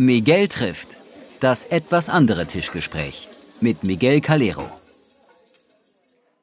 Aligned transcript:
Miguel 0.00 0.46
trifft. 0.46 0.90
Das 1.40 1.64
etwas 1.64 2.08
andere 2.08 2.46
Tischgespräch 2.46 3.26
mit 3.60 3.82
Miguel 3.82 4.20
Calero. 4.20 4.70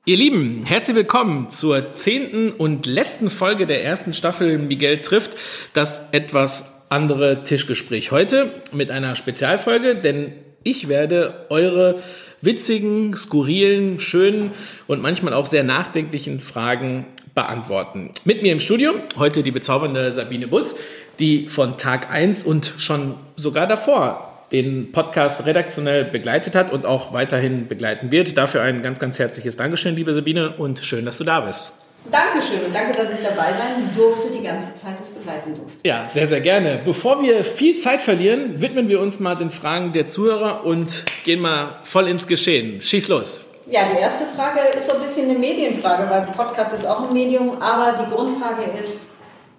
Ihr 0.03 0.17
Lieben, 0.17 0.65
herzlich 0.65 0.97
willkommen 0.97 1.49
zur 1.51 1.89
zehnten 1.91 2.51
und 2.51 2.85
letzten 2.85 3.29
Folge 3.29 3.65
der 3.65 3.81
ersten 3.81 4.13
Staffel 4.13 4.57
Miguel 4.57 4.99
trifft. 4.99 5.37
Das 5.71 6.09
etwas 6.11 6.83
andere 6.89 7.45
Tischgespräch 7.45 8.11
heute 8.11 8.61
mit 8.73 8.91
einer 8.91 9.15
Spezialfolge, 9.15 9.95
denn 9.95 10.33
ich 10.63 10.89
werde 10.89 11.45
eure 11.49 12.03
witzigen, 12.41 13.15
skurrilen, 13.15 14.01
schönen 14.01 14.51
und 14.87 15.01
manchmal 15.01 15.33
auch 15.33 15.45
sehr 15.45 15.63
nachdenklichen 15.63 16.41
Fragen 16.41 17.07
beantworten. 17.35 18.11
Mit 18.23 18.41
mir 18.41 18.51
im 18.53 18.59
Studio 18.59 18.93
heute 19.17 19.43
die 19.43 19.51
bezaubernde 19.51 20.11
Sabine 20.11 20.47
Bus, 20.47 20.77
die 21.19 21.49
von 21.49 21.77
Tag 21.77 22.09
1 22.09 22.43
und 22.45 22.73
schon 22.77 23.15
sogar 23.35 23.67
davor 23.67 24.31
den 24.51 24.91
Podcast 24.91 25.45
redaktionell 25.45 26.05
begleitet 26.05 26.55
hat 26.55 26.71
und 26.71 26.85
auch 26.85 27.13
weiterhin 27.13 27.67
begleiten 27.67 28.11
wird. 28.11 28.37
Dafür 28.37 28.61
ein 28.61 28.81
ganz, 28.81 28.99
ganz 28.99 29.19
herzliches 29.19 29.57
Dankeschön, 29.57 29.95
liebe 29.95 30.13
Sabine, 30.13 30.51
und 30.57 30.79
schön, 30.79 31.05
dass 31.05 31.17
du 31.17 31.23
da 31.23 31.41
bist. 31.41 31.73
Dankeschön 32.11 32.59
und 32.63 32.73
danke, 32.73 32.91
dass 32.91 33.09
ich 33.09 33.25
dabei 33.25 33.51
sein 33.51 33.89
durfte, 33.95 34.29
die 34.29 34.43
ganze 34.43 34.75
Zeit 34.75 34.99
das 34.99 35.09
begleiten 35.09 35.55
durfte. 35.55 35.79
Ja, 35.83 36.07
sehr, 36.07 36.27
sehr 36.27 36.41
gerne. 36.41 36.79
Bevor 36.85 37.21
wir 37.23 37.43
viel 37.43 37.77
Zeit 37.77 38.01
verlieren, 38.01 38.61
widmen 38.61 38.87
wir 38.87 39.01
uns 39.01 39.19
mal 39.19 39.35
den 39.35 39.49
Fragen 39.49 39.91
der 39.91 40.05
Zuhörer 40.05 40.63
und 40.65 41.03
gehen 41.23 41.41
mal 41.41 41.79
voll 41.83 42.07
ins 42.07 42.27
Geschehen. 42.27 42.81
Schieß 42.81 43.07
los. 43.07 43.41
Ja, 43.67 43.81
die 43.91 43.99
erste 43.99 44.25
Frage 44.25 44.59
ist 44.77 44.89
so 44.89 44.95
ein 44.95 45.01
bisschen 45.01 45.29
eine 45.29 45.39
Medienfrage, 45.39 46.07
weil 46.09 46.27
Podcast 46.27 46.75
ist 46.75 46.85
auch 46.85 47.07
ein 47.07 47.13
Medium, 47.13 47.61
aber 47.61 47.97
die 47.97 48.09
Grundfrage 48.13 48.63
ist, 48.79 49.05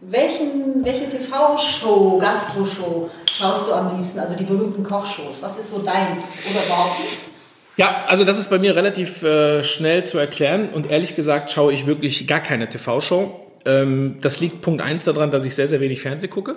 welchen, 0.01 0.85
welche 0.85 1.09
TV-Show, 1.09 2.19
Gastro-Show 2.19 3.11
schaust 3.29 3.67
du 3.67 3.73
am 3.73 3.97
liebsten? 3.97 4.21
Also 4.21 4.37
die 4.37 4.45
berühmten 4.45 4.85
Kochshows. 4.85 5.43
Was 5.43 5.59
ist 5.59 5.71
so 5.71 5.79
deins 5.79 6.39
oder 6.49 6.65
überhaupt 6.65 7.01
nichts? 7.01 7.33
Ja, 7.77 8.05
also 8.07 8.25
das 8.25 8.39
ist 8.39 8.49
bei 8.49 8.59
mir 8.59 8.77
relativ 8.77 9.23
äh, 9.23 9.65
schnell 9.65 10.05
zu 10.05 10.19
erklären 10.19 10.71
und 10.73 10.91
ehrlich 10.91 11.17
gesagt 11.17 11.51
schaue 11.51 11.73
ich 11.73 11.87
wirklich 11.87 12.27
gar 12.27 12.41
keine 12.41 12.69
TV-Show. 12.69 13.41
Ähm, 13.65 14.19
das 14.21 14.41
liegt 14.41 14.63
Punkt 14.63 14.83
eins 14.83 15.05
daran, 15.05 15.31
dass 15.31 15.45
ich 15.45 15.55
sehr, 15.55 15.69
sehr 15.69 15.81
wenig 15.81 16.01
Fernseh 16.01 16.29
gucke. 16.29 16.57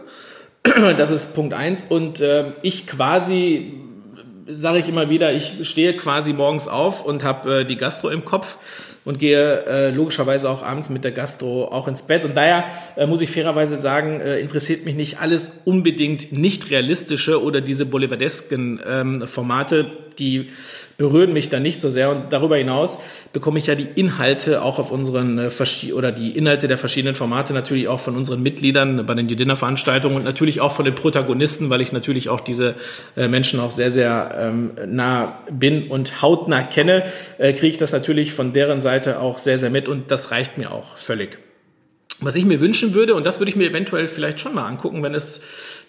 das 0.97 1.11
ist 1.11 1.33
Punkt 1.33 1.53
eins 1.53 1.85
und 1.85 2.21
äh, 2.21 2.51
ich 2.61 2.85
quasi, 2.85 3.73
sage 4.49 4.79
ich 4.79 4.89
immer 4.89 5.09
wieder, 5.09 5.33
ich 5.33 5.67
stehe 5.69 5.95
quasi 5.95 6.33
morgens 6.33 6.67
auf 6.67 7.05
und 7.05 7.23
habe 7.23 7.59
äh, 7.59 7.65
die 7.65 7.77
Gastro 7.77 8.09
im 8.09 8.25
Kopf 8.25 8.57
und 9.05 9.19
gehe 9.19 9.65
äh, 9.65 9.91
logischerweise 9.91 10.49
auch 10.49 10.63
abends 10.63 10.89
mit 10.89 11.03
der 11.03 11.11
Gastro 11.11 11.65
auch 11.65 11.87
ins 11.87 12.03
Bett. 12.03 12.25
Und 12.25 12.35
daher 12.35 12.65
äh, 12.95 13.07
muss 13.07 13.21
ich 13.21 13.31
fairerweise 13.31 13.79
sagen, 13.79 14.19
äh, 14.19 14.39
interessiert 14.39 14.85
mich 14.85 14.95
nicht 14.95 15.21
alles 15.21 15.61
unbedingt 15.65 16.31
nicht 16.31 16.69
realistische 16.69 17.41
oder 17.41 17.61
diese 17.61 17.85
bolivardesken 17.85 18.79
ähm, 18.85 19.27
Formate, 19.27 19.87
die 20.19 20.49
berühren 20.99 21.31
mich 21.31 21.49
dann 21.49 21.63
nicht 21.63 21.81
so 21.81 21.89
sehr. 21.89 22.11
Und 22.11 22.31
darüber 22.31 22.57
hinaus 22.57 22.99
bekomme 23.33 23.57
ich 23.57 23.65
ja 23.67 23.73
die 23.73 23.87
Inhalte 23.95 24.61
auch 24.61 24.77
auf 24.77 24.91
unseren 24.91 25.39
äh, 25.39 25.91
oder 25.93 26.11
die 26.11 26.37
Inhalte 26.37 26.67
der 26.67 26.77
verschiedenen 26.77 27.15
Formate 27.15 27.53
natürlich 27.53 27.87
auch 27.87 28.01
von 28.01 28.15
unseren 28.15 28.43
Mitgliedern 28.43 29.05
bei 29.05 29.15
den 29.15 29.27
Dinner-Veranstaltungen 29.27 30.17
und 30.17 30.25
natürlich 30.25 30.59
auch 30.59 30.73
von 30.73 30.85
den 30.85 30.95
Protagonisten, 30.95 31.69
weil 31.69 31.81
ich 31.81 31.93
natürlich 31.93 32.27
auch 32.29 32.41
diese 32.41 32.75
äh, 33.15 33.29
Menschen 33.29 33.61
auch 33.61 33.71
sehr, 33.71 33.91
sehr 33.91 34.35
ähm, 34.37 34.71
nah 34.87 35.39
bin 35.49 35.87
und 35.87 36.21
hautnah 36.21 36.63
kenne, 36.63 37.05
äh, 37.37 37.53
kriege 37.53 37.67
ich 37.67 37.77
das 37.77 37.93
natürlich 37.93 38.33
von 38.33 38.51
deren 38.51 38.81
Seite 38.81 39.21
auch 39.21 39.37
sehr, 39.37 39.57
sehr 39.57 39.69
mit 39.69 39.87
und 39.87 40.11
das 40.11 40.31
reicht 40.31 40.57
mir 40.57 40.71
auch 40.71 40.97
völlig. 40.97 41.39
Was 42.21 42.35
ich 42.35 42.43
mir 42.43 42.59
wünschen 42.59 42.93
würde, 42.93 43.15
und 43.15 43.25
das 43.25 43.39
würde 43.39 43.49
ich 43.49 43.55
mir 43.55 43.69
eventuell 43.69 44.09
vielleicht 44.09 44.41
schon 44.41 44.53
mal 44.53 44.67
angucken, 44.67 45.01
wenn 45.01 45.15
es 45.15 45.41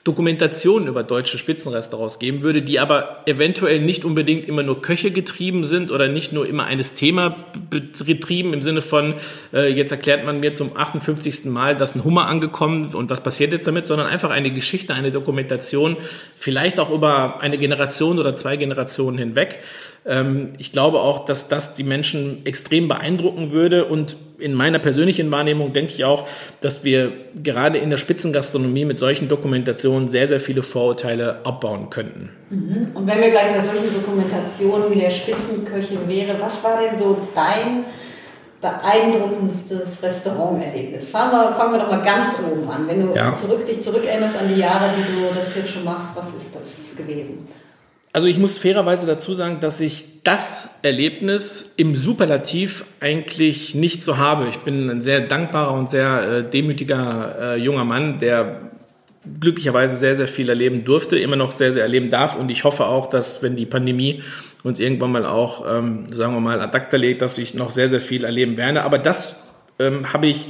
Dokumentationen 0.02 0.88
über 0.88 1.02
deutsche 1.02 1.36
Spitzenrestaurants 1.36 2.18
geben 2.18 2.42
würde, 2.42 2.62
die 2.62 2.80
aber 2.80 3.22
eventuell 3.26 3.80
nicht 3.80 4.06
unbedingt 4.06 4.48
immer 4.48 4.62
nur 4.62 4.80
Köche 4.80 5.10
getrieben 5.10 5.62
sind 5.62 5.90
oder 5.90 6.08
nicht 6.08 6.32
nur 6.32 6.46
immer 6.46 6.64
eines 6.64 6.94
Thema 6.94 7.36
betrieben 7.68 8.54
im 8.54 8.62
Sinne 8.62 8.80
von, 8.80 9.14
äh, 9.52 9.70
jetzt 9.70 9.90
erklärt 9.90 10.24
man 10.24 10.40
mir 10.40 10.54
zum 10.54 10.74
58. 10.74 11.50
Mal, 11.50 11.76
dass 11.76 11.94
ein 11.94 12.04
Hummer 12.04 12.28
angekommen 12.28 12.94
und 12.94 13.10
was 13.10 13.22
passiert 13.22 13.52
jetzt 13.52 13.66
damit, 13.66 13.86
sondern 13.86 14.06
einfach 14.06 14.30
eine 14.30 14.50
Geschichte, 14.50 14.94
eine 14.94 15.10
Dokumentation, 15.10 15.98
vielleicht 16.34 16.80
auch 16.80 16.90
über 16.90 17.42
eine 17.42 17.58
Generation 17.58 18.18
oder 18.18 18.34
zwei 18.34 18.56
Generationen 18.56 19.18
hinweg. 19.18 19.58
Ähm, 20.06 20.54
ich 20.56 20.72
glaube 20.72 21.00
auch, 21.00 21.26
dass 21.26 21.48
das 21.48 21.74
die 21.74 21.84
Menschen 21.84 22.46
extrem 22.46 22.88
beeindrucken 22.88 23.52
würde 23.52 23.84
und 23.84 24.16
in 24.38 24.54
meiner 24.54 24.78
persönlichen 24.78 25.30
Wahrnehmung 25.30 25.72
denke 25.72 25.92
ich 25.92 26.04
auch, 26.04 26.26
dass 26.60 26.82
wir 26.82 27.12
gerade 27.42 27.78
in 27.78 27.90
der 27.90 27.98
Spitzengastronomie 27.98 28.84
mit 28.84 28.98
solchen 28.98 29.28
Dokumentationen 29.28 29.89
sehr, 30.08 30.26
sehr 30.26 30.40
viele 30.40 30.62
Vorurteile 30.62 31.40
abbauen 31.44 31.90
könnten. 31.90 32.30
Mhm. 32.50 32.88
Und 32.94 33.06
wenn 33.06 33.20
wir 33.20 33.30
gleich 33.30 33.52
bei 33.52 33.60
solchen 33.60 33.92
Dokumentationen 33.92 34.98
der 34.98 35.10
Spitzenköche 35.10 35.98
wäre, 36.06 36.40
was 36.40 36.62
war 36.64 36.80
denn 36.80 36.96
so 36.96 37.16
dein 37.34 37.84
beeindruckendstes 38.60 40.02
Restauranterlebnis? 40.02 41.10
Fangen 41.10 41.32
wir, 41.32 41.52
fangen 41.52 41.72
wir 41.72 41.80
doch 41.80 41.90
mal 41.90 42.02
ganz 42.02 42.36
oben 42.50 42.68
an. 42.68 42.86
Wenn 42.86 43.06
du 43.06 43.14
ja. 43.14 43.34
zurück, 43.34 43.64
dich 43.66 43.82
zurückerinnerst 43.82 44.36
an 44.38 44.48
die 44.48 44.60
Jahre, 44.60 44.90
die 44.96 45.02
du 45.02 45.34
das 45.34 45.54
jetzt 45.54 45.70
schon 45.70 45.84
machst, 45.84 46.16
was 46.16 46.32
ist 46.32 46.54
das 46.54 46.94
gewesen? 46.96 47.46
Also 48.12 48.26
ich 48.26 48.38
muss 48.38 48.58
fairerweise 48.58 49.06
dazu 49.06 49.34
sagen, 49.34 49.60
dass 49.60 49.80
ich 49.80 50.22
das 50.24 50.78
Erlebnis 50.82 51.74
im 51.76 51.94
Superlativ 51.94 52.84
eigentlich 52.98 53.76
nicht 53.76 54.02
so 54.02 54.18
habe. 54.18 54.48
Ich 54.48 54.58
bin 54.58 54.90
ein 54.90 55.00
sehr 55.00 55.20
dankbarer 55.20 55.72
und 55.74 55.88
sehr 55.88 56.22
äh, 56.22 56.42
demütiger 56.42 57.54
äh, 57.54 57.56
junger 57.56 57.84
Mann, 57.84 58.18
der 58.18 58.69
glücklicherweise 59.40 59.96
sehr, 59.96 60.14
sehr 60.14 60.28
viel 60.28 60.48
erleben 60.48 60.84
durfte, 60.84 61.18
immer 61.18 61.36
noch 61.36 61.52
sehr, 61.52 61.72
sehr 61.72 61.82
erleben 61.82 62.10
darf. 62.10 62.36
Und 62.36 62.50
ich 62.50 62.64
hoffe 62.64 62.86
auch, 62.86 63.08
dass 63.08 63.42
wenn 63.42 63.56
die 63.56 63.66
Pandemie 63.66 64.22
uns 64.62 64.80
irgendwann 64.80 65.12
mal 65.12 65.26
auch, 65.26 65.64
ähm, 65.68 66.06
sagen 66.12 66.34
wir 66.34 66.40
mal, 66.40 66.60
ad 66.60 66.76
acta 66.76 66.96
legt, 66.96 67.22
dass 67.22 67.38
ich 67.38 67.54
noch 67.54 67.70
sehr, 67.70 67.88
sehr 67.88 68.00
viel 68.00 68.24
erleben 68.24 68.56
werde. 68.56 68.82
Aber 68.82 68.98
das 68.98 69.40
ähm, 69.78 70.12
habe 70.12 70.26
ich, 70.26 70.46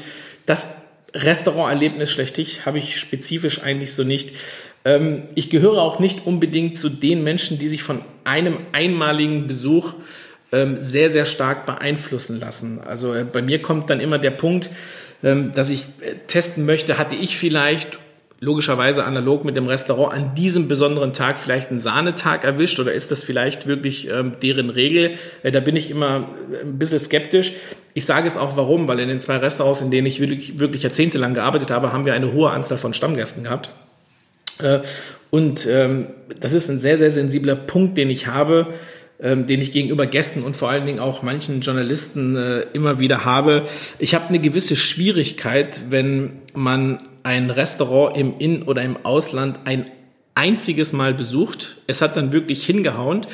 das 0.46 0.82
Restauranterlebnis 1.14 2.10
schlechthin 2.10 2.46
habe 2.64 2.78
ich 2.78 2.98
spezifisch 2.98 3.62
eigentlich 3.62 3.94
so 3.94 4.04
nicht. 4.04 4.34
Ähm, 4.84 5.24
ich 5.34 5.50
gehöre 5.50 5.78
auch 5.78 5.98
nicht 5.98 6.26
unbedingt 6.26 6.76
zu 6.76 6.88
den 6.88 7.24
Menschen, 7.24 7.58
die 7.58 7.68
sich 7.68 7.82
von 7.82 8.02
einem 8.24 8.58
einmaligen 8.72 9.46
Besuch 9.46 9.94
ähm, 10.52 10.76
sehr, 10.80 11.10
sehr 11.10 11.26
stark 11.26 11.66
beeinflussen 11.66 12.40
lassen. 12.40 12.80
Also 12.80 13.14
äh, 13.14 13.24
bei 13.24 13.42
mir 13.42 13.62
kommt 13.62 13.90
dann 13.90 14.00
immer 14.00 14.18
der 14.18 14.30
Punkt, 14.30 14.70
ähm, 15.22 15.52
dass 15.54 15.70
ich 15.70 15.82
äh, 16.00 16.14
testen 16.26 16.66
möchte, 16.66 16.98
hatte 16.98 17.14
ich 17.14 17.36
vielleicht 17.36 17.98
logischerweise 18.40 19.04
analog 19.04 19.44
mit 19.44 19.56
dem 19.56 19.66
Restaurant 19.66 20.14
an 20.14 20.34
diesem 20.34 20.66
besonderen 20.66 21.12
Tag 21.12 21.38
vielleicht 21.38 21.70
einen 21.70 21.78
Sahnetag 21.78 22.42
erwischt 22.42 22.80
oder 22.80 22.92
ist 22.92 23.10
das 23.10 23.22
vielleicht 23.22 23.66
wirklich 23.66 24.08
ähm, 24.08 24.32
deren 24.42 24.70
Regel? 24.70 25.12
Äh, 25.42 25.52
da 25.52 25.60
bin 25.60 25.76
ich 25.76 25.90
immer 25.90 26.30
ein 26.62 26.78
bisschen 26.78 27.00
skeptisch. 27.00 27.52
Ich 27.92 28.06
sage 28.06 28.26
es 28.26 28.38
auch 28.38 28.56
warum, 28.56 28.88
weil 28.88 28.98
in 29.00 29.08
den 29.08 29.20
zwei 29.20 29.36
Restaurants, 29.36 29.82
in 29.82 29.90
denen 29.90 30.06
ich 30.06 30.20
wirklich, 30.20 30.58
wirklich 30.58 30.82
jahrzehntelang 30.82 31.34
gearbeitet 31.34 31.70
habe, 31.70 31.92
haben 31.92 32.06
wir 32.06 32.14
eine 32.14 32.32
hohe 32.32 32.50
Anzahl 32.50 32.78
von 32.78 32.94
Stammgästen 32.94 33.44
gehabt. 33.44 33.70
Äh, 34.58 34.80
und 35.28 35.66
ähm, 35.66 36.06
das 36.40 36.54
ist 36.54 36.70
ein 36.70 36.78
sehr, 36.78 36.96
sehr 36.96 37.10
sensibler 37.10 37.56
Punkt, 37.56 37.98
den 37.98 38.08
ich 38.08 38.26
habe, 38.26 38.68
ähm, 39.20 39.46
den 39.46 39.60
ich 39.60 39.70
gegenüber 39.70 40.06
Gästen 40.06 40.44
und 40.44 40.56
vor 40.56 40.70
allen 40.70 40.86
Dingen 40.86 40.98
auch 40.98 41.22
manchen 41.22 41.60
Journalisten 41.60 42.36
äh, 42.36 42.60
immer 42.72 43.00
wieder 43.00 43.26
habe. 43.26 43.64
Ich 43.98 44.14
habe 44.14 44.28
eine 44.28 44.38
gewisse 44.38 44.76
Schwierigkeit, 44.76 45.82
wenn 45.90 46.38
man 46.54 47.00
ein 47.22 47.50
Restaurant 47.50 48.16
im 48.16 48.38
In- 48.38 48.62
oder 48.62 48.82
im 48.82 49.04
Ausland 49.04 49.60
ein 49.64 49.90
einziges 50.34 50.92
Mal 50.92 51.14
besucht. 51.14 51.76
Es 51.86 52.00
hat 52.02 52.16
dann 52.16 52.32
wirklich 52.32 52.64
hingehauen 52.64 53.26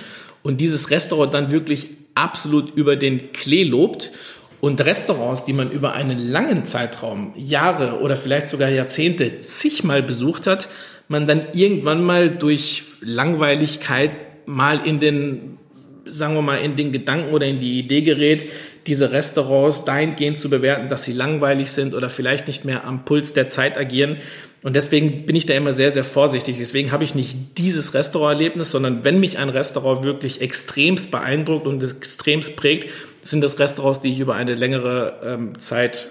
und 0.42 0.60
dieses 0.60 0.90
Restaurant 0.90 1.34
dann 1.34 1.50
wirklich 1.50 1.88
absolut 2.14 2.74
über 2.74 2.96
den 2.96 3.32
Klee 3.32 3.64
lobt 3.64 4.12
und 4.60 4.80
Restaurants, 4.80 5.44
die 5.44 5.52
man 5.52 5.70
über 5.70 5.92
einen 5.92 6.18
langen 6.18 6.66
Zeitraum, 6.66 7.32
Jahre 7.36 8.00
oder 8.00 8.16
vielleicht 8.16 8.50
sogar 8.50 8.70
Jahrzehnte 8.70 9.40
zigmal 9.40 10.02
besucht 10.02 10.46
hat, 10.46 10.68
man 11.08 11.26
dann 11.26 11.46
irgendwann 11.52 12.02
mal 12.02 12.30
durch 12.30 12.84
Langweiligkeit 13.00 14.18
mal 14.46 14.84
in 14.84 14.98
den, 14.98 15.58
sagen 16.08 16.34
wir 16.34 16.42
mal, 16.42 16.56
in 16.56 16.76
den 16.76 16.92
Gedanken 16.92 17.34
oder 17.34 17.46
in 17.46 17.60
die 17.60 17.78
Idee 17.78 18.02
gerät, 18.02 18.46
diese 18.86 19.12
Restaurants 19.12 19.84
dahingehend 19.84 20.38
zu 20.38 20.48
bewerten, 20.48 20.88
dass 20.88 21.04
sie 21.04 21.12
langweilig 21.12 21.70
sind 21.70 21.94
oder 21.94 22.08
vielleicht 22.08 22.46
nicht 22.46 22.64
mehr 22.64 22.84
am 22.84 23.04
Puls 23.04 23.32
der 23.32 23.48
Zeit 23.48 23.76
agieren. 23.76 24.18
Und 24.62 24.74
deswegen 24.74 25.26
bin 25.26 25.36
ich 25.36 25.46
da 25.46 25.54
immer 25.54 25.72
sehr, 25.72 25.90
sehr 25.90 26.04
vorsichtig. 26.04 26.56
Deswegen 26.58 26.90
habe 26.90 27.04
ich 27.04 27.14
nicht 27.14 27.58
dieses 27.58 27.94
Restauranterlebnis, 27.94 28.70
sondern 28.70 29.04
wenn 29.04 29.20
mich 29.20 29.38
ein 29.38 29.48
Restaurant 29.48 30.02
wirklich 30.02 30.40
extremst 30.40 31.10
beeindruckt 31.10 31.66
und 31.66 31.82
extremst 31.82 32.56
prägt, 32.56 32.90
sind 33.22 33.42
das 33.42 33.58
Restaurants, 33.58 34.00
die 34.00 34.12
ich 34.12 34.18
über 34.18 34.34
eine 34.34 34.54
längere 34.54 35.20
ähm, 35.24 35.58
Zeit 35.58 36.08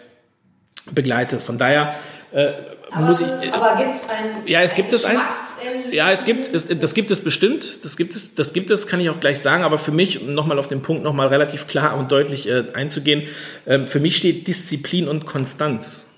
begleite. 0.92 1.39
Von 1.39 1.57
daher 1.57 1.95
äh, 2.35 2.53
aber, 2.91 3.07
muss 3.07 3.21
ich. 3.21 3.53
Aber 3.53 3.81
gibt 3.81 3.93
es 3.93 4.09
ein. 4.09 4.25
Ja, 4.45 4.61
es 4.61 4.75
gibt 4.75 4.91
es 4.91 5.05
eins. 5.05 5.55
Ja, 5.91 6.11
es 6.11 6.25
gibt 6.25 6.53
es, 6.53 6.67
das 6.67 6.93
gibt 6.93 7.09
es 7.09 7.23
bestimmt. 7.23 7.83
Das 7.83 7.95
gibt 7.95 8.13
es, 8.15 8.35
das 8.35 8.51
gibt 8.51 8.69
es, 8.71 8.87
kann 8.87 8.99
ich 8.99 9.09
auch 9.09 9.21
gleich 9.21 9.39
sagen. 9.39 9.63
Aber 9.63 9.77
für 9.77 9.91
mich, 9.91 10.21
um 10.21 10.33
nochmal 10.33 10.59
auf 10.59 10.67
den 10.67 10.81
Punkt 10.81 11.03
nochmal 11.03 11.27
relativ 11.27 11.67
klar 11.67 11.97
und 11.97 12.11
deutlich 12.11 12.47
äh, 12.47 12.65
einzugehen, 12.73 13.23
äh, 13.65 13.87
für 13.87 14.01
mich 14.01 14.17
steht 14.17 14.47
Disziplin 14.47 15.07
und 15.07 15.25
Konstanz. 15.25 16.11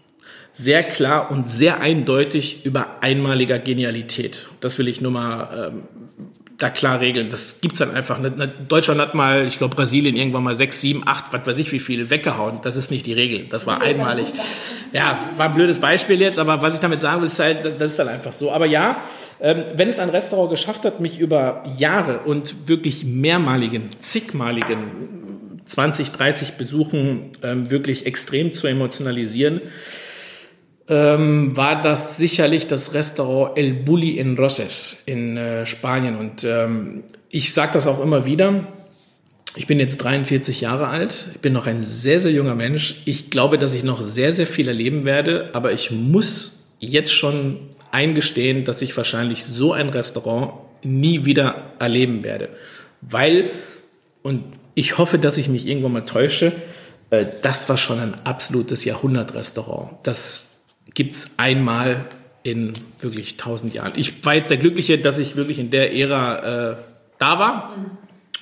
sehr 0.53 0.81
klar 0.81 1.29
und 1.29 1.49
sehr 1.49 1.81
eindeutig 1.81 2.65
über 2.65 2.97
einmaliger 3.01 3.59
Genialität. 3.59 4.49
Das 4.59 4.79
will 4.79 4.87
ich 4.87 5.01
nur 5.01 5.11
mal 5.11 5.71
ähm, 5.71 5.83
da 6.57 6.71
klar 6.71 7.00
regeln. 7.00 7.30
Das 7.30 7.62
gibt's 7.62 7.80
dann 7.80 7.94
einfach. 7.94 8.19
Deutschland 8.68 9.00
hat 9.00 9.13
mal, 9.13 9.45
ich 9.45 9.59
glaube 9.59 9.75
Brasilien 9.75 10.15
irgendwann 10.15 10.44
mal 10.44 10.56
sechs, 10.56 10.81
sieben, 10.81 11.04
acht, 11.06 11.31
was 11.31 11.45
weiß 11.45 11.57
ich 11.59 11.71
wie 11.71 11.80
viel 11.80 12.09
weggehauen. 12.09 12.59
Das 12.63 12.75
ist 12.75 12.89
nicht 12.89 13.06
die 13.06 13.13
Regel. 13.13 13.45
Das 13.50 13.68
war 13.68 13.81
einmalig. 13.81 14.27
Ja, 14.92 15.19
war 15.38 15.50
ein 15.50 15.54
blödes 15.54 15.80
Beispiel 15.80 16.19
jetzt, 16.19 16.39
aber 16.39 16.62
was 16.62 16.74
ich 16.74 16.80
damit 16.80 17.01
sagen 17.01 17.21
will, 17.21 17.27
ist 17.27 17.39
halt, 17.39 17.80
das 17.80 17.92
ist 17.92 18.00
dann 18.00 18.07
einfach 18.07 18.33
so. 18.33 18.51
Aber 18.51 18.65
ja, 18.65 19.04
ähm, 19.39 19.65
wenn 19.75 19.88
es 19.88 20.00
ein 20.00 20.09
Restaurant 20.09 20.50
geschafft 20.50 20.83
hat, 20.83 21.00
mich 21.00 21.19
über 21.19 21.63
Jahre 21.77 22.19
und 22.19 22.68
wirklich 22.68 23.03
mehrmaligen, 23.03 23.89
zigmaligen 24.00 25.62
20, 25.65 26.12
30 26.12 26.53
Besuchen 26.53 27.31
ähm, 27.44 27.69
wirklich 27.69 28.06
extrem 28.07 28.53
zu 28.53 28.68
emotionalisieren, 28.68 29.62
ähm, 30.89 31.56
war 31.56 31.81
das 31.81 32.18
sicherlich 32.18 32.68
das 32.68 32.94
Restaurant 32.94 33.57
El 33.57 33.74
Bulli 33.74 34.18
in 34.18 34.38
Roses 34.38 35.04
in 35.06 35.38
äh, 35.38 35.66
Spanien. 35.66 36.18
Und 36.18 36.44
ähm, 36.44 37.04
ich 37.30 37.54
sage 37.54 37.74
das 37.74 37.88
auch 37.88 38.01
immer 38.01 38.25
wieder. 38.25 38.68
Ich 39.56 39.68
bin 39.68 39.80
jetzt 39.80 39.98
43 39.98 40.62
Jahre 40.62 40.88
alt. 40.88 41.30
Ich 41.34 41.39
bin 41.39 41.51
noch 41.51 41.68
ein 41.68 41.84
sehr, 41.84 42.19
sehr 42.19 42.31
junger 42.31 42.56
Mensch. 42.56 43.01
Ich 43.06 43.30
glaube, 43.30 43.57
dass 43.57 43.74
ich 43.74 43.84
noch 43.84 44.01
sehr, 44.01 44.31
sehr 44.31 44.48
viel 44.48 44.68
erleben 44.68 45.04
werde. 45.04 45.50
Aber 45.54 45.74
ich 45.74 45.92
muss 45.92 46.74
jetzt 46.80 47.12
schon 47.12 47.60
eingestehen, 47.92 48.63
dass 48.63 48.81
ich 48.81 48.95
wahrscheinlich 48.95 49.45
so 49.45 49.74
ein 49.74 49.89
Restaurant 49.89 50.54
nie 50.84 51.25
wieder 51.25 51.72
erleben 51.80 52.24
werde. 52.24 52.50
Weil, 53.01 53.50
und 54.22 54.44
ich 54.75 54.98
hoffe, 54.98 55.18
dass 55.18 55.38
ich 55.38 55.50
mich 55.50 55.66
irgendwann 55.66 55.94
mal 55.94 56.06
täusche, 56.06 56.54
äh, 57.10 57.25
das 57.42 57.68
war 57.68 57.78
schon 57.78 58.00
ein 58.00 58.13
absolutes 58.25 58.86
Jahrhundertrestaurant. 58.86 59.92
Das 60.04 60.56
gibt 60.97 61.13
es 61.13 61.38
einmal 61.38 62.05
in 62.41 62.73
wirklich 63.01 63.38
tausend 63.38 63.75
Jahren. 63.75 63.94
Ich 63.97 64.25
war 64.25 64.33
jetzt 64.33 64.49
der 64.49 64.57
Glückliche, 64.57 64.97
dass 64.97 65.19
ich 65.19 65.35
wirklich 65.35 65.59
in 65.59 65.69
der 65.69 65.94
Ära 65.94 66.71
äh, 66.71 66.75
da 67.19 67.38
war 67.38 67.71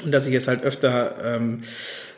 und 0.02 0.13
dass 0.13 0.25
ich 0.25 0.34
es 0.34 0.48
halt 0.48 0.63
öfter 0.63 1.36
ähm, 1.36 1.63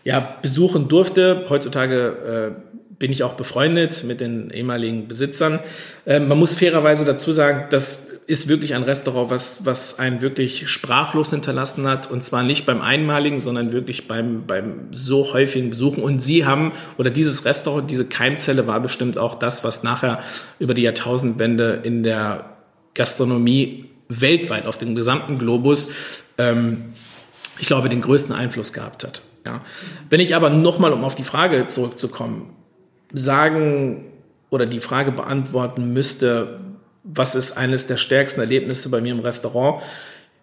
ja, 0.03 0.37
besuchen 0.39 0.89
durfte. 0.89 1.45
Heutzutage 1.49 2.53
äh, 2.55 2.76
bin 2.99 3.11
ich 3.11 3.23
auch 3.23 3.33
befreundet 3.33 4.03
mit 4.03 4.21
den 4.21 4.49
ehemaligen 4.49 5.07
Besitzern. 5.07 5.59
Ähm, 6.05 6.27
man 6.27 6.39
muss 6.39 6.55
fairerweise 6.55 7.05
dazu 7.05 7.31
sagen, 7.31 7.67
das 7.69 8.07
ist 8.27 8.47
wirklich 8.49 8.73
ein 8.73 8.83
Restaurant, 8.83 9.29
was, 9.29 9.65
was 9.65 9.99
einen 9.99 10.21
wirklich 10.21 10.67
sprachlos 10.67 11.29
hinterlassen 11.29 11.87
hat. 11.87 12.11
Und 12.11 12.23
zwar 12.23 12.43
nicht 12.43 12.65
beim 12.65 12.81
einmaligen, 12.81 13.39
sondern 13.39 13.71
wirklich 13.71 14.07
beim, 14.07 14.45
beim 14.45 14.87
so 14.91 15.33
häufigen 15.33 15.69
Besuchen. 15.69 16.03
Und 16.03 16.21
Sie 16.21 16.45
haben, 16.45 16.73
oder 16.97 17.09
dieses 17.09 17.45
Restaurant, 17.45 17.89
diese 17.89 18.05
Keimzelle 18.05 18.67
war 18.67 18.79
bestimmt 18.81 19.17
auch 19.17 19.35
das, 19.35 19.63
was 19.63 19.83
nachher 19.83 20.21
über 20.59 20.73
die 20.73 20.81
Jahrtausendwende 20.81 21.81
in 21.83 22.03
der 22.03 22.57
Gastronomie 22.95 23.85
weltweit 24.09 24.65
auf 24.65 24.77
dem 24.77 24.95
gesamten 24.95 25.37
Globus, 25.37 25.89
ähm, 26.37 26.93
ich 27.59 27.67
glaube, 27.67 27.89
den 27.89 28.01
größten 28.01 28.35
Einfluss 28.35 28.73
gehabt 28.73 29.03
hat. 29.03 29.21
Ja. 29.45 29.61
Wenn 30.09 30.19
ich 30.19 30.35
aber 30.35 30.49
nochmal, 30.49 30.91
um 30.93 31.03
auf 31.03 31.15
die 31.15 31.23
Frage 31.23 31.67
zurückzukommen, 31.67 32.56
sagen 33.13 34.05
oder 34.49 34.65
die 34.65 34.79
Frage 34.79 35.11
beantworten 35.11 35.93
müsste, 35.93 36.59
was 37.03 37.35
ist 37.35 37.57
eines 37.57 37.87
der 37.87 37.97
stärksten 37.97 38.41
Erlebnisse 38.41 38.89
bei 38.89 39.01
mir 39.01 39.13
im 39.13 39.19
Restaurant, 39.19 39.81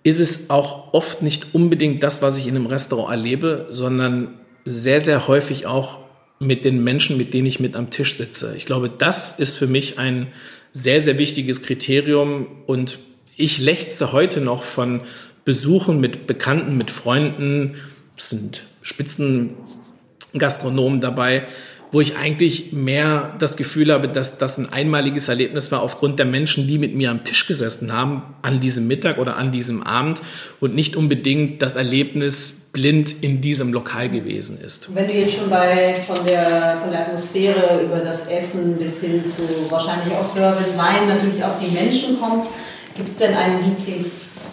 ist 0.02 0.20
es 0.20 0.50
auch 0.50 0.92
oft 0.92 1.22
nicht 1.22 1.54
unbedingt 1.54 2.02
das, 2.02 2.22
was 2.22 2.36
ich 2.36 2.46
in 2.46 2.56
einem 2.56 2.66
Restaurant 2.66 3.10
erlebe, 3.10 3.66
sondern 3.70 4.38
sehr, 4.64 5.00
sehr 5.00 5.28
häufig 5.28 5.66
auch 5.66 6.00
mit 6.38 6.64
den 6.64 6.84
Menschen, 6.84 7.16
mit 7.16 7.34
denen 7.34 7.46
ich 7.46 7.60
mit 7.60 7.76
am 7.76 7.90
Tisch 7.90 8.16
sitze. 8.16 8.54
Ich 8.56 8.66
glaube, 8.66 8.90
das 8.90 9.38
ist 9.38 9.56
für 9.56 9.66
mich 9.66 9.98
ein 9.98 10.26
sehr, 10.72 11.00
sehr 11.00 11.18
wichtiges 11.18 11.62
Kriterium 11.62 12.46
und 12.66 12.98
ich 13.36 13.58
lechze 13.58 14.12
heute 14.12 14.40
noch 14.40 14.62
von 14.62 15.00
Besuchen 15.44 16.00
mit 16.00 16.26
Bekannten, 16.26 16.76
mit 16.76 16.90
Freunden, 16.90 17.76
es 18.16 18.30
sind 18.30 18.64
Spitzengastronomen 18.82 21.00
dabei, 21.00 21.46
wo 21.94 22.00
ich 22.00 22.16
eigentlich 22.16 22.72
mehr 22.72 23.36
das 23.38 23.56
Gefühl 23.56 23.92
habe, 23.92 24.08
dass 24.08 24.36
das 24.36 24.58
ein 24.58 24.72
einmaliges 24.72 25.28
Erlebnis 25.28 25.70
war 25.70 25.80
aufgrund 25.80 26.18
der 26.18 26.26
Menschen, 26.26 26.66
die 26.66 26.76
mit 26.76 26.92
mir 26.92 27.12
am 27.12 27.22
Tisch 27.22 27.46
gesessen 27.46 27.92
haben 27.92 28.34
an 28.42 28.58
diesem 28.58 28.88
Mittag 28.88 29.18
oder 29.18 29.36
an 29.36 29.52
diesem 29.52 29.84
Abend 29.84 30.20
und 30.58 30.74
nicht 30.74 30.96
unbedingt 30.96 31.62
das 31.62 31.76
Erlebnis 31.76 32.64
blind 32.72 33.22
in 33.22 33.40
diesem 33.40 33.72
Lokal 33.72 34.10
gewesen 34.10 34.60
ist. 34.60 34.92
Wenn 34.92 35.06
du 35.06 35.14
jetzt 35.14 35.36
schon 35.36 35.48
bei 35.48 35.94
von 35.94 36.18
der, 36.26 36.78
von 36.82 36.90
der 36.90 37.02
Atmosphäre 37.02 37.82
über 37.84 38.00
das 38.00 38.26
Essen 38.26 38.76
bis 38.76 39.00
hin 39.00 39.24
zu 39.24 39.42
wahrscheinlich 39.70 40.12
auch 40.14 40.24
Service, 40.24 40.76
Wein 40.76 41.06
natürlich 41.06 41.44
auf 41.44 41.60
die 41.60 41.70
Menschen 41.70 42.18
kommst, 42.18 42.50
gibt 42.96 43.10
es 43.10 43.16
denn 43.16 43.36
einen 43.36 43.62
Lieblingschef? 43.62 44.50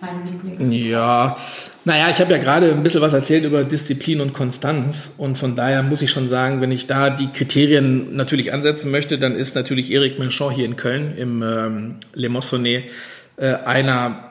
Mein 0.00 0.24
Lieblings 0.24 0.74
ja, 0.74 1.36
naja, 1.84 2.10
ich 2.10 2.20
habe 2.20 2.30
ja 2.30 2.38
gerade 2.38 2.70
ein 2.70 2.82
bisschen 2.84 3.00
was 3.00 3.12
erzählt 3.12 3.44
über 3.44 3.64
Disziplin 3.64 4.20
und 4.20 4.32
Konstanz. 4.32 5.16
Und 5.18 5.36
von 5.36 5.56
daher 5.56 5.82
muss 5.82 6.00
ich 6.02 6.10
schon 6.10 6.28
sagen, 6.28 6.60
wenn 6.60 6.70
ich 6.70 6.86
da 6.86 7.10
die 7.10 7.28
Kriterien 7.28 8.14
natürlich 8.14 8.52
ansetzen 8.52 8.92
möchte, 8.92 9.18
dann 9.18 9.34
ist 9.34 9.56
natürlich 9.56 9.90
Eric 9.92 10.18
Menchon 10.18 10.52
hier 10.52 10.64
in 10.64 10.76
Köln 10.76 11.16
im 11.16 11.42
ähm, 11.42 11.96
Le 12.14 12.28
Moissonnet 12.28 12.84
äh, 13.36 13.54
einer, 13.64 14.30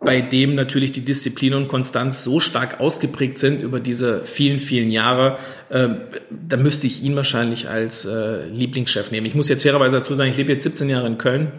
bei 0.00 0.20
dem 0.20 0.54
natürlich 0.54 0.92
die 0.92 1.00
Disziplin 1.00 1.54
und 1.54 1.68
Konstanz 1.68 2.24
so 2.24 2.40
stark 2.40 2.78
ausgeprägt 2.80 3.38
sind 3.38 3.62
über 3.62 3.80
diese 3.80 4.22
vielen, 4.24 4.58
vielen 4.58 4.90
Jahre, 4.90 5.38
äh, 5.70 5.88
da 6.30 6.58
müsste 6.58 6.86
ich 6.86 7.02
ihn 7.02 7.16
wahrscheinlich 7.16 7.68
als 7.68 8.04
äh, 8.04 8.46
Lieblingschef 8.48 9.10
nehmen. 9.10 9.26
Ich 9.26 9.34
muss 9.34 9.48
jetzt 9.48 9.62
fairerweise 9.62 9.98
dazu 9.98 10.14
sagen, 10.14 10.30
ich 10.30 10.36
lebe 10.36 10.52
jetzt 10.52 10.64
17 10.64 10.90
Jahre 10.90 11.06
in 11.06 11.16
Köln 11.16 11.52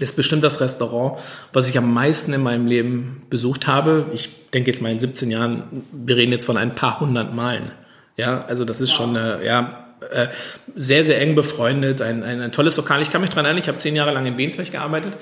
das 0.00 0.10
ist 0.10 0.16
bestimmt 0.16 0.44
das 0.44 0.60
Restaurant, 0.60 1.20
was 1.52 1.68
ich 1.68 1.78
am 1.78 1.92
meisten 1.92 2.32
in 2.32 2.42
meinem 2.42 2.66
Leben 2.66 3.22
besucht 3.30 3.66
habe. 3.66 4.06
Ich 4.12 4.30
denke 4.52 4.70
jetzt 4.70 4.82
mal 4.82 4.92
in 4.92 4.98
17 4.98 5.30
Jahren, 5.30 5.84
wir 5.92 6.16
reden 6.16 6.32
jetzt 6.32 6.46
von 6.46 6.56
ein 6.56 6.74
paar 6.74 7.00
hundert 7.00 7.34
Malen. 7.34 7.70
Ja, 8.16 8.44
also 8.46 8.64
das 8.64 8.80
ist 8.80 8.92
schon, 8.92 9.16
äh, 9.16 9.44
ja, 9.44 9.86
äh, 10.10 10.28
sehr, 10.74 11.02
sehr 11.02 11.20
eng 11.20 11.34
befreundet, 11.34 12.02
ein, 12.02 12.22
ein, 12.22 12.40
ein, 12.40 12.52
tolles 12.52 12.76
Lokal. 12.76 13.02
Ich 13.02 13.10
kann 13.10 13.20
mich 13.20 13.30
daran 13.30 13.44
erinnern, 13.46 13.62
ich 13.62 13.68
habe 13.68 13.78
zehn 13.78 13.96
Jahre 13.96 14.12
lang 14.12 14.26
in 14.26 14.36
Bensberg 14.36 14.70
gearbeitet 14.70 15.14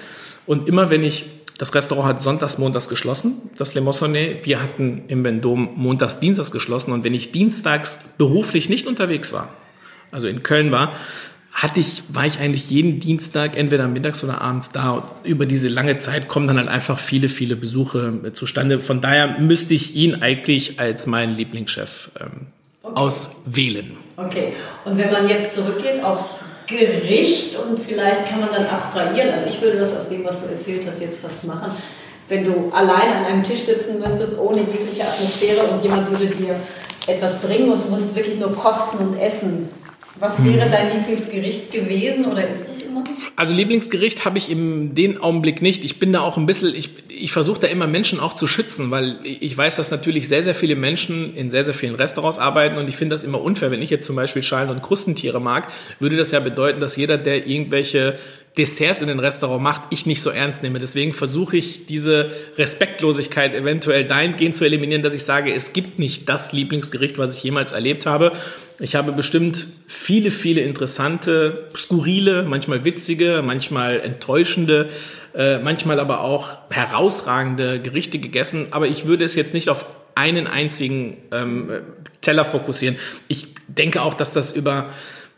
und 0.47 0.69
immer 0.69 0.91
wenn 0.91 1.03
ich, 1.03 1.25
das 1.59 1.75
Restaurant 1.75 2.07
hat 2.07 2.21
sonntags, 2.21 2.59
montags 2.59 2.89
geschlossen, 2.89 3.51
das 3.57 3.75
Le 3.75 3.81
Moissonnet. 3.81 4.45
Wir 4.45 4.63
hatten 4.63 5.05
im 5.09 5.25
Vendôme 5.25 5.69
montags, 5.75 6.21
dienstags 6.21 6.51
geschlossen 6.51 6.93
und 6.93 7.05
wenn 7.05 7.15
ich 7.15 7.33
dienstags 7.33 8.15
beruflich 8.19 8.69
nicht 8.69 8.87
unterwegs 8.87 9.33
war, 9.33 9.49
also 10.11 10.29
in 10.29 10.43
Köln 10.43 10.71
war, 10.71 10.93
hatte 11.57 11.81
ich, 11.81 12.03
war 12.11 12.27
ich 12.27 12.39
eigentlich 12.39 12.69
jeden 12.69 13.01
Dienstag 13.01 13.57
entweder 13.57 13.89
mittags 13.89 14.23
oder 14.23 14.43
abends 14.43 14.73
da. 14.73 14.91
Und 14.91 15.05
über 15.25 15.47
diese 15.47 15.69
lange 15.69 15.97
Zeit 15.97 16.29
kommen 16.29 16.47
dann 16.47 16.59
halt 16.59 16.69
einfach 16.69 16.99
viele, 16.99 17.31
viele 17.31 17.57
Besuche 17.57 18.13
äh, 18.25 18.33
zustande. 18.35 18.79
Von 18.79 19.01
daher 19.01 19.39
müsste 19.39 19.73
ich 19.73 19.97
ihn 19.97 20.17
eigentlich 20.17 20.79
als 20.79 21.07
meinen 21.07 21.35
Lieblingschef 21.35 22.11
ähm, 22.21 22.49
okay. 22.83 22.95
auswählen. 22.95 23.97
Okay. 24.19 24.53
Und 24.85 24.99
wenn 24.99 25.11
man 25.11 25.31
jetzt 25.31 25.55
zurückgeht 25.55 26.05
aufs 26.05 26.45
Gericht 26.67 27.57
und 27.57 27.81
vielleicht 27.81 28.29
kann 28.29 28.41
man 28.41 28.51
dann 28.53 28.67
abstrahieren, 28.67 29.31
also 29.31 29.47
ich 29.47 29.63
würde 29.63 29.79
das 29.79 29.95
aus 29.95 30.11
dem, 30.11 30.25
was 30.27 30.39
du 30.43 30.47
erzählt 30.47 30.87
hast, 30.87 31.01
jetzt 31.01 31.21
fast 31.21 31.45
machen. 31.45 31.71
Wenn 32.29 32.45
du 32.45 32.71
allein 32.75 33.09
an 33.09 33.25
einem 33.25 33.43
Tisch 33.43 33.61
sitzen 33.61 33.99
müsstest, 33.99 34.39
ohne 34.39 34.59
jegliche 34.59 35.05
Atmosphäre 35.05 35.63
und 35.63 35.83
jemand 35.83 36.11
würde 36.11 36.27
dir 36.27 36.61
etwas 37.07 37.41
bringen 37.41 37.71
und 37.71 37.83
du 37.83 37.89
musst 37.89 38.03
es 38.03 38.15
wirklich 38.15 38.39
nur 38.39 38.55
kosten 38.55 38.99
und 38.99 39.19
essen 39.19 39.71
was 40.19 40.43
wäre 40.45 40.69
dein 40.71 40.93
Lieblingsgericht 40.93 41.71
gewesen 41.71 42.25
oder 42.27 42.49
ist 42.49 42.69
das 42.69 42.83
immer? 42.83 43.05
Also 43.37 43.53
Lieblingsgericht 43.53 44.25
habe 44.25 44.39
ich 44.39 44.51
in 44.51 44.95
dem 44.95 45.23
Augenblick 45.23 45.61
nicht. 45.61 45.85
Ich 45.85 45.99
bin 45.99 46.13
da 46.13 46.21
auch 46.21 46.37
ein 46.39 46.47
bisschen, 46.47 46.75
ich, 46.75 46.91
ich 47.09 47.33
versuche 47.33 47.61
da 47.61 47.67
immer 47.67 47.87
Menschen 47.87 48.19
auch 48.19 48.35
zu 48.35 48.47
schützen, 48.47 48.91
weil 48.91 49.19
ich 49.25 49.57
weiß, 49.57 49.77
dass 49.77 49.91
natürlich 49.91 50.29
sehr, 50.29 50.43
sehr 50.43 50.55
viele 50.55 50.75
Menschen 50.75 51.37
in 51.37 51.51
sehr, 51.51 51.65
sehr 51.65 51.75
vielen 51.75 51.95
Restaurants 51.95 52.39
arbeiten 52.39 52.79
und 52.79 52.89
ich 52.89 52.97
finde 52.97 53.15
das 53.15 53.25
immer 53.25 53.41
unfair. 53.41 53.71
Wenn 53.71 53.83
ich 53.83 53.91
jetzt 53.91 54.07
zum 54.07 54.17
Beispiel 54.17 54.43
Schalen- 54.43 54.71
und 54.71 54.83
Krustentiere 54.83 55.41
mag, 55.41 55.69
würde 56.01 56.17
das 56.17 56.31
ja 56.31 56.41
bedeuten, 56.41 56.81
dass 56.81 56.97
jeder, 56.97 57.19
der 57.19 57.47
irgendwelche 57.47 58.19
Desserts 58.57 59.03
in 59.03 59.09
den 59.09 59.19
Restaurant 59.19 59.63
macht, 59.63 59.83
ich 59.91 60.07
nicht 60.07 60.23
so 60.23 60.31
ernst 60.31 60.63
nehme. 60.63 60.79
Deswegen 60.79 61.13
versuche 61.13 61.59
ich 61.59 61.85
diese 61.85 62.31
Respektlosigkeit 62.57 63.55
eventuell 63.55 64.07
dahingehend 64.07 64.57
zu 64.57 64.65
eliminieren, 64.65 65.03
dass 65.03 65.15
ich 65.15 65.25
sage, 65.25 65.53
es 65.53 65.75
gibt 65.75 65.99
nicht 65.99 66.29
das 66.29 66.53
Lieblingsgericht, 66.53 67.19
was 67.19 67.37
ich 67.37 67.43
jemals 67.43 67.73
erlebt 67.73 68.07
habe. 68.07 68.33
Ich 68.79 68.95
habe 68.95 69.13
bestimmt 69.13 69.67
viele, 69.87 70.31
viele 70.31 70.61
interessante, 70.61 71.71
skurrile, 71.75 72.43
manchmal 72.43 72.85
witzige, 72.85 73.43
manchmal 73.43 74.01
enttäuschende, 74.01 74.91
äh, 75.35 75.59
manchmal 75.59 75.99
aber 75.99 76.21
auch 76.21 76.59
herausragende 76.71 77.81
Gerichte 77.81 78.19
gegessen. 78.19 78.69
Aber 78.73 78.87
ich 78.87 79.07
würde 79.07 79.25
es 79.25 79.35
jetzt 79.35 79.55
nicht 79.55 79.71
auf 79.71 79.87
einen 80.15 80.47
einzigen 80.47 81.17
ähm, 81.33 81.71
Teller 82.21 82.45
fokussieren. 82.45 82.97
Ich 83.29 83.49
denke 83.69 84.03
auch, 84.03 84.15
dass 84.15 84.35
das 84.35 84.55
über 84.55 84.91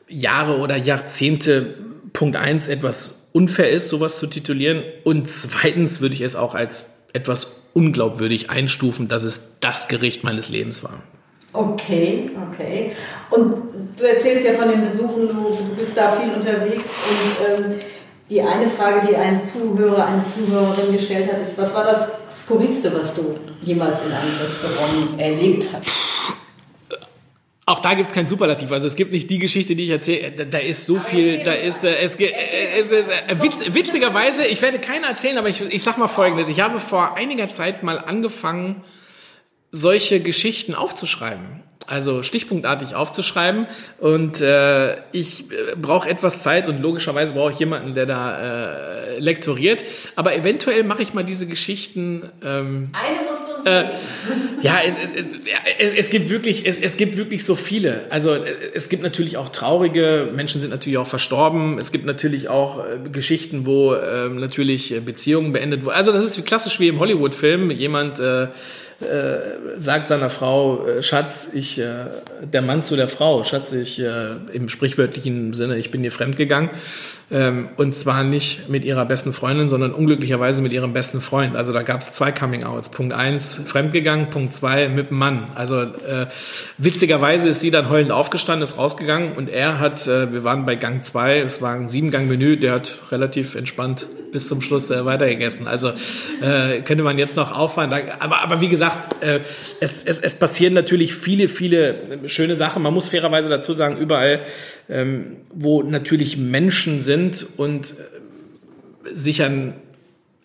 Jahre 0.09 0.59
oder 0.59 0.77
Jahrzehnte 0.77 1.75
Punkt 2.13 2.37
eins 2.37 2.69
etwas 2.69 3.31
unfair 3.33 3.71
ist, 3.71 3.89
sowas 3.89 4.19
zu 4.19 4.27
titulieren. 4.27 4.83
Und 5.05 5.29
zweitens 5.29 6.01
würde 6.01 6.15
ich 6.15 6.23
es 6.23 6.35
auch 6.35 6.55
als 6.55 6.95
etwas 7.13 7.63
unglaubwürdig 7.73 8.51
einstufen, 8.51 9.07
dass 9.07 9.23
es 9.23 9.59
das 9.61 9.87
Gericht 9.87 10.25
meines 10.25 10.49
Lebens 10.49 10.83
war. 10.83 11.05
Okay, 11.53 12.31
okay. 12.51 12.93
Und 13.31 13.63
du 13.99 14.05
erzählst 14.05 14.45
ja 14.45 14.53
von 14.53 14.69
den 14.69 14.83
Besuchen, 14.83 15.29
du 15.29 15.77
bist 15.77 15.97
da 15.97 16.09
viel 16.09 16.33
unterwegs 16.33 16.89
und 17.09 17.65
ähm, 17.65 17.75
die 18.29 18.43
eine 18.43 18.69
Frage, 18.69 19.07
die 19.09 19.17
ein 19.17 19.41
Zuhörer, 19.41 20.07
eine 20.07 20.25
Zuhörerin 20.25 20.93
gestellt 20.93 21.33
hat, 21.33 21.41
ist, 21.41 21.57
was 21.57 21.75
war 21.75 21.85
das 21.85 22.09
Skurrilste, 22.31 22.93
was 22.95 23.15
du 23.15 23.37
jemals 23.63 24.03
in 24.05 24.13
einem 24.13 24.37
Restaurant 24.39 25.19
erlebt 25.19 25.69
hast? 25.73 25.89
Auch 27.65 27.81
da 27.81 27.93
gibt 27.93 28.09
es 28.09 28.15
kein 28.15 28.27
Superlativ. 28.27 28.73
Also 28.73 28.87
es 28.87 28.97
gibt 28.97 29.13
nicht 29.13 29.29
die 29.29 29.39
Geschichte, 29.39 29.77
die 29.77 29.85
ich 29.85 29.91
erzähle. 29.91 30.33
Da, 30.33 30.45
da 30.45 30.59
ist 30.59 30.87
so 30.87 30.97
aber 30.97 31.05
viel, 31.05 31.43
da 31.45 31.53
ist, 31.53 31.85
äh, 31.85 31.97
es, 31.97 32.17
äh, 32.17 32.31
es, 32.79 32.91
äh, 32.91 33.43
witz, 33.43 33.57
witzigerweise, 33.75 34.47
ich 34.47 34.63
werde 34.63 34.79
keiner 34.79 35.09
erzählen, 35.09 35.37
aber 35.37 35.51
ich, 35.51 35.61
ich 35.61 35.83
sag 35.83 35.99
mal 35.99 36.09
Folgendes. 36.09 36.49
Ich 36.49 36.61
habe 36.61 36.81
vor 36.81 37.17
einiger 37.17 37.49
Zeit 37.51 37.83
mal 37.83 37.99
angefangen, 37.99 38.83
solche 39.71 40.21
Geschichten 40.21 40.75
aufzuschreiben 40.75 41.63
also 41.89 42.23
stichpunktartig 42.23 42.95
aufzuschreiben. 42.95 43.67
Und 43.99 44.41
äh, 44.41 44.97
ich 45.13 45.51
äh, 45.51 45.75
brauche 45.81 46.09
etwas 46.09 46.43
Zeit 46.43 46.69
und 46.69 46.81
logischerweise 46.83 47.35
brauche 47.35 47.53
ich 47.53 47.59
jemanden, 47.59 47.95
der 47.95 48.05
da 48.05 48.39
äh, 48.39 49.19
lektoriert. 49.19 49.85
Aber 50.15 50.37
eventuell 50.37 50.85
mache 50.85 51.03
ich 51.03 51.15
mal 51.15 51.25
diese 51.25 51.47
Geschichten. 51.47 52.29
Ähm, 52.45 52.91
Eine 52.93 53.27
musst 53.27 53.49
du 53.49 53.57
uns 53.57 53.67
äh, 53.67 53.85
Ja, 54.63 54.81
es, 54.87 54.95
es, 55.15 55.25
es, 55.79 55.99
es, 55.99 56.11
gibt 56.11 56.29
wirklich, 56.31 56.67
es, 56.67 56.79
es 56.79 56.97
gibt 56.97 57.17
wirklich 57.17 57.45
so 57.45 57.55
viele. 57.55 58.03
Also 58.11 58.35
äh, 58.35 58.55
es 58.75 58.91
gibt 58.91 59.03
natürlich 59.03 59.39
auch 59.39 59.49
traurige, 59.49 60.29
Menschen 60.35 60.61
sind 60.61 60.71
natürlich 60.71 60.99
auch 60.99 61.07
verstorben. 61.07 61.79
Es 61.79 61.91
gibt 61.91 62.05
natürlich 62.05 62.49
auch 62.49 62.85
äh, 62.85 63.09
Geschichten, 63.09 63.65
wo 63.65 63.95
äh, 63.95 64.29
natürlich 64.29 64.95
Beziehungen 65.05 65.55
beendet 65.55 65.85
wurden. 65.85 65.97
Also 65.97 66.13
das 66.13 66.25
ist 66.25 66.45
klassisch 66.45 66.81
wie 66.81 66.89
im 66.89 66.99
Hollywood-Film. 67.01 67.71
Jemand 67.71 68.21
äh, 68.21 68.49
äh, 69.01 69.79
sagt 69.79 70.09
seiner 70.09 70.31
Frau, 70.31 70.87
äh, 70.87 71.03
Schatz, 71.03 71.51
ich, 71.55 71.79
äh, 71.79 72.07
der 72.43 72.63
Mann 72.63 72.83
zu 72.83 72.97
der 72.97 73.09
Frau, 73.09 73.45
Schatz, 73.45 73.73
ich, 73.73 74.01
äh, 74.01 74.31
im 74.53 74.69
sprichwörtlichen 74.69 75.55
Sinne, 75.55 75.79
ich 75.79 75.91
bin 75.91 76.03
dir 76.03 76.11
fremdgegangen. 76.11 76.71
Ähm, 77.31 77.69
und 77.77 77.95
zwar 77.95 78.25
nicht 78.25 78.71
mit 78.71 78.87
ihrer 78.87 79.05
besten 79.05 79.35
Freundin, 79.35 79.69
sondern 79.69 79.93
unglücklicherweise 79.93 80.63
mit 80.63 80.73
ihrem 80.73 80.95
besten 80.95 81.21
Freund. 81.21 81.57
Also 81.57 81.75
da 81.75 81.83
gab 81.83 82.01
es 82.01 82.13
zwei 82.13 82.33
Coming-outs. 82.33 82.91
Punkt 82.91 83.13
eins, 83.13 83.55
fremdgegangen. 83.67 84.31
Punkt 84.31 84.55
zwei, 84.55 84.89
mit 84.89 85.11
dem 85.11 85.19
Mann. 85.19 85.49
Also 85.55 85.83
äh, 85.83 86.27
witzigerweise 86.79 87.51
ist 87.51 87.61
sie 87.61 87.71
dann 87.71 87.91
heulend 87.91 88.13
aufgestanden, 88.13 88.63
ist 88.63 88.79
rausgegangen 88.79 89.33
und 89.33 89.51
er 89.51 89.79
hat, 89.79 90.07
äh, 90.07 90.33
wir 90.33 90.43
waren 90.45 90.65
bei 90.65 90.75
Gang 90.77 91.05
zwei, 91.05 91.41
es 91.41 91.61
war 91.61 91.75
ein 91.75 91.89
Sieben-Gang-Menü, 91.89 92.57
der 92.57 92.73
hat 92.73 92.99
relativ 93.11 93.57
entspannt 93.57 94.07
bis 94.33 94.49
zum 94.49 94.63
Schluss 94.63 94.91
äh, 94.91 95.05
weitergegessen. 95.05 95.67
Also 95.67 95.93
äh, 96.41 96.81
könnte 96.83 97.05
man 97.05 97.19
jetzt 97.19 97.37
noch 97.37 97.53
auffahren. 97.53 97.93
Aber, 98.21 98.43
aber 98.43 98.61
wie 98.63 98.69
gesagt, 98.69 99.23
äh, 99.23 99.41
es, 99.81 100.03
es, 100.03 100.21
es 100.21 100.35
passieren 100.35 100.73
natürlich 100.73 101.15
viele, 101.15 101.49
viele 101.49 102.21
schöne 102.27 102.57
Sachen. 102.57 102.83
Man 102.83 102.95
muss 102.95 103.09
fairerweise 103.09 103.51
dazu 103.51 103.73
sagen, 103.73 103.99
überall, 103.99 104.41
ähm, 104.89 105.37
wo 105.53 105.83
natürlich 105.83 106.37
Menschen 106.39 107.01
sind, 107.01 107.18
sind 107.19 107.47
und 107.59 107.91
äh, 107.91 109.15
sich 109.15 109.43
an 109.43 109.75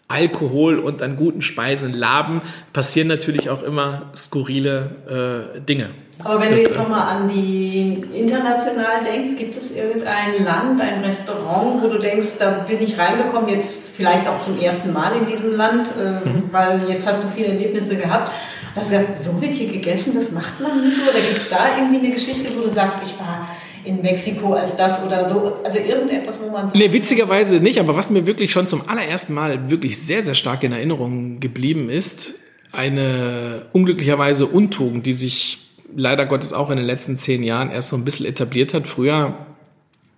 Alkohol 0.07 0.79
und 0.79 1.01
an 1.01 1.15
guten 1.15 1.41
Speisen 1.41 1.93
laben, 1.93 2.41
passieren 2.71 3.07
natürlich 3.07 3.49
auch 3.49 3.63
immer 3.63 4.11
skurrile 4.15 5.55
äh, 5.57 5.61
Dinge. 5.61 5.89
Aber 6.23 6.41
wenn 6.41 6.51
das, 6.51 6.61
du 6.61 6.67
jetzt 6.67 6.77
nochmal 6.77 7.17
an 7.17 7.27
die 7.27 8.03
international 8.13 9.03
denkst, 9.03 9.39
gibt 9.39 9.55
es 9.55 9.75
irgendein 9.75 10.43
Land, 10.43 10.79
ein 10.79 11.03
Restaurant, 11.03 11.81
wo 11.81 11.87
du 11.87 11.97
denkst, 11.97 12.33
da 12.37 12.65
bin 12.67 12.79
ich 12.81 12.97
reingekommen, 12.99 13.49
jetzt 13.49 13.75
vielleicht 13.93 14.27
auch 14.27 14.39
zum 14.39 14.59
ersten 14.59 14.93
Mal 14.93 15.13
in 15.17 15.25
diesem 15.25 15.55
Land, 15.55 15.93
äh, 15.99 16.27
mhm. 16.27 16.43
weil 16.51 16.81
jetzt 16.87 17.07
hast 17.07 17.23
du 17.23 17.27
viele 17.27 17.47
Erlebnisse 17.47 17.97
gehabt. 17.97 18.31
Hast 18.75 18.91
du 18.91 18.97
gesagt, 18.97 19.21
so 19.21 19.41
wird 19.41 19.53
hier 19.53 19.71
gegessen, 19.71 20.13
das 20.15 20.31
macht 20.31 20.59
man 20.59 20.81
nicht 20.81 20.95
so? 20.95 21.09
Oder 21.09 21.19
gibt 21.19 21.37
es 21.37 21.49
da 21.49 21.77
irgendwie 21.77 22.05
eine 22.05 22.13
Geschichte, 22.13 22.49
wo 22.55 22.61
du 22.61 22.69
sagst, 22.69 23.01
ich 23.03 23.19
war 23.19 23.47
in 23.85 24.01
Mexiko 24.01 24.53
als 24.53 24.75
das 24.75 25.03
oder 25.03 25.27
so. 25.27 25.53
Also 25.63 25.79
irgendetwas, 25.79 26.39
wo 26.41 26.51
man 26.51 26.67
sagt. 26.67 26.75
Nee, 26.75 26.91
witzigerweise 26.93 27.57
nicht, 27.57 27.79
aber 27.79 27.95
was 27.95 28.09
mir 28.09 28.25
wirklich 28.25 28.51
schon 28.51 28.67
zum 28.67 28.87
allerersten 28.87 29.33
Mal 29.33 29.69
wirklich 29.69 30.01
sehr, 30.01 30.21
sehr 30.21 30.35
stark 30.35 30.63
in 30.63 30.71
Erinnerung 30.71 31.39
geblieben 31.39 31.89
ist, 31.89 32.35
eine 32.71 33.65
unglücklicherweise 33.71 34.47
Untugend, 34.47 35.05
die 35.05 35.13
sich 35.13 35.59
leider 35.95 36.25
Gottes 36.25 36.53
auch 36.53 36.69
in 36.69 36.77
den 36.77 36.85
letzten 36.85 37.17
zehn 37.17 37.43
Jahren 37.43 37.69
erst 37.69 37.89
so 37.89 37.95
ein 37.95 38.05
bisschen 38.05 38.25
etabliert 38.25 38.73
hat. 38.73 38.87
Früher 38.87 39.35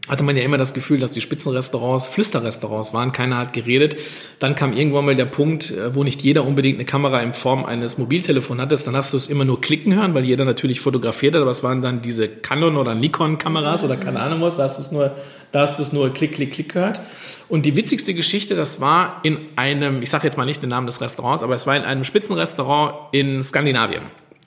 hatte 0.07 0.23
man 0.23 0.37
ja 0.37 0.43
immer 0.43 0.57
das 0.57 0.73
Gefühl, 0.73 0.99
dass 0.99 1.11
die 1.11 1.21
Spitzenrestaurants 1.21 2.07
Flüsterrestaurants 2.07 2.93
waren. 2.93 3.11
Keiner 3.11 3.37
hat 3.37 3.53
geredet. 3.53 3.97
Dann 4.39 4.55
kam 4.55 4.73
irgendwann 4.73 5.05
mal 5.05 5.15
der 5.15 5.25
Punkt, 5.25 5.71
äh, 5.71 5.95
wo 5.95 6.03
nicht 6.03 6.21
jeder 6.21 6.45
unbedingt 6.45 6.77
eine 6.77 6.85
Kamera 6.85 7.21
in 7.21 7.33
Form 7.33 7.65
eines 7.65 7.97
Mobiltelefons 7.97 8.61
hatte. 8.61 8.75
Dann 8.75 8.95
hast 8.95 9.13
du 9.13 9.17
es 9.17 9.27
immer 9.27 9.45
nur 9.45 9.61
klicken 9.61 9.95
hören, 9.95 10.13
weil 10.13 10.23
jeder 10.23 10.45
natürlich 10.45 10.79
fotografiert 10.79 11.33
hat. 11.33 11.41
Aber 11.41 11.51
es 11.51 11.63
waren 11.63 11.81
dann 11.81 12.01
diese 12.01 12.27
Canon 12.27 12.77
oder 12.77 12.93
Nikon 12.93 13.37
Kameras 13.37 13.83
oder 13.83 13.97
keine 13.97 14.19
Ahnung 14.19 14.41
was. 14.41 14.57
Da 14.57 14.63
hast 14.63 14.77
du 14.77 14.81
es 14.81 14.91
nur, 14.91 15.15
da 15.51 15.61
hast 15.61 15.79
du 15.79 15.83
es 15.83 15.91
nur 15.91 16.13
klick, 16.13 16.33
klick, 16.33 16.53
klick 16.53 16.73
gehört. 16.73 17.01
Und 17.49 17.65
die 17.65 17.75
witzigste 17.75 18.13
Geschichte, 18.13 18.55
das 18.55 18.81
war 18.81 19.21
in 19.23 19.39
einem, 19.55 20.03
ich 20.03 20.11
sage 20.11 20.27
jetzt 20.27 20.37
mal 20.37 20.45
nicht 20.45 20.61
den 20.61 20.69
Namen 20.69 20.85
des 20.85 21.01
Restaurants, 21.01 21.41
aber 21.41 21.55
es 21.55 21.65
war 21.65 21.75
in 21.75 21.83
einem 21.83 22.03
Spitzenrestaurant 22.03 22.93
in 23.11 23.41
Skandinavien. 23.41 24.03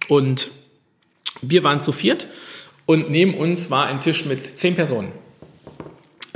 Und 0.07 0.50
wir 1.43 1.65
waren 1.65 1.81
zu 1.81 1.93
viert 1.93 2.29
und 2.87 3.11
neben 3.11 3.35
uns 3.35 3.71
war 3.71 3.87
ein 3.87 4.00
Tisch 4.00 4.25
mit 4.25 4.59
zehn 4.59 4.75
Personen 4.77 5.12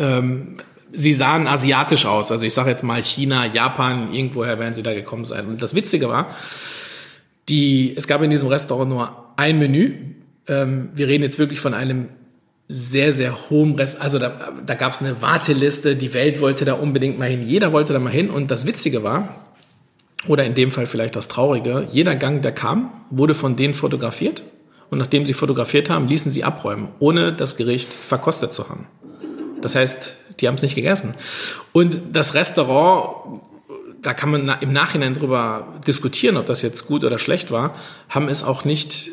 ähm, 0.03 0.59
sie 0.93 1.13
sahen 1.13 1.47
asiatisch 1.47 2.05
aus. 2.05 2.31
Also 2.31 2.45
ich 2.45 2.53
sage 2.53 2.71
jetzt 2.71 2.83
mal 2.83 3.03
China, 3.03 3.47
Japan, 3.47 4.13
irgendwoher 4.13 4.59
werden 4.59 4.75
sie 4.75 4.83
da 4.83 4.93
gekommen 4.93 5.25
sein. 5.25 5.47
Und 5.47 5.63
das 5.63 5.75
Witzige 5.75 6.09
war, 6.09 6.35
die, 7.49 7.95
es 7.97 8.07
gab 8.07 8.23
in 8.23 8.31
diesem 8.31 8.49
Restaurant 8.49 8.91
nur 8.91 9.33
ein 9.37 9.59
Menü. 9.59 9.95
Ähm, 10.47 10.91
wir 10.95 11.09
reden 11.09 11.23
jetzt 11.23 11.39
wirklich 11.39 11.61
von 11.61 11.75
einem 11.75 12.09
sehr, 12.69 13.13
sehr 13.13 13.51
hohen 13.51 13.75
Rest. 13.75 14.01
Also 14.01 14.19
da, 14.19 14.53
da 14.65 14.75
gab 14.75 14.93
es 14.93 15.01
eine 15.01 15.21
Warteliste, 15.21 15.97
die 15.97 16.15
Welt 16.15 16.41
wollte 16.41 16.65
da 16.65 16.75
unbedingt 16.75 17.19
mal 17.19 17.29
hin, 17.29 17.43
jeder 17.43 17.73
wollte 17.73 17.93
da 17.93 17.99
mal 17.99 18.13
hin. 18.13 18.31
Und 18.31 18.51
das 18.51 18.67
Witzige 18.67 19.03
war, 19.03 19.29
oder 20.27 20.45
in 20.45 20.55
dem 20.55 20.71
Fall 20.71 20.87
vielleicht 20.87 21.17
das 21.17 21.29
Traurige, 21.29 21.87
jeder 21.91 22.15
Gang, 22.15 22.43
der 22.43 22.53
kam, 22.53 22.93
wurde 23.11 23.35
von 23.35 23.57
denen 23.57 23.75
fotografiert. 23.75 24.43
Und 24.91 24.99
nachdem 24.99 25.25
sie 25.25 25.33
fotografiert 25.33 25.89
haben, 25.89 26.07
ließen 26.07 26.31
sie 26.31 26.45
abräumen, 26.45 26.89
ohne 26.99 27.33
das 27.33 27.57
Gericht 27.57 27.95
verkostet 27.95 28.53
zu 28.53 28.69
haben. 28.69 28.87
Das 29.63 29.75
heißt, 29.75 30.17
die 30.41 30.49
haben 30.49 30.57
es 30.57 30.63
nicht 30.63 30.75
gegessen. 30.75 31.15
Und 31.73 32.01
das 32.13 32.35
Restaurant, 32.35 33.41
da 34.01 34.15
kann 34.15 34.31
man 34.31 34.49
im 34.61 34.73
Nachhinein 34.73 35.15
drüber 35.15 35.81
diskutieren, 35.87 36.37
ob 36.37 36.47
das 36.47 36.63
jetzt 36.63 36.87
gut 36.87 37.05
oder 37.05 37.19
schlecht 37.19 37.51
war, 37.51 37.75
haben 38.09 38.29
es 38.29 38.43
auch 38.43 38.65
nicht 38.65 39.11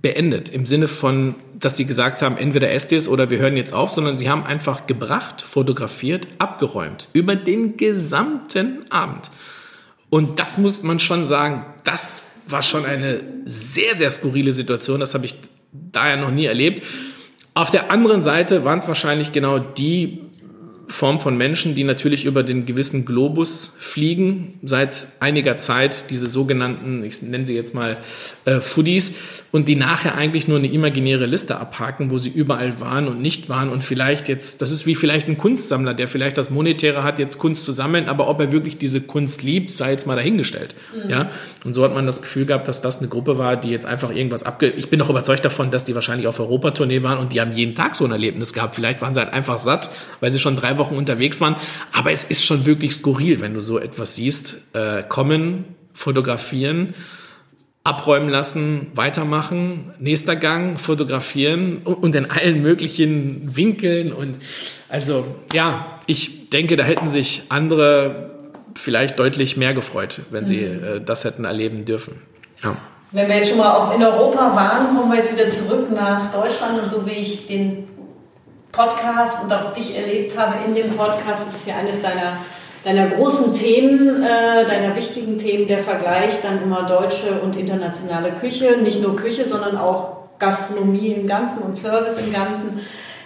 beendet. 0.00 0.48
Im 0.48 0.66
Sinne 0.66 0.88
von, 0.88 1.34
dass 1.58 1.74
die 1.74 1.84
gesagt 1.84 2.22
haben, 2.22 2.36
entweder 2.36 2.70
esst 2.70 2.92
ihr 2.92 2.98
es 2.98 3.08
oder 3.08 3.30
wir 3.30 3.38
hören 3.38 3.56
jetzt 3.56 3.72
auf, 3.72 3.90
sondern 3.90 4.16
sie 4.16 4.30
haben 4.30 4.44
einfach 4.44 4.86
gebracht, 4.86 5.42
fotografiert, 5.42 6.26
abgeräumt. 6.38 7.08
Über 7.12 7.36
den 7.36 7.76
gesamten 7.76 8.90
Abend. 8.90 9.30
Und 10.10 10.38
das 10.38 10.58
muss 10.58 10.82
man 10.82 11.00
schon 11.00 11.26
sagen, 11.26 11.66
das 11.84 12.32
war 12.46 12.62
schon 12.62 12.86
eine 12.86 13.20
sehr, 13.44 13.94
sehr 13.94 14.10
skurrile 14.10 14.52
Situation. 14.52 15.00
Das 15.00 15.14
habe 15.14 15.26
ich 15.26 15.34
daher 15.72 16.16
noch 16.16 16.30
nie 16.30 16.46
erlebt. 16.46 16.82
Auf 17.58 17.72
der 17.72 17.90
anderen 17.90 18.22
Seite 18.22 18.64
waren 18.64 18.78
es 18.78 18.86
wahrscheinlich 18.86 19.32
genau 19.32 19.58
die 19.58 20.27
Form 20.88 21.20
von 21.20 21.36
Menschen, 21.36 21.74
die 21.74 21.84
natürlich 21.84 22.24
über 22.24 22.42
den 22.42 22.64
gewissen 22.64 23.04
Globus 23.04 23.76
fliegen, 23.78 24.58
seit 24.62 25.06
einiger 25.20 25.58
Zeit, 25.58 26.04
diese 26.08 26.28
sogenannten, 26.28 27.04
ich 27.04 27.20
nenne 27.22 27.44
sie 27.44 27.54
jetzt 27.54 27.74
mal 27.74 27.98
äh, 28.46 28.60
Foodies, 28.60 29.16
und 29.52 29.68
die 29.68 29.76
nachher 29.76 30.14
eigentlich 30.14 30.48
nur 30.48 30.58
eine 30.58 30.70
imaginäre 30.70 31.26
Liste 31.26 31.58
abhaken, 31.58 32.10
wo 32.10 32.18
sie 32.18 32.30
überall 32.30 32.80
waren 32.80 33.06
und 33.06 33.20
nicht 33.20 33.48
waren 33.48 33.68
und 33.68 33.84
vielleicht 33.84 34.28
jetzt, 34.28 34.62
das 34.62 34.70
ist 34.70 34.86
wie 34.86 34.94
vielleicht 34.94 35.28
ein 35.28 35.36
Kunstsammler, 35.36 35.94
der 35.94 36.08
vielleicht 36.08 36.38
das 36.38 36.50
Monetäre 36.50 37.02
hat, 37.02 37.18
jetzt 37.18 37.38
Kunst 37.38 37.66
zu 37.66 37.72
sammeln, 37.72 38.08
aber 38.08 38.28
ob 38.28 38.40
er 38.40 38.52
wirklich 38.52 38.78
diese 38.78 39.02
Kunst 39.02 39.42
liebt, 39.42 39.70
sei 39.70 39.90
jetzt 39.90 40.06
mal 40.06 40.16
dahingestellt. 40.16 40.74
Mhm. 41.04 41.10
Ja? 41.10 41.30
Und 41.64 41.74
so 41.74 41.84
hat 41.84 41.94
man 41.94 42.06
das 42.06 42.22
Gefühl 42.22 42.46
gehabt, 42.46 42.66
dass 42.66 42.80
das 42.80 42.98
eine 42.98 43.08
Gruppe 43.08 43.38
war, 43.38 43.56
die 43.56 43.70
jetzt 43.70 43.84
einfach 43.84 44.10
irgendwas 44.10 44.42
abge... 44.42 44.70
Ich 44.70 44.88
bin 44.88 44.98
doch 44.98 45.10
überzeugt 45.10 45.44
davon, 45.44 45.70
dass 45.70 45.84
die 45.84 45.94
wahrscheinlich 45.94 46.26
auf 46.26 46.40
Europatournee 46.40 47.02
waren 47.02 47.18
und 47.18 47.32
die 47.34 47.40
haben 47.40 47.52
jeden 47.52 47.74
Tag 47.74 47.94
so 47.94 48.04
ein 48.04 48.10
Erlebnis 48.10 48.52
gehabt. 48.54 48.74
Vielleicht 48.74 49.02
waren 49.02 49.12
sie 49.12 49.20
halt 49.20 49.32
einfach 49.32 49.58
satt, 49.58 49.90
weil 50.20 50.30
sie 50.30 50.38
schon 50.38 50.56
drei 50.56 50.77
Wochen 50.78 50.96
unterwegs 50.96 51.40
waren. 51.40 51.56
Aber 51.92 52.12
es 52.12 52.24
ist 52.24 52.44
schon 52.44 52.66
wirklich 52.66 52.94
skurril, 52.94 53.40
wenn 53.40 53.54
du 53.54 53.60
so 53.60 53.78
etwas 53.78 54.14
siehst. 54.14 54.74
Äh, 54.74 55.02
kommen, 55.02 55.64
fotografieren, 55.92 56.94
abräumen 57.84 58.28
lassen, 58.28 58.92
weitermachen, 58.94 59.92
nächster 59.98 60.36
Gang, 60.36 60.78
fotografieren 60.78 61.78
und 61.84 62.14
in 62.14 62.30
allen 62.30 62.62
möglichen 62.62 63.56
Winkeln. 63.56 64.12
Und 64.12 64.36
also 64.88 65.26
ja, 65.52 65.98
ich 66.06 66.50
denke, 66.50 66.76
da 66.76 66.84
hätten 66.84 67.08
sich 67.08 67.42
andere 67.48 68.34
vielleicht 68.74 69.18
deutlich 69.18 69.56
mehr 69.56 69.74
gefreut, 69.74 70.20
wenn 70.30 70.46
sie 70.46 70.60
mhm. 70.60 70.84
äh, 70.84 71.00
das 71.00 71.24
hätten 71.24 71.44
erleben 71.44 71.84
dürfen. 71.84 72.20
Ja. 72.62 72.76
Wenn 73.10 73.26
wir 73.26 73.36
jetzt 73.36 73.48
schon 73.48 73.58
mal 73.58 73.70
auch 73.70 73.94
in 73.94 74.02
Europa 74.02 74.54
waren, 74.54 74.94
kommen 74.94 75.10
wir 75.10 75.18
jetzt 75.18 75.32
wieder 75.32 75.48
zurück 75.48 75.90
nach 75.90 76.30
Deutschland 76.30 76.82
und 76.82 76.90
so 76.90 77.06
wie 77.06 77.12
ich 77.12 77.46
den 77.46 77.84
Podcast 78.72 79.42
und 79.42 79.52
auch 79.52 79.72
dich 79.72 79.96
erlebt 79.96 80.36
habe 80.38 80.56
in 80.66 80.74
dem 80.74 80.96
Podcast, 80.96 81.46
das 81.46 81.56
ist 81.56 81.66
ja 81.66 81.76
eines 81.76 82.02
deiner 82.02 82.38
deiner 82.84 83.08
großen 83.08 83.52
Themen, 83.52 84.22
äh, 84.22 84.64
deiner 84.64 84.94
wichtigen 84.96 85.36
Themen 85.38 85.66
der 85.66 85.80
Vergleich 85.80 86.40
dann 86.42 86.62
immer 86.62 86.84
deutsche 86.84 87.40
und 87.42 87.56
internationale 87.56 88.32
Küche. 88.32 88.78
Nicht 88.82 89.02
nur 89.02 89.16
Küche, 89.16 89.48
sondern 89.48 89.76
auch 89.76 90.16
Gastronomie 90.38 91.08
im 91.08 91.26
Ganzen 91.26 91.62
und 91.62 91.76
Service 91.76 92.18
im 92.18 92.32
Ganzen. 92.32 92.80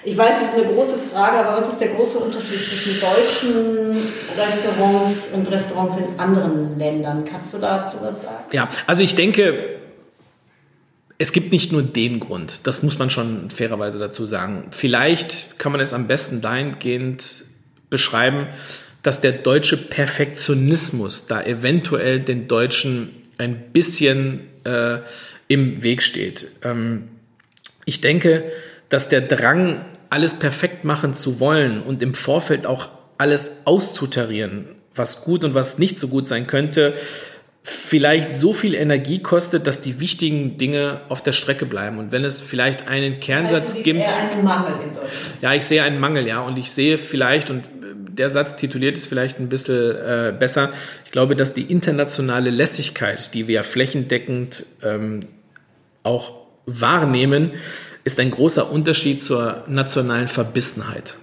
Ich 0.04 0.18
weiß, 0.18 0.36
es 0.38 0.48
ist 0.48 0.54
eine 0.54 0.74
große 0.74 0.98
Frage, 0.98 1.38
aber 1.38 1.56
was 1.56 1.68
ist 1.68 1.80
der 1.80 1.88
große 1.88 2.18
Unterschied 2.18 2.58
zwischen 2.58 3.00
deutschen 3.00 4.12
Restaurants 4.36 5.28
und 5.32 5.48
Restaurants 5.48 5.96
in 5.96 6.18
anderen 6.18 6.76
Ländern? 6.76 7.24
Kannst 7.24 7.54
du 7.54 7.58
dazu 7.58 7.98
was 8.02 8.22
sagen? 8.22 8.44
Ja, 8.50 8.68
also 8.88 9.04
ich 9.04 9.14
denke, 9.14 9.81
es 11.18 11.32
gibt 11.32 11.52
nicht 11.52 11.72
nur 11.72 11.82
den 11.82 12.20
Grund, 12.20 12.60
das 12.64 12.82
muss 12.82 12.98
man 12.98 13.10
schon 13.10 13.50
fairerweise 13.50 13.98
dazu 13.98 14.26
sagen. 14.26 14.68
Vielleicht 14.70 15.58
kann 15.58 15.72
man 15.72 15.80
es 15.80 15.92
am 15.92 16.08
besten 16.08 16.40
dahingehend 16.40 17.44
beschreiben, 17.90 18.48
dass 19.02 19.20
der 19.20 19.32
deutsche 19.32 19.76
Perfektionismus 19.76 21.26
da 21.26 21.42
eventuell 21.42 22.20
den 22.20 22.48
Deutschen 22.48 23.10
ein 23.38 23.72
bisschen 23.72 24.40
äh, 24.64 24.98
im 25.48 25.82
Weg 25.82 26.02
steht. 26.02 26.48
Ähm, 26.62 27.08
ich 27.84 28.00
denke, 28.00 28.44
dass 28.88 29.08
der 29.08 29.22
Drang, 29.22 29.84
alles 30.10 30.34
perfekt 30.34 30.84
machen 30.84 31.14
zu 31.14 31.40
wollen 31.40 31.82
und 31.82 32.02
im 32.02 32.12
Vorfeld 32.12 32.66
auch 32.66 32.90
alles 33.16 33.62
auszutarieren, 33.64 34.66
was 34.94 35.24
gut 35.24 35.42
und 35.42 35.54
was 35.54 35.78
nicht 35.78 35.98
so 35.98 36.08
gut 36.08 36.28
sein 36.28 36.46
könnte, 36.46 36.92
vielleicht 37.62 38.36
so 38.36 38.52
viel 38.52 38.74
Energie 38.74 39.20
kostet, 39.20 39.66
dass 39.66 39.80
die 39.80 40.00
wichtigen 40.00 40.58
Dinge 40.58 41.02
auf 41.08 41.22
der 41.22 41.32
Strecke 41.32 41.64
bleiben. 41.64 41.98
Und 41.98 42.10
wenn 42.10 42.24
es 42.24 42.40
vielleicht 42.40 42.88
einen 42.88 43.20
Kernsatz 43.20 43.64
das 43.64 43.74
heißt, 43.76 43.84
gibt. 43.84 44.00
Eher 44.00 44.30
einen 44.32 44.44
Mangel 44.44 44.74
in 44.82 44.88
Deutschland. 44.88 45.12
Ja, 45.40 45.54
ich 45.54 45.64
sehe 45.64 45.82
einen 45.82 46.00
Mangel, 46.00 46.26
ja. 46.26 46.40
Und 46.40 46.58
ich 46.58 46.72
sehe 46.72 46.98
vielleicht, 46.98 47.50
und 47.50 47.64
der 48.08 48.30
Satz 48.30 48.56
tituliert 48.56 48.96
ist 48.96 49.06
vielleicht 49.06 49.38
ein 49.38 49.48
bisschen 49.48 49.96
äh, 49.96 50.34
besser, 50.36 50.70
ich 51.04 51.12
glaube, 51.12 51.36
dass 51.36 51.54
die 51.54 51.62
internationale 51.62 52.50
Lässigkeit, 52.50 53.32
die 53.34 53.46
wir 53.48 53.62
flächendeckend 53.64 54.66
ähm, 54.82 55.20
auch 56.02 56.32
wahrnehmen, 56.66 57.52
ist 58.04 58.18
ein 58.18 58.30
großer 58.30 58.70
Unterschied 58.70 59.22
zur 59.22 59.64
nationalen 59.68 60.28
Verbissenheit. 60.28 61.16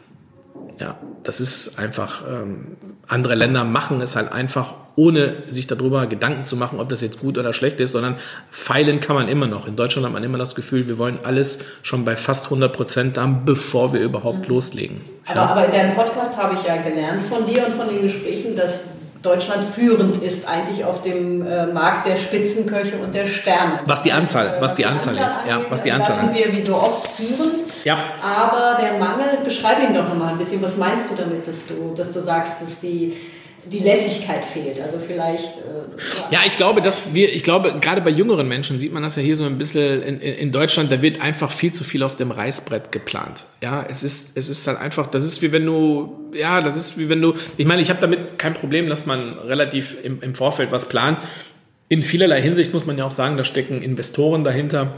Ja, 0.80 0.98
das 1.24 1.42
ist 1.42 1.78
einfach, 1.78 2.24
ähm, 2.28 2.78
andere 3.10 3.36
Länder 3.36 3.64
machen 3.64 4.02
es 4.02 4.16
halt 4.16 4.32
einfach, 4.32 4.76
ohne 4.96 5.38
sich 5.50 5.68
darüber 5.68 6.08
Gedanken 6.08 6.46
zu 6.46 6.56
machen, 6.56 6.80
ob 6.80 6.90
das 6.90 7.02
jetzt 7.02 7.20
gut 7.20 7.38
oder 7.38 7.54
schlecht 7.54 7.80
ist, 7.80 7.94
sondern 7.94 8.16
feilen 8.52 9.00
kann 9.00 9.16
man 9.16 9.28
immer 9.28 9.48
noch. 9.48 9.68
In 9.68 9.76
Deutschland 9.76 10.06
hat 10.06 10.14
man 10.14 10.24
immer 10.24 10.38
das 10.38 10.56
Gefühl, 10.56 10.88
wir 10.88 10.98
wollen 10.98 11.20
alles 11.24 11.66
schon 11.82 12.06
bei 12.06 12.16
fast 12.16 12.46
100 12.46 12.72
Prozent 12.72 13.18
haben, 13.18 13.46
bevor 13.46 13.94
wir 13.94 14.02
überhaupt 14.02 14.48
mhm. 14.48 14.56
loslegen. 14.56 15.02
Aber, 15.26 15.36
ja. 15.36 15.46
aber 15.48 15.66
in 15.66 15.72
deinem 15.72 15.96
Podcast 15.96 16.38
habe 16.38 16.54
ich 16.54 16.64
ja 16.64 16.78
gelernt 16.78 17.22
von 17.22 17.46
dir 17.46 17.66
und 17.66 17.74
von 17.74 17.88
den 17.88 18.02
Gesprächen, 18.02 18.56
dass 18.56 18.84
Deutschland 19.22 19.66
führend 19.66 20.18
ist 20.18 20.48
eigentlich 20.48 20.86
auf 20.86 21.02
dem 21.02 21.46
äh, 21.46 21.68
Markt 21.68 22.06
der 22.06 22.16
Spitzenköche 22.16 22.98
und 22.98 23.14
der 23.14 23.26
Sterne. 23.26 23.82
Was 23.86 24.02
die 24.02 24.14
Anzahl, 24.14 24.54
was, 24.60 24.62
was 24.62 24.76
die, 24.76 24.86
Anzahl, 24.86 25.18
Anzahl 25.18 25.28
ist, 25.28 25.38
angeht, 25.38 25.66
ja, 25.66 25.72
was 25.72 25.82
die 25.82 25.92
Anzahl 25.92 26.16
Da 26.16 26.22
sind 26.22 26.36
wir 26.36 26.58
wie 26.58 26.62
so 26.62 26.76
oft 26.76 27.08
führend. 27.12 27.64
Ja. 27.84 27.98
Aber 28.24 28.78
der 28.82 28.98
Mangel, 28.98 29.40
beschreibe 29.44 29.82
ihn 29.84 29.94
doch 29.94 30.08
nochmal 30.08 30.30
ein 30.30 30.38
bisschen. 30.38 30.62
Was 30.64 30.78
meinst 30.78 31.10
du 31.10 31.16
damit, 31.16 31.48
dass 31.48 31.66
du, 31.66 31.94
dass 31.96 32.12
du 32.12 32.22
sagst, 32.22 32.62
dass 32.62 32.80
die 32.80 33.18
die 33.66 33.80
Lässigkeit 33.80 34.46
fehlt. 34.46 34.80
Also 34.82 35.00
vielleicht. 35.00 35.60
Äh, 35.60 36.32
ja, 36.32 36.42
ich 36.46 36.58
glaube, 36.58 36.82
dass 36.82 37.14
wir, 37.14 37.34
ich 37.34 37.44
glaube, 37.44 37.76
gerade 37.80 38.02
bei 38.02 38.10
jüngeren 38.10 38.48
Menschen 38.48 38.80
sieht 38.80 38.94
man 38.94 39.04
das 39.04 39.16
ja 39.16 39.22
hier 39.22 39.36
so 39.36 39.46
ein 39.46 39.58
bisschen 39.58 40.02
in, 40.02 40.22
in 40.22 40.52
Deutschland, 40.52 40.92
da 40.92 41.02
wird 41.02 41.22
einfach 41.22 41.52
viel 41.52 41.72
zu 41.72 41.84
viel 41.84 42.04
auf 42.04 42.16
dem 42.16 42.32
Reißbrett 42.32 42.92
geplant. 42.92 43.46
Ja, 43.62 43.86
es 43.90 44.04
ist, 44.04 44.38
es 44.38 44.50
ist 44.50 44.68
halt 44.68 44.80
einfach, 44.80 45.08
das 45.08 45.24
ist 45.24 45.42
wie 45.42 45.52
wenn 45.52 45.66
du, 45.66 46.32
ja, 46.34 46.62
das 46.62 46.78
ist 46.78 46.98
wie 46.98 47.10
wenn 47.10 47.22
du, 47.22 47.34
ich 47.58 47.66
meine, 47.66 47.82
ich 47.82 47.90
habe 47.90 48.00
damit 48.02 48.40
kein 48.40 48.54
Problem, 48.54 48.90
dass 48.90 49.06
man 49.06 49.38
relativ 49.40 49.98
im, 50.04 50.22
im 50.22 50.36
Vorfeld 50.36 50.72
was 50.72 50.90
plant. 50.90 51.20
In 51.90 52.04
vielerlei 52.04 52.42
Hinsicht 52.42 52.74
muss 52.74 52.86
man 52.86 52.98
ja 52.98 53.06
auch 53.06 53.12
sagen, 53.12 53.38
da 53.38 53.44
stecken 53.44 53.82
Investoren 53.82 54.44
dahinter 54.44 54.94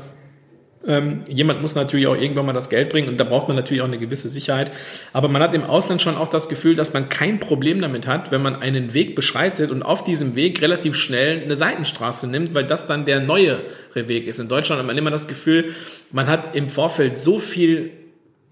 ähm, 0.88 1.22
jemand 1.28 1.62
muss 1.62 1.76
natürlich 1.76 2.08
auch 2.08 2.16
irgendwann 2.16 2.46
mal 2.46 2.54
das 2.54 2.70
Geld 2.70 2.90
bringen 2.90 3.08
und 3.08 3.18
da 3.18 3.24
braucht 3.24 3.48
man 3.48 3.56
natürlich 3.56 3.82
auch 3.82 3.88
eine 3.88 4.00
gewisse 4.00 4.30
Sicherheit. 4.30 4.72
Aber 5.14 5.28
man 5.28 5.42
hat 5.42 5.54
im 5.54 5.64
Ausland 5.64 6.02
schon 6.02 6.16
auch 6.16 6.28
das 6.28 6.50
Gefühl, 6.50 6.76
dass 6.76 6.94
man 6.94 7.10
kein 7.10 7.40
Problem 7.40 7.82
damit 7.82 8.08
hat, 8.08 8.32
wenn 8.32 8.42
man 8.42 8.56
einen 8.56 8.94
Weg 8.94 9.16
beschreitet 9.16 9.70
und 9.72 9.84
auf 9.84 10.04
diesem 10.04 10.36
Weg 10.36 10.62
relativ 10.62 10.96
schnell 10.96 11.44
eine 11.44 11.56
Seitenstraße 11.56 12.28
nimmt, 12.28 12.54
weil 12.56 12.65
das 12.65 12.88
dann 12.88 13.06
der 13.06 13.20
neuere 13.20 13.63
Weg 13.94 14.26
ist. 14.26 14.39
In 14.39 14.48
Deutschland 14.48 14.80
hat 14.80 14.88
man 14.88 14.98
immer 14.98 15.12
das 15.12 15.28
Gefühl, 15.28 15.74
man 16.12 16.28
hat 16.28 16.56
im 16.56 16.67
Vorfeld 16.67 17.20
so 17.20 17.38
viel, 17.38 17.91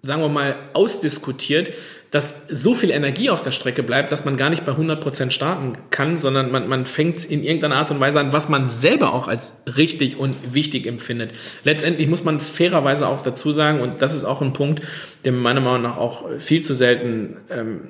sagen 0.01 0.21
wir 0.21 0.29
mal, 0.29 0.55
ausdiskutiert, 0.73 1.71
dass 2.11 2.47
so 2.49 2.73
viel 2.73 2.89
Energie 2.89 3.29
auf 3.29 3.43
der 3.43 3.51
Strecke 3.51 3.83
bleibt, 3.83 4.11
dass 4.11 4.25
man 4.25 4.35
gar 4.35 4.49
nicht 4.49 4.65
bei 4.65 4.71
100% 4.71 5.29
starten 5.29 5.73
kann, 5.91 6.17
sondern 6.17 6.51
man, 6.51 6.67
man 6.67 6.85
fängt 6.85 7.23
in 7.23 7.43
irgendeiner 7.43 7.75
Art 7.75 7.91
und 7.91 7.99
Weise 7.99 8.19
an, 8.19 8.33
was 8.33 8.49
man 8.49 8.67
selber 8.67 9.13
auch 9.13 9.27
als 9.27 9.63
richtig 9.77 10.17
und 10.17 10.35
wichtig 10.53 10.87
empfindet. 10.87 11.33
Letztendlich 11.63 12.07
muss 12.07 12.23
man 12.23 12.39
fairerweise 12.39 13.07
auch 13.07 13.21
dazu 13.21 13.51
sagen, 13.51 13.79
und 13.81 14.01
das 14.01 14.15
ist 14.15 14.23
auch 14.23 14.41
ein 14.41 14.53
Punkt, 14.53 14.81
der 15.23 15.33
meiner 15.33 15.61
Meinung 15.61 15.83
nach 15.83 15.97
auch 15.97 16.25
viel 16.39 16.61
zu 16.61 16.73
selten, 16.73 17.37
ähm, 17.51 17.89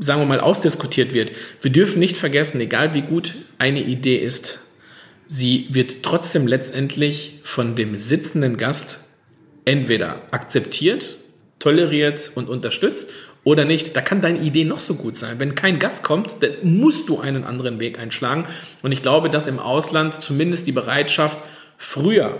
sagen 0.00 0.20
wir 0.20 0.26
mal, 0.26 0.40
ausdiskutiert 0.40 1.14
wird. 1.14 1.32
Wir 1.62 1.72
dürfen 1.72 2.00
nicht 2.00 2.16
vergessen, 2.16 2.60
egal 2.60 2.92
wie 2.92 3.02
gut 3.02 3.34
eine 3.58 3.82
Idee 3.82 4.16
ist, 4.16 4.60
sie 5.26 5.68
wird 5.70 6.02
trotzdem 6.02 6.46
letztendlich 6.46 7.40
von 7.44 7.76
dem 7.76 7.96
sitzenden 7.96 8.58
Gast 8.58 9.00
entweder 9.64 10.20
akzeptiert, 10.32 11.16
toleriert 11.58 12.32
und 12.34 12.50
unterstützt 12.50 13.10
oder 13.44 13.64
nicht. 13.64 13.94
Da 13.94 14.00
kann 14.00 14.20
deine 14.20 14.40
Idee 14.40 14.64
noch 14.64 14.78
so 14.78 14.94
gut 14.94 15.16
sein. 15.16 15.38
Wenn 15.38 15.54
kein 15.54 15.78
Gast 15.78 16.02
kommt, 16.02 16.36
dann 16.40 16.52
musst 16.62 17.08
du 17.08 17.20
einen 17.20 17.44
anderen 17.44 17.78
Weg 17.78 17.98
einschlagen. 17.98 18.46
Und 18.82 18.92
ich 18.92 19.02
glaube, 19.02 19.30
dass 19.30 19.46
im 19.46 19.58
Ausland 19.58 20.14
zumindest 20.14 20.66
die 20.66 20.72
Bereitschaft 20.72 21.38
früher 21.76 22.38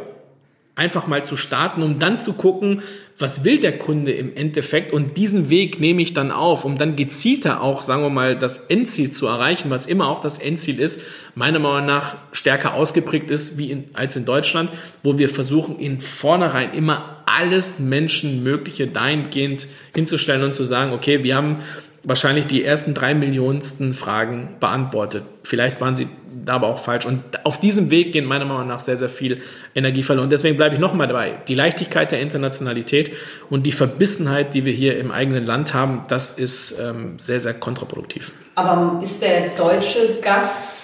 einfach 0.74 1.06
mal 1.06 1.24
zu 1.24 1.36
starten, 1.36 1.82
um 1.82 1.98
dann 1.98 2.18
zu 2.18 2.32
gucken, 2.32 2.82
was 3.18 3.44
will 3.44 3.60
der 3.60 3.78
Kunde 3.78 4.12
im 4.12 4.34
Endeffekt 4.34 4.92
und 4.92 5.16
diesen 5.16 5.48
Weg 5.48 5.78
nehme 5.78 6.02
ich 6.02 6.14
dann 6.14 6.32
auf, 6.32 6.64
um 6.64 6.78
dann 6.78 6.96
gezielter 6.96 7.62
auch, 7.62 7.84
sagen 7.84 8.02
wir 8.02 8.10
mal, 8.10 8.36
das 8.36 8.66
Endziel 8.66 9.12
zu 9.12 9.26
erreichen, 9.26 9.70
was 9.70 9.86
immer 9.86 10.08
auch 10.08 10.20
das 10.20 10.38
Endziel 10.38 10.80
ist, 10.80 11.00
meiner 11.36 11.60
Meinung 11.60 11.86
nach 11.86 12.16
stärker 12.32 12.74
ausgeprägt 12.74 13.30
ist 13.30 13.56
wie 13.56 13.70
in, 13.70 13.84
als 13.92 14.16
in 14.16 14.24
Deutschland, 14.24 14.70
wo 15.04 15.16
wir 15.16 15.28
versuchen, 15.28 15.78
in 15.78 16.00
vornherein 16.00 16.74
immer 16.74 17.22
alles 17.26 17.78
Menschenmögliche 17.78 18.88
dahingehend 18.88 19.68
hinzustellen 19.94 20.42
und 20.42 20.54
zu 20.54 20.64
sagen, 20.64 20.92
okay, 20.92 21.22
wir 21.22 21.36
haben 21.36 21.58
wahrscheinlich 22.02 22.46
die 22.46 22.64
ersten 22.64 22.94
drei 22.94 23.14
Millionsten 23.14 23.94
Fragen 23.94 24.56
beantwortet. 24.60 25.22
Vielleicht 25.42 25.80
waren 25.80 25.94
sie 25.94 26.08
aber 26.46 26.68
auch 26.68 26.78
falsch. 26.78 27.06
Und 27.06 27.22
auf 27.44 27.60
diesem 27.60 27.90
Weg 27.90 28.12
gehen 28.12 28.24
meiner 28.24 28.44
Meinung 28.44 28.66
nach 28.66 28.80
sehr, 28.80 28.96
sehr 28.96 29.08
viel 29.08 29.40
Energie 29.74 30.02
verloren. 30.02 30.24
Und 30.24 30.30
deswegen 30.30 30.56
bleibe 30.56 30.74
ich 30.74 30.80
nochmal 30.80 31.06
dabei. 31.06 31.38
Die 31.48 31.54
Leichtigkeit 31.54 32.12
der 32.12 32.20
Internationalität 32.20 33.12
und 33.50 33.64
die 33.64 33.72
Verbissenheit, 33.72 34.54
die 34.54 34.64
wir 34.64 34.72
hier 34.72 34.98
im 34.98 35.10
eigenen 35.10 35.46
Land 35.46 35.74
haben, 35.74 36.04
das 36.08 36.38
ist 36.38 36.78
ähm, 36.78 37.14
sehr, 37.18 37.40
sehr 37.40 37.54
kontraproduktiv. 37.54 38.32
Aber 38.54 39.00
ist 39.02 39.22
der 39.22 39.48
deutsche 39.56 40.20
Gast 40.22 40.83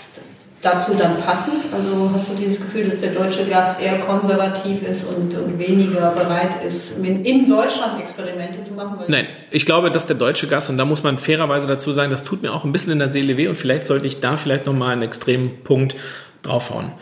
dazu 0.62 0.94
dann 0.94 1.20
passend? 1.20 1.56
Also 1.72 2.10
hast 2.12 2.30
du 2.30 2.34
dieses 2.34 2.60
Gefühl, 2.60 2.84
dass 2.84 2.98
der 2.98 3.12
deutsche 3.12 3.46
Gast 3.46 3.80
eher 3.80 3.98
konservativ 3.98 4.82
ist 4.82 5.04
und, 5.04 5.34
und 5.34 5.58
weniger 5.58 6.10
bereit 6.12 6.62
ist, 6.64 6.98
in 6.98 7.48
Deutschland 7.48 7.98
Experimente 8.00 8.62
zu 8.62 8.74
machen? 8.74 8.98
Nein, 9.08 9.26
ich 9.50 9.66
glaube, 9.66 9.90
dass 9.90 10.06
der 10.06 10.16
deutsche 10.16 10.48
Gast, 10.48 10.70
und 10.70 10.78
da 10.78 10.84
muss 10.84 11.02
man 11.02 11.18
fairerweise 11.18 11.66
dazu 11.66 11.92
sagen, 11.92 12.10
das 12.10 12.24
tut 12.24 12.42
mir 12.42 12.52
auch 12.52 12.64
ein 12.64 12.72
bisschen 12.72 12.92
in 12.92 12.98
der 12.98 13.08
Seele 13.08 13.36
weh 13.36 13.48
und 13.48 13.56
vielleicht 13.56 13.86
sollte 13.86 14.06
ich 14.06 14.20
da 14.20 14.36
vielleicht 14.36 14.66
nochmal 14.66 14.92
einen 14.92 15.02
extremen 15.02 15.62
Punkt 15.64 15.96
draufhauen. 16.42 16.92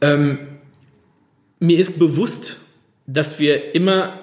Ähm, 0.00 0.38
mir 1.58 1.78
ist 1.78 1.98
bewusst, 1.98 2.58
dass 3.06 3.38
wir 3.38 3.74
immer 3.74 4.21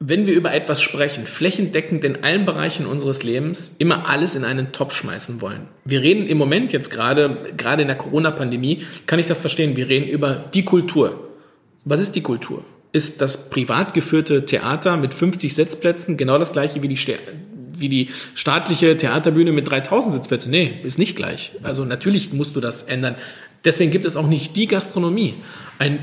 wenn 0.00 0.26
wir 0.26 0.34
über 0.34 0.52
etwas 0.52 0.82
sprechen, 0.82 1.26
flächendeckend 1.26 2.04
in 2.04 2.24
allen 2.24 2.44
Bereichen 2.44 2.86
unseres 2.86 3.22
Lebens, 3.22 3.76
immer 3.78 4.08
alles 4.08 4.34
in 4.34 4.44
einen 4.44 4.72
Topf 4.72 4.94
schmeißen 4.94 5.40
wollen. 5.40 5.68
Wir 5.84 6.02
reden 6.02 6.26
im 6.26 6.36
Moment 6.36 6.72
jetzt 6.72 6.90
gerade, 6.90 7.52
gerade 7.56 7.82
in 7.82 7.88
der 7.88 7.96
Corona-Pandemie, 7.96 8.82
kann 9.06 9.18
ich 9.18 9.26
das 9.26 9.40
verstehen, 9.40 9.76
wir 9.76 9.88
reden 9.88 10.08
über 10.08 10.44
die 10.52 10.64
Kultur. 10.64 11.30
Was 11.84 12.00
ist 12.00 12.16
die 12.16 12.22
Kultur? 12.22 12.64
Ist 12.92 13.20
das 13.20 13.50
privat 13.50 13.94
geführte 13.94 14.46
Theater 14.46 14.96
mit 14.96 15.14
50 15.14 15.54
Sitzplätzen 15.54 16.16
genau 16.16 16.38
das 16.38 16.52
gleiche 16.52 16.82
wie 16.82 16.88
die, 16.88 16.98
wie 17.76 17.88
die 17.88 18.08
staatliche 18.34 18.96
Theaterbühne 18.96 19.52
mit 19.52 19.70
3000 19.70 20.14
Sitzplätzen? 20.14 20.50
Nee, 20.50 20.80
ist 20.82 20.98
nicht 20.98 21.16
gleich. 21.16 21.52
Also 21.62 21.84
natürlich 21.84 22.32
musst 22.32 22.56
du 22.56 22.60
das 22.60 22.82
ändern. 22.82 23.16
Deswegen 23.64 23.90
gibt 23.90 24.04
es 24.04 24.16
auch 24.16 24.26
nicht 24.26 24.56
die 24.56 24.66
Gastronomie. 24.66 25.34
Ein 25.78 25.98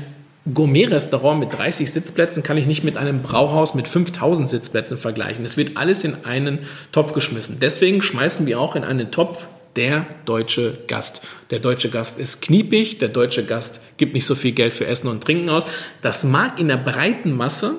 Gourmet-Restaurant 0.52 1.38
mit 1.38 1.52
30 1.52 1.90
Sitzplätzen 1.90 2.42
kann 2.42 2.56
ich 2.56 2.66
nicht 2.66 2.82
mit 2.82 2.96
einem 2.96 3.22
Brauhaus 3.22 3.74
mit 3.74 3.86
5000 3.86 4.48
Sitzplätzen 4.48 4.96
vergleichen. 4.96 5.44
Es 5.44 5.56
wird 5.56 5.76
alles 5.76 6.02
in 6.02 6.24
einen 6.24 6.60
Topf 6.90 7.12
geschmissen. 7.12 7.58
Deswegen 7.60 8.02
schmeißen 8.02 8.46
wir 8.46 8.60
auch 8.60 8.74
in 8.74 8.82
einen 8.82 9.10
Topf 9.10 9.46
der 9.76 10.06
deutsche 10.24 10.78
Gast. 10.88 11.22
Der 11.50 11.60
deutsche 11.60 11.90
Gast 11.90 12.18
ist 12.18 12.42
kniepig, 12.42 12.98
der 12.98 13.08
deutsche 13.08 13.46
Gast 13.46 13.82
gibt 13.96 14.14
nicht 14.14 14.26
so 14.26 14.34
viel 14.34 14.52
Geld 14.52 14.72
für 14.72 14.86
Essen 14.86 15.08
und 15.08 15.22
Trinken 15.22 15.48
aus. 15.48 15.64
Das 16.02 16.24
mag 16.24 16.58
in 16.58 16.68
der 16.68 16.76
breiten 16.76 17.32
Masse 17.32 17.74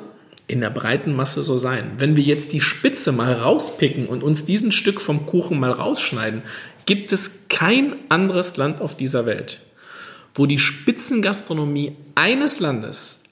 in 0.48 0.62
der 0.62 0.70
breiten 0.70 1.14
Masse 1.14 1.42
so 1.42 1.58
sein. 1.58 1.94
Wenn 1.98 2.16
wir 2.16 2.24
jetzt 2.24 2.54
die 2.54 2.62
Spitze 2.62 3.12
mal 3.12 3.34
rauspicken 3.34 4.08
und 4.08 4.24
uns 4.24 4.46
diesen 4.46 4.72
Stück 4.72 5.00
vom 5.00 5.26
Kuchen 5.26 5.60
mal 5.60 5.72
rausschneiden, 5.72 6.44
gibt 6.86 7.12
es 7.12 7.48
kein 7.48 7.96
anderes 8.10 8.58
Land 8.58 8.82
auf 8.82 8.96
dieser 8.96 9.26
Welt, 9.26 9.62
wo 10.34 10.46
die 10.46 10.60
Spitzengastronomie 10.60 11.94
eines 12.16 12.60
Landes 12.60 13.24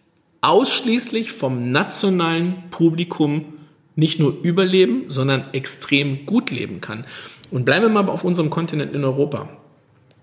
ausschließlich 0.42 1.32
vom 1.32 1.72
nationalen 1.72 2.64
Publikum 2.72 3.54
nicht 3.96 4.20
nur 4.20 4.38
überleben, 4.44 5.06
sondern 5.10 5.54
extrem 5.54 6.26
gut 6.26 6.52
leben 6.52 6.82
kann. 6.82 7.06
Und 7.52 7.66
bleiben 7.66 7.86
wir 7.86 7.90
mal 7.90 8.10
auf 8.10 8.24
unserem 8.24 8.50
Kontinent 8.50 8.94
in 8.96 9.04
Europa. 9.04 9.50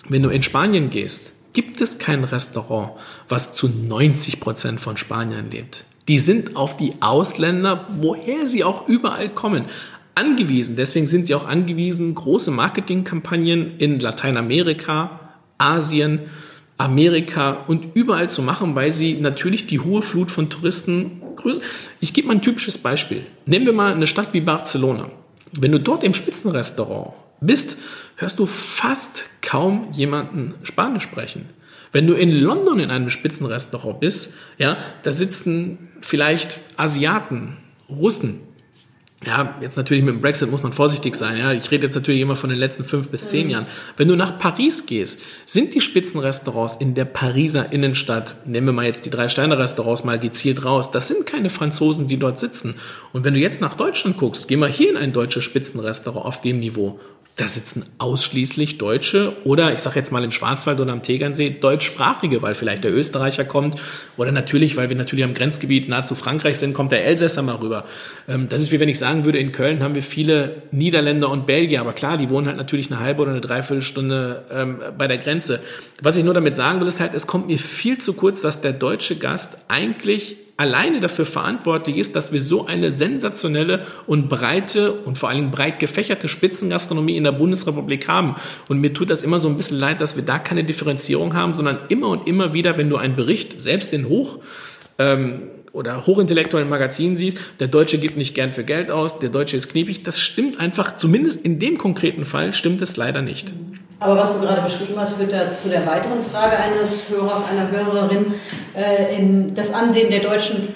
Wenn 0.08 0.22
du 0.22 0.30
in 0.30 0.42
Spanien 0.42 0.90
gehst, 0.90 1.34
gibt 1.52 1.80
es 1.80 1.98
kein 1.98 2.24
Restaurant, 2.24 2.92
was 3.28 3.54
zu 3.54 3.68
90 3.68 4.40
Prozent 4.40 4.80
von 4.80 4.96
Spaniern 4.96 5.50
lebt. 5.50 5.84
Die 6.08 6.18
sind 6.18 6.56
auf 6.56 6.76
die 6.76 6.94
Ausländer, 7.00 7.86
woher 8.00 8.46
sie 8.46 8.64
auch 8.64 8.88
überall 8.88 9.28
kommen, 9.28 9.66
angewiesen. 10.14 10.76
Deswegen 10.76 11.06
sind 11.06 11.26
sie 11.26 11.34
auch 11.34 11.46
angewiesen, 11.46 12.14
große 12.14 12.50
Marketingkampagnen 12.50 13.76
in 13.78 14.00
Lateinamerika, 14.00 15.20
Asien, 15.58 16.22
Amerika 16.78 17.64
und 17.66 17.94
überall 17.94 18.30
zu 18.30 18.40
machen, 18.42 18.74
weil 18.74 18.92
sie 18.92 19.14
natürlich 19.14 19.66
die 19.66 19.80
hohe 19.80 20.00
Flut 20.00 20.30
von 20.30 20.48
Touristen 20.48 21.20
grüßen. 21.36 21.62
Ich 22.00 22.14
gebe 22.14 22.28
mal 22.28 22.34
ein 22.34 22.42
typisches 22.42 22.78
Beispiel. 22.78 23.22
Nehmen 23.46 23.66
wir 23.66 23.72
mal 23.72 23.92
eine 23.92 24.06
Stadt 24.06 24.32
wie 24.32 24.40
Barcelona. 24.40 25.10
Wenn 25.58 25.72
du 25.72 25.80
dort 25.80 26.04
im 26.04 26.14
Spitzenrestaurant 26.14 27.14
bist, 27.40 27.78
hörst 28.16 28.38
du 28.38 28.46
fast 28.46 29.28
kaum 29.42 29.88
jemanden 29.92 30.54
Spanisch 30.62 31.02
sprechen. 31.02 31.48
Wenn 31.90 32.06
du 32.06 32.14
in 32.14 32.30
London 32.30 32.80
in 32.80 32.90
einem 32.90 33.10
Spitzenrestaurant 33.10 34.00
bist, 34.00 34.34
ja, 34.58 34.76
da 35.02 35.12
sitzen 35.12 35.88
vielleicht 36.00 36.60
Asiaten, 36.76 37.56
Russen. 37.88 38.40
Ja, 39.26 39.56
jetzt 39.60 39.76
natürlich 39.76 40.04
mit 40.04 40.14
dem 40.14 40.20
Brexit 40.20 40.48
muss 40.48 40.62
man 40.62 40.72
vorsichtig 40.72 41.16
sein. 41.16 41.38
Ja, 41.38 41.52
ich 41.52 41.72
rede 41.72 41.84
jetzt 41.84 41.96
natürlich 41.96 42.20
immer 42.20 42.36
von 42.36 42.50
den 42.50 42.58
letzten 42.58 42.84
fünf 42.84 43.08
bis 43.08 43.28
zehn 43.28 43.46
mhm. 43.46 43.50
Jahren. 43.50 43.66
Wenn 43.96 44.06
du 44.06 44.14
nach 44.14 44.38
Paris 44.38 44.86
gehst, 44.86 45.22
sind 45.44 45.74
die 45.74 45.80
Spitzenrestaurants 45.80 46.76
in 46.76 46.94
der 46.94 47.04
Pariser 47.04 47.72
Innenstadt, 47.72 48.36
nehmen 48.46 48.68
wir 48.68 48.72
mal 48.72 48.86
jetzt 48.86 49.06
die 49.06 49.10
drei 49.10 49.26
Steine-Restaurants 49.26 50.04
mal 50.04 50.20
gezielt 50.20 50.64
raus, 50.64 50.92
das 50.92 51.08
sind 51.08 51.26
keine 51.26 51.50
Franzosen, 51.50 52.06
die 52.06 52.16
dort 52.16 52.38
sitzen. 52.38 52.76
Und 53.12 53.24
wenn 53.24 53.34
du 53.34 53.40
jetzt 53.40 53.60
nach 53.60 53.74
Deutschland 53.74 54.18
guckst, 54.18 54.46
geh 54.46 54.56
mal 54.56 54.70
hier 54.70 54.90
in 54.90 54.96
ein 54.96 55.12
deutsches 55.12 55.42
Spitzenrestaurant 55.42 56.24
auf 56.24 56.40
dem 56.40 56.60
Niveau 56.60 57.00
da 57.38 57.46
sitzen 57.46 57.86
ausschließlich 57.98 58.78
Deutsche 58.78 59.36
oder 59.44 59.72
ich 59.72 59.78
sage 59.78 59.96
jetzt 59.96 60.10
mal 60.10 60.24
im 60.24 60.32
Schwarzwald 60.32 60.80
oder 60.80 60.92
am 60.92 61.04
Tegernsee 61.04 61.50
deutschsprachige, 61.50 62.42
weil 62.42 62.56
vielleicht 62.56 62.82
der 62.82 62.92
Österreicher 62.92 63.44
kommt 63.44 63.80
oder 64.16 64.32
natürlich, 64.32 64.76
weil 64.76 64.88
wir 64.88 64.96
natürlich 64.96 65.24
am 65.24 65.34
Grenzgebiet 65.34 65.88
nahe 65.88 66.02
zu 66.02 66.16
Frankreich 66.16 66.58
sind, 66.58 66.74
kommt 66.74 66.90
der 66.90 67.04
Elsässer 67.04 67.42
mal 67.42 67.54
rüber. 67.54 67.84
Ähm, 68.28 68.48
das 68.48 68.60
ist 68.60 68.72
wie 68.72 68.80
wenn 68.80 68.88
ich 68.88 68.98
sagen 68.98 69.24
würde, 69.24 69.38
in 69.38 69.52
Köln 69.52 69.84
haben 69.84 69.94
wir 69.94 70.02
viele 70.02 70.62
Niederländer 70.72 71.30
und 71.30 71.46
Belgier, 71.46 71.80
aber 71.80 71.92
klar, 71.92 72.16
die 72.16 72.28
wohnen 72.28 72.48
halt 72.48 72.56
natürlich 72.56 72.90
eine 72.90 72.98
halbe 72.98 73.22
oder 73.22 73.30
eine 73.30 73.40
Dreiviertelstunde 73.40 74.44
ähm, 74.50 74.80
bei 74.98 75.06
der 75.06 75.18
Grenze. 75.18 75.60
Was 76.02 76.16
ich 76.16 76.24
nur 76.24 76.34
damit 76.34 76.56
sagen 76.56 76.80
will, 76.80 76.88
ist 76.88 76.98
halt, 76.98 77.14
es 77.14 77.28
kommt 77.28 77.46
mir 77.46 77.58
viel 77.60 77.98
zu 77.98 78.14
kurz, 78.14 78.40
dass 78.40 78.62
der 78.62 78.72
deutsche 78.72 79.16
Gast 79.16 79.66
eigentlich 79.68 80.36
alleine 80.58 80.98
dafür 81.00 81.24
verantwortlich 81.24 81.96
ist, 81.96 82.16
dass 82.16 82.32
wir 82.32 82.40
so 82.40 82.66
eine 82.66 82.90
sensationelle 82.90 83.86
und 84.06 84.28
breite 84.28 84.92
und 84.92 85.16
vor 85.16 85.30
allem 85.30 85.50
breit 85.50 85.78
gefächerte 85.78 86.28
Spitzengastronomie 86.28 87.16
in 87.16 87.24
der 87.24 87.32
Bundesrepublik 87.32 88.08
haben. 88.08 88.34
Und 88.68 88.80
mir 88.80 88.92
tut 88.92 89.08
das 89.08 89.22
immer 89.22 89.38
so 89.38 89.48
ein 89.48 89.56
bisschen 89.56 89.78
leid, 89.78 90.00
dass 90.00 90.16
wir 90.16 90.24
da 90.24 90.38
keine 90.40 90.64
Differenzierung 90.64 91.34
haben, 91.34 91.54
sondern 91.54 91.78
immer 91.88 92.08
und 92.08 92.26
immer 92.26 92.54
wieder, 92.54 92.76
wenn 92.76 92.90
du 92.90 92.96
einen 92.96 93.14
Bericht, 93.14 93.62
selbst 93.62 93.94
in 93.94 94.08
Hoch, 94.08 94.40
ähm, 94.98 95.42
oder 95.72 96.06
hochintellektuellen 96.06 96.68
Magazinen 96.68 97.16
siehst, 97.16 97.38
der 97.60 97.68
Deutsche 97.68 97.98
gibt 97.98 98.16
nicht 98.16 98.34
gern 98.34 98.52
für 98.52 98.64
Geld 98.64 98.90
aus, 98.90 99.20
der 99.20 99.28
Deutsche 99.28 99.56
ist 99.56 99.68
kniepig, 99.68 100.02
das 100.02 100.18
stimmt 100.18 100.58
einfach, 100.58 100.96
zumindest 100.96 101.44
in 101.44 101.60
dem 101.60 101.78
konkreten 101.78 102.24
Fall 102.24 102.52
stimmt 102.52 102.82
es 102.82 102.96
leider 102.96 103.22
nicht. 103.22 103.52
Aber 104.00 104.16
was 104.16 104.32
du 104.32 104.40
gerade 104.40 104.62
beschrieben 104.62 104.94
hast, 104.96 105.14
führt 105.14 105.32
ja 105.32 105.50
zu 105.50 105.68
der 105.68 105.84
weiteren 105.86 106.20
Frage 106.20 106.56
eines 106.56 107.10
Hörers, 107.10 107.42
einer 107.50 107.70
Hörerin, 107.70 108.34
äh, 108.74 109.16
in 109.16 109.54
das 109.54 109.74
Ansehen 109.74 110.10
der 110.10 110.20
deutschen 110.20 110.74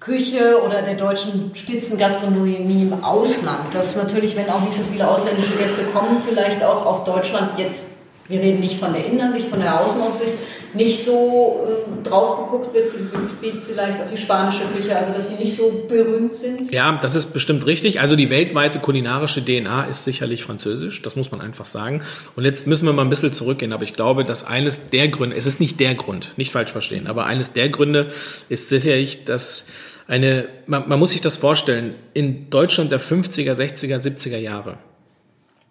Küche 0.00 0.62
oder 0.64 0.82
der 0.82 0.94
deutschen 0.94 1.50
Spitzengastronomie 1.54 2.82
im 2.82 3.04
Ausland. 3.04 3.72
Das 3.72 3.96
natürlich, 3.96 4.36
wenn 4.36 4.48
auch 4.48 4.60
nicht 4.60 4.74
so 4.74 4.82
viele 4.82 5.08
ausländische 5.08 5.56
Gäste 5.56 5.82
kommen, 5.84 6.20
vielleicht 6.20 6.62
auch 6.62 6.86
auf 6.86 7.04
Deutschland 7.04 7.58
jetzt 7.58 7.86
wir 8.28 8.40
reden 8.40 8.60
nicht 8.60 8.78
von 8.78 8.92
der 8.92 9.06
Innensicht, 9.06 9.48
von 9.48 9.60
der 9.60 9.80
Außenaufsicht, 9.80 10.34
nicht 10.74 11.02
so 11.02 11.66
äh, 11.66 12.06
drauf 12.06 12.44
geguckt 12.44 12.74
wird, 12.74 12.86
wie 13.40 13.52
vielleicht 13.52 14.00
auf 14.00 14.10
die 14.10 14.18
spanische 14.18 14.64
Küche, 14.66 14.96
also 14.96 15.12
dass 15.12 15.28
sie 15.28 15.34
nicht 15.34 15.56
so 15.56 15.84
berühmt 15.88 16.34
sind? 16.34 16.70
Ja, 16.70 16.92
das 17.00 17.14
ist 17.14 17.32
bestimmt 17.32 17.64
richtig. 17.64 18.00
Also 18.00 18.16
die 18.16 18.28
weltweite 18.28 18.78
kulinarische 18.78 19.42
DNA 19.42 19.86
ist 19.86 20.04
sicherlich 20.04 20.42
französisch, 20.42 21.00
das 21.02 21.16
muss 21.16 21.30
man 21.30 21.40
einfach 21.40 21.64
sagen. 21.64 22.02
Und 22.36 22.44
jetzt 22.44 22.66
müssen 22.66 22.84
wir 22.84 22.92
mal 22.92 23.02
ein 23.02 23.08
bisschen 23.08 23.32
zurückgehen, 23.32 23.72
aber 23.72 23.84
ich 23.84 23.94
glaube, 23.94 24.24
dass 24.24 24.46
eines 24.46 24.90
der 24.90 25.08
Gründe, 25.08 25.36
es 25.36 25.46
ist 25.46 25.58
nicht 25.58 25.80
der 25.80 25.94
Grund, 25.94 26.34
nicht 26.36 26.52
falsch 26.52 26.70
verstehen, 26.70 27.06
aber 27.06 27.24
eines 27.24 27.54
der 27.54 27.70
Gründe 27.70 28.12
ist 28.50 28.68
sicherlich, 28.68 29.24
dass 29.24 29.68
eine, 30.06 30.48
man, 30.66 30.88
man 30.88 30.98
muss 30.98 31.10
sich 31.10 31.20
das 31.20 31.36
vorstellen, 31.36 31.94
in 32.12 32.50
Deutschland 32.50 32.92
der 32.92 33.00
50er, 33.00 33.52
60er, 33.52 33.96
70er 33.96 34.38
Jahre 34.38 34.78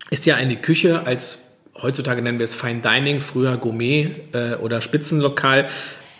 ist 0.10 0.26
ja 0.26 0.36
eine 0.36 0.56
Küche 0.56 1.06
als 1.06 1.57
heutzutage 1.82 2.22
nennen 2.22 2.40
wir 2.40 2.44
es 2.44 2.56
Fine 2.56 2.82
Dining, 2.82 3.20
früher 3.20 3.58
Gourmet 3.58 4.12
äh, 4.34 4.56
oder 4.56 4.82
Spitzenlokal, 4.82 5.68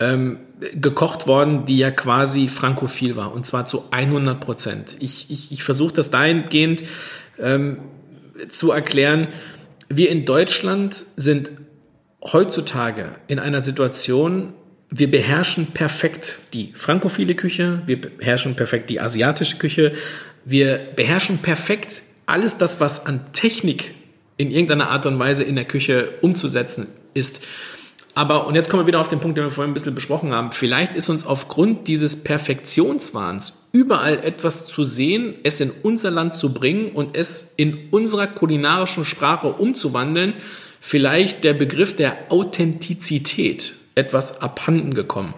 ähm, 0.00 0.38
gekocht 0.74 1.26
worden, 1.26 1.66
die 1.66 1.78
ja 1.78 1.90
quasi 1.90 2.48
frankophil 2.48 3.16
war 3.16 3.32
und 3.32 3.46
zwar 3.46 3.66
zu 3.66 3.84
100 3.90 4.40
Prozent. 4.40 4.96
Ich, 5.00 5.30
ich, 5.30 5.52
ich 5.52 5.62
versuche 5.62 5.94
das 5.94 6.10
dahingehend 6.10 6.84
ähm, 7.38 7.78
zu 8.48 8.70
erklären. 8.70 9.28
Wir 9.88 10.10
in 10.10 10.24
Deutschland 10.24 11.04
sind 11.16 11.50
heutzutage 12.22 13.16
in 13.28 13.38
einer 13.38 13.60
Situation, 13.60 14.52
wir 14.90 15.10
beherrschen 15.10 15.68
perfekt 15.68 16.38
die 16.52 16.72
frankophile 16.74 17.34
Küche, 17.34 17.82
wir 17.86 18.00
beherrschen 18.00 18.56
perfekt 18.56 18.90
die 18.90 19.00
asiatische 19.00 19.58
Küche, 19.58 19.92
wir 20.44 20.78
beherrschen 20.96 21.38
perfekt 21.38 22.02
alles 22.26 22.56
das, 22.56 22.80
was 22.80 23.06
an 23.06 23.32
Technik 23.32 23.94
in 24.38 24.50
irgendeiner 24.50 24.88
Art 24.88 25.04
und 25.04 25.18
Weise 25.18 25.44
in 25.44 25.56
der 25.56 25.66
Küche 25.66 26.14
umzusetzen 26.22 26.86
ist. 27.12 27.44
Aber, 28.14 28.46
und 28.46 28.54
jetzt 28.54 28.68
kommen 28.68 28.82
wir 28.82 28.86
wieder 28.88 29.00
auf 29.00 29.08
den 29.08 29.20
Punkt, 29.20 29.36
den 29.36 29.44
wir 29.44 29.50
vorhin 29.50 29.70
ein 29.70 29.74
bisschen 29.74 29.94
besprochen 29.94 30.32
haben, 30.32 30.50
vielleicht 30.50 30.94
ist 30.94 31.08
uns 31.08 31.26
aufgrund 31.26 31.86
dieses 31.86 32.24
Perfektionswahns 32.24 33.68
überall 33.70 34.24
etwas 34.24 34.66
zu 34.66 34.82
sehen, 34.82 35.34
es 35.44 35.60
in 35.60 35.70
unser 35.82 36.10
Land 36.10 36.34
zu 36.34 36.52
bringen 36.52 36.88
und 36.92 37.16
es 37.16 37.54
in 37.56 37.90
unserer 37.90 38.26
kulinarischen 38.26 39.04
Sprache 39.04 39.48
umzuwandeln, 39.48 40.34
vielleicht 40.80 41.44
der 41.44 41.54
Begriff 41.54 41.94
der 41.94 42.16
Authentizität 42.30 43.74
etwas 43.94 44.40
abhanden 44.40 44.94
gekommen. 44.94 45.34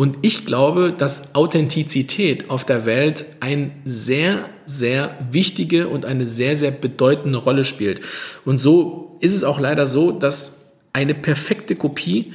Und 0.00 0.18
ich 0.22 0.46
glaube, 0.46 0.94
dass 0.96 1.34
Authentizität 1.34 2.50
auf 2.50 2.64
der 2.64 2.86
Welt 2.86 3.24
eine 3.40 3.72
sehr, 3.84 4.44
sehr 4.64 5.10
wichtige 5.32 5.88
und 5.88 6.06
eine 6.06 6.24
sehr, 6.24 6.56
sehr 6.56 6.70
bedeutende 6.70 7.36
Rolle 7.36 7.64
spielt. 7.64 8.00
Und 8.44 8.58
so 8.58 9.16
ist 9.18 9.34
es 9.34 9.42
auch 9.42 9.58
leider 9.58 9.86
so, 9.86 10.12
dass 10.12 10.70
eine 10.92 11.14
perfekte 11.14 11.74
Kopie 11.74 12.32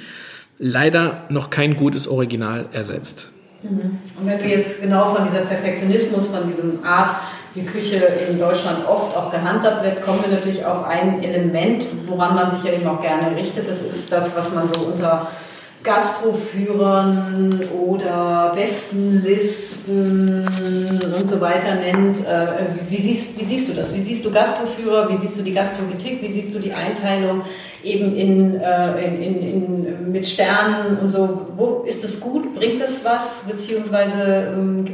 leider 0.59 1.23
noch 1.29 1.51
kein 1.51 1.77
gutes 1.77 2.05
Original 2.09 2.67
ersetzt. 2.73 3.31
Mhm. 3.61 3.97
Und 4.19 4.27
wenn 4.27 4.39
du 4.39 4.45
jetzt 4.49 4.81
genau 4.81 5.05
von 5.05 5.23
dieser 5.23 5.43
Perfektionismus, 5.43 6.27
von 6.27 6.45
diesem 6.45 6.83
Art, 6.83 7.15
wie 7.55 7.63
Küche 7.63 7.95
in 8.29 8.39
Deutschland 8.39 8.85
oft 8.85 9.15
auch 9.15 9.31
gehandhabt 9.31 9.85
wird, 9.85 10.01
kommen 10.01 10.19
wir 10.21 10.35
natürlich 10.35 10.65
auf 10.65 10.83
ein 10.83 11.23
Element, 11.23 11.85
woran 12.07 12.35
man 12.35 12.49
sich 12.49 12.61
ja 12.65 12.73
eben 12.73 12.87
auch 12.87 12.99
gerne 12.99 13.37
richtet. 13.37 13.69
Das 13.69 13.81
ist 13.81 14.11
das, 14.11 14.35
was 14.35 14.53
man 14.53 14.67
so 14.67 14.81
unter 14.81 15.29
Gastroführern 15.83 17.59
oder 17.71 18.53
Bestenlisten 18.55 20.47
und 21.17 21.27
so 21.29 21.41
weiter 21.41 21.75
nennt. 21.75 22.25
Äh, 22.25 22.47
wie 22.89 22.97
siehst, 22.97 23.37
wie 23.39 23.43
siehst 23.43 23.67
du 23.69 23.73
das? 23.73 23.93
Wie 23.93 24.01
siehst 24.01 24.23
du 24.23 24.31
Gastroführer? 24.31 25.09
Wie 25.09 25.17
siehst 25.17 25.37
du 25.37 25.41
die 25.41 25.53
Gastrokritik? 25.53 26.21
Wie 26.21 26.31
siehst 26.31 26.55
du 26.55 26.59
die 26.59 26.73
Einteilung 26.73 27.41
eben 27.83 28.15
in, 28.15 28.55
äh, 28.61 29.05
in, 29.05 29.21
in, 29.21 29.41
in, 29.41 30.11
mit 30.11 30.25
Sternen 30.25 30.97
und 30.99 31.09
so? 31.09 31.47
Wo 31.55 31.83
ist 31.85 32.03
das 32.03 32.19
gut? 32.19 32.55
Bringt 32.55 32.79
das 32.79 33.03
was? 33.03 33.43
Beziehungsweise 33.47 34.53
ähm, 34.53 34.85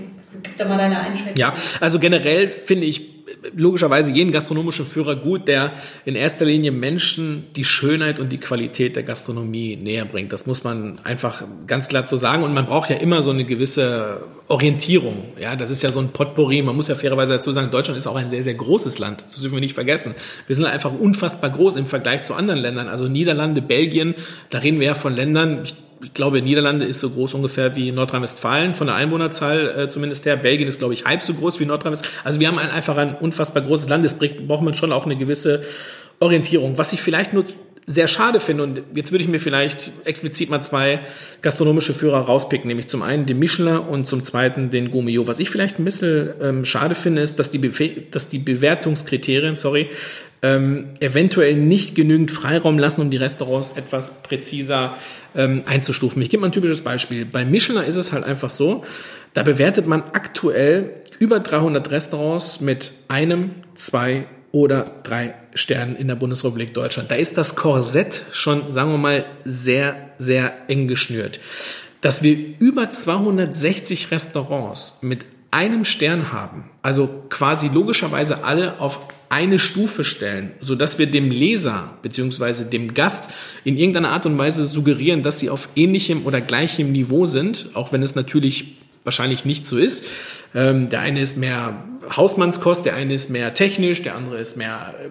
gib 0.43 0.58
da 0.58 0.65
mal 0.65 0.78
deine 0.78 0.99
Einschätzung. 0.99 1.36
Ja, 1.38 1.54
also 1.80 1.99
generell 1.99 2.49
finde 2.49 2.88
ich 2.88 3.08
logischerweise 3.56 4.12
jeden 4.12 4.32
gastronomischen 4.32 4.86
Führer 4.86 5.15
gut, 5.15 5.47
der 5.47 5.71
in 6.06 6.15
erster 6.15 6.45
Linie 6.45 6.71
Menschen 6.71 7.47
die 7.56 7.63
Schönheit 7.63 8.19
und 8.19 8.32
die 8.32 8.38
Qualität 8.38 8.95
der 8.95 9.04
Gastronomie 9.04 9.75
näher 9.75 10.06
bringt. 10.06 10.34
Das 10.34 10.45
muss 10.45 10.63
man 10.63 10.99
einfach 11.04 11.43
ganz 11.67 11.88
klar 11.88 12.08
so 12.08 12.17
sagen. 12.17 12.43
Und 12.43 12.54
man 12.54 12.65
braucht 12.65 12.89
ja 12.89 12.97
immer 12.97 13.21
so 13.21 13.32
eine 13.32 13.45
gewisse 13.45 14.23
Orientierung. 14.47 15.25
Ja, 15.39 15.56
das 15.56 15.69
ist 15.69 15.84
ja 15.84 15.91
so 15.91 15.99
ein 15.99 16.10
Potpourri. 16.10 16.62
Man 16.62 16.75
muss 16.75 16.88
ja 16.88 16.95
fairerweise 16.95 17.34
dazu 17.34 17.52
sagen, 17.52 17.71
Deutschland 17.71 17.97
ist 17.97 18.08
auch 18.08 18.15
ein 18.15 18.30
sehr, 18.30 18.43
sehr 18.43 18.56
großes 18.56 18.99
Land. 18.99 19.25
Das 19.28 19.39
dürfen 19.39 19.56
wir 19.56 19.62
nicht 19.62 19.75
vergessen. 19.75 20.15
Wir 20.47 20.56
sind 20.56 20.65
einfach 20.65 20.91
unfassbar 20.91 21.49
groß 21.49 21.78
im 21.78 21.86
Vergleich 21.86 22.23
zu 22.23 22.34
anderen 22.34 22.60
Ländern. 22.60 22.88
Also 22.88 23.08
Niederlande, 23.08 23.62
Belgien, 23.62 24.15
da 24.49 24.60
reden 24.60 24.80
wir 24.80 24.88
ja 24.88 24.95
von 24.95 25.15
Ländern, 25.15 25.62
ich 25.63 25.75
ich 26.01 26.13
glaube, 26.13 26.41
Niederlande 26.41 26.85
ist 26.85 26.99
so 26.99 27.09
groß 27.09 27.33
ungefähr 27.33 27.75
wie 27.75 27.91
Nordrhein-Westfalen 27.91 28.73
von 28.73 28.88
der 28.88 28.95
Einwohnerzahl 28.95 29.67
äh, 29.77 29.89
zumindest 29.89 30.25
her. 30.25 30.38
Belgien 30.38 30.67
ist, 30.67 30.79
glaube 30.79 30.93
ich, 30.93 31.05
halb 31.05 31.21
so 31.21 31.33
groß 31.33 31.59
wie 31.59 31.65
Nordrhein-Westfalen. 31.65 32.25
Also 32.25 32.39
wir 32.39 32.47
haben 32.47 32.57
ein, 32.57 32.69
einfach 32.69 32.97
ein 32.97 33.15
unfassbar 33.15 33.63
großes 33.63 33.89
Land. 33.89 34.05
Das 34.05 34.17
braucht 34.17 34.63
man 34.63 34.73
schon 34.73 34.91
auch 34.91 35.05
eine 35.05 35.17
gewisse 35.17 35.63
Orientierung. 36.19 36.77
Was 36.77 36.93
ich 36.93 37.01
vielleicht 37.01 37.33
nur 37.33 37.45
sehr 37.89 38.08
schade 38.08 38.39
finde, 38.39 38.62
und 38.63 38.82
jetzt 38.93 39.12
würde 39.12 39.23
ich 39.23 39.30
mir 39.30 39.39
vielleicht 39.39 39.91
explizit 40.06 40.52
mal 40.52 40.62
zwei 40.62 40.99
gastronomische 41.41 41.95
Führer 41.95 42.19
rauspicken, 42.19 42.67
nämlich 42.67 42.88
zum 42.88 43.02
einen 43.02 43.25
den 43.25 43.39
Michelin 43.39 43.80
und 43.80 44.08
zum 44.08 44.23
zweiten 44.23 44.69
den 44.69 44.91
Gourmillot. 44.91 45.25
Was 45.25 45.39
ich 45.39 45.49
vielleicht 45.49 45.80
ein 45.80 45.86
bisschen 45.86 46.30
ähm, 46.39 46.65
schade 46.65 46.93
finde, 46.93 47.23
ist, 47.23 47.39
dass 47.39 47.49
die, 47.49 47.58
Be 47.58 47.89
dass 48.12 48.30
die 48.30 48.38
Bewertungskriterien, 48.38 49.56
sorry, 49.56 49.89
ähm, 50.43 50.89
eventuell 50.99 51.56
nicht 51.56 51.95
genügend 51.95 52.30
Freiraum 52.30 52.78
lassen, 52.78 53.02
um 53.02 53.10
die 53.10 53.17
Restaurants 53.17 53.71
etwas 53.71 54.21
präziser 54.21 54.95
ähm, 55.36 55.63
einzustufen. 55.65 56.21
Ich 56.21 56.30
gebe 56.30 56.41
mal 56.41 56.49
ein 56.49 56.54
typisches 56.54 56.82
Beispiel. 56.82 57.25
Bei 57.25 57.43
Michelin 57.43 57.84
ist 57.84 57.95
es 57.95 58.13
halt 58.13 58.23
einfach 58.23 58.52
so, 58.52 58.84
da 59.34 59.41
bewertet 59.41 59.88
man 59.88 60.04
aktuell 60.13 60.91
über 61.17 61.39
300 61.39 61.89
Restaurants 61.89 62.62
mit 62.62 62.91
einem, 63.08 63.49
zwei 63.73 64.25
oder 64.52 64.91
drei 65.02 65.34
Sternen 65.53 65.95
in 65.95 66.07
der 66.07 66.15
Bundesrepublik 66.15 66.73
Deutschland. 66.73 67.12
Da 67.12 67.15
ist 67.15 67.38
das 67.38 67.55
Korsett 67.55 68.23
schon, 68.31 68.71
sagen 68.71 68.91
wir 68.91 68.97
mal, 68.97 69.25
sehr, 69.45 69.95
sehr 70.17 70.69
eng 70.69 70.88
geschnürt. 70.88 71.39
Dass 72.01 72.23
wir 72.23 72.38
über 72.59 72.91
260 72.91 74.12
Restaurants 74.12 74.99
mit 75.01 75.25
einem 75.51 75.83
Stern 75.83 76.31
haben, 76.31 76.69
also 76.81 77.25
quasi 77.29 77.67
logischerweise 77.67 78.43
alle 78.43 78.79
auf 78.79 78.99
eine 79.29 79.59
Stufe 79.59 80.03
stellen, 80.03 80.51
so 80.59 80.75
dass 80.75 80.97
wir 80.97 81.05
dem 81.05 81.29
Leser 81.29 81.97
beziehungsweise 82.01 82.65
dem 82.65 82.93
Gast 82.95 83.31
in 83.63 83.77
irgendeiner 83.77 84.09
Art 84.09 84.25
und 84.25 84.38
Weise 84.38 84.65
suggerieren, 84.65 85.21
dass 85.21 85.39
sie 85.39 85.49
auf 85.49 85.69
ähnlichem 85.75 86.25
oder 86.25 86.41
gleichem 86.41 86.91
Niveau 86.91 87.27
sind, 87.27 87.69
auch 87.75 87.93
wenn 87.93 88.01
es 88.01 88.15
natürlich 88.15 88.75
wahrscheinlich 89.03 89.45
nicht 89.45 89.67
so 89.67 89.77
ist. 89.77 90.05
Ähm, 90.55 90.89
der 90.89 91.01
eine 91.01 91.21
ist 91.21 91.38
mehr 91.38 91.83
Hausmannskost, 92.15 92.85
der 92.85 92.95
eine 92.95 93.13
ist 93.13 93.29
mehr 93.29 93.53
technisch, 93.53 94.01
der 94.01 94.15
andere 94.15 94.39
ist 94.39 94.57
mehr 94.57 94.95
äh, 94.99 95.09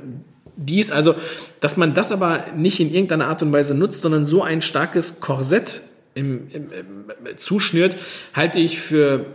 dies. 0.56 0.90
Also, 0.90 1.14
dass 1.60 1.76
man 1.76 1.94
das 1.94 2.12
aber 2.12 2.44
nicht 2.56 2.80
in 2.80 2.92
irgendeiner 2.92 3.28
Art 3.28 3.42
und 3.42 3.52
Weise 3.52 3.74
nutzt, 3.74 4.02
sondern 4.02 4.24
so 4.24 4.42
ein 4.42 4.60
starkes 4.60 5.20
Korsett 5.20 5.82
im, 6.14 6.48
im, 6.50 6.66
im, 6.72 7.38
zuschnürt, 7.38 7.96
halte 8.34 8.58
ich 8.58 8.78
für 8.80 9.26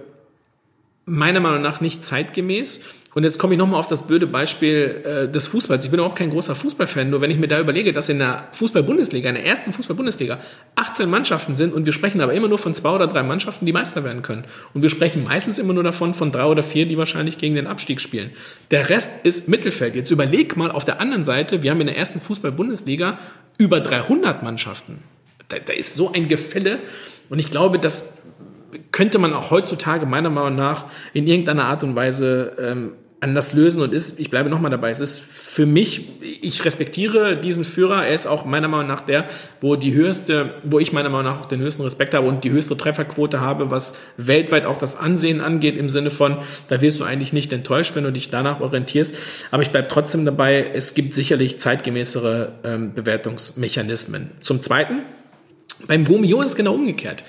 meiner 1.06 1.40
Meinung 1.40 1.62
nach 1.62 1.82
nicht 1.82 2.04
zeitgemäß. 2.04 2.84
Und 3.16 3.24
jetzt 3.24 3.38
komme 3.38 3.54
ich 3.54 3.60
nochmal 3.60 3.80
auf 3.80 3.88
das 3.88 4.08
blöde 4.08 4.26
Beispiel 4.26 5.04
äh, 5.06 5.32
des 5.32 5.46
Fußballs. 5.48 5.86
Ich 5.86 5.92
bin 5.92 6.00
auch 6.00 6.16
kein 6.16 6.32
großer 6.32 6.56
Fußballfan, 6.56 7.10
nur 7.10 7.22
wenn 7.22 7.30
ich 7.30 7.38
mir 7.38 7.48
da 7.48 7.60
überlege, 7.60 7.94
dass 7.94 8.10
in 8.10 8.20
der 8.20 8.48
Fußball-Bundesliga, 8.54 9.30
in 9.30 9.36
der 9.36 9.46
ersten 9.46 9.72
Fußball-Bundesliga 9.72 10.40
18 10.76 11.10
Mannschaften 11.10 11.54
sind 11.54 11.74
und 11.74 11.86
wir 11.86 11.94
sprechen 11.94 12.22
aber 12.22 12.34
immer 12.34 12.48
nur 12.48 12.58
von 12.58 12.74
zwei 12.74 12.90
oder 12.90 13.08
drei 13.08 13.22
Mannschaften, 13.22 13.66
die 13.66 13.74
Meister 13.74 14.04
werden 14.04 14.24
können. 14.24 14.46
Und 14.74 14.82
wir 14.82 14.90
sprechen 14.90 15.24
meistens 15.24 15.60
immer 15.60 15.74
nur 15.74 15.84
davon 15.84 16.14
von 16.14 16.32
drei 16.32 16.46
oder 16.46 16.64
vier, 16.64 16.88
die 16.88 16.98
wahrscheinlich 16.98 17.38
gegen 17.38 17.56
den 17.56 17.68
Abstieg 17.68 18.02
spielen. 18.02 18.32
Der 18.72 18.90
Rest 18.90 19.26
ist 19.26 19.48
Mittelfeld. 19.48 19.96
Jetzt 19.96 20.10
überleg 20.10 20.58
mal 20.58 20.72
auf 20.72 20.86
der 20.86 21.00
anderen 21.00 21.24
Seite, 21.24 21.62
wir 21.62 21.72
haben 21.72 21.82
in 21.82 21.88
der 21.88 21.98
ersten 21.98 22.20
Fußball-Bundesliga 22.20 23.20
über 23.58 23.80
300 23.80 24.42
Mannschaften. 24.42 25.04
Da, 25.50 25.58
da 25.60 25.74
ist 25.74 25.94
so 25.94 26.12
ein 26.12 26.28
Gefälle 26.28 26.80
und 27.30 27.38
ich 27.38 27.52
glaube, 27.52 27.78
dass 27.78 28.24
könnte 28.92 29.20
man 29.20 29.34
auch 29.34 29.52
heutzutage 29.52 30.06
meiner 30.06 30.30
Meinung 30.30 30.56
nach 30.56 30.86
in 31.14 31.28
irgendeiner 31.28 31.66
Art 31.66 31.84
und 31.84 31.96
Weise 31.96 32.56
ähm, 32.60 32.92
anders 33.24 33.54
lösen 33.54 33.82
und 33.82 33.94
ist, 33.94 34.20
ich 34.20 34.30
bleibe 34.30 34.50
nochmal 34.50 34.70
dabei, 34.70 34.90
es 34.90 35.00
ist 35.00 35.20
für 35.20 35.66
mich, 35.66 36.22
ich 36.22 36.66
respektiere 36.66 37.38
diesen 37.38 37.64
Führer, 37.64 38.06
er 38.06 38.14
ist 38.14 38.28
auch 38.28 38.46
meiner 38.46 38.68
Meinung 38.68 38.88
nach 38.88 39.02
der, 39.02 39.28
wo 39.62 39.76
die 39.76 39.94
höchste, 39.94 40.56
wo 40.64 40.80
ich 40.80 40.94
meiner 40.94 41.10
Meinung 41.10 41.32
nach 41.32 41.42
auch 41.42 41.46
den 41.46 41.62
höchsten 41.62 41.84
Respekt 41.84 42.14
habe 42.14 42.28
und 42.28 42.44
die 42.44 42.52
höchste 42.52 42.78
Trefferquote 42.78 43.40
habe, 43.40 43.72
was 43.72 43.98
weltweit 44.18 44.66
auch 44.66 44.78
das 44.78 44.98
Ansehen 44.98 45.42
angeht, 45.42 45.78
im 45.78 45.90
Sinne 45.90 46.12
von, 46.12 46.38
da 46.68 46.82
wirst 46.82 47.00
du 47.00 47.06
eigentlich 47.06 47.34
nicht 47.34 47.54
enttäuscht, 47.54 47.96
wenn 47.96 48.04
du 48.04 48.12
dich 48.12 48.30
danach 48.30 48.60
orientierst. 48.60 49.16
Aber 49.52 49.64
ich 49.64 49.72
bleibe 49.72 49.88
trotzdem 49.88 50.26
dabei, 50.26 50.72
es 50.74 50.94
gibt 50.94 51.14
sicherlich 51.14 51.60
zeitgemäßere 51.60 52.52
ähm, 52.64 52.94
Bewertungsmechanismen. 52.94 54.32
Zum 54.42 54.62
Zweiten, 54.62 55.00
beim 55.88 56.04
Gomio 56.04 56.42
ist 56.42 56.50
es 56.50 56.56
genau 56.56 56.74
umgekehrt. 56.74 57.24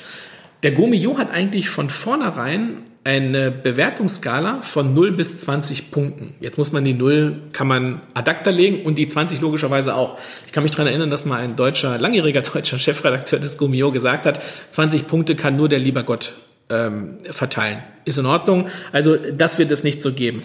Der 0.62 0.72
Gomio 0.72 1.18
hat 1.18 1.30
eigentlich 1.30 1.68
von 1.68 1.90
vornherein 1.90 2.78
eine 3.04 3.50
Bewertungsskala 3.50 4.62
von 4.62 4.94
0 4.94 5.12
bis 5.12 5.38
20 5.38 5.90
Punkten. 5.90 6.34
Jetzt 6.40 6.56
muss 6.56 6.72
man 6.72 6.84
die 6.84 6.94
0, 6.94 7.42
kann 7.52 7.66
man 7.66 8.00
ad 8.14 8.30
acta 8.30 8.50
legen 8.50 8.84
und 8.84 8.96
die 8.96 9.06
20 9.06 9.42
logischerweise 9.42 9.94
auch. 9.94 10.18
Ich 10.46 10.52
kann 10.52 10.62
mich 10.62 10.72
daran 10.72 10.86
erinnern, 10.86 11.10
dass 11.10 11.26
mal 11.26 11.40
ein 11.40 11.54
deutscher, 11.54 11.98
langjähriger 11.98 12.40
deutscher 12.52 12.78
Chefredakteur 12.78 13.38
des 13.38 13.58
Gomio 13.58 13.92
gesagt 13.92 14.24
hat, 14.24 14.40
20 14.70 15.06
Punkte 15.06 15.36
kann 15.36 15.56
nur 15.56 15.68
der 15.68 15.78
lieber 15.78 16.02
Gott 16.02 16.34
ähm, 16.70 17.18
verteilen. 17.30 17.82
Ist 18.06 18.18
in 18.18 18.26
Ordnung. 18.26 18.68
Also 18.90 19.16
das 19.16 19.58
wird 19.58 19.70
es 19.70 19.84
nicht 19.84 20.00
so 20.00 20.12
geben. 20.12 20.42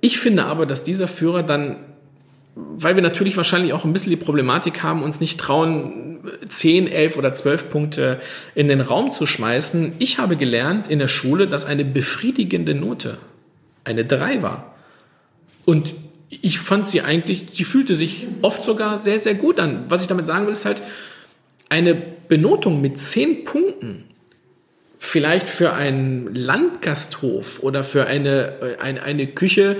Ich 0.00 0.18
finde 0.18 0.46
aber, 0.46 0.64
dass 0.64 0.84
dieser 0.84 1.08
Führer 1.08 1.42
dann 1.42 1.76
weil 2.54 2.94
wir 2.94 3.02
natürlich 3.02 3.36
wahrscheinlich 3.36 3.72
auch 3.72 3.84
ein 3.84 3.92
bisschen 3.92 4.10
die 4.10 4.16
Problematik 4.16 4.82
haben, 4.82 5.02
uns 5.02 5.20
nicht 5.20 5.40
trauen, 5.40 6.20
10, 6.48 6.86
11 6.86 7.16
oder 7.16 7.32
12 7.32 7.70
Punkte 7.70 8.20
in 8.54 8.68
den 8.68 8.80
Raum 8.80 9.10
zu 9.10 9.26
schmeißen. 9.26 9.94
Ich 9.98 10.18
habe 10.18 10.36
gelernt 10.36 10.88
in 10.88 10.98
der 10.98 11.08
Schule, 11.08 11.48
dass 11.48 11.66
eine 11.66 11.84
befriedigende 11.84 12.74
Note 12.74 13.18
eine 13.82 14.04
3 14.04 14.42
war. 14.42 14.74
Und 15.64 15.94
ich 16.28 16.58
fand 16.58 16.86
sie 16.86 17.02
eigentlich, 17.02 17.46
sie 17.50 17.64
fühlte 17.64 17.94
sich 17.94 18.26
oft 18.42 18.64
sogar 18.64 18.98
sehr, 18.98 19.18
sehr 19.18 19.34
gut 19.34 19.58
an. 19.58 19.84
Was 19.88 20.02
ich 20.02 20.08
damit 20.08 20.26
sagen 20.26 20.46
will, 20.46 20.52
ist 20.52 20.64
halt, 20.64 20.82
eine 21.68 21.94
Benotung 21.94 22.80
mit 22.80 22.98
10 22.98 23.44
Punkten 23.44 24.04
vielleicht 24.98 25.48
für 25.48 25.74
einen 25.74 26.34
Landgasthof 26.34 27.62
oder 27.62 27.84
für 27.84 28.06
eine, 28.06 28.52
äh, 28.60 28.76
eine, 28.80 29.02
eine 29.02 29.26
Küche, 29.26 29.76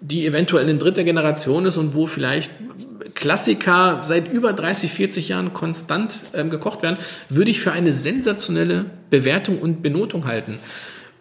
die 0.00 0.26
eventuell 0.26 0.68
in 0.68 0.78
dritter 0.78 1.04
Generation 1.04 1.66
ist 1.66 1.76
und 1.76 1.94
wo 1.94 2.06
vielleicht 2.06 2.52
Klassiker 3.14 3.98
seit 4.02 4.32
über 4.32 4.52
30, 4.52 4.92
40 4.92 5.28
Jahren 5.28 5.52
konstant 5.52 6.14
ähm, 6.34 6.50
gekocht 6.50 6.82
werden, 6.82 6.98
würde 7.28 7.50
ich 7.50 7.60
für 7.60 7.72
eine 7.72 7.92
sensationelle 7.92 8.86
Bewertung 9.10 9.58
und 9.58 9.82
Benotung 9.82 10.26
halten. 10.26 10.58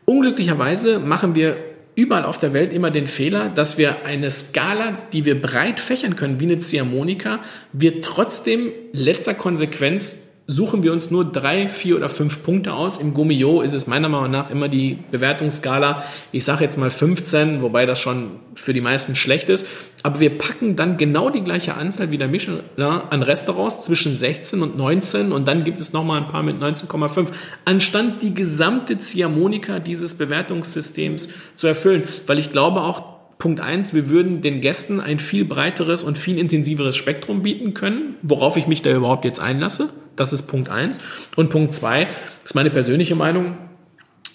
Unglücklicherweise 0.05 0.99
machen 0.99 1.33
wir 1.33 1.57
überall 1.95 2.25
auf 2.25 2.37
der 2.37 2.53
Welt 2.53 2.71
immer 2.71 2.91
den 2.91 3.07
Fehler, 3.07 3.49
dass 3.49 3.79
wir 3.79 4.05
eine 4.05 4.29
Skala, 4.29 4.99
die 5.11 5.25
wir 5.25 5.41
breit 5.41 5.79
fächern 5.79 6.15
können, 6.15 6.39
wie 6.39 6.45
eine 6.45 6.59
Ziehharmonika, 6.59 7.39
wir 7.73 8.03
trotzdem 8.03 8.71
letzter 8.93 9.33
Konsequenz 9.33 10.26
suchen 10.49 10.81
wir 10.81 10.93
uns 10.93 11.11
nur 11.11 11.25
drei, 11.25 11.67
vier 11.67 11.97
oder 11.97 12.07
fünf 12.07 12.41
Punkte 12.41 12.73
aus. 12.73 12.99
Im 12.99 13.13
Gummio 13.13 13.61
ist 13.61 13.73
es 13.73 13.85
meiner 13.85 14.07
Meinung 14.07 14.31
nach 14.31 14.49
immer 14.49 14.69
die 14.69 14.97
Bewertungsskala, 15.11 16.03
ich 16.31 16.45
sage 16.45 16.63
jetzt 16.63 16.77
mal 16.77 16.89
15, 16.89 17.61
wobei 17.61 17.85
das 17.85 17.99
schon 17.99 18.31
für 18.55 18.73
die 18.73 18.79
meisten 18.79 19.17
schlecht 19.17 19.49
ist. 19.49 19.67
Aber 20.03 20.21
wir 20.21 20.37
packen 20.37 20.77
dann 20.77 20.95
genau 20.95 21.29
die 21.29 21.41
gleiche 21.41 21.73
Anzahl 21.73 22.11
wie 22.11 22.17
der 22.17 22.29
Michelin 22.29 22.61
an 22.77 23.23
Restaurants 23.23 23.83
zwischen 23.83 24.15
16 24.15 24.61
und 24.61 24.77
19 24.77 25.33
und 25.33 25.45
dann 25.47 25.65
gibt 25.65 25.81
es 25.81 25.91
nochmal 25.91 26.21
ein 26.21 26.29
paar 26.29 26.43
mit 26.43 26.61
19,5, 26.61 27.27
anstatt 27.65 28.23
die 28.23 28.33
gesamte 28.33 28.97
Ziehharmonika 28.97 29.79
dieses 29.79 30.17
Bewertungssystems 30.17 31.29
zu 31.55 31.67
erfüllen. 31.67 32.03
Weil 32.25 32.39
ich 32.39 32.53
glaube 32.53 32.81
auch, 32.81 33.17
Punkt 33.37 33.59
eins, 33.59 33.93
wir 33.93 34.09
würden 34.09 34.41
den 34.41 34.61
Gästen 34.61 34.99
ein 34.99 35.19
viel 35.19 35.45
breiteres 35.45 36.03
und 36.03 36.17
viel 36.17 36.39
intensiveres 36.39 36.95
Spektrum 36.95 37.43
bieten 37.43 37.73
können, 37.73 38.15
worauf 38.21 38.57
ich 38.57 38.65
mich 38.65 38.81
da 38.81 38.91
überhaupt 38.95 39.25
jetzt 39.25 39.39
einlasse. 39.39 39.89
Das 40.17 40.33
ist 40.33 40.43
Punkt 40.47 40.69
eins. 40.69 40.99
Und 41.37 41.49
Punkt 41.49 41.73
zwei 41.73 42.07
ist 42.43 42.55
meine 42.55 42.69
persönliche 42.69 43.15
Meinung. 43.15 43.57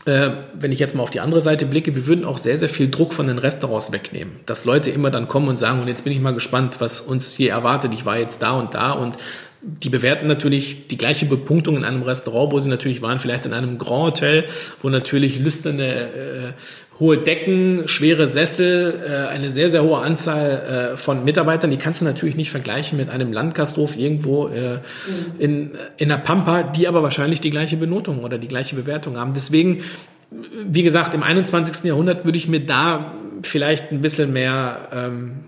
Äh, 0.05 0.31
wenn 0.55 0.73
ich 0.73 0.81
jetzt 0.81 0.97
mal 0.97 1.03
auf 1.05 1.11
die 1.11 1.21
andere 1.21 1.41
Seite 1.41 1.65
blicke, 1.67 1.95
wir 1.95 2.07
würden 2.09 2.25
auch 2.25 2.39
sehr, 2.39 2.57
sehr 2.57 2.69
viel 2.69 2.91
Druck 2.91 3.13
von 3.13 3.29
den 3.29 3.39
Restaurants 3.39 3.93
wegnehmen. 3.93 4.41
Dass 4.47 4.65
Leute 4.65 4.91
immer 4.91 5.11
dann 5.11 5.29
kommen 5.29 5.49
und 5.49 5.59
sagen, 5.59 5.81
und 5.81 5.87
jetzt 5.87 6.03
bin 6.03 6.13
ich 6.13 6.21
mal 6.21 6.35
gespannt, 6.35 6.81
was 6.81 7.01
uns 7.03 7.33
hier 7.33 7.53
erwartet. 7.53 7.93
Ich 7.95 8.05
war 8.05 8.19
jetzt 8.19 8.43
da 8.43 8.53
und 8.53 8.75
da 8.75 8.93
und 8.93 9.17
die 9.63 9.91
bewerten 9.91 10.27
natürlich 10.27 10.89
die 10.89 10.97
gleiche 10.97 11.27
Bepunktung 11.27 11.77
in 11.77 11.85
einem 11.85 12.03
Restaurant, 12.03 12.53
wo 12.53 12.59
sie 12.59 12.69
natürlich 12.69 13.01
waren, 13.01 13.21
vielleicht 13.21 13.47
in 13.47 13.53
einem 13.53 13.79
Grand 13.79 14.03
Hotel, 14.03 14.45
wo 14.81 14.89
natürlich 14.89 15.39
lüsterne 15.39 15.87
äh, 15.87 16.53
hohe 17.01 17.19
Decken, 17.19 17.89
schwere 17.89 18.27
Sessel, 18.27 19.03
äh, 19.05 19.29
eine 19.29 19.51
sehr, 19.51 19.69
sehr 19.69 19.83
hohe 19.83 19.99
Anzahl 19.99 20.93
äh, 20.93 20.97
von 20.97 21.25
Mitarbeitern. 21.25 21.71
Die 21.71 21.77
kannst 21.77 22.01
du 22.01 22.05
natürlich 22.05 22.37
nicht 22.37 22.51
vergleichen 22.51 22.97
mit 22.97 23.11
einem 23.11 23.33
Landgasthof 23.33 23.97
irgendwo 23.97 24.49
äh, 24.49 24.79
in, 25.39 25.73
in 25.97 26.09
der 26.09 26.19
Pampa, 26.19 26.63
die 26.63 26.87
aber 26.87 27.03
wahrscheinlich 27.03 27.41
die 27.41 27.51
gleiche 27.51 27.77
Benotung 27.77 28.23
oder 28.23 28.39
die 28.39 28.49
gleiche 28.49 28.77
Bewertung 28.77 29.17
haben. 29.19 29.33
Deswegen, 29.35 29.83
wie 30.65 30.83
gesagt, 30.83 31.15
im 31.15 31.23
21. 31.23 31.85
Jahrhundert 31.85 32.25
würde 32.25 32.39
ich 32.39 32.49
mir 32.49 32.61
da 32.61 33.15
vielleicht 33.43 33.91
ein 33.91 34.01
bisschen 34.01 34.33
mehr 34.33 34.89
ähm, 34.95 35.41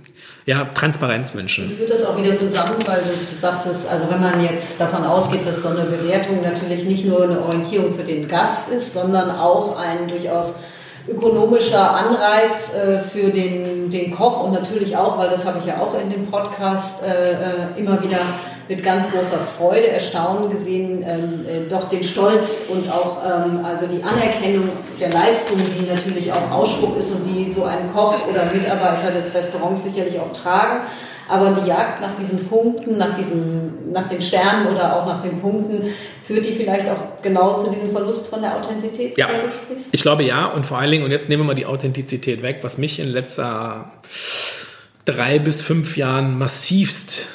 ja, 0.46 0.64
Transparenz 0.74 1.34
wünschen. 1.34 1.66
Ich 1.66 1.74
führt 1.74 1.90
das 1.90 2.04
auch 2.04 2.16
wieder 2.18 2.34
zusammen, 2.34 2.74
weil 2.86 3.00
du 3.00 3.36
sagst 3.36 3.66
es, 3.66 3.86
also 3.86 4.10
wenn 4.10 4.20
man 4.20 4.42
jetzt 4.42 4.78
davon 4.80 5.04
ausgeht, 5.04 5.46
dass 5.46 5.62
so 5.62 5.68
eine 5.68 5.84
Bewertung 5.84 6.42
natürlich 6.42 6.84
nicht 6.84 7.06
nur 7.06 7.22
eine 7.22 7.40
Orientierung 7.40 7.94
für 7.94 8.02
den 8.02 8.26
Gast 8.26 8.68
ist, 8.68 8.92
sondern 8.92 9.30
auch 9.30 9.76
ein 9.76 10.08
durchaus 10.08 10.54
ökonomischer 11.08 11.94
Anreiz 11.94 12.72
äh, 12.74 12.98
für 12.98 13.30
den, 13.30 13.90
den 13.90 14.10
Koch 14.10 14.42
und 14.42 14.52
natürlich 14.52 14.96
auch, 14.96 15.18
weil 15.18 15.28
das 15.28 15.44
habe 15.44 15.58
ich 15.58 15.66
ja 15.66 15.80
auch 15.80 15.98
in 15.98 16.10
dem 16.10 16.26
Podcast 16.30 17.04
äh, 17.04 17.32
äh 17.32 17.36
immer 17.76 18.02
wieder 18.02 18.20
mit 18.68 18.82
ganz 18.82 19.10
großer 19.10 19.38
Freude, 19.38 19.88
Erstaunen 19.88 20.48
gesehen, 20.48 21.04
ähm, 21.06 21.46
äh, 21.46 21.68
doch 21.68 21.84
den 21.84 22.02
Stolz 22.02 22.62
und 22.70 22.90
auch 22.90 23.18
ähm, 23.22 23.64
also 23.64 23.86
die 23.86 24.02
Anerkennung 24.02 24.68
der 24.98 25.10
Leistung, 25.10 25.58
die 25.78 25.84
natürlich 25.84 26.32
auch 26.32 26.50
Ausspruch 26.50 26.96
ist 26.96 27.10
und 27.10 27.26
die 27.26 27.50
so 27.50 27.64
ein 27.64 27.92
Koch 27.92 28.14
oder 28.26 28.44
Mitarbeiter 28.52 29.10
des 29.10 29.34
Restaurants 29.34 29.84
sicherlich 29.84 30.18
auch 30.18 30.32
tragen. 30.32 30.80
Aber 31.28 31.52
die 31.52 31.66
Jagd 31.66 32.00
nach 32.00 32.14
diesen 32.14 32.46
Punkten, 32.46 32.98
nach, 32.98 33.14
diesen, 33.14 33.92
nach 33.92 34.06
den 34.06 34.20
Sternen 34.20 34.66
oder 34.66 34.96
auch 34.96 35.06
nach 35.06 35.22
den 35.22 35.40
Punkten, 35.40 35.88
führt 36.22 36.44
die 36.44 36.52
vielleicht 36.52 36.88
auch 36.88 37.22
genau 37.22 37.56
zu 37.56 37.70
diesem 37.70 37.90
Verlust 37.90 38.26
von 38.26 38.42
der 38.42 38.56
Authentizität, 38.56 39.16
ja. 39.16 39.28
der 39.28 39.42
du 39.42 39.50
sprichst? 39.50 39.88
Ich 39.92 40.02
glaube 40.02 40.22
ja. 40.24 40.46
Und 40.46 40.66
vor 40.66 40.78
allen 40.78 40.90
Dingen, 40.90 41.04
und 41.04 41.10
jetzt 41.10 41.28
nehmen 41.28 41.42
wir 41.42 41.46
mal 41.46 41.54
die 41.54 41.66
Authentizität 41.66 42.42
weg, 42.42 42.58
was 42.62 42.78
mich 42.78 42.98
in 42.98 43.08
letzter 43.08 43.92
drei 45.04 45.38
bis 45.38 45.62
fünf 45.62 45.96
Jahren 45.96 46.38
massivst 46.38 47.28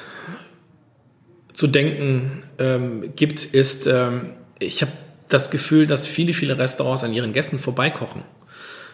zu 1.54 1.68
denken 1.68 2.44
ähm, 2.58 3.14
gibt, 3.16 3.44
ist, 3.44 3.88
ähm, 3.88 4.32
ich 4.60 4.82
habe 4.82 4.92
das 5.30 5.52
Gefühl, 5.52 5.86
dass 5.86 6.06
viele, 6.06 6.34
viele 6.34 6.58
Restaurants 6.58 7.04
an 7.04 7.14
ihren 7.14 7.34
Gästen 7.34 7.60
vorbeikochen. 7.60 8.24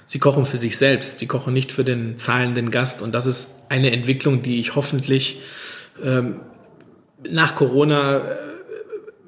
Sie 0.06 0.20
kochen 0.20 0.46
für 0.46 0.58
sich 0.58 0.78
selbst, 0.78 1.18
sie 1.20 1.26
kochen 1.26 1.54
nicht 1.54 1.72
für 1.72 1.84
den 1.84 2.18
zahlenden 2.18 2.70
Gast. 2.70 3.02
Und 3.02 3.12
das 3.14 3.26
ist 3.26 3.64
eine 3.70 3.92
Entwicklung, 3.92 4.44
die 4.44 4.60
ich 4.60 4.76
hoffentlich 4.76 5.42
ähm, 6.04 6.42
nach 7.30 7.56
Corona 7.56 8.18
äh, 8.18 8.45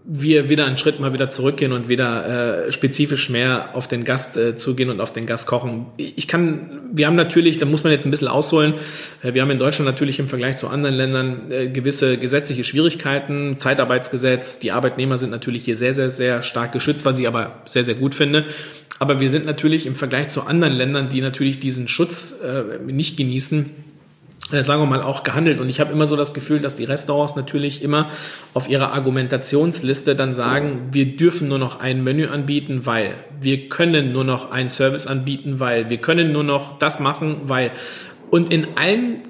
wir 0.09 0.49
wieder 0.49 0.65
einen 0.65 0.77
Schritt 0.77 1.01
mal 1.01 1.11
wieder 1.11 1.29
zurückgehen 1.29 1.73
und 1.73 1.89
wieder 1.89 2.67
äh, 2.67 2.71
spezifisch 2.71 3.29
mehr 3.29 3.71
auf 3.73 3.89
den 3.89 4.05
Gast 4.05 4.37
äh, 4.37 4.55
zugehen 4.55 4.89
und 4.89 5.01
auf 5.01 5.11
den 5.11 5.25
Gast 5.25 5.47
kochen. 5.47 5.87
Ich 5.97 6.29
kann, 6.29 6.79
wir 6.93 7.07
haben 7.07 7.17
natürlich, 7.17 7.57
da 7.57 7.65
muss 7.65 7.83
man 7.83 7.91
jetzt 7.91 8.05
ein 8.05 8.11
bisschen 8.11 8.29
ausholen, 8.29 8.73
äh, 9.21 9.33
wir 9.33 9.41
haben 9.41 9.51
in 9.51 9.59
Deutschland 9.59 9.85
natürlich 9.85 10.19
im 10.19 10.29
Vergleich 10.29 10.55
zu 10.55 10.69
anderen 10.69 10.95
Ländern 10.95 11.51
äh, 11.51 11.67
gewisse 11.67 12.17
gesetzliche 12.17 12.63
Schwierigkeiten, 12.63 13.57
Zeitarbeitsgesetz, 13.57 14.59
die 14.59 14.71
Arbeitnehmer 14.71 15.17
sind 15.17 15.29
natürlich 15.29 15.65
hier 15.65 15.75
sehr, 15.75 15.93
sehr, 15.93 16.09
sehr 16.09 16.41
stark 16.41 16.71
geschützt, 16.71 17.03
was 17.03 17.19
ich 17.19 17.27
aber 17.27 17.61
sehr, 17.65 17.83
sehr 17.83 17.95
gut 17.95 18.15
finde. 18.15 18.45
Aber 18.99 19.19
wir 19.19 19.29
sind 19.29 19.45
natürlich 19.45 19.85
im 19.85 19.95
Vergleich 19.95 20.29
zu 20.29 20.43
anderen 20.43 20.73
Ländern, 20.73 21.09
die 21.09 21.19
natürlich 21.19 21.59
diesen 21.59 21.89
Schutz 21.89 22.39
äh, 22.41 22.79
nicht 22.89 23.17
genießen, 23.17 23.65
sagen 24.49 24.81
wir 24.81 24.85
mal, 24.85 25.01
auch 25.01 25.23
gehandelt. 25.23 25.59
Und 25.59 25.69
ich 25.69 25.79
habe 25.79 25.91
immer 25.91 26.05
so 26.05 26.15
das 26.15 26.33
Gefühl, 26.33 26.59
dass 26.59 26.75
die 26.75 26.85
Restaurants 26.85 27.35
natürlich 27.35 27.83
immer 27.83 28.07
auf 28.53 28.69
ihrer 28.69 28.93
Argumentationsliste 28.93 30.15
dann 30.15 30.33
sagen, 30.33 30.89
wir 30.91 31.17
dürfen 31.17 31.47
nur 31.47 31.59
noch 31.59 31.79
ein 31.79 32.03
Menü 32.03 32.27
anbieten, 32.27 32.85
weil 32.85 33.13
wir 33.39 33.69
können 33.69 34.13
nur 34.13 34.23
noch 34.23 34.51
einen 34.51 34.69
Service 34.69 35.07
anbieten, 35.07 35.59
weil 35.59 35.89
wir 35.89 35.97
können 35.97 36.31
nur 36.31 36.43
noch 36.43 36.79
das 36.79 36.99
machen, 36.99 37.41
weil. 37.45 37.71
Und 38.29 38.51
in 38.51 38.67
allen 38.75 39.21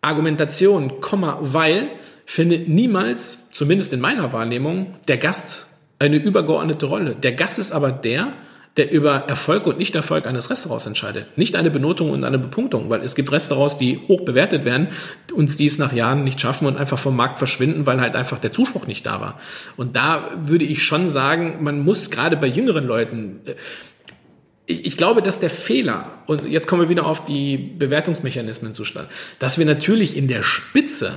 Argumentationen, 0.00 1.00
Komma, 1.00 1.38
weil, 1.40 1.88
findet 2.26 2.68
niemals, 2.68 3.50
zumindest 3.50 3.92
in 3.92 4.00
meiner 4.00 4.32
Wahrnehmung, 4.32 4.94
der 5.08 5.18
Gast 5.18 5.66
eine 5.98 6.16
übergeordnete 6.16 6.86
Rolle. 6.86 7.14
Der 7.14 7.32
Gast 7.32 7.58
ist 7.58 7.72
aber 7.72 7.90
der, 7.90 8.32
der 8.76 8.90
über 8.90 9.24
Erfolg 9.28 9.66
und 9.66 9.78
Nicht-Erfolg 9.78 10.26
eines 10.26 10.50
Restaurants 10.50 10.86
entscheidet. 10.86 11.38
Nicht 11.38 11.54
eine 11.54 11.70
Benotung 11.70 12.10
und 12.10 12.24
eine 12.24 12.38
Bepunktung, 12.38 12.90
weil 12.90 13.02
es 13.02 13.14
gibt 13.14 13.30
Restaurants, 13.30 13.78
die 13.78 14.00
hoch 14.08 14.22
bewertet 14.22 14.64
werden, 14.64 14.88
uns 15.32 15.56
dies 15.56 15.78
nach 15.78 15.92
Jahren 15.92 16.24
nicht 16.24 16.40
schaffen 16.40 16.66
und 16.66 16.76
einfach 16.76 16.98
vom 16.98 17.14
Markt 17.14 17.38
verschwinden, 17.38 17.86
weil 17.86 18.00
halt 18.00 18.16
einfach 18.16 18.40
der 18.40 18.50
Zuspruch 18.50 18.88
nicht 18.88 19.06
da 19.06 19.20
war. 19.20 19.38
Und 19.76 19.94
da 19.94 20.28
würde 20.36 20.64
ich 20.64 20.82
schon 20.82 21.08
sagen, 21.08 21.62
man 21.62 21.80
muss 21.80 22.10
gerade 22.10 22.36
bei 22.36 22.48
jüngeren 22.48 22.84
Leuten, 22.84 23.40
äh, 23.44 23.54
ich, 24.66 24.96
glaube, 24.96 25.20
dass 25.20 25.40
der 25.40 25.50
Fehler, 25.50 26.06
und 26.26 26.46
jetzt 26.48 26.66
kommen 26.66 26.82
wir 26.82 26.88
wieder 26.88 27.04
auf 27.04 27.24
die 27.26 27.58
Bewertungsmechanismen 27.58 28.72
zustand, 28.72 29.08
dass 29.38 29.58
wir 29.58 29.66
natürlich 29.66 30.16
in 30.16 30.26
der 30.26 30.42
Spitze 30.42 31.12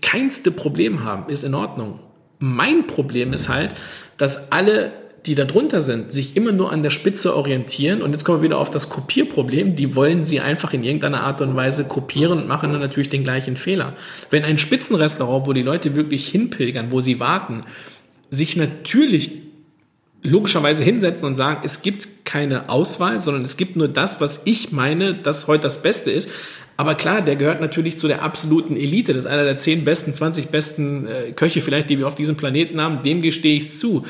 keinste 0.00 0.52
Problem 0.52 1.02
haben, 1.02 1.28
ist 1.28 1.42
in 1.42 1.54
Ordnung. 1.54 1.98
Mein 2.38 2.86
Problem 2.86 3.32
ist 3.32 3.48
halt, 3.48 3.74
dass 4.16 4.52
alle 4.52 4.92
die 5.26 5.34
da 5.34 5.44
drunter 5.44 5.80
sind, 5.80 6.12
sich 6.12 6.36
immer 6.36 6.52
nur 6.52 6.72
an 6.72 6.82
der 6.82 6.90
Spitze 6.90 7.36
orientieren. 7.36 8.02
Und 8.02 8.12
jetzt 8.12 8.24
kommen 8.24 8.38
wir 8.38 8.44
wieder 8.44 8.58
auf 8.58 8.70
das 8.70 8.88
Kopierproblem. 8.88 9.76
Die 9.76 9.94
wollen 9.94 10.24
sie 10.24 10.40
einfach 10.40 10.72
in 10.72 10.82
irgendeiner 10.82 11.22
Art 11.22 11.42
und 11.42 11.56
Weise 11.56 11.86
kopieren 11.86 12.38
und 12.38 12.48
machen 12.48 12.72
dann 12.72 12.80
natürlich 12.80 13.10
den 13.10 13.22
gleichen 13.22 13.56
Fehler. 13.56 13.94
Wenn 14.30 14.44
ein 14.44 14.58
Spitzenrestaurant, 14.58 15.46
wo 15.46 15.52
die 15.52 15.62
Leute 15.62 15.94
wirklich 15.94 16.28
hinpilgern, 16.28 16.90
wo 16.90 17.00
sie 17.00 17.20
warten, 17.20 17.64
sich 18.30 18.56
natürlich 18.56 19.32
logischerweise 20.22 20.84
hinsetzen 20.84 21.26
und 21.26 21.36
sagen, 21.36 21.60
es 21.64 21.82
gibt 21.82 22.24
keine 22.24 22.68
Auswahl, 22.68 23.20
sondern 23.20 23.44
es 23.44 23.56
gibt 23.56 23.76
nur 23.76 23.88
das, 23.88 24.20
was 24.20 24.42
ich 24.46 24.72
meine, 24.72 25.14
das 25.14 25.48
heute 25.48 25.64
das 25.64 25.82
Beste 25.82 26.10
ist. 26.10 26.30
Aber 26.76 26.94
klar, 26.94 27.20
der 27.20 27.36
gehört 27.36 27.60
natürlich 27.60 27.98
zu 27.98 28.08
der 28.08 28.22
absoluten 28.22 28.74
Elite. 28.74 29.12
Das 29.12 29.24
ist 29.24 29.30
einer 29.30 29.44
der 29.44 29.58
10 29.58 29.84
besten, 29.84 30.14
20 30.14 30.46
besten 30.46 31.06
äh, 31.06 31.32
Köche 31.32 31.60
vielleicht, 31.60 31.90
die 31.90 31.98
wir 31.98 32.06
auf 32.06 32.14
diesem 32.14 32.36
Planeten 32.36 32.80
haben. 32.80 33.02
Dem 33.02 33.20
gestehe 33.20 33.56
ich 33.56 33.76
zu 33.76 34.06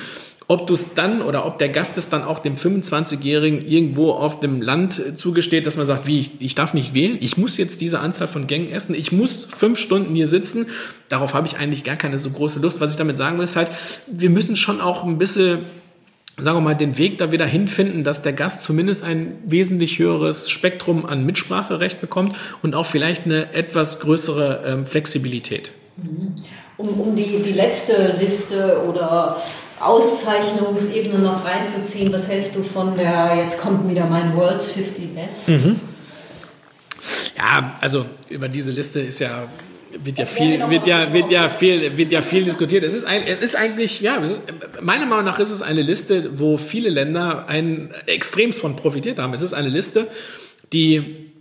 ob 0.51 0.67
du 0.67 0.75
es 0.75 0.95
dann 0.95 1.23
oder 1.23 1.47
ob 1.47 1.59
der 1.59 1.69
Gast 1.69 1.97
es 1.97 2.09
dann 2.09 2.25
auch 2.25 2.41
dem 2.41 2.57
25-Jährigen 2.57 3.65
irgendwo 3.65 4.11
auf 4.11 4.41
dem 4.41 4.61
Land 4.61 4.99
äh, 4.99 5.15
zugesteht, 5.15 5.65
dass 5.65 5.77
man 5.77 5.87
sagt, 5.87 6.09
wie, 6.09 6.19
ich, 6.19 6.33
ich 6.41 6.57
darf 6.57 6.75
nicht 6.75 6.93
wählen, 6.93 7.19
ich 7.21 7.37
muss 7.37 7.57
jetzt 7.57 7.81
diese 7.81 8.01
Anzahl 8.01 8.27
von 8.27 8.49
Gängen 8.49 8.69
essen, 8.69 8.97
ich 8.97 9.13
muss 9.13 9.45
fünf 9.45 9.79
Stunden 9.79 10.13
hier 10.13 10.27
sitzen, 10.27 10.67
darauf 11.09 11.35
habe 11.35 11.47
ich 11.47 11.59
eigentlich 11.59 11.85
gar 11.85 11.95
keine 11.95 12.19
so 12.19 12.31
große 12.31 12.59
Lust. 12.59 12.81
Was 12.81 12.91
ich 12.91 12.97
damit 12.97 13.17
sagen 13.17 13.39
will, 13.39 13.45
ist 13.45 13.55
halt, 13.55 13.71
wir 14.09 14.29
müssen 14.29 14.57
schon 14.57 14.81
auch 14.81 15.05
ein 15.05 15.19
bisschen 15.19 15.61
sagen 16.37 16.57
wir 16.57 16.63
mal, 16.63 16.75
den 16.75 16.99
Weg 16.99 17.19
da 17.19 17.31
wieder 17.31 17.47
hinfinden, 17.47 18.03
dass 18.03 18.23
der 18.23 18.33
Gast 18.33 18.65
zumindest 18.65 19.05
ein 19.05 19.37
wesentlich 19.45 20.01
höheres 20.01 20.51
Spektrum 20.51 21.07
an 21.07 21.25
Mitspracherecht 21.25 22.01
bekommt 22.01 22.35
und 22.63 22.75
auch 22.75 22.87
vielleicht 22.87 23.27
eine 23.27 23.53
etwas 23.53 24.01
größere 24.01 24.65
ähm, 24.67 24.87
Flexibilität. 24.87 25.71
Um, 26.77 26.89
um 26.99 27.15
die, 27.15 27.41
die 27.45 27.53
letzte 27.53 28.17
Liste 28.19 28.83
oder 28.89 29.37
Auszeichnungsebene 29.81 31.19
noch 31.19 31.45
reinzuziehen. 31.45 32.13
Was 32.13 32.29
hältst 32.29 32.55
du 32.55 32.63
von 32.63 32.97
der, 32.97 33.37
jetzt 33.37 33.59
kommt 33.59 33.89
wieder 33.89 34.07
mein 34.07 34.37
World's 34.37 34.73
50 34.73 35.15
Best? 35.15 35.49
Mhm. 35.49 35.81
Ja, 37.37 37.77
also 37.81 38.05
über 38.29 38.49
diese 38.49 38.71
Liste 38.71 39.01
ist 39.01 39.21
ja 39.21 39.49
wird 40.05 40.19
ja 40.19 40.27
viel, 40.27 40.71
wird 40.71 40.87
ja, 40.87 41.13
wird 41.13 41.31
ja 41.31 41.49
viel, 41.49 41.97
wird 41.97 42.13
ja 42.13 42.23
viel 42.23 42.45
diskutiert. 42.45 42.85
Es 42.85 42.95
ist, 42.95 43.05
ein, 43.05 43.25
es 43.25 43.41
ist 43.41 43.57
eigentlich, 43.57 44.01
ja, 44.01 44.17
ist, 44.17 44.41
meiner 44.81 45.07
Meinung 45.07 45.25
nach 45.25 45.41
ist 45.41 45.51
es 45.51 45.63
eine 45.63 45.83
Liste, 45.83 46.39
wo 46.39 46.57
viele 46.57 46.91
Länder 46.91 47.49
ein 47.49 47.93
extremst 48.07 48.61
von 48.61 48.77
profitiert 48.77 49.19
haben. 49.19 49.35
Es 49.35 49.43
ist 49.43 49.53
eine 49.53 49.69
Liste, 49.69 50.07
die 50.73 51.33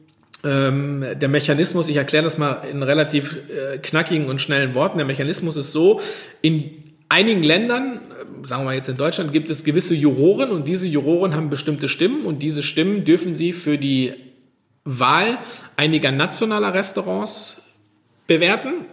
ähm, 0.43 1.05
der 1.15 1.29
Mechanismus, 1.29 1.89
ich 1.89 1.97
erkläre 1.97 2.23
das 2.23 2.37
mal 2.37 2.63
in 2.71 2.81
relativ 2.81 3.37
äh, 3.49 3.77
knackigen 3.77 4.27
und 4.27 4.41
schnellen 4.41 4.73
Worten. 4.73 4.97
Der 4.97 5.05
Mechanismus 5.05 5.55
ist 5.55 5.71
so, 5.71 6.01
in 6.41 6.71
einigen 7.09 7.43
Ländern 7.43 7.99
sagen 8.43 8.61
wir 8.61 8.65
mal 8.65 8.75
jetzt 8.75 8.89
in 8.89 8.97
Deutschland, 8.97 9.33
gibt 9.33 9.49
es 9.49 9.63
gewisse 9.63 9.95
Juroren 9.95 10.51
und 10.51 10.67
diese 10.67 10.87
Juroren 10.87 11.33
haben 11.33 11.49
bestimmte 11.49 11.87
Stimmen 11.87 12.25
und 12.25 12.39
diese 12.39 12.63
Stimmen 12.63 13.05
dürfen 13.05 13.33
sie 13.33 13.53
für 13.53 13.77
die 13.77 14.13
Wahl 14.83 15.39
einiger 15.75 16.11
nationaler 16.11 16.73
Restaurants 16.73 17.61
bewerten 18.27 18.85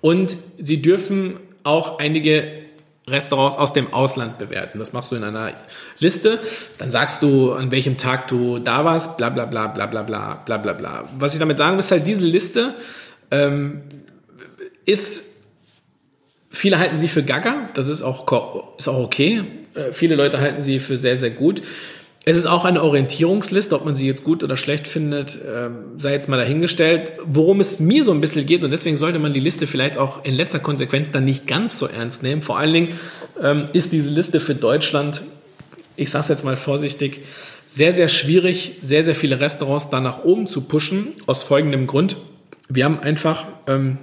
und 0.00 0.36
sie 0.58 0.82
dürfen 0.82 1.36
auch 1.62 1.98
einige 1.98 2.60
Restaurants 3.08 3.56
aus 3.56 3.72
dem 3.72 3.92
Ausland 3.92 4.38
bewerten. 4.38 4.78
Das 4.78 4.92
machst 4.92 5.10
du 5.10 5.16
in 5.16 5.24
einer 5.24 5.52
Liste. 5.98 6.38
Dann 6.78 6.90
sagst 6.90 7.22
du, 7.22 7.52
an 7.52 7.70
welchem 7.70 7.96
Tag 7.96 8.28
du 8.28 8.58
da 8.58 8.84
warst, 8.84 9.16
bla 9.16 9.28
bla 9.30 9.46
bla 9.46 9.66
bla 9.66 9.86
bla 9.86 10.02
bla 10.02 10.58
bla 10.58 10.72
bla. 10.72 11.08
Was 11.18 11.32
ich 11.34 11.40
damit 11.40 11.58
sagen 11.58 11.72
will, 11.72 11.80
ist 11.80 11.90
halt, 11.90 12.06
diese 12.06 12.24
Liste 12.24 12.74
ähm, 13.30 13.82
ist 14.84 15.29
Viele 16.50 16.78
halten 16.78 16.98
sie 16.98 17.08
für 17.08 17.22
gaga, 17.22 17.68
das 17.74 17.88
ist 17.88 18.02
auch, 18.02 18.26
ist 18.76 18.88
auch 18.88 18.98
okay. 18.98 19.44
Äh, 19.74 19.92
viele 19.92 20.16
Leute 20.16 20.40
halten 20.40 20.60
sie 20.60 20.80
für 20.80 20.96
sehr, 20.96 21.16
sehr 21.16 21.30
gut. 21.30 21.62
Es 22.24 22.36
ist 22.36 22.46
auch 22.46 22.66
eine 22.66 22.82
Orientierungsliste, 22.82 23.74
ob 23.74 23.86
man 23.86 23.94
sie 23.94 24.06
jetzt 24.06 24.24
gut 24.24 24.44
oder 24.44 24.56
schlecht 24.56 24.86
findet, 24.86 25.36
äh, 25.36 25.70
sei 25.96 26.12
jetzt 26.12 26.28
mal 26.28 26.36
dahingestellt. 26.36 27.12
Worum 27.24 27.60
es 27.60 27.80
mir 27.80 28.02
so 28.02 28.12
ein 28.12 28.20
bisschen 28.20 28.44
geht, 28.44 28.62
und 28.62 28.72
deswegen 28.72 28.96
sollte 28.96 29.18
man 29.18 29.32
die 29.32 29.40
Liste 29.40 29.66
vielleicht 29.66 29.96
auch 29.96 30.24
in 30.24 30.34
letzter 30.34 30.58
Konsequenz 30.58 31.12
dann 31.12 31.24
nicht 31.24 31.46
ganz 31.46 31.78
so 31.78 31.86
ernst 31.86 32.22
nehmen. 32.22 32.42
Vor 32.42 32.58
allen 32.58 32.74
Dingen 32.74 32.88
ähm, 33.42 33.68
ist 33.72 33.92
diese 33.92 34.10
Liste 34.10 34.40
für 34.40 34.54
Deutschland, 34.54 35.22
ich 35.96 36.10
sage 36.10 36.22
es 36.22 36.28
jetzt 36.28 36.44
mal 36.44 36.56
vorsichtig, 36.56 37.20
sehr, 37.64 37.92
sehr 37.92 38.08
schwierig, 38.08 38.78
sehr, 38.82 39.04
sehr 39.04 39.14
viele 39.14 39.40
Restaurants 39.40 39.88
da 39.88 40.00
nach 40.00 40.24
oben 40.24 40.46
zu 40.46 40.62
pushen, 40.62 41.12
aus 41.26 41.42
folgendem 41.42 41.86
Grund. 41.86 42.16
Wir 42.68 42.84
haben 42.84 42.98
einfach 42.98 43.46
ähm, 43.66 43.98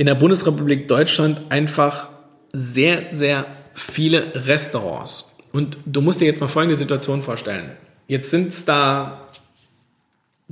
in 0.00 0.06
der 0.06 0.14
Bundesrepublik 0.14 0.88
Deutschland 0.88 1.42
einfach 1.50 2.08
sehr, 2.54 3.08
sehr 3.10 3.44
viele 3.74 4.46
Restaurants. 4.46 5.36
Und 5.52 5.76
du 5.84 6.00
musst 6.00 6.22
dir 6.22 6.24
jetzt 6.24 6.40
mal 6.40 6.48
folgende 6.48 6.74
Situation 6.74 7.20
vorstellen. 7.20 7.72
Jetzt 8.08 8.30
sind 8.30 8.54
es 8.54 8.64
da, 8.64 9.26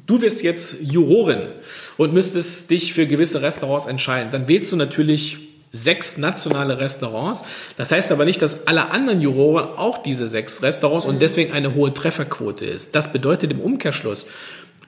du 0.07 0.20
wirst 0.20 0.43
jetzt 0.43 0.83
Jurorin 0.83 1.49
und 1.97 2.12
müsstest 2.12 2.68
dich 2.68 2.93
für 2.93 3.07
gewisse 3.07 3.41
Restaurants 3.41 3.87
entscheiden. 3.87 4.31
Dann 4.33 4.49
wählst 4.49 4.70
du 4.70 4.77
natürlich 4.77 5.39
sechs 5.72 6.18
nationale 6.18 6.79
Restaurants. 6.79 7.45
Das 7.79 7.91
heißt 7.91 8.12
aber 8.12 8.27
nicht, 8.27 8.43
dass 8.43 8.66
alle 8.66 8.91
anderen 8.91 9.22
Juroren 9.22 9.79
auch 9.79 9.97
diese 10.03 10.29
sechs 10.29 10.62
Restaurants 10.62 11.07
und 11.07 11.22
deswegen 11.22 11.55
eine 11.55 11.75
hohe 11.75 11.95
Trefferquote 11.95 12.66
ist. 12.66 12.95
Das 12.95 13.12
bedeutet 13.14 13.53
im 13.53 13.61
Umkehrschluss, 13.61 14.29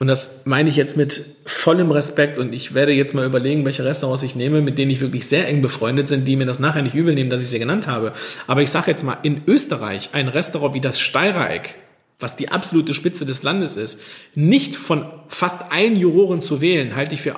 und 0.01 0.07
das 0.07 0.47
meine 0.47 0.67
ich 0.67 0.77
jetzt 0.77 0.97
mit 0.97 1.23
vollem 1.45 1.91
Respekt 1.91 2.39
und 2.39 2.53
ich 2.53 2.73
werde 2.73 2.91
jetzt 2.91 3.13
mal 3.13 3.23
überlegen, 3.23 3.65
welche 3.65 3.85
Restaurants 3.85 4.23
ich 4.23 4.35
nehme, 4.35 4.61
mit 4.61 4.79
denen 4.79 4.89
ich 4.89 4.99
wirklich 4.99 5.27
sehr 5.27 5.47
eng 5.47 5.61
befreundet 5.61 6.07
sind, 6.07 6.27
die 6.27 6.35
mir 6.35 6.47
das 6.47 6.57
nachher 6.57 6.81
nicht 6.81 6.95
übel 6.95 7.13
nehmen, 7.13 7.29
dass 7.29 7.43
ich 7.43 7.49
sie 7.49 7.59
genannt 7.59 7.85
habe. 7.85 8.13
Aber 8.47 8.63
ich 8.63 8.71
sage 8.71 8.89
jetzt 8.89 9.03
mal, 9.03 9.19
in 9.21 9.43
Österreich 9.45 10.09
ein 10.13 10.27
Restaurant 10.27 10.73
wie 10.73 10.81
das 10.81 10.99
Steirereck, 10.99 11.75
was 12.17 12.35
die 12.35 12.49
absolute 12.49 12.95
Spitze 12.95 13.27
des 13.27 13.43
Landes 13.43 13.77
ist, 13.77 14.01
nicht 14.33 14.75
von 14.75 15.05
fast 15.27 15.71
allen 15.71 15.95
Juroren 15.95 16.41
zu 16.41 16.61
wählen, 16.61 16.95
halte 16.95 17.13
ich 17.13 17.21
für 17.21 17.35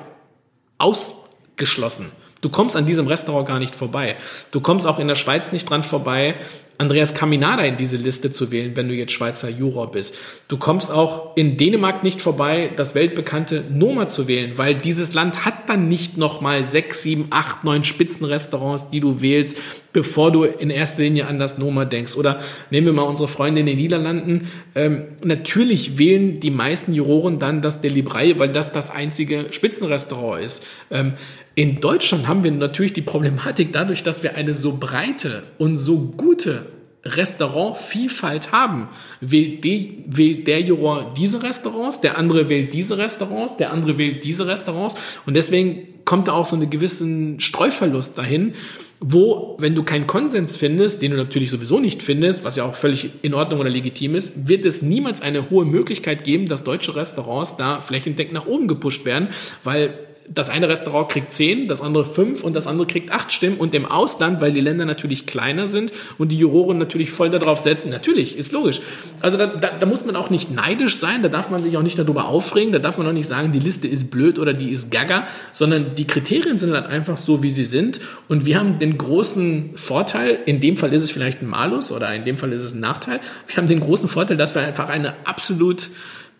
ausgeschlossen. 0.77 2.13
Du 2.39 2.47
kommst 2.47 2.77
an 2.77 2.85
diesem 2.85 3.07
Restaurant 3.07 3.45
gar 3.45 3.59
nicht 3.59 3.75
vorbei. 3.75 4.15
Du 4.51 4.61
kommst 4.61 4.87
auch 4.87 4.99
in 4.99 5.09
der 5.09 5.15
Schweiz 5.15 5.51
nicht 5.51 5.69
dran 5.69 5.83
vorbei, 5.83 6.35
Andreas 6.77 7.13
Caminada 7.13 7.63
in 7.63 7.77
diese 7.77 7.97
Liste 7.97 8.31
zu 8.31 8.51
wählen, 8.51 8.75
wenn 8.75 8.87
du 8.87 8.93
jetzt 8.93 9.11
Schweizer 9.11 9.49
Juror 9.49 9.91
bist. 9.91 10.15
Du 10.47 10.57
kommst 10.57 10.91
auch 10.91 11.37
in 11.37 11.55
Dänemark 11.55 12.03
nicht 12.03 12.21
vorbei, 12.21 12.71
das 12.75 12.95
weltbekannte 12.95 13.63
Noma 13.69 14.07
zu 14.07 14.27
wählen, 14.27 14.57
weil 14.57 14.75
dieses 14.75 15.13
Land 15.13 15.45
hat 15.45 15.69
dann 15.69 15.87
nicht 15.87 16.17
nochmal 16.17 16.63
sechs, 16.63 17.03
sieben, 17.03 17.27
acht, 17.29 17.63
neun 17.63 17.83
Spitzenrestaurants, 17.83 18.89
die 18.89 18.99
du 18.99 19.21
wählst, 19.21 19.57
bevor 19.93 20.31
du 20.31 20.43
in 20.43 20.71
erster 20.71 21.03
Linie 21.03 21.27
an 21.27 21.39
das 21.39 21.59
Noma 21.59 21.85
denkst. 21.85 22.15
Oder 22.15 22.39
nehmen 22.71 22.87
wir 22.87 22.93
mal 22.93 23.03
unsere 23.03 23.29
Freunde 23.29 23.61
in 23.61 23.67
den 23.67 23.77
Niederlanden. 23.77 24.49
Ähm, 24.73 25.03
natürlich 25.23 25.97
wählen 25.97 26.39
die 26.39 26.51
meisten 26.51 26.93
Juroren 26.93 27.37
dann 27.37 27.61
das 27.61 27.81
Delibrei, 27.81 28.37
weil 28.39 28.49
das 28.49 28.73
das 28.73 28.89
einzige 28.89 29.45
Spitzenrestaurant 29.51 30.43
ist. 30.43 30.65
Ähm, 30.89 31.13
in 31.55 31.79
Deutschland 31.81 32.27
haben 32.27 32.43
wir 32.43 32.51
natürlich 32.51 32.93
die 32.93 33.01
Problematik 33.01 33.71
dadurch, 33.71 34.01
dass 34.01 34.23
wir 34.23 34.35
eine 34.35 34.55
so 34.55 34.77
breite 34.77 35.43
und 35.59 35.77
so 35.77 35.99
gute 35.99 36.65
Restaurantvielfalt 37.05 38.51
haben. 38.51 38.87
Wählt, 39.19 39.63
die, 39.63 40.03
wählt 40.07 40.47
der 40.47 40.61
Juror 40.61 41.13
diese 41.17 41.43
Restaurants, 41.43 42.01
der 42.01 42.17
andere 42.17 42.49
wählt 42.49 42.73
diese 42.73 42.97
Restaurants, 42.97 43.57
der 43.57 43.71
andere 43.71 43.97
wählt 43.97 44.23
diese 44.23 44.47
Restaurants 44.47 44.95
und 45.25 45.33
deswegen 45.35 45.87
kommt 46.05 46.27
da 46.27 46.33
auch 46.33 46.45
so 46.45 46.55
einen 46.55 46.69
gewissen 46.69 47.39
Streuverlust 47.39 48.17
dahin, 48.17 48.53
wo, 48.99 49.57
wenn 49.59 49.75
du 49.75 49.83
keinen 49.83 50.07
Konsens 50.07 50.55
findest, 50.55 51.01
den 51.01 51.11
du 51.11 51.17
natürlich 51.17 51.49
sowieso 51.49 51.79
nicht 51.79 52.01
findest, 52.01 52.45
was 52.45 52.55
ja 52.55 52.63
auch 52.63 52.75
völlig 52.75 53.09
in 53.21 53.33
Ordnung 53.33 53.59
oder 53.59 53.69
legitim 53.69 54.15
ist, 54.15 54.47
wird 54.47 54.65
es 54.65 54.81
niemals 54.81 55.21
eine 55.21 55.49
hohe 55.49 55.65
Möglichkeit 55.65 56.23
geben, 56.23 56.47
dass 56.47 56.63
deutsche 56.63 56.95
Restaurants 56.95 57.57
da 57.57 57.81
flächendeckend 57.81 58.33
nach 58.33 58.45
oben 58.45 58.67
gepusht 58.67 59.05
werden, 59.05 59.29
weil 59.65 59.97
das 60.29 60.49
eine 60.49 60.69
Restaurant 60.69 61.09
kriegt 61.09 61.31
zehn, 61.31 61.67
das 61.67 61.81
andere 61.81 62.05
fünf 62.05 62.43
und 62.43 62.53
das 62.53 62.67
andere 62.67 62.87
kriegt 62.87 63.11
acht 63.11 63.31
Stimmen. 63.31 63.57
Und 63.57 63.73
im 63.73 63.85
Ausland, 63.85 64.41
weil 64.41 64.53
die 64.53 64.61
Länder 64.61 64.85
natürlich 64.85 65.25
kleiner 65.25 65.67
sind 65.67 65.91
und 66.17 66.31
die 66.31 66.37
Juroren 66.37 66.77
natürlich 66.77 67.11
voll 67.11 67.29
darauf 67.29 67.59
setzen, 67.59 67.89
natürlich, 67.89 68.37
ist 68.37 68.51
logisch. 68.51 68.81
Also 69.21 69.37
da, 69.37 69.47
da, 69.47 69.69
da 69.79 69.85
muss 69.85 70.05
man 70.05 70.15
auch 70.15 70.29
nicht 70.29 70.51
neidisch 70.51 70.97
sein, 70.97 71.23
da 71.23 71.29
darf 71.29 71.49
man 71.49 71.61
sich 71.61 71.75
auch 71.77 71.81
nicht 71.81 71.99
darüber 71.99 72.25
aufregen, 72.25 72.71
da 72.71 72.79
darf 72.79 72.97
man 72.97 73.07
auch 73.07 73.13
nicht 73.13 73.27
sagen, 73.27 73.51
die 73.51 73.59
Liste 73.59 73.87
ist 73.87 74.11
blöd 74.11 74.39
oder 74.39 74.53
die 74.53 74.69
ist 74.69 74.91
gaga, 74.91 75.27
sondern 75.51 75.95
die 75.95 76.07
Kriterien 76.07 76.57
sind 76.57 76.73
halt 76.73 76.85
einfach 76.85 77.17
so, 77.17 77.43
wie 77.43 77.49
sie 77.49 77.65
sind. 77.65 77.99
Und 78.29 78.45
wir 78.45 78.57
haben 78.57 78.79
den 78.79 78.97
großen 78.97 79.71
Vorteil, 79.75 80.39
in 80.45 80.59
dem 80.59 80.77
Fall 80.77 80.93
ist 80.93 81.03
es 81.03 81.11
vielleicht 81.11 81.41
ein 81.41 81.49
Malus 81.49 81.91
oder 81.91 82.13
in 82.13 82.25
dem 82.25 82.37
Fall 82.37 82.51
ist 82.53 82.61
es 82.61 82.73
ein 82.73 82.79
Nachteil, 82.79 83.19
wir 83.47 83.57
haben 83.57 83.67
den 83.67 83.79
großen 83.79 84.09
Vorteil, 84.09 84.37
dass 84.37 84.55
wir 84.55 84.61
einfach 84.61 84.89
eine 84.89 85.13
absolut 85.25 85.89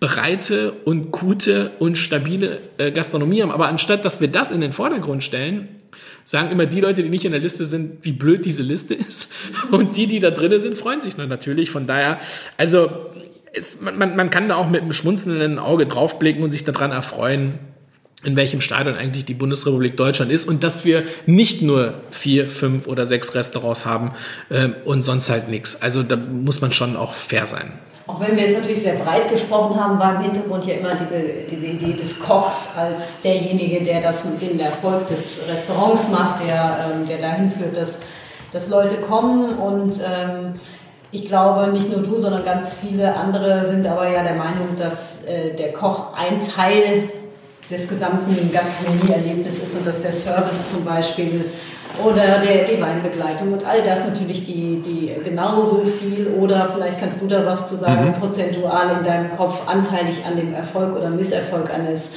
breite 0.04 0.74
und 0.84 1.12
gute 1.12 1.72
und 1.80 1.97
stabile 1.97 2.60
äh, 2.78 2.91
Gastronomie 2.91 3.41
haben. 3.41 3.51
Aber 3.51 3.68
anstatt, 3.68 4.04
dass 4.04 4.20
wir 4.20 4.28
das 4.28 4.51
in 4.51 4.60
den 4.60 4.74
Vordergrund 4.74 5.24
stellen, 5.24 5.70
sagen 6.26 6.51
immer 6.51 6.66
die 6.66 6.82
Leute, 6.82 7.04
die 7.04 7.10
nicht 7.10 7.24
in 7.24 7.32
der 7.32 7.39
Liste 7.39 7.64
sind, 7.64 7.99
wie 8.04 8.12
blöd 8.12 8.45
diese 8.45 8.64
Liste 8.64 8.95
ist. 8.95 9.32
Und 9.72 9.95
die, 9.95 10.08
die 10.08 10.20
da 10.20 10.32
drin 10.32 10.60
sind, 10.60 10.78
freuen 10.78 11.01
sich 11.01 11.16
natürlich. 11.16 11.70
Von 11.72 11.88
daher, 11.88 12.20
also 12.58 12.89
es, 13.54 13.80
man, 13.80 13.97
man 13.97 14.30
kann 14.30 14.49
da 14.49 14.58
auch 14.58 14.70
mit 14.70 14.82
einem 14.82 14.91
schmunzelnden 14.91 15.58
Auge 15.58 15.86
draufblicken 15.86 16.43
und 16.43 16.51
sich 16.51 16.66
daran 16.66 16.91
erfreuen, 16.91 17.60
in 18.24 18.36
welchem 18.36 18.60
Stadion 18.60 18.95
eigentlich 18.95 19.26
die 19.26 19.36
Bundesrepublik 19.36 19.95
Deutschland 19.95 20.32
ist 20.32 20.47
und 20.47 20.64
dass 20.64 20.86
wir 20.86 21.04
nicht 21.28 21.62
nur 21.62 21.93
vier, 22.10 22.49
fünf 22.49 22.88
oder 22.88 23.06
sechs 23.06 23.36
Restaurants 23.36 23.86
haben 23.86 24.12
äh, 24.49 24.70
und 24.86 25.04
sonst 25.04 25.30
halt 25.30 25.49
nichts. 25.49 25.82
Also 25.82 26.04
da 26.04 26.18
muss 26.18 26.62
man 26.62 26.72
schon 26.72 26.95
auch 26.95 27.14
fair 27.14 27.45
sein. 27.45 27.72
Auch 28.06 28.20
wenn 28.20 28.36
wir 28.36 28.45
es 28.45 28.54
natürlich 28.54 28.82
sehr 28.82 28.95
breit 28.95 29.30
gesprochen 29.30 29.82
haben, 29.82 29.97
war 29.97 30.16
im 30.16 30.24
Hintergrund 30.24 30.66
ja 30.66 30.76
immer 30.76 30.93
diese, 30.95 31.22
diese 31.49 31.68
Idee 31.68 31.93
des 31.93 32.20
Kochs 32.20 32.72
als 32.78 33.22
derjenige, 33.22 33.82
der 33.82 34.01
das 34.01 34.26
mit 34.26 34.41
dem 34.41 34.60
Erfolg 34.60 35.08
des 35.08 35.39
Restaurants 35.49 36.10
macht, 36.10 36.45
der, 36.45 36.89
ähm, 36.91 37.08
der 37.08 37.20
dahin 37.20 37.49
führt, 37.49 37.78
dass, 37.78 37.99
dass 38.51 38.68
Leute 38.68 38.97
kommen. 38.97 39.58
Und 39.58 40.01
ähm, 40.06 40.51
ich 41.12 41.28
glaube, 41.28 41.72
nicht 41.72 41.89
nur 41.89 42.01
du, 42.01 42.20
sondern 42.20 42.43
ganz 42.43 42.74
viele 42.74 43.16
andere 43.16 43.66
sind 43.66 43.88
aber 43.88 44.10
ja 44.10 44.22
der 44.22 44.36
Meinung, 44.36 44.76
dass 44.78 45.24
äh, 45.24 45.56
der 45.56 45.72
Koch 45.72 46.14
ein 46.14 46.41
Teil 46.41 47.10
des 47.70 47.88
gesamten 47.88 48.51
Gastronomieerlebnisses 48.51 49.60
ist 49.60 49.76
und 49.78 49.88
dass 49.88 50.01
der 50.01 50.12
Service 50.12 50.70
zum 50.70 50.84
Beispiel 50.84 51.45
oder 52.02 52.39
der, 52.39 52.66
die 52.66 52.82
Weinbegleitung 52.82 53.54
und 53.54 53.66
all 53.66 53.84
das 53.84 54.06
natürlich 54.06 54.44
die, 54.44 54.82
die 54.82 55.12
genauso 55.24 55.84
viel 55.84 56.28
oder 56.39 56.68
vielleicht 56.68 57.00
kannst 57.00 57.22
du 57.22 57.28
da 57.28 57.46
was 57.46 57.68
zu 57.68 57.76
sagen, 57.76 58.08
mhm. 58.08 58.14
prozentual 58.14 58.98
in 58.98 59.04
deinem 59.04 59.32
Kopf 59.32 59.68
anteilig 59.68 60.22
an 60.26 60.36
dem 60.36 60.54
Erfolg 60.54 60.98
oder 60.98 61.12
Misserfolg 61.12 61.72
eines, 61.72 62.12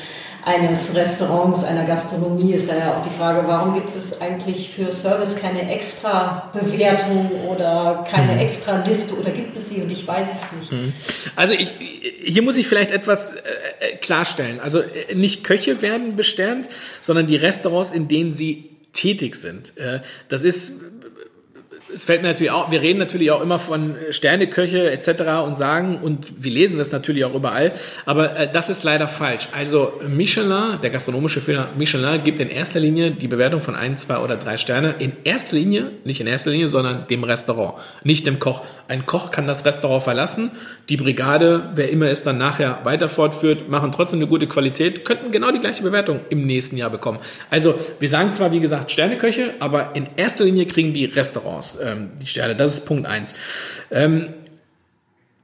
eines 0.47 0.95
Restaurants, 0.95 1.62
einer 1.64 1.85
Gastronomie 1.85 2.55
ist 2.55 2.70
da 2.70 2.74
ja 2.74 2.95
auch 2.95 3.03
die 3.03 3.11
Frage, 3.11 3.43
warum 3.47 3.74
gibt 3.74 3.95
es 3.95 4.18
eigentlich 4.20 4.70
für 4.70 4.91
Service 4.93 5.37
keine 5.37 5.70
extra 5.70 6.51
Bewertung 6.55 7.31
oder 7.51 8.03
keine 8.11 8.33
mhm. 8.33 8.39
extra 8.39 8.83
Liste 8.83 9.14
oder 9.14 9.31
gibt 9.31 9.55
es 9.55 9.68
sie 9.68 9.83
und 9.83 9.93
ich 9.93 10.07
weiß 10.07 10.29
es 10.29 10.59
nicht. 10.59 10.72
Mhm. 10.72 10.93
Also 11.35 11.53
ich, 11.53 11.72
hier 12.24 12.43
muss 12.43 12.57
ich 12.57 12.66
vielleicht 12.66 12.93
etwas 12.93 13.35
äh, 13.35 13.39
äh 13.81 13.97
klarstellen. 13.97 14.59
Also 14.59 14.81
äh, 14.81 15.14
nicht 15.14 15.45
Köche 15.45 15.83
werden 15.83 16.16
besternt, 16.16 16.66
sondern 17.03 17.27
die 17.27 17.37
Restaurants, 17.37 17.91
in 17.91 18.09
denen 18.09 18.33
sie 18.33 18.76
tätig 18.97 19.36
sind. 19.36 19.76
Äh, 19.76 20.01
das 20.28 20.42
ist 20.42 20.80
es 21.95 22.05
fällt 22.05 22.22
mir 22.22 22.28
natürlich 22.28 22.51
auch, 22.51 22.70
wir 22.70 22.82
reden 22.82 22.99
natürlich 22.99 23.30
auch 23.30 23.41
immer 23.41 23.59
von 23.59 23.97
Sterneköche 24.11 24.91
etc. 24.91 25.45
und 25.45 25.57
sagen, 25.57 25.99
und 26.03 26.43
wir 26.43 26.51
lesen 26.51 26.78
das 26.78 26.93
natürlich 26.93 27.24
auch 27.24 27.34
überall, 27.34 27.72
aber 28.05 28.37
äh, 28.37 28.53
das 28.53 28.68
ist 28.68 28.82
leider 28.84 29.09
falsch. 29.09 29.49
Also 29.53 29.93
Michelin, 30.09 30.80
der 30.82 30.91
gastronomische 30.91 31.41
Firma 31.41 31.68
Michelin, 31.76 32.22
gibt 32.24 32.41
in 32.41 32.49
erster 32.49 32.80
Linie 32.80 33.12
die 33.12 33.28
Bewertung 33.28 33.61
von 33.61 33.74
ein, 33.74 33.97
zwei 33.99 34.18
oder 34.18 34.37
drei 34.37 34.57
Sterne. 34.57 34.97
In 34.99 35.12
erster 35.24 35.57
Linie, 35.57 35.91
nicht 36.05 36.20
in 36.20 36.26
erster 36.26 36.51
Linie, 36.51 36.68
sondern 36.68 37.07
dem 37.09 37.24
Restaurant, 37.24 37.74
nicht 38.03 38.26
dem 38.26 38.41
Koch. 38.41 38.62
Ein 38.89 39.07
Koch 39.07 39.30
kann 39.30 39.47
das 39.47 39.64
Restaurant 39.64 40.03
verlassen, 40.03 40.51
die 40.89 40.97
Brigade, 40.97 41.70
wer 41.74 41.91
immer 41.91 42.07
es 42.07 42.22
dann 42.22 42.39
nachher 42.39 42.80
weiter 42.84 43.09
fortführt, 43.09 43.68
machen 43.68 43.93
trotzdem 43.93 44.20
eine 44.20 44.28
gute 44.28 44.47
Qualität, 44.47 45.05
könnten 45.05 45.30
genau 45.30 45.51
die 45.51 45.61
gleiche 45.61 45.82
Bewertung 45.82 46.20
im 46.30 46.43
nächsten 46.43 46.76
Jahr 46.76 46.91
bekommen. 46.91 47.18
Also 47.51 47.78
wir 48.01 48.09
sagen 48.09 48.32
zwar, 48.32 48.53
wie 48.53 48.61
gesagt, 48.61 48.91
Sterneköche, 48.91 49.55
aber 49.61 49.93
in 49.95 50.07
erster 50.16 50.45
Linie 50.45 50.66
kriegen 50.66 50.93
die 50.93 51.05
Restaurants 51.07 51.76
ähm, 51.83 52.11
die 52.20 52.27
Sterne. 52.27 52.57
Das 52.57 52.74
ist 52.74 52.87
Punkt 52.87 53.07
eins. 53.07 53.35
Ähm, 53.91 54.29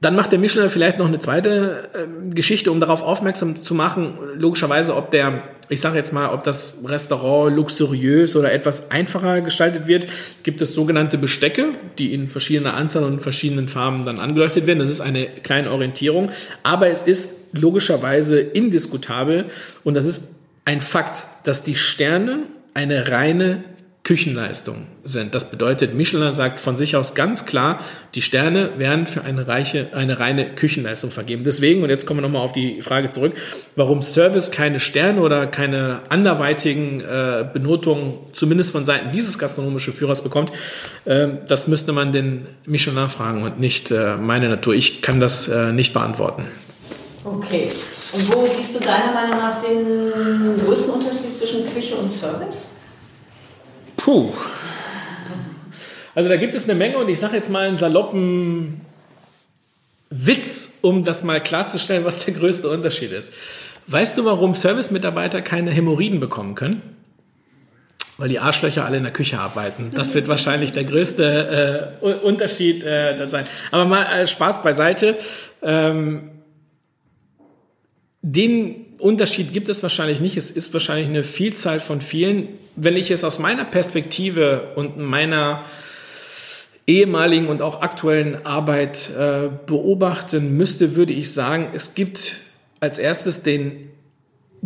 dann 0.03 0.15
macht 0.15 0.33
der 0.33 0.39
Michelin 0.39 0.69
vielleicht 0.69 0.97
noch 0.97 1.07
eine 1.07 1.19
zweite 1.19 1.89
äh, 1.93 2.33
Geschichte, 2.33 2.71
um 2.71 2.81
darauf 2.81 3.01
aufmerksam 3.01 3.63
zu 3.63 3.73
machen, 3.73 4.17
logischerweise, 4.35 4.97
ob 4.97 5.11
der, 5.11 5.43
ich 5.69 5.79
sage 5.79 5.95
jetzt 5.95 6.11
mal, 6.11 6.33
ob 6.33 6.43
das 6.43 6.83
Restaurant 6.85 7.55
luxuriös 7.55 8.35
oder 8.35 8.51
etwas 8.51 8.91
einfacher 8.91 9.39
gestaltet 9.39 9.87
wird, 9.87 10.07
gibt 10.43 10.61
es 10.61 10.73
sogenannte 10.73 11.17
Bestecke, 11.17 11.69
die 11.97 12.13
in 12.13 12.27
verschiedener 12.27 12.73
Anzahl 12.73 13.05
und 13.05 13.21
verschiedenen 13.21 13.69
Farben 13.69 14.03
dann 14.03 14.19
angeleuchtet 14.19 14.67
werden. 14.67 14.79
Das 14.79 14.89
ist 14.89 14.99
eine 14.99 15.25
kleine 15.25 15.71
Orientierung, 15.71 16.31
aber 16.63 16.89
es 16.89 17.03
ist 17.03 17.53
logischerweise 17.53 18.41
indiskutabel 18.41 19.45
und 19.85 19.93
das 19.93 20.05
ist 20.05 20.35
ein 20.65 20.81
Fakt, 20.81 21.27
dass 21.45 21.63
die 21.63 21.75
Sterne 21.75 22.39
eine 22.73 23.09
reine 23.09 23.63
Küchenleistung 24.03 24.87
sind. 25.05 25.33
Das 25.33 25.49
bedeutet, 25.49 25.93
Michelin 25.93 26.33
sagt 26.33 26.59
von 26.59 26.75
sich 26.75 26.97
aus 26.97 27.15
ganz 27.15 27.45
klar, 27.45 27.79
die 28.15 28.21
Sterne 28.21 28.77
werden 28.77 29.07
für 29.07 29.23
eine, 29.23 29.47
reiche, 29.47 29.93
eine 29.93 30.19
reine 30.19 30.55
Küchenleistung 30.55 31.09
vergeben. 31.09 31.45
Deswegen, 31.45 31.83
und 31.83 31.89
jetzt 31.89 32.05
kommen 32.05 32.19
wir 32.19 32.23
nochmal 32.23 32.41
auf 32.41 32.51
die 32.51 32.81
Frage 32.81 33.11
zurück, 33.11 33.33
warum 33.77 34.01
Service 34.01 34.51
keine 34.51 34.81
Sterne 34.81 35.21
oder 35.21 35.47
keine 35.47 36.01
anderweitigen 36.09 36.99
äh, 36.99 37.45
Benotungen, 37.53 38.15
zumindest 38.33 38.73
von 38.73 38.83
Seiten 38.83 39.13
dieses 39.13 39.39
gastronomischen 39.39 39.93
Führers 39.93 40.21
bekommt, 40.21 40.51
äh, 41.05 41.29
das 41.47 41.69
müsste 41.69 41.93
man 41.93 42.11
den 42.11 42.47
Michelin 42.65 43.07
fragen 43.07 43.43
und 43.43 43.61
nicht 43.61 43.89
äh, 43.89 44.17
meine 44.17 44.49
Natur. 44.49 44.73
Ich 44.73 45.01
kann 45.01 45.21
das 45.21 45.47
äh, 45.47 45.71
nicht 45.71 45.93
beantworten. 45.93 46.43
Okay. 47.23 47.69
Und 48.11 48.35
wo 48.35 48.45
siehst 48.45 48.75
du 48.75 48.79
deiner 48.79 49.13
Meinung 49.13 49.37
nach 49.37 49.63
den 49.63 50.57
größten 50.59 50.91
Unterschied 50.91 51.33
zwischen 51.33 51.73
Küche 51.73 51.95
und 51.95 52.11
Service? 52.11 52.65
Puh. 54.03 54.33
Also 56.13 56.27
da 56.29 56.35
gibt 56.35 56.53
es 56.55 56.65
eine 56.65 56.75
Menge 56.75 56.97
und 56.97 57.07
ich 57.07 57.21
sage 57.21 57.37
jetzt 57.37 57.49
mal 57.49 57.65
einen 57.65 57.77
saloppen 57.77 58.81
Witz, 60.09 60.73
um 60.81 61.05
das 61.05 61.23
mal 61.23 61.41
klarzustellen, 61.41 62.03
was 62.03 62.25
der 62.25 62.33
größte 62.33 62.69
Unterschied 62.69 63.13
ist. 63.13 63.33
Weißt 63.87 64.17
du, 64.17 64.25
warum 64.25 64.55
Service-Mitarbeiter 64.55 65.41
keine 65.41 65.71
Hämorrhoiden 65.71 66.19
bekommen 66.19 66.55
können? 66.55 66.81
weil 68.17 68.29
die 68.29 68.37
Arschlöcher 68.37 68.85
alle 68.85 68.97
in 68.97 69.03
der 69.03 69.11
Küche 69.11 69.39
arbeiten. 69.39 69.91
Das 69.95 70.13
wird 70.13 70.27
wahrscheinlich 70.27 70.71
der 70.71 70.83
größte 70.83 71.97
äh, 71.99 72.05
Unterschied 72.05 72.83
äh, 72.83 73.27
sein. 73.27 73.45
Aber 73.71 73.85
mal 73.85 74.03
äh, 74.03 74.27
Spaß 74.27 74.61
beiseite. 74.61 75.17
Ähm, 75.63 76.29
den 78.21 78.82
Unterschied 79.03 79.53
gibt 79.53 79.69
es 79.69 79.83
wahrscheinlich 79.83 80.21
nicht. 80.21 80.37
Es 80.37 80.51
ist 80.51 80.73
wahrscheinlich 80.73 81.07
eine 81.07 81.23
Vielzahl 81.23 81.79
von 81.79 82.01
vielen. 82.01 82.47
Wenn 82.75 82.95
ich 82.95 83.11
es 83.11 83.23
aus 83.23 83.39
meiner 83.39 83.65
Perspektive 83.65 84.71
und 84.75 84.97
meiner 84.97 85.65
ehemaligen 86.87 87.47
und 87.47 87.61
auch 87.61 87.81
aktuellen 87.81 88.45
Arbeit 88.45 89.09
äh, 89.17 89.49
beobachten 89.65 90.57
müsste, 90.57 90.95
würde 90.95 91.13
ich 91.13 91.33
sagen, 91.33 91.69
es 91.73 91.95
gibt 91.95 92.37
als 92.79 92.97
erstes 92.97 93.43
den 93.43 93.89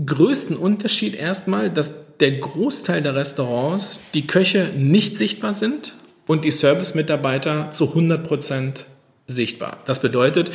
größten 0.03 0.57
Unterschied 0.57 1.15
erstmal, 1.15 1.69
dass 1.69 2.17
der 2.17 2.31
Großteil 2.31 3.01
der 3.01 3.15
Restaurants 3.15 4.01
die 4.13 4.25
Köche 4.25 4.71
nicht 4.75 5.17
sichtbar 5.17 5.53
sind 5.53 5.95
und 6.25 6.45
die 6.45 6.51
Service-Mitarbeiter 6.51 7.71
zu 7.71 7.89
100 7.89 8.27
Prozent 8.27 8.85
sichtbar. 9.27 9.77
Das 9.85 10.01
bedeutet, 10.01 10.51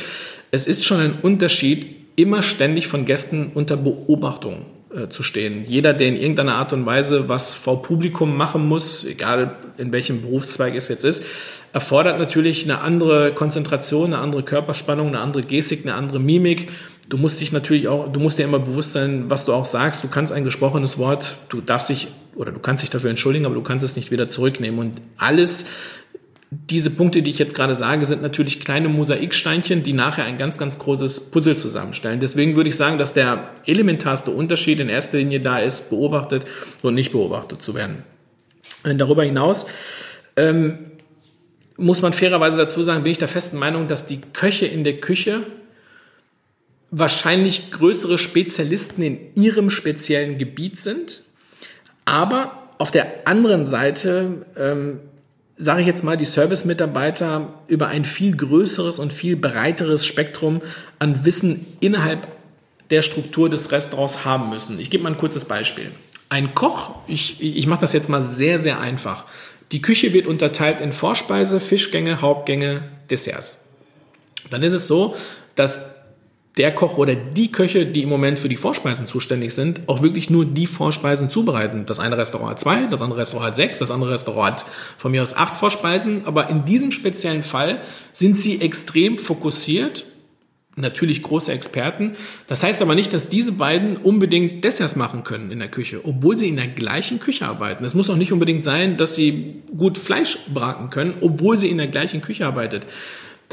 es 0.51 0.67
ist 0.67 0.85
schon 0.85 0.99
ein 0.99 1.13
Unterschied, 1.21 2.02
immer 2.15 2.41
ständig 2.41 2.87
von 2.87 3.05
Gästen 3.05 3.51
unter 3.53 3.77
Beobachtung 3.77 4.65
äh, 4.93 5.09
zu 5.09 5.23
stehen. 5.23 5.65
Jeder, 5.65 5.93
der 5.93 6.07
in 6.07 6.15
irgendeiner 6.15 6.55
Art 6.55 6.71
und 6.73 6.85
Weise 6.85 7.27
was 7.27 7.53
vor 7.55 7.81
Publikum 7.81 8.37
machen 8.37 8.67
muss, 8.67 9.05
egal 9.05 9.55
in 9.77 9.91
welchem 9.91 10.21
Berufszweig 10.21 10.75
es 10.75 10.87
jetzt 10.87 11.03
ist, 11.03 11.25
erfordert 11.73 12.19
natürlich 12.19 12.63
eine 12.63 12.81
andere 12.81 13.33
Konzentration, 13.33 14.13
eine 14.13 14.19
andere 14.19 14.43
Körperspannung, 14.43 15.07
eine 15.07 15.19
andere 15.19 15.41
Gestik, 15.43 15.81
eine 15.83 15.95
andere 15.95 16.19
Mimik. 16.19 16.69
Du 17.09 17.17
musst 17.17 17.41
dich 17.41 17.51
natürlich 17.51 17.87
auch, 17.87 18.11
du 18.11 18.19
musst 18.19 18.37
dir 18.37 18.43
immer 18.43 18.59
bewusst 18.59 18.93
sein, 18.93 19.25
was 19.29 19.45
du 19.45 19.53
auch 19.53 19.65
sagst. 19.65 20.03
Du 20.03 20.09
kannst 20.09 20.31
ein 20.31 20.43
gesprochenes 20.43 20.99
Wort, 20.99 21.37
du 21.49 21.59
darfst 21.59 21.89
dich 21.89 22.09
oder 22.35 22.51
du 22.51 22.59
kannst 22.59 22.83
dich 22.83 22.89
dafür 22.89 23.09
entschuldigen, 23.09 23.45
aber 23.45 23.55
du 23.55 23.63
kannst 23.63 23.83
es 23.83 23.95
nicht 23.95 24.11
wieder 24.11 24.27
zurücknehmen. 24.27 24.79
Und 24.79 25.01
alles 25.17 25.65
diese 26.69 26.91
Punkte, 26.91 27.21
die 27.21 27.29
ich 27.31 27.39
jetzt 27.39 27.55
gerade 27.55 27.75
sage, 27.75 28.05
sind 28.05 28.21
natürlich 28.21 28.59
kleine 28.59 28.89
Mosaiksteinchen, 28.89 29.83
die 29.83 29.93
nachher 29.93 30.25
ein 30.25 30.37
ganz, 30.37 30.57
ganz 30.57 30.77
großes 30.77 31.31
Puzzle 31.31 31.57
zusammenstellen. 31.57 32.19
Deswegen 32.19 32.55
würde 32.55 32.69
ich 32.69 32.75
sagen, 32.75 32.97
dass 32.97 33.13
der 33.13 33.51
elementarste 33.65 34.31
Unterschied 34.31 34.79
in 34.79 34.89
erster 34.89 35.17
Linie 35.17 35.39
da 35.39 35.59
ist, 35.59 35.89
beobachtet 35.89 36.45
und 36.81 36.95
nicht 36.95 37.11
beobachtet 37.11 37.61
zu 37.61 37.75
werden. 37.75 38.03
Und 38.83 38.97
darüber 38.97 39.23
hinaus 39.23 39.67
ähm, 40.35 40.79
muss 41.77 42.01
man 42.01 42.13
fairerweise 42.13 42.57
dazu 42.57 42.83
sagen, 42.83 43.03
bin 43.03 43.11
ich 43.11 43.17
der 43.17 43.27
festen 43.27 43.57
Meinung, 43.57 43.87
dass 43.87 44.05
die 44.07 44.21
Köche 44.33 44.65
in 44.65 44.83
der 44.83 44.99
Küche 44.99 45.45
wahrscheinlich 46.91 47.71
größere 47.71 48.17
Spezialisten 48.17 49.01
in 49.01 49.19
ihrem 49.35 49.69
speziellen 49.69 50.37
Gebiet 50.37 50.77
sind. 50.77 51.23
Aber 52.05 52.69
auf 52.77 52.91
der 52.91 53.27
anderen 53.27 53.65
Seite 53.65 54.45
ähm, 54.57 54.99
sage 55.55 55.81
ich 55.81 55.87
jetzt 55.87 56.03
mal, 56.03 56.17
die 56.17 56.25
Service-Mitarbeiter 56.25 57.53
über 57.67 57.87
ein 57.87 58.05
viel 58.05 58.35
größeres 58.35 58.99
und 58.99 59.13
viel 59.13 59.35
breiteres 59.35 60.05
Spektrum 60.05 60.61
an 60.99 61.25
Wissen 61.25 61.65
innerhalb 61.79 62.27
der 62.89 63.01
Struktur 63.01 63.49
des 63.49 63.71
Restaurants 63.71 64.25
haben 64.25 64.49
müssen. 64.49 64.79
Ich 64.79 64.89
gebe 64.89 65.03
mal 65.03 65.11
ein 65.11 65.17
kurzes 65.17 65.45
Beispiel. 65.45 65.91
Ein 66.29 66.55
Koch, 66.55 66.95
ich, 67.07 67.41
ich 67.41 67.67
mache 67.67 67.81
das 67.81 67.93
jetzt 67.93 68.09
mal 68.09 68.21
sehr, 68.21 68.57
sehr 68.59 68.79
einfach. 68.79 69.25
Die 69.71 69.81
Küche 69.81 70.13
wird 70.13 70.27
unterteilt 70.27 70.81
in 70.81 70.91
Vorspeise, 70.91 71.59
Fischgänge, 71.59 72.21
Hauptgänge, 72.21 72.83
Desserts. 73.09 73.65
Dann 74.49 74.63
ist 74.63 74.73
es 74.73 74.87
so, 74.87 75.15
dass 75.55 75.92
der 76.57 76.73
Koch 76.75 76.97
oder 76.97 77.15
die 77.15 77.51
Köche, 77.51 77.85
die 77.85 78.03
im 78.03 78.09
Moment 78.09 78.37
für 78.37 78.49
die 78.49 78.57
Vorspeisen 78.57 79.07
zuständig 79.07 79.53
sind, 79.53 79.81
auch 79.87 80.03
wirklich 80.03 80.29
nur 80.29 80.45
die 80.45 80.67
Vorspeisen 80.67 81.29
zubereiten. 81.29 81.85
Das 81.87 81.99
eine 81.99 82.17
Restaurant 82.17 82.51
hat 82.51 82.59
zwei, 82.59 82.85
das 82.85 83.01
andere 83.01 83.21
Restaurant 83.21 83.49
hat 83.49 83.55
sechs, 83.55 83.79
das 83.79 83.89
andere 83.89 84.11
Restaurant 84.11 84.61
hat 84.61 84.65
von 84.99 85.11
mir 85.11 85.23
aus 85.23 85.35
acht 85.35 85.57
Vorspeisen. 85.57 86.23
Aber 86.25 86.49
in 86.49 86.65
diesem 86.65 86.91
speziellen 86.91 87.43
Fall 87.43 87.81
sind 88.11 88.37
sie 88.37 88.61
extrem 88.61 89.17
fokussiert, 89.17 90.05
natürlich 90.75 91.23
große 91.23 91.51
Experten. 91.51 92.13
Das 92.47 92.61
heißt 92.63 92.81
aber 92.83 92.93
nicht, 92.93 93.13
dass 93.13 93.29
diese 93.29 93.53
beiden 93.53 93.97
unbedingt 93.97 94.63
Desserts 94.63 94.95
machen 94.95 95.23
können 95.23 95.51
in 95.51 95.59
der 95.59 95.69
Küche, 95.69 96.01
obwohl 96.03 96.37
sie 96.37 96.49
in 96.49 96.55
der 96.55 96.67
gleichen 96.67 97.19
Küche 97.19 97.47
arbeiten. 97.47 97.83
Es 97.83 97.95
muss 97.95 98.09
auch 98.09 98.15
nicht 98.15 98.31
unbedingt 98.31 98.63
sein, 98.63 98.97
dass 98.97 99.15
sie 99.15 99.61
gut 99.75 99.97
Fleisch 99.97 100.37
braten 100.53 100.89
können, 100.89 101.15
obwohl 101.21 101.57
sie 101.57 101.69
in 101.69 101.77
der 101.77 101.87
gleichen 101.87 102.21
Küche 102.21 102.45
arbeitet. 102.45 102.85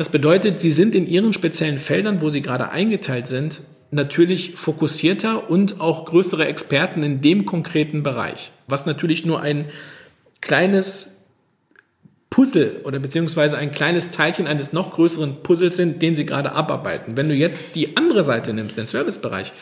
Das 0.01 0.09
bedeutet, 0.09 0.61
sie 0.61 0.71
sind 0.71 0.95
in 0.95 1.07
ihren 1.07 1.35
speziellen 1.35 1.77
Feldern, 1.77 2.23
wo 2.23 2.31
sie 2.31 2.41
gerade 2.41 2.71
eingeteilt 2.71 3.27
sind, 3.27 3.61
natürlich 3.91 4.55
fokussierter 4.55 5.51
und 5.51 5.79
auch 5.79 6.07
größere 6.07 6.47
Experten 6.47 7.03
in 7.03 7.21
dem 7.21 7.45
konkreten 7.45 8.03
Bereich, 8.03 8.51
was 8.67 8.87
natürlich 8.87 9.27
nur 9.27 9.43
ein 9.43 9.67
kleines 10.41 11.20
Puzzle 12.41 12.81
oder 12.85 12.99
beziehungsweise 12.99 13.59
ein 13.59 13.71
kleines 13.71 14.13
Teilchen 14.13 14.47
eines 14.47 14.73
noch 14.73 14.93
größeren 14.93 15.43
Puzzles 15.43 15.77
sind, 15.77 16.01
den 16.01 16.15
sie 16.15 16.25
gerade 16.25 16.53
abarbeiten. 16.53 17.19
Wenn 17.19 17.29
du 17.29 17.35
jetzt 17.35 17.77
die 17.77 17.99
andere 17.99 18.25
Seite 18.25 18.55
nimmst, 18.55 18.79
den 18.79 18.87
Servicebereich, 18.87 19.53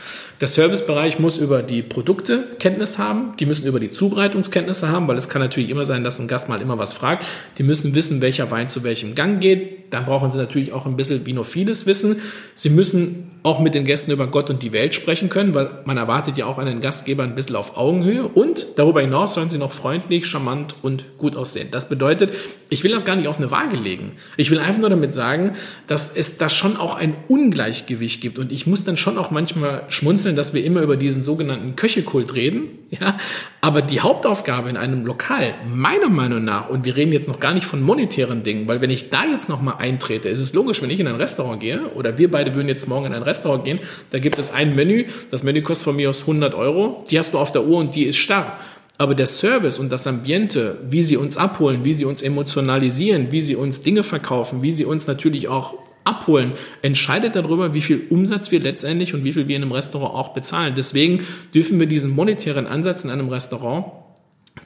der 0.40 0.46
Servicebereich 0.46 1.18
muss 1.18 1.38
über 1.38 1.64
die 1.64 1.82
Produkte 1.82 2.44
Kenntnis 2.60 2.96
haben, 3.00 3.34
die 3.40 3.46
müssen 3.46 3.66
über 3.66 3.80
die 3.80 3.90
Zubereitungskenntnisse 3.90 4.90
haben, 4.90 5.08
weil 5.08 5.16
es 5.16 5.28
kann 5.28 5.42
natürlich 5.42 5.70
immer 5.70 5.84
sein, 5.86 6.04
dass 6.04 6.20
ein 6.20 6.28
Gast 6.28 6.48
mal 6.48 6.60
immer 6.60 6.78
was 6.78 6.92
fragt. 6.92 7.26
Die 7.58 7.64
müssen 7.64 7.96
wissen, 7.96 8.22
welcher 8.22 8.52
Wein 8.52 8.68
zu 8.68 8.84
welchem 8.84 9.16
Gang 9.16 9.40
geht. 9.40 9.92
Dann 9.92 10.04
brauchen 10.04 10.30
sie 10.30 10.38
natürlich 10.38 10.72
auch 10.72 10.86
ein 10.86 10.96
bisschen 10.96 11.24
vieles 11.44 11.86
wissen. 11.86 12.20
Sie 12.54 12.70
müssen 12.70 13.28
auch 13.42 13.60
mit 13.60 13.74
den 13.74 13.84
Gästen 13.84 14.10
über 14.10 14.26
Gott 14.26 14.50
und 14.50 14.62
die 14.62 14.72
Welt 14.72 14.94
sprechen 14.94 15.28
können, 15.28 15.54
weil 15.54 15.70
man 15.84 15.96
erwartet 15.96 16.36
ja 16.36 16.46
auch 16.46 16.58
einen 16.58 16.80
Gastgeber 16.80 17.22
ein 17.22 17.34
bisschen 17.34 17.56
auf 17.56 17.76
Augenhöhe 17.76 18.26
und 18.26 18.66
darüber 18.76 19.00
hinaus 19.00 19.34
sollen 19.34 19.48
sie 19.48 19.58
noch 19.58 19.72
freundlich, 19.72 20.26
charmant 20.26 20.74
und 20.82 21.18
gut 21.18 21.36
aussehen. 21.36 21.68
Das 21.70 21.88
bedeutet, 21.88 22.32
ich 22.70 22.84
will 22.84 22.90
das 22.90 23.04
gar 23.04 23.16
nicht 23.16 23.28
auf 23.28 23.38
eine 23.38 23.50
Waage 23.50 23.76
legen. 23.76 24.12
Ich 24.36 24.50
will 24.50 24.58
einfach 24.58 24.80
nur 24.80 24.90
damit 24.90 25.14
sagen, 25.14 25.52
dass 25.86 26.16
es 26.16 26.38
da 26.38 26.50
schon 26.50 26.76
auch 26.76 26.96
ein 26.96 27.14
Ungleichgewicht 27.28 28.20
gibt 28.20 28.38
und 28.38 28.52
ich 28.52 28.66
muss 28.66 28.84
dann 28.84 28.96
schon 28.96 29.16
auch 29.16 29.30
manchmal 29.30 29.84
schmunzeln, 29.88 30.36
dass 30.36 30.54
wir 30.54 30.64
immer 30.64 30.82
über 30.82 30.96
diesen 30.96 31.22
sogenannten 31.22 31.76
Köchekult 31.76 32.34
reden, 32.34 32.68
ja, 32.90 33.18
aber 33.60 33.82
die 33.82 34.00
Hauptaufgabe 34.00 34.68
in 34.70 34.76
einem 34.76 35.04
Lokal, 35.06 35.54
meiner 35.74 36.08
Meinung 36.08 36.44
nach, 36.44 36.68
und 36.68 36.84
wir 36.84 36.96
reden 36.96 37.12
jetzt 37.12 37.28
noch 37.28 37.40
gar 37.40 37.54
nicht 37.54 37.66
von 37.66 37.82
monetären 37.82 38.42
Dingen, 38.42 38.68
weil 38.68 38.80
wenn 38.80 38.90
ich 38.90 39.10
da 39.10 39.24
jetzt 39.24 39.48
nochmal 39.48 39.76
eintrete, 39.78 40.28
ist 40.28 40.40
es 40.40 40.54
logisch, 40.54 40.82
wenn 40.82 40.90
ich 40.90 41.00
in 41.00 41.06
ein 41.06 41.16
Restaurant 41.16 41.60
gehe 41.60 41.88
oder 41.94 42.18
wir 42.18 42.30
beide 42.30 42.54
würden 42.54 42.68
jetzt 42.68 42.88
morgen 42.88 43.06
in 43.06 43.14
ein 43.14 43.22
Restaurant 43.22 43.64
gehen, 43.64 43.80
da 44.10 44.18
gibt 44.18 44.38
es 44.38 44.52
ein 44.52 44.74
Menü, 44.74 45.06
das 45.30 45.42
Menü 45.42 45.62
kostet 45.62 45.84
von 45.84 45.96
mir 45.96 46.10
aus 46.10 46.22
100 46.22 46.54
Euro, 46.54 47.06
die 47.10 47.18
hast 47.18 47.34
du 47.34 47.38
auf 47.38 47.50
der 47.50 47.64
Uhr 47.64 47.78
und 47.78 47.94
die 47.94 48.04
ist 48.04 48.16
starr. 48.16 48.58
Aber 48.98 49.14
der 49.14 49.26
Service 49.26 49.78
und 49.78 49.90
das 49.90 50.06
Ambiente, 50.06 50.78
wie 50.90 51.02
sie 51.02 51.16
uns 51.16 51.36
abholen, 51.36 51.84
wie 51.84 51.94
sie 51.94 52.04
uns 52.04 52.20
emotionalisieren, 52.20 53.30
wie 53.30 53.40
sie 53.40 53.56
uns 53.56 53.82
Dinge 53.82 54.02
verkaufen, 54.02 54.62
wie 54.62 54.72
sie 54.72 54.84
uns 54.84 55.06
natürlich 55.06 55.48
auch 55.48 55.76
abholen, 56.04 56.52
entscheidet 56.82 57.36
darüber, 57.36 57.74
wie 57.74 57.80
viel 57.80 58.02
Umsatz 58.10 58.50
wir 58.50 58.60
letztendlich 58.60 59.14
und 59.14 59.24
wie 59.24 59.32
viel 59.32 59.46
wir 59.46 59.56
in 59.56 59.62
einem 59.62 59.72
Restaurant 59.72 60.14
auch 60.14 60.34
bezahlen. 60.34 60.74
Deswegen 60.76 61.24
dürfen 61.54 61.78
wir 61.78 61.86
diesen 61.86 62.10
monetären 62.10 62.66
Ansatz 62.66 63.04
in 63.04 63.10
einem 63.10 63.28
Restaurant 63.28 63.86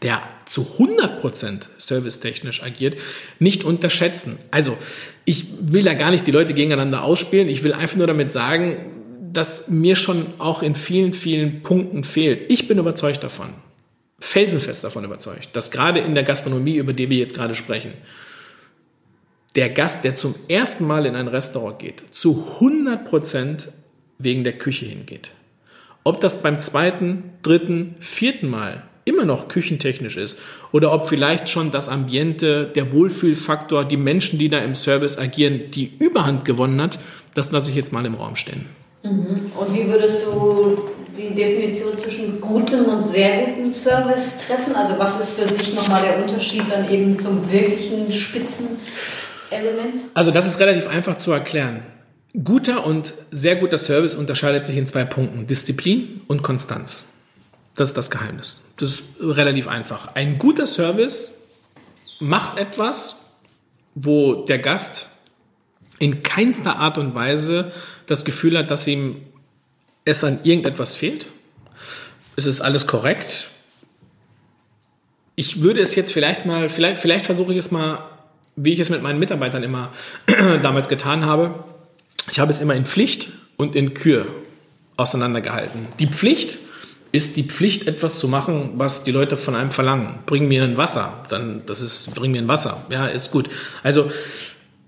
der 0.01 0.23
zu 0.47 0.63
100% 0.79 1.61
servicetechnisch 1.77 2.63
agiert, 2.63 2.99
nicht 3.39 3.63
unterschätzen. 3.65 4.39
Also, 4.51 4.77
ich 5.25 5.47
will 5.61 5.83
da 5.83 5.95
gar 5.95 6.11
nicht 6.11 6.27
die 6.27 6.33
Leute 6.33 6.55
gegeneinander 6.55 7.05
ausspielen. 7.05 7.49
Ich 7.49 7.63
will 7.63 7.73
einfach 7.73 7.97
nur 7.97 8.07
damit 8.07 8.33
sagen, 8.33 8.77
dass 9.33 9.69
mir 9.69 9.95
schon 9.95 10.27
auch 10.39 10.63
in 10.63 10.75
vielen, 10.75 11.13
vielen 11.13 11.63
Punkten 11.63 12.05
fehlt. 12.05 12.51
Ich 12.51 12.69
bin 12.69 12.79
überzeugt 12.79 13.23
davon, 13.23 13.51
felsenfest 14.23 14.85
davon 14.85 15.05
überzeugt, 15.05 15.49
dass 15.55 15.71
gerade 15.71 16.01
in 16.01 16.15
der 16.15 16.25
Gastronomie, 16.25 16.77
über 16.77 16.93
die 16.93 17.11
wir 17.11 17.19
jetzt 17.19 17.35
gerade 17.35 17.55
sprechen, 17.55 17.93
der 19.57 19.69
Gast, 19.69 20.05
der 20.05 20.17
zum 20.17 20.35
ersten 20.49 20.87
Mal 20.87 21.07
in 21.07 21.17
ein 21.17 21.29
Restaurant 21.29 21.79
geht, 21.79 22.03
zu 22.13 22.47
100% 22.61 23.69
wegen 24.19 24.45
der 24.45 24.55
Küche 24.55 24.87
hingeht. 24.87 25.31
Ob 26.05 26.21
das 26.21 26.41
beim 26.41 26.59
zweiten, 26.61 27.33
dritten, 27.43 27.97
vierten 28.01 28.49
Mal 28.49 28.85
immer 29.05 29.25
noch 29.25 29.49
küchentechnisch 29.49 30.17
ist 30.17 30.41
oder 30.71 30.93
ob 30.93 31.09
vielleicht 31.09 31.49
schon 31.49 31.73
das 31.73 31.89
Ambiente, 31.89 32.71
der 32.73 32.93
Wohlfühlfaktor, 32.93 33.85
die 33.85 33.97
Menschen, 33.97 34.39
die 34.39 34.49
da 34.49 34.59
im 34.59 34.77
Service 34.77 35.19
agieren, 35.19 35.73
die 35.73 35.93
Überhand 35.99 36.45
gewonnen 36.45 36.81
hat, 36.81 37.01
das 37.35 37.51
lasse 37.51 37.71
ich 37.71 37.77
jetzt 37.77 37.93
mal 37.93 38.07
im 38.07 38.15
Raum 38.15 38.37
stehen. 38.37 38.67
Mhm. 39.03 39.51
Und 39.59 39.75
wie 39.75 39.89
würdest 39.89 40.25
du 40.25 40.89
die 41.17 41.35
Definition 41.35 41.97
zwischen 41.99 42.41
gutem 42.41 42.85
und 42.87 43.07
sehr 43.07 43.47
gutem 43.47 43.71
Service 43.71 44.37
treffen? 44.47 44.75
Also 44.75 44.99
was 44.99 45.19
ist 45.21 45.39
für 45.39 45.47
dich 45.47 45.75
nochmal 45.75 46.03
der 46.03 46.19
Unterschied 46.19 46.65
dann 46.71 46.91
eben 46.91 47.17
zum 47.17 47.51
wirklichen 47.51 48.13
Spitzenelement? 48.13 48.81
Also 50.15 50.31
das 50.31 50.47
ist 50.47 50.59
relativ 50.59 50.89
einfach 50.89 51.19
zu 51.19 51.33
erklären. 51.33 51.83
Guter 52.45 52.87
und 52.87 53.13
sehr 53.31 53.57
guter 53.57 53.79
Service 53.79 54.15
unterscheidet 54.15 54.65
sich 54.65 54.77
in 54.77 54.87
zwei 54.87 55.05
Punkten, 55.05 55.47
Disziplin 55.47 56.23
und 56.29 56.43
Konstanz. 56.43 57.19
Das 57.75 57.91
ist 57.91 57.97
das 57.97 58.11
Geheimnis. 58.11 58.71
Das 58.79 58.91
ist 58.91 59.05
relativ 59.21 59.69
einfach. 59.69 60.15
Ein 60.15 60.39
guter 60.39 60.67
Service 60.67 61.49
macht 62.21 62.59
etwas, 62.59 63.31
wo 63.95 64.45
der 64.47 64.59
Gast 64.59 65.09
in 65.99 66.23
keinster 66.23 66.77
Art 66.77 66.99
und 66.99 67.15
Weise 67.15 67.73
das 68.07 68.25
Gefühl 68.25 68.59
hat, 68.59 68.71
dass 68.71 68.87
ihm 68.87 69.17
es 70.05 70.25
an 70.25 70.41
irgendetwas 70.43 70.97
fehlt. 70.97 71.27
Es 72.37 72.47
ist 72.47 72.61
alles 72.61 72.87
korrekt. 72.87 73.49
ich 75.35 75.63
würde 75.63 75.81
es 75.81 75.95
jetzt 75.95 76.13
vielleicht 76.13 76.45
mal, 76.47 76.69
vielleicht, 76.69 77.01
vielleicht 77.01 77.25
versuche 77.25 77.53
ich 77.53 77.59
es 77.59 77.71
mal, 77.71 78.05
wie 78.57 78.73
ich 78.73 78.79
es 78.79 78.91
mit 78.91 79.03
meinen 79.03 79.19
Mitarbeitern 79.19 79.63
immer 79.63 79.93
damals 80.63 80.89
getan 80.89 81.25
habe. 81.25 81.55
Ich 82.31 82.39
habe 82.39 82.51
es 82.51 82.61
immer 82.61 82.75
in 82.75 82.85
Pflicht 82.85 83.29
und 83.57 83.75
in 83.75 83.95
Kür 83.95 84.27
auseinandergehalten. 84.97 85.87
Die 85.99 86.07
Pflicht 86.07 86.59
ist 87.13 87.37
die 87.37 87.45
Pflicht, 87.45 87.87
etwas 87.87 88.19
zu 88.19 88.29
machen, 88.29 88.73
was 88.77 89.05
die 89.05 89.13
Leute 89.13 89.37
von 89.37 89.55
einem 89.55 89.71
verlangen. 89.71 90.21
Bring 90.27 90.49
mir 90.49 90.65
ein 90.65 90.77
Wasser, 90.77 91.27
dann 91.29 91.63
das 91.67 91.83
ist, 91.83 92.15
bring 92.15 92.33
mir 92.33 92.41
ein 92.41 92.49
Wasser, 92.49 92.85
ja, 92.89 93.07
ist 93.07 93.31
gut. 93.31 93.51
Also 93.83 94.11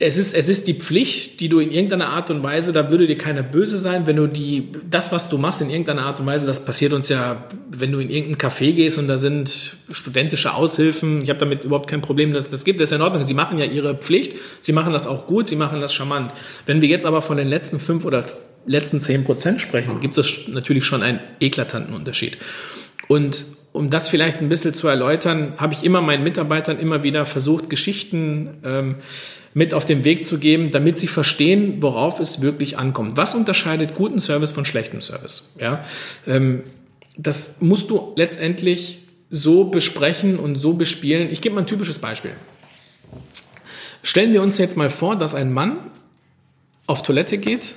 es 0.00 0.16
ist, 0.16 0.34
es 0.34 0.48
ist 0.48 0.66
die 0.66 0.74
Pflicht, 0.74 1.38
die 1.38 1.48
du 1.48 1.60
in 1.60 1.70
irgendeiner 1.70 2.08
Art 2.08 2.28
und 2.30 2.42
Weise, 2.42 2.72
da 2.72 2.90
würde 2.90 3.06
dir 3.06 3.16
keiner 3.16 3.44
böse 3.44 3.78
sein, 3.78 4.08
wenn 4.08 4.16
du 4.16 4.26
die, 4.26 4.72
das, 4.90 5.12
was 5.12 5.28
du 5.28 5.38
machst 5.38 5.60
in 5.60 5.70
irgendeiner 5.70 6.02
Art 6.02 6.18
und 6.18 6.26
Weise, 6.26 6.46
das 6.46 6.64
passiert 6.64 6.92
uns 6.92 7.08
ja, 7.08 7.48
wenn 7.70 7.92
du 7.92 8.00
in 8.00 8.10
irgendein 8.10 8.50
Café 8.50 8.72
gehst 8.72 8.98
und 8.98 9.06
da 9.06 9.18
sind 9.18 9.76
studentische 9.90 10.52
Aushilfen, 10.54 11.22
ich 11.22 11.30
habe 11.30 11.38
damit 11.38 11.62
überhaupt 11.62 11.88
kein 11.88 12.02
Problem, 12.02 12.32
dass 12.32 12.50
das 12.50 12.64
gibt, 12.64 12.80
das 12.80 12.88
ist 12.88 12.90
ja 12.90 12.96
in 12.96 13.02
Ordnung. 13.02 13.26
Sie 13.26 13.34
machen 13.34 13.56
ja 13.56 13.66
ihre 13.66 13.94
Pflicht, 13.94 14.34
sie 14.60 14.72
machen 14.72 14.92
das 14.92 15.06
auch 15.06 15.26
gut, 15.28 15.46
sie 15.46 15.56
machen 15.56 15.80
das 15.80 15.94
charmant. 15.94 16.34
Wenn 16.66 16.82
wir 16.82 16.88
jetzt 16.88 17.06
aber 17.06 17.22
von 17.22 17.36
den 17.36 17.46
letzten 17.46 17.78
fünf 17.78 18.04
oder 18.04 18.24
letzten 18.66 19.00
zehn 19.00 19.22
Prozent 19.22 19.60
sprechen, 19.60 20.00
gibt 20.00 20.18
es 20.18 20.48
natürlich 20.48 20.84
schon 20.84 21.04
einen 21.04 21.20
eklatanten 21.38 21.94
Unterschied. 21.94 22.38
Und 23.06 23.46
um 23.74 23.90
das 23.90 24.08
vielleicht 24.08 24.40
ein 24.40 24.48
bisschen 24.48 24.72
zu 24.72 24.86
erläutern, 24.86 25.54
habe 25.56 25.74
ich 25.74 25.82
immer 25.82 26.00
meinen 26.00 26.22
Mitarbeitern 26.22 26.78
immer 26.78 27.02
wieder 27.02 27.24
versucht, 27.24 27.68
Geschichten 27.68 28.50
ähm, 28.64 28.94
mit 29.52 29.74
auf 29.74 29.84
den 29.84 30.04
Weg 30.04 30.24
zu 30.24 30.38
geben, 30.38 30.70
damit 30.70 30.96
sie 30.96 31.08
verstehen, 31.08 31.82
worauf 31.82 32.20
es 32.20 32.40
wirklich 32.40 32.78
ankommt. 32.78 33.16
Was 33.16 33.34
unterscheidet 33.34 33.96
guten 33.96 34.20
Service 34.20 34.52
von 34.52 34.64
schlechtem 34.64 35.00
Service? 35.00 35.54
Ja, 35.60 35.84
ähm, 36.24 36.62
das 37.16 37.62
musst 37.62 37.90
du 37.90 38.12
letztendlich 38.14 39.00
so 39.28 39.64
besprechen 39.64 40.38
und 40.38 40.54
so 40.54 40.74
bespielen. 40.74 41.28
Ich 41.32 41.40
gebe 41.40 41.56
mal 41.56 41.62
ein 41.62 41.66
typisches 41.66 41.98
Beispiel. 41.98 42.30
Stellen 44.04 44.32
wir 44.32 44.42
uns 44.42 44.56
jetzt 44.56 44.76
mal 44.76 44.88
vor, 44.88 45.16
dass 45.16 45.34
ein 45.34 45.52
Mann 45.52 45.78
auf 46.86 47.02
Toilette 47.02 47.38
geht 47.38 47.74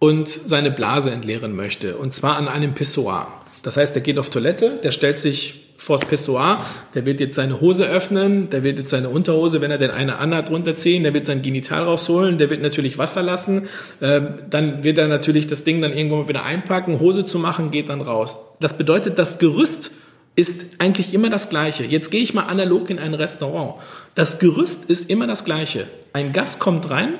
und 0.00 0.28
seine 0.28 0.72
Blase 0.72 1.12
entleeren 1.12 1.54
möchte, 1.54 1.98
und 1.98 2.12
zwar 2.12 2.36
an 2.36 2.48
einem 2.48 2.74
Pissoir. 2.74 3.28
Das 3.66 3.76
heißt, 3.76 3.96
er 3.96 4.00
geht 4.00 4.20
auf 4.20 4.30
Toilette, 4.30 4.78
der 4.84 4.92
stellt 4.92 5.18
sich 5.18 5.72
vors 5.76 6.04
Pissoir, 6.04 6.64
der 6.94 7.04
wird 7.04 7.18
jetzt 7.18 7.34
seine 7.34 7.60
Hose 7.60 7.84
öffnen, 7.84 8.48
der 8.48 8.62
wird 8.62 8.78
jetzt 8.78 8.90
seine 8.90 9.08
Unterhose, 9.08 9.60
wenn 9.60 9.72
er 9.72 9.78
denn 9.78 9.90
eine 9.90 10.18
anhat, 10.18 10.50
runterziehen, 10.50 11.02
der 11.02 11.12
wird 11.14 11.26
sein 11.26 11.42
Genital 11.42 11.82
rausholen, 11.82 12.38
der 12.38 12.48
wird 12.48 12.62
natürlich 12.62 12.96
Wasser 12.96 13.24
lassen, 13.24 13.68
ähm, 14.00 14.34
dann 14.48 14.84
wird 14.84 14.98
er 14.98 15.08
natürlich 15.08 15.48
das 15.48 15.64
Ding 15.64 15.82
dann 15.82 15.92
irgendwo 15.92 16.14
mal 16.14 16.28
wieder 16.28 16.44
einpacken, 16.44 17.00
Hose 17.00 17.24
zu 17.24 17.40
machen, 17.40 17.72
geht 17.72 17.88
dann 17.88 18.02
raus. 18.02 18.54
Das 18.60 18.78
bedeutet, 18.78 19.18
das 19.18 19.40
Gerüst 19.40 19.90
ist 20.36 20.66
eigentlich 20.78 21.12
immer 21.12 21.28
das 21.28 21.48
gleiche. 21.48 21.82
Jetzt 21.82 22.10
gehe 22.10 22.22
ich 22.22 22.34
mal 22.34 22.44
analog 22.44 22.88
in 22.88 23.00
ein 23.00 23.14
Restaurant. 23.14 23.82
Das 24.14 24.38
Gerüst 24.38 24.88
ist 24.90 25.10
immer 25.10 25.26
das 25.26 25.44
gleiche. 25.44 25.88
Ein 26.12 26.32
Gast 26.32 26.60
kommt 26.60 26.88
rein, 26.88 27.14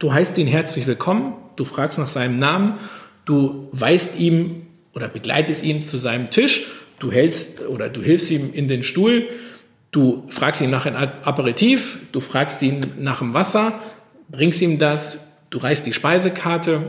du 0.00 0.12
heißt 0.12 0.36
ihn 0.38 0.48
herzlich 0.48 0.88
willkommen, 0.88 1.34
du 1.54 1.64
fragst 1.64 2.00
nach 2.00 2.08
seinem 2.08 2.38
Namen, 2.38 2.80
du 3.24 3.68
weist 3.70 4.18
ihm 4.18 4.66
oder 4.94 5.08
begleitest 5.08 5.64
ihn 5.64 5.84
zu 5.84 5.98
seinem 5.98 6.30
Tisch 6.30 6.66
du 7.02 7.10
hältst 7.10 7.66
oder 7.66 7.88
du 7.88 8.00
hilfst 8.00 8.30
ihm 8.30 8.52
in 8.52 8.68
den 8.68 8.82
Stuhl, 8.82 9.28
du 9.90 10.24
fragst 10.28 10.60
ihn 10.60 10.70
nach 10.70 10.86
einem 10.86 10.96
Aperitif, 10.96 11.98
du 12.12 12.20
fragst 12.20 12.62
ihn 12.62 12.80
nach 12.98 13.18
dem 13.18 13.34
Wasser, 13.34 13.78
bringst 14.28 14.62
ihm 14.62 14.78
das, 14.78 15.36
du 15.50 15.58
reißt 15.58 15.84
die 15.84 15.92
Speisekarte, 15.92 16.82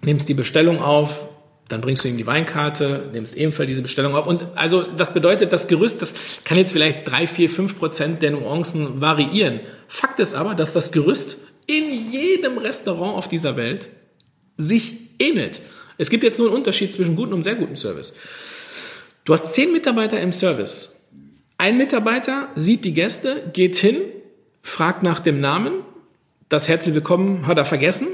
nimmst 0.00 0.28
die 0.28 0.34
Bestellung 0.34 0.80
auf, 0.80 1.28
dann 1.68 1.80
bringst 1.80 2.04
du 2.04 2.08
ihm 2.08 2.16
die 2.16 2.26
Weinkarte, 2.26 3.10
nimmst 3.12 3.36
ebenfalls 3.36 3.68
diese 3.68 3.82
Bestellung 3.82 4.14
auf. 4.14 4.26
Und 4.26 4.42
also 4.54 4.82
das 4.82 5.14
bedeutet, 5.14 5.52
das 5.52 5.68
Gerüst, 5.68 6.02
das 6.02 6.14
kann 6.44 6.58
jetzt 6.58 6.72
vielleicht 6.72 7.08
drei, 7.10 7.26
vier, 7.26 7.48
fünf 7.48 7.78
Prozent 7.78 8.22
der 8.22 8.32
Nuancen 8.32 9.00
variieren. 9.00 9.60
Fakt 9.88 10.20
ist 10.20 10.34
aber, 10.34 10.54
dass 10.54 10.72
das 10.72 10.92
Gerüst 10.92 11.38
in 11.66 12.10
jedem 12.10 12.58
Restaurant 12.58 13.16
auf 13.16 13.28
dieser 13.28 13.56
Welt 13.56 13.88
sich 14.56 14.92
ähnelt. 15.18 15.62
Es 15.98 16.10
gibt 16.10 16.24
jetzt 16.24 16.38
nur 16.38 16.48
einen 16.48 16.56
Unterschied 16.56 16.92
zwischen 16.92 17.16
gutem 17.16 17.34
und 17.34 17.42
sehr 17.42 17.54
gutem 17.54 17.76
Service. 17.76 18.16
Du 19.24 19.32
hast 19.32 19.54
zehn 19.54 19.72
Mitarbeiter 19.72 20.20
im 20.20 20.32
Service. 20.32 21.08
Ein 21.58 21.76
Mitarbeiter 21.76 22.48
sieht 22.54 22.84
die 22.84 22.94
Gäste, 22.94 23.50
geht 23.52 23.76
hin, 23.76 23.96
fragt 24.62 25.02
nach 25.02 25.20
dem 25.20 25.40
Namen, 25.40 25.72
das 26.48 26.68
Herzlich 26.68 26.94
Willkommen 26.94 27.46
hat 27.46 27.56
er 27.56 27.64
vergessen, 27.64 28.08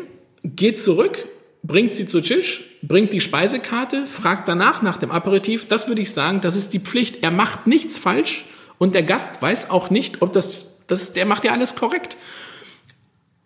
geht 0.45 0.79
zurück, 0.79 1.27
bringt 1.63 1.95
sie 1.95 2.07
zu 2.07 2.21
Tisch, 2.21 2.79
bringt 2.83 3.13
die 3.13 3.21
Speisekarte, 3.21 4.07
fragt 4.07 4.49
danach 4.49 4.83
nach 4.83 4.99
dem 4.99 5.11
Aperitif. 5.11 5.67
Das 5.67 5.89
würde 5.89 6.03
ich 6.03 6.13
sagen, 6.13 6.41
das 6.41 6.57
ist 6.57 6.73
die 6.73 6.79
Pflicht. 6.79 7.23
Er 7.23 7.31
macht 7.31 7.67
nichts 7.67 7.99
falsch 7.99 8.45
und 8.79 8.95
der 8.95 9.03
Gast 9.03 9.43
weiß 9.43 9.71
auch 9.71 9.91
nicht, 9.91 10.23
ob 10.23 10.33
das, 10.33 10.79
das 10.87 11.13
der 11.13 11.27
macht 11.27 11.45
ja 11.45 11.53
alles 11.53 11.75
korrekt. 11.75 12.17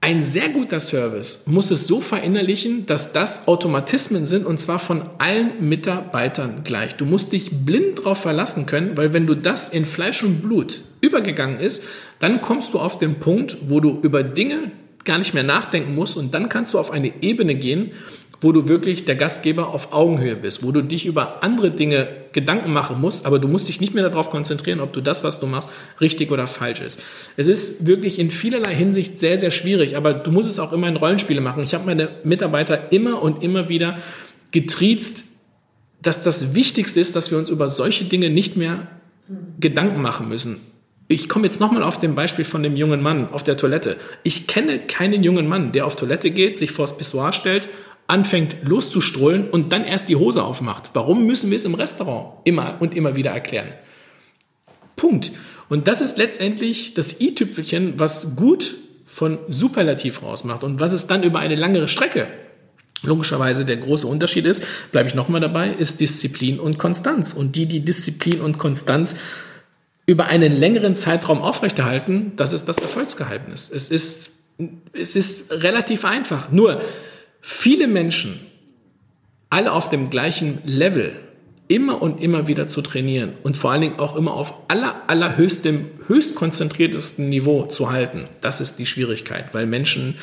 Ein 0.04 0.24
sehr 0.24 0.48
guter 0.48 0.80
Service 0.80 1.44
muss 1.46 1.70
es 1.70 1.86
so 1.86 2.00
verinnerlichen, 2.00 2.86
dass 2.86 3.12
das 3.12 3.46
Automatismen 3.46 4.26
sind 4.26 4.44
und 4.44 4.60
zwar 4.60 4.80
von 4.80 5.02
allen 5.18 5.68
Mitarbeitern 5.68 6.62
gleich. 6.64 6.96
Du 6.96 7.04
musst 7.04 7.32
dich 7.32 7.64
blind 7.64 8.00
darauf 8.00 8.18
verlassen 8.18 8.66
können, 8.66 8.96
weil 8.96 9.12
wenn 9.12 9.28
du 9.28 9.36
das 9.36 9.68
in 9.68 9.86
Fleisch 9.86 10.24
und 10.24 10.42
Blut 10.42 10.80
übergegangen 11.02 11.60
ist, 11.60 11.84
dann 12.18 12.42
kommst 12.42 12.74
du 12.74 12.80
auf 12.80 12.98
den 12.98 13.20
Punkt, 13.20 13.58
wo 13.68 13.78
du 13.78 14.00
über 14.02 14.24
Dinge 14.24 14.72
gar 15.04 15.18
nicht 15.18 15.34
mehr 15.34 15.44
nachdenken 15.44 15.94
musst 15.94 16.16
und 16.16 16.34
dann 16.34 16.48
kannst 16.48 16.74
du 16.74 16.80
auf 16.80 16.90
eine 16.90 17.22
Ebene 17.22 17.54
gehen, 17.54 17.92
wo 18.42 18.52
du 18.52 18.68
wirklich 18.68 19.04
der 19.04 19.16
Gastgeber 19.16 19.68
auf 19.68 19.92
Augenhöhe 19.92 20.36
bist, 20.36 20.64
wo 20.64 20.72
du 20.72 20.82
dich 20.82 21.06
über 21.06 21.42
andere 21.42 21.70
Dinge 21.70 22.08
Gedanken 22.32 22.72
machen 22.72 23.00
musst, 23.00 23.26
aber 23.26 23.38
du 23.38 23.46
musst 23.46 23.68
dich 23.68 23.80
nicht 23.80 23.94
mehr 23.94 24.08
darauf 24.08 24.30
konzentrieren, 24.30 24.80
ob 24.80 24.92
du 24.92 25.00
das, 25.00 25.22
was 25.22 25.38
du 25.38 25.46
machst, 25.46 25.68
richtig 26.00 26.30
oder 26.30 26.46
falsch 26.46 26.80
ist. 26.80 27.00
Es 27.36 27.46
ist 27.46 27.86
wirklich 27.86 28.18
in 28.18 28.30
vielerlei 28.30 28.74
Hinsicht 28.74 29.18
sehr, 29.18 29.38
sehr 29.38 29.50
schwierig, 29.50 29.96
aber 29.96 30.14
du 30.14 30.30
musst 30.30 30.50
es 30.50 30.58
auch 30.58 30.72
immer 30.72 30.88
in 30.88 30.96
Rollenspiele 30.96 31.40
machen. 31.40 31.62
Ich 31.62 31.74
habe 31.74 31.84
meine 31.84 32.10
Mitarbeiter 32.24 32.92
immer 32.92 33.22
und 33.22 33.42
immer 33.42 33.68
wieder 33.68 33.98
getriezt, 34.50 35.24
dass 36.00 36.24
das 36.24 36.54
Wichtigste 36.54 37.00
ist, 37.00 37.14
dass 37.14 37.30
wir 37.30 37.38
uns 37.38 37.50
über 37.50 37.68
solche 37.68 38.04
Dinge 38.04 38.30
nicht 38.30 38.56
mehr 38.56 38.88
Gedanken 39.60 40.02
machen 40.02 40.28
müssen. 40.28 40.60
Ich 41.06 41.28
komme 41.28 41.46
jetzt 41.46 41.60
nochmal 41.60 41.82
auf 41.82 42.00
dem 42.00 42.14
Beispiel 42.14 42.44
von 42.44 42.62
dem 42.62 42.76
jungen 42.76 43.02
Mann 43.02 43.28
auf 43.30 43.44
der 43.44 43.56
Toilette. 43.56 43.96
Ich 44.22 44.46
kenne 44.46 44.78
keinen 44.78 45.22
jungen 45.22 45.46
Mann, 45.46 45.72
der 45.72 45.86
auf 45.86 45.94
Toilette 45.94 46.30
geht, 46.30 46.56
sich 46.56 46.72
vors 46.72 46.96
Pissoir 46.96 47.32
stellt 47.32 47.68
anfängt 48.06 48.56
loszustrollen 48.62 49.48
und 49.48 49.72
dann 49.72 49.84
erst 49.84 50.08
die 50.08 50.16
Hose 50.16 50.42
aufmacht. 50.42 50.90
Warum 50.94 51.26
müssen 51.26 51.50
wir 51.50 51.56
es 51.56 51.64
im 51.64 51.74
Restaurant 51.74 52.34
immer 52.44 52.76
und 52.80 52.96
immer 52.96 53.16
wieder 53.16 53.30
erklären? 53.30 53.72
Punkt. 54.96 55.32
Und 55.68 55.88
das 55.88 56.00
ist 56.00 56.18
letztendlich 56.18 56.94
das 56.94 57.20
i-Tüpfelchen, 57.20 57.94
was 57.98 58.36
gut 58.36 58.74
von 59.06 59.38
Superlativ 59.48 60.22
rausmacht 60.22 60.64
und 60.64 60.80
was 60.80 60.92
es 60.92 61.06
dann 61.06 61.22
über 61.22 61.38
eine 61.38 61.56
langere 61.56 61.88
Strecke 61.88 62.28
logischerweise 63.02 63.64
der 63.64 63.76
große 63.76 64.06
Unterschied 64.06 64.46
ist, 64.46 64.64
bleibe 64.90 65.08
ich 65.08 65.14
nochmal 65.14 65.40
dabei, 65.40 65.70
ist 65.70 66.00
Disziplin 66.00 66.60
und 66.60 66.78
Konstanz. 66.78 67.32
Und 67.32 67.56
die, 67.56 67.66
die 67.66 67.80
Disziplin 67.80 68.40
und 68.40 68.58
Konstanz 68.58 69.16
über 70.06 70.26
einen 70.26 70.52
längeren 70.52 70.96
Zeitraum 70.96 71.42
aufrechterhalten, 71.42 72.32
das 72.36 72.52
ist 72.52 72.66
das 72.66 72.78
Erfolgsgeheimnis. 72.78 73.70
Es 73.70 73.90
ist, 73.90 74.32
es 74.92 75.16
ist 75.16 75.52
relativ 75.52 76.04
einfach. 76.04 76.50
Nur, 76.50 76.80
viele 77.42 77.88
Menschen 77.88 78.40
alle 79.50 79.72
auf 79.72 79.90
dem 79.90 80.08
gleichen 80.08 80.60
Level 80.64 81.12
immer 81.68 82.00
und 82.00 82.22
immer 82.22 82.46
wieder 82.48 82.66
zu 82.66 82.82
trainieren 82.82 83.32
und 83.42 83.56
vor 83.56 83.70
allen 83.70 83.82
Dingen 83.82 83.98
auch 83.98 84.16
immer 84.16 84.34
auf 84.34 84.54
aller, 84.68 85.02
allerhöchstem, 85.08 85.86
höchst 86.06 86.34
konzentriertesten 86.34 87.28
Niveau 87.28 87.64
zu 87.64 87.90
halten. 87.90 88.28
Das 88.40 88.60
ist 88.60 88.78
die 88.78 88.86
Schwierigkeit, 88.86 89.54
weil 89.54 89.66
Menschen, 89.66 90.16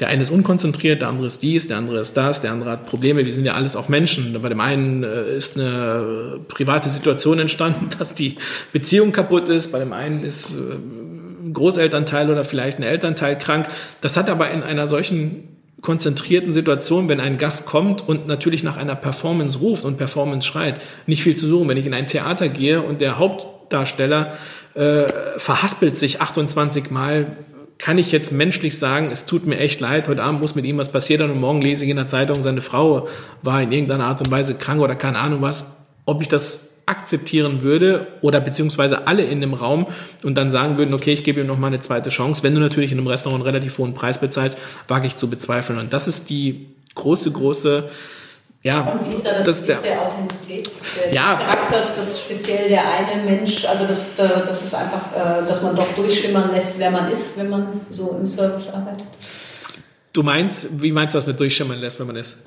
der 0.00 0.08
eine 0.08 0.22
ist 0.22 0.30
unkonzentriert, 0.30 1.02
der 1.02 1.08
andere 1.08 1.26
ist 1.26 1.42
dies, 1.42 1.68
der 1.68 1.76
andere 1.76 2.00
ist 2.00 2.16
das, 2.16 2.40
der 2.40 2.52
andere 2.52 2.70
hat 2.70 2.86
Probleme. 2.86 3.24
Wir 3.24 3.32
sind 3.32 3.44
ja 3.44 3.54
alles 3.54 3.76
auch 3.76 3.88
Menschen. 3.88 4.40
Bei 4.40 4.48
dem 4.48 4.60
einen 4.60 5.02
äh, 5.02 5.36
ist 5.36 5.58
eine 5.58 6.40
private 6.48 6.88
Situation 6.88 7.38
entstanden, 7.38 7.88
dass 7.98 8.14
die 8.14 8.36
Beziehung 8.72 9.12
kaputt 9.12 9.48
ist. 9.48 9.72
Bei 9.72 9.78
dem 9.78 9.92
einen 9.92 10.24
ist 10.24 10.50
äh, 10.50 10.74
ein 10.74 11.52
Großelternteil 11.52 12.30
oder 12.30 12.44
vielleicht 12.44 12.78
ein 12.78 12.84
Elternteil 12.84 13.38
krank. 13.38 13.68
Das 14.00 14.16
hat 14.16 14.30
aber 14.30 14.50
in 14.50 14.62
einer 14.62 14.88
solchen 14.88 15.57
konzentrierten 15.80 16.52
Situation, 16.52 17.08
wenn 17.08 17.20
ein 17.20 17.38
Gast 17.38 17.66
kommt 17.66 18.06
und 18.06 18.26
natürlich 18.26 18.62
nach 18.62 18.76
einer 18.76 18.96
Performance 18.96 19.58
ruft 19.58 19.84
und 19.84 19.96
Performance 19.96 20.46
schreit, 20.46 20.80
nicht 21.06 21.22
viel 21.22 21.36
zu 21.36 21.46
suchen. 21.46 21.68
Wenn 21.68 21.76
ich 21.76 21.86
in 21.86 21.94
ein 21.94 22.06
Theater 22.06 22.48
gehe 22.48 22.82
und 22.82 23.00
der 23.00 23.18
Hauptdarsteller 23.18 24.32
äh, 24.74 25.04
verhaspelt 25.36 25.96
sich 25.96 26.20
28 26.20 26.90
Mal, 26.90 27.36
kann 27.78 27.96
ich 27.96 28.10
jetzt 28.10 28.32
menschlich 28.32 28.76
sagen, 28.76 29.10
es 29.12 29.24
tut 29.26 29.46
mir 29.46 29.58
echt 29.58 29.80
leid, 29.80 30.08
heute 30.08 30.22
Abend 30.22 30.40
muss 30.40 30.56
mit 30.56 30.64
ihm 30.64 30.78
was 30.78 30.90
passiert 30.90 31.20
und 31.20 31.38
morgen 31.38 31.62
lese 31.62 31.84
ich 31.84 31.90
in 31.90 31.96
der 31.96 32.06
Zeitung, 32.06 32.42
seine 32.42 32.60
Frau 32.60 33.06
war 33.42 33.62
in 33.62 33.70
irgendeiner 33.70 34.06
Art 34.06 34.20
und 34.20 34.30
Weise 34.32 34.56
krank 34.56 34.80
oder 34.80 34.96
keine 34.96 35.18
Ahnung 35.18 35.42
was. 35.42 35.76
Ob 36.04 36.20
ich 36.20 36.28
das 36.28 36.67
akzeptieren 36.88 37.62
würde 37.62 38.06
oder 38.22 38.40
beziehungsweise 38.40 39.06
alle 39.06 39.22
in 39.24 39.40
dem 39.40 39.54
Raum 39.54 39.86
und 40.22 40.34
dann 40.36 40.50
sagen 40.50 40.78
würden, 40.78 40.94
okay, 40.94 41.12
ich 41.12 41.24
gebe 41.24 41.40
ihm 41.40 41.46
noch 41.46 41.58
mal 41.58 41.68
eine 41.68 41.80
zweite 41.80 42.10
Chance. 42.10 42.42
Wenn 42.42 42.54
du 42.54 42.60
natürlich 42.60 42.92
in 42.92 42.98
einem 42.98 43.06
Restaurant 43.06 43.42
einen 43.44 43.54
relativ 43.54 43.78
hohen 43.78 43.94
Preis 43.94 44.20
bezahlst, 44.20 44.58
wage 44.88 45.06
ich 45.06 45.16
zu 45.16 45.28
bezweifeln. 45.28 45.78
Und 45.78 45.92
das 45.92 46.08
ist 46.08 46.30
die 46.30 46.66
große, 46.94 47.30
große 47.32 47.88
Ja, 48.64 48.92
Und 48.92 49.08
wie 49.08 49.14
ist 49.14 49.24
da 49.24 49.34
das, 49.34 49.44
das 49.44 49.56
ist 49.60 49.68
der, 49.68 49.76
Gewicht 49.76 49.92
der 49.94 50.02
Authentizität? 50.02 50.70
Der 51.04 51.12
Ja. 51.14 51.36
des 51.36 51.44
Charakters, 51.46 51.94
dass 51.96 52.20
speziell 52.20 52.68
der 52.68 52.82
eine 52.90 53.22
Mensch, 53.22 53.64
also 53.64 53.86
das, 53.86 54.02
das 54.16 54.64
ist 54.64 54.74
einfach, 54.74 55.02
äh, 55.14 55.46
dass 55.46 55.62
man 55.62 55.76
doch 55.76 55.86
durchschimmern 55.94 56.50
lässt, 56.52 56.72
wer 56.76 56.90
man 56.90 57.08
ist, 57.10 57.38
wenn 57.38 57.50
man 57.50 57.66
so 57.90 58.16
im 58.18 58.26
Service 58.26 58.68
arbeitet. 58.68 59.06
du 60.12 60.22
meinst, 60.24 60.82
wie 60.82 60.90
meinst 60.90 61.14
du 61.14 61.18
das 61.18 61.26
mit 61.28 61.38
durchschimmern 61.38 61.78
lässt, 61.78 62.00
wenn 62.00 62.08
man 62.08 62.16
ist? 62.16 62.46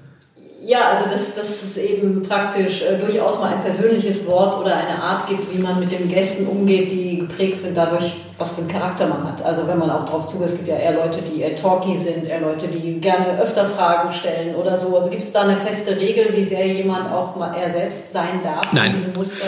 Ja, 0.64 0.90
also 0.92 1.10
dass, 1.10 1.34
dass 1.34 1.64
es 1.64 1.76
eben 1.78 2.22
praktisch 2.22 2.84
äh, 2.84 2.96
durchaus 3.00 3.40
mal 3.40 3.52
ein 3.52 3.62
persönliches 3.62 4.28
Wort 4.28 4.56
oder 4.60 4.76
eine 4.76 5.02
Art 5.02 5.28
gibt, 5.28 5.52
wie 5.52 5.60
man 5.60 5.80
mit 5.80 5.92
den 5.92 6.08
Gästen 6.08 6.46
umgeht, 6.46 6.92
die 6.92 7.18
geprägt 7.18 7.60
sind 7.60 7.76
dadurch, 7.76 8.14
was 8.42 8.52
für 8.52 8.62
einen 8.62 8.68
Charakter 8.68 9.08
man 9.08 9.24
hat. 9.24 9.46
Also 9.46 9.68
wenn 9.68 9.78
man 9.78 9.90
auch 9.90 10.04
darauf 10.04 10.26
zugeht, 10.26 10.48
es 10.48 10.56
gibt 10.56 10.68
ja 10.68 10.76
eher 10.76 10.94
Leute, 10.94 11.22
die 11.22 11.42
eher 11.42 11.56
talky 11.56 11.96
sind, 11.96 12.28
eher 12.28 12.42
Leute, 12.42 12.68
die 12.68 13.00
gerne 13.00 13.40
öfter 13.40 13.66
Fragen 13.66 14.12
stellen 14.12 14.56
oder 14.56 14.76
so. 14.76 14.98
Also 14.98 15.10
gibt 15.10 15.22
es 15.22 15.32
da 15.32 15.44
eine 15.44 15.56
feste 15.56 15.96
Regel, 15.96 16.30
wie 16.36 16.44
sehr 16.44 16.66
jemand 16.66 17.08
auch 17.08 17.36
mal 17.36 17.54
er 17.56 17.70
selbst 17.70 18.12
sein 18.12 18.42
darf 18.44 18.74
Nein. 18.74 18.88
in 18.88 18.98
diesem 18.98 19.14
Muster? 19.14 19.46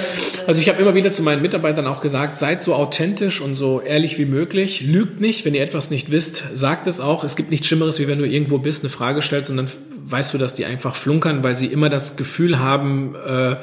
Also 0.48 0.62
ich 0.62 0.70
habe 0.70 0.82
immer 0.82 0.94
wieder 0.94 1.12
zu 1.12 1.24
meinen 1.24 1.42
Mitarbeitern 1.42 1.88
auch 1.88 2.02
gesagt, 2.02 2.38
seid 2.38 2.62
so 2.62 2.76
authentisch 2.76 3.42
und 3.42 3.56
so 3.56 3.82
ehrlich 3.82 4.18
wie 4.20 4.26
möglich. 4.26 4.82
Lügt 4.82 5.20
nicht, 5.20 5.44
wenn 5.44 5.56
ihr 5.56 5.64
etwas 5.64 5.90
nicht 5.90 6.12
wisst, 6.12 6.44
sagt 6.54 6.86
es 6.88 7.02
auch. 7.02 7.24
Es 7.24 7.36
gibt 7.36 7.50
nichts 7.50 7.68
Schlimmeres, 7.68 8.00
wie 8.00 8.08
wenn 8.08 8.20
du 8.20 8.26
irgendwo 8.26 8.60
bist, 8.60 8.84
eine 8.84 8.92
Frage 8.92 9.22
stellst 9.22 9.50
und 9.50 9.58
dann 9.58 9.72
weißt 10.06 10.34
du, 10.34 10.38
dass 10.38 10.54
die 10.54 10.66
einfach 10.66 10.96
flunkern, 10.96 11.44
weil 11.44 11.56
sie 11.56 11.68
immer 11.68 11.90
das 11.90 12.16
Gefühl 12.16 12.60
haben, 12.60 13.16
äh, 13.16 13.56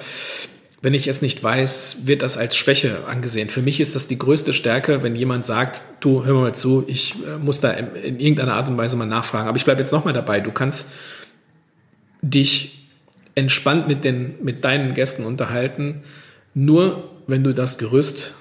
wenn 0.83 0.95
ich 0.95 1.09
es 1.09 1.20
nicht 1.20 1.43
weiß, 1.43 2.07
wird 2.07 2.22
das 2.22 2.39
als 2.39 2.57
Schwäche 2.57 3.05
angesehen. 3.07 3.51
Für 3.51 3.61
mich 3.61 3.81
ist 3.81 3.95
das 3.95 4.09
die 4.09 4.18
größte 4.18 4.53
Stärke, 4.53 5.03
wenn 5.03 5.14
jemand 5.14 5.45
sagt, 5.45 5.83
du, 6.01 6.24
hör 6.24 6.35
mal 6.35 6.55
zu, 6.55 6.85
ich 6.87 7.16
äh, 7.26 7.37
muss 7.37 7.61
da 7.61 7.70
in, 7.72 7.95
in 7.95 8.20
irgendeiner 8.20 8.55
Art 8.55 8.68
und 8.68 8.78
Weise 8.78 8.97
mal 8.97 9.07
nachfragen. 9.07 9.49
Aber 9.49 9.59
ich 9.59 9.64
bleibe 9.64 9.81
jetzt 9.81 9.93
nochmal 9.93 10.14
dabei. 10.14 10.41
Du 10.41 10.53
kannst 10.53 10.93
dich 12.22 12.89
entspannt 13.35 13.89
mit, 13.89 14.05
den, 14.05 14.37
mit 14.43 14.64
deinen 14.64 14.95
Gästen 14.95 15.24
unterhalten, 15.24 16.03
nur 16.55 17.11
wenn 17.26 17.45
du 17.45 17.53
das 17.53 17.78
Gerüst 17.78 18.35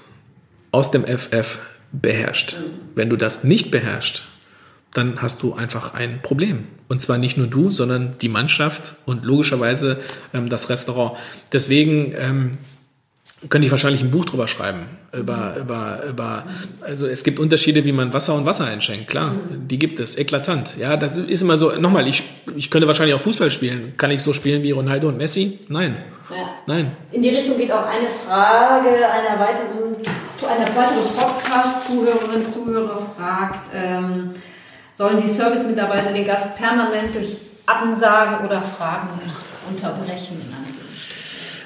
aus 0.71 0.91
dem 0.91 1.03
FF 1.05 1.59
beherrscht. 1.91 2.55
Wenn 2.95 3.09
du 3.09 3.17
das 3.17 3.43
nicht 3.43 3.69
beherrschst, 3.69 4.23
dann 4.93 5.21
hast 5.21 5.43
du 5.43 5.53
einfach 5.53 5.93
ein 5.93 6.21
Problem. 6.21 6.65
Und 6.87 7.01
zwar 7.01 7.17
nicht 7.17 7.37
nur 7.37 7.47
du, 7.47 7.69
sondern 7.69 8.15
die 8.19 8.29
Mannschaft 8.29 8.95
und 9.05 9.23
logischerweise 9.23 9.99
ähm, 10.33 10.49
das 10.49 10.69
Restaurant. 10.69 11.17
Deswegen 11.53 12.13
ähm, 12.17 12.57
könnte 13.47 13.65
ich 13.65 13.71
wahrscheinlich 13.71 14.01
ein 14.01 14.11
Buch 14.11 14.25
drüber 14.25 14.47
schreiben. 14.47 14.87
Über, 15.13 15.55
über, 15.57 16.03
über, 16.09 16.45
also 16.81 17.07
es 17.07 17.23
gibt 17.23 17.39
Unterschiede, 17.39 17.85
wie 17.85 17.91
man 17.91 18.13
Wasser 18.13 18.35
und 18.35 18.45
Wasser 18.45 18.65
einschenkt. 18.65 19.07
Klar, 19.07 19.35
die 19.51 19.79
gibt 19.79 19.99
es. 19.99 20.17
Eklatant. 20.17 20.77
Ja, 20.77 20.97
das 20.97 21.15
ist 21.15 21.41
immer 21.41 21.57
so. 21.57 21.71
Nochmal, 21.71 22.07
ich, 22.07 22.23
ich 22.55 22.69
könnte 22.69 22.87
wahrscheinlich 22.87 23.15
auch 23.15 23.21
Fußball 23.21 23.49
spielen. 23.49 23.93
Kann 23.97 24.11
ich 24.11 24.21
so 24.21 24.33
spielen 24.33 24.61
wie 24.63 24.71
Ronaldo 24.71 25.07
und 25.07 25.17
Messi? 25.17 25.59
Nein. 25.69 25.97
Ja. 26.29 26.49
Nein. 26.67 26.91
In 27.11 27.21
die 27.21 27.29
Richtung 27.29 27.57
geht 27.57 27.71
auch 27.71 27.85
eine 27.85 28.07
Frage 28.25 28.89
einer 28.89 29.39
weiteren, 29.39 29.95
einer 30.47 30.75
weiteren 30.75 31.15
Podcast-Zuhörerin, 31.17 32.45
Zuhörer 32.45 33.07
fragt, 33.17 33.69
ähm, 33.73 34.31
sollen 34.99 35.17
die 35.17 35.29
Service-Mitarbeiter 35.29 36.11
den 36.11 36.25
Gast 36.25 36.57
permanent 36.57 37.15
durch 37.15 37.37
Ansagen 37.65 38.45
oder 38.45 38.61
Fragen 38.61 39.07
unterbrechen? 39.69 40.41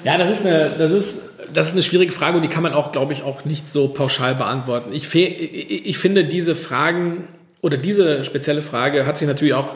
Ja, 0.04 0.16
das 0.16 0.30
ist 0.30 0.46
eine, 0.46 0.70
das 0.78 0.92
ist, 0.92 1.30
das 1.52 1.66
ist 1.66 1.72
eine 1.72 1.82
schwierige 1.82 2.12
Frage 2.12 2.36
und 2.36 2.42
die 2.42 2.48
kann 2.48 2.62
man 2.62 2.74
auch, 2.74 2.92
glaube 2.92 3.12
ich, 3.12 3.24
auch 3.24 3.44
nicht 3.44 3.68
so 3.68 3.88
pauschal 3.88 4.36
beantworten. 4.36 4.92
Ich, 4.92 5.12
ich 5.12 5.98
finde, 5.98 6.24
diese 6.26 6.54
Fragen 6.54 7.26
oder 7.60 7.76
diese 7.76 8.22
spezielle 8.22 8.62
Frage 8.62 9.04
hat 9.04 9.18
sich 9.18 9.26
natürlich 9.26 9.54
auch 9.54 9.74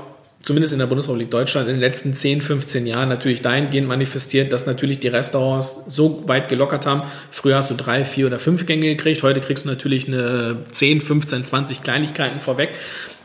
zumindest 0.49 0.72
in 0.72 0.78
der 0.78 0.86
Bundesrepublik 0.86 1.30
Deutschland 1.30 1.68
in 1.68 1.74
den 1.74 1.80
letzten 1.80 2.14
10, 2.14 2.40
15 2.40 2.86
Jahren 2.86 3.11
natürlich 3.11 3.42
dahingehend 3.42 3.86
manifestiert, 3.86 4.51
dass 4.51 4.64
natürlich 4.64 4.99
die 4.99 5.09
Restaurants 5.09 5.84
so 5.88 6.26
weit 6.26 6.49
gelockert 6.49 6.86
haben. 6.86 7.03
Früher 7.30 7.57
hast 7.57 7.70
du 7.70 7.74
drei, 7.74 8.03
vier 8.03 8.28
oder 8.28 8.38
fünf 8.38 8.64
Gänge 8.64 8.86
gekriegt. 8.86 9.22
Heute 9.22 9.42
kriegst 9.42 9.66
du 9.66 9.68
natürlich 9.68 10.09
eine 10.09 10.57
10, 10.72 11.03
15, 11.03 11.44
20 11.44 11.82
Kleinigkeiten 11.82 12.40
vorweg. 12.40 12.70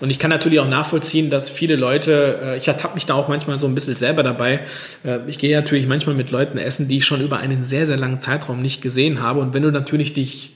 Und 0.01 0.09
ich 0.09 0.19
kann 0.19 0.31
natürlich 0.31 0.59
auch 0.59 0.67
nachvollziehen, 0.67 1.29
dass 1.29 1.49
viele 1.49 1.77
Leute, 1.77 2.39
äh, 2.43 2.57
ich 2.57 2.67
ertappe 2.67 2.95
mich 2.95 3.05
da 3.05 3.13
auch 3.13 3.29
manchmal 3.29 3.55
so 3.55 3.67
ein 3.67 3.73
bisschen 3.73 3.95
selber 3.95 4.21
dabei. 4.21 4.59
Äh, 5.05 5.19
ich 5.27 5.39
gehe 5.39 5.55
natürlich 5.55 5.87
manchmal 5.87 6.15
mit 6.15 6.29
Leuten 6.29 6.57
essen, 6.57 6.89
die 6.89 6.97
ich 6.97 7.05
schon 7.05 7.21
über 7.21 7.37
einen 7.37 7.63
sehr, 7.63 7.87
sehr 7.87 7.97
langen 7.97 8.19
Zeitraum 8.19 8.61
nicht 8.61 8.81
gesehen 8.81 9.21
habe. 9.21 9.39
Und 9.39 9.53
wenn 9.53 9.63
du 9.63 9.71
natürlich 9.71 10.13
dich 10.13 10.51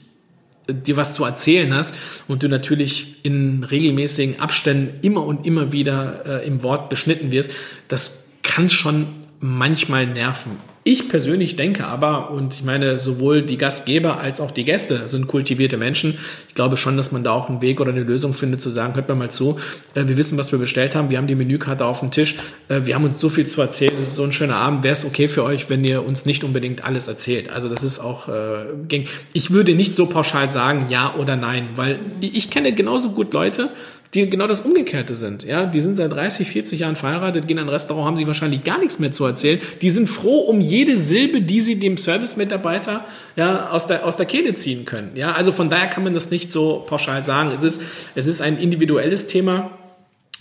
dir 0.68 0.96
was 0.96 1.14
zu 1.14 1.24
erzählen 1.24 1.72
hast 1.74 1.94
und 2.28 2.42
du 2.42 2.48
natürlich 2.48 3.24
in 3.24 3.64
regelmäßigen 3.64 4.40
Abständen 4.40 5.00
immer 5.02 5.24
und 5.24 5.46
immer 5.46 5.72
wieder 5.72 6.42
äh, 6.42 6.46
im 6.46 6.62
Wort 6.62 6.90
beschnitten 6.90 7.32
wirst, 7.32 7.50
das 7.88 8.28
kann 8.42 8.70
schon 8.70 9.06
manchmal 9.40 10.06
nerven. 10.06 10.52
Ich 10.90 11.10
persönlich 11.10 11.54
denke 11.54 11.86
aber, 11.86 12.30
und 12.30 12.54
ich 12.54 12.62
meine, 12.62 12.98
sowohl 12.98 13.42
die 13.42 13.58
Gastgeber 13.58 14.20
als 14.20 14.40
auch 14.40 14.50
die 14.50 14.64
Gäste 14.64 15.06
sind 15.06 15.26
kultivierte 15.26 15.76
Menschen. 15.76 16.18
Ich 16.48 16.54
glaube 16.54 16.78
schon, 16.78 16.96
dass 16.96 17.12
man 17.12 17.22
da 17.22 17.32
auch 17.32 17.50
einen 17.50 17.60
Weg 17.60 17.82
oder 17.82 17.90
eine 17.90 18.04
Lösung 18.04 18.32
findet, 18.32 18.62
zu 18.62 18.70
sagen, 18.70 18.94
hört 18.94 19.06
mal 19.06 19.14
mal 19.14 19.30
zu, 19.30 19.58
äh, 19.92 20.08
wir 20.08 20.16
wissen, 20.16 20.38
was 20.38 20.50
wir 20.50 20.58
bestellt 20.58 20.96
haben, 20.96 21.10
wir 21.10 21.18
haben 21.18 21.26
die 21.26 21.34
Menükarte 21.34 21.84
auf 21.84 22.00
dem 22.00 22.10
Tisch, 22.10 22.36
äh, 22.70 22.86
wir 22.86 22.94
haben 22.94 23.04
uns 23.04 23.20
so 23.20 23.28
viel 23.28 23.46
zu 23.46 23.60
erzählen, 23.60 23.92
es 24.00 24.06
ist 24.06 24.14
so 24.14 24.22
ein 24.22 24.32
schöner 24.32 24.56
Abend, 24.56 24.82
wäre 24.82 24.94
es 24.94 25.04
okay 25.04 25.28
für 25.28 25.44
euch, 25.44 25.68
wenn 25.68 25.84
ihr 25.84 26.06
uns 26.06 26.24
nicht 26.24 26.42
unbedingt 26.42 26.86
alles 26.86 27.06
erzählt. 27.06 27.50
Also 27.50 27.68
das 27.68 27.84
ist 27.84 27.98
auch 27.98 28.28
äh. 28.30 29.04
Ich 29.34 29.50
würde 29.50 29.74
nicht 29.74 29.94
so 29.94 30.06
pauschal 30.06 30.48
sagen, 30.48 30.86
ja 30.88 31.14
oder 31.16 31.36
nein, 31.36 31.68
weil 31.74 31.98
ich 32.22 32.48
kenne 32.48 32.72
genauso 32.72 33.10
gut 33.10 33.34
Leute, 33.34 33.68
die 34.14 34.30
genau 34.30 34.46
das 34.46 34.62
Umgekehrte 34.62 35.14
sind. 35.14 35.44
Ja, 35.44 35.66
die 35.66 35.80
sind 35.80 35.96
seit 35.96 36.12
30, 36.12 36.48
40 36.48 36.80
Jahren 36.80 36.96
verheiratet, 36.96 37.46
gehen 37.46 37.58
in 37.58 37.64
ein 37.64 37.68
Restaurant, 37.68 38.06
haben 38.06 38.16
sich 38.16 38.26
wahrscheinlich 38.26 38.64
gar 38.64 38.78
nichts 38.78 38.98
mehr 38.98 39.12
zu 39.12 39.26
erzählen. 39.26 39.60
Die 39.82 39.90
sind 39.90 40.08
froh 40.08 40.38
um 40.38 40.60
jede 40.60 40.96
Silbe, 40.96 41.42
die 41.42 41.60
sie 41.60 41.78
dem 41.78 41.96
Service-Mitarbeiter 41.96 43.04
ja, 43.36 43.70
aus, 43.70 43.86
der, 43.86 44.06
aus 44.06 44.16
der 44.16 44.26
Kehle 44.26 44.54
ziehen 44.54 44.86
können. 44.86 45.10
Ja, 45.14 45.32
also 45.32 45.52
von 45.52 45.68
daher 45.68 45.88
kann 45.88 46.04
man 46.04 46.14
das 46.14 46.30
nicht 46.30 46.50
so 46.50 46.84
pauschal 46.86 47.22
sagen. 47.22 47.50
Es 47.50 47.62
ist, 47.62 47.82
es 48.14 48.26
ist 48.26 48.40
ein 48.40 48.58
individuelles 48.58 49.26
Thema. 49.26 49.77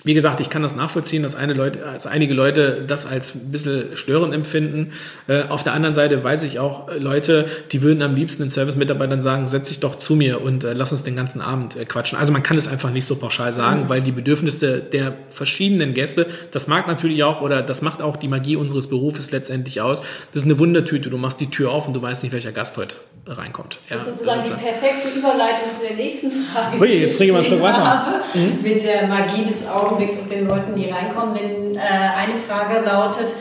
Wie 0.04 0.14
gesagt, 0.14 0.40
ich 0.40 0.50
kann 0.50 0.62
das 0.62 0.76
nachvollziehen, 0.76 1.24
dass, 1.24 1.36
eine 1.36 1.54
Leute, 1.54 1.80
dass 1.80 2.06
einige 2.06 2.34
Leute 2.34 2.84
das 2.88 3.08
als 3.08 3.34
ein 3.36 3.52
bisschen 3.52 3.98
störend 3.98 4.34
empfinden. 4.34 4.94
Äh, 5.28 5.44
auf 5.44 5.64
der 5.64 5.74
anderen 5.74 5.96
Seite 5.96 6.24
weiß 6.24 6.44
ich 6.44 6.60
auch 6.60 6.90
äh, 6.90 7.00
Leute, 7.00 7.48
die 7.72 7.82
würden 7.82 8.04
am 8.04 8.16
liebsten 8.16 8.44
den 8.44 8.50
Service-Mitarbeitern 8.52 9.24
sagen, 9.24 9.48
setz 9.48 9.70
dich 9.70 9.80
doch 9.80 9.96
zu 9.96 10.16
mir 10.16 10.42
und 10.42 10.64
äh, 10.64 10.74
lass 10.74 10.92
uns 10.92 11.04
den 11.04 11.16
ganzen 11.16 11.42
Abend 11.42 11.76
äh, 11.76 11.86
quatschen. 11.86 12.18
Also 12.18 12.32
man 12.32 12.44
kann 12.44 12.58
es 12.58 12.68
einfach 12.68 12.92
nicht 12.92 13.06
so 13.06 13.16
pauschal 13.16 13.54
sagen, 13.54 13.90
weil 13.90 14.02
die 14.02 14.12
Bedürfnisse 14.12 14.80
der 14.80 15.16
verschiedenen 15.32 15.96
Gäste, 15.96 16.28
das 16.52 16.68
mag 16.68 16.88
natürlich 16.88 17.24
auch 17.24 17.42
oder 17.42 17.64
das 17.64 17.82
macht 17.82 18.02
auch 18.02 18.18
die 18.18 18.28
Magie 18.28 18.56
unseres 18.56 18.90
Berufes 18.90 19.32
letztendlich 19.32 19.82
aus. 19.82 20.02
Das 20.32 20.44
ist 20.44 20.46
eine 20.46 20.60
Wundertüte. 20.60 21.10
Du 21.10 21.18
machst 21.18 21.42
die 21.42 21.50
Tür 21.50 21.72
auf 21.72 21.88
und 21.88 21.94
du 21.96 22.02
weißt 22.02 22.22
nicht, 22.22 22.34
welcher 22.34 22.52
Gast 22.52 22.78
heute 22.78 22.96
reinkommt. 23.28 23.80
Das 23.90 24.02
ist 24.02 24.06
sozusagen 24.08 24.38
das 24.38 24.50
ist, 24.50 24.60
die 24.60 24.64
perfekte 24.64 25.08
Überleitung 25.20 25.70
zu 25.80 25.88
der 25.88 25.96
nächsten 25.96 26.32
Frage. 26.32 26.80
Ui, 26.80 26.88
jetzt 26.88 27.18
trinke 27.18 27.26
ich 27.26 27.32
mal 27.32 27.38
einen 27.40 27.48
Schluck 27.48 27.62
Wasser. 27.62 28.06
habe, 28.06 28.20
Mit 28.64 28.84
der 28.84 29.08
Magie 29.08 29.44
des 29.46 29.68
Augenblicks 29.68 30.14
und 30.22 30.32
den 30.32 30.48
Leuten, 30.48 30.76
die 30.76 30.90
reinkommen. 30.90 31.36
Denn 31.36 31.76
äh, 31.76 31.80
eine 31.80 32.36
Frage 32.36 32.86
lautet, 32.86 33.34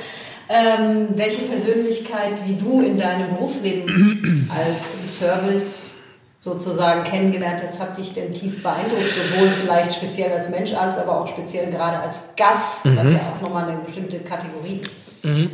ähm, 0.49 1.09
welche 1.16 1.43
Persönlichkeit, 1.43 2.41
die 2.47 2.59
du 2.59 2.80
in 2.80 2.99
deinem 2.99 3.28
Berufsleben 3.30 4.51
als 4.57 5.18
Service 5.18 5.91
sozusagen 6.39 7.03
kennengelernt 7.03 7.61
hast, 7.62 7.80
hat 7.80 7.99
dich 7.99 8.12
denn 8.12 8.32
tief 8.32 8.62
beeindruckt, 8.62 9.03
sowohl 9.03 9.49
vielleicht 9.49 9.93
speziell 9.95 10.30
als 10.30 10.49
Mensch, 10.49 10.72
als 10.74 10.97
aber 10.97 11.20
auch 11.20 11.26
speziell 11.26 11.70
gerade 11.70 11.99
als 11.99 12.20
Gast, 12.37 12.82
was 12.84 13.11
ja 13.11 13.18
auch 13.18 13.43
nochmal 13.43 13.68
eine 13.68 13.78
bestimmte 13.80 14.20
Kategorie 14.20 14.80
ist. 14.80 14.93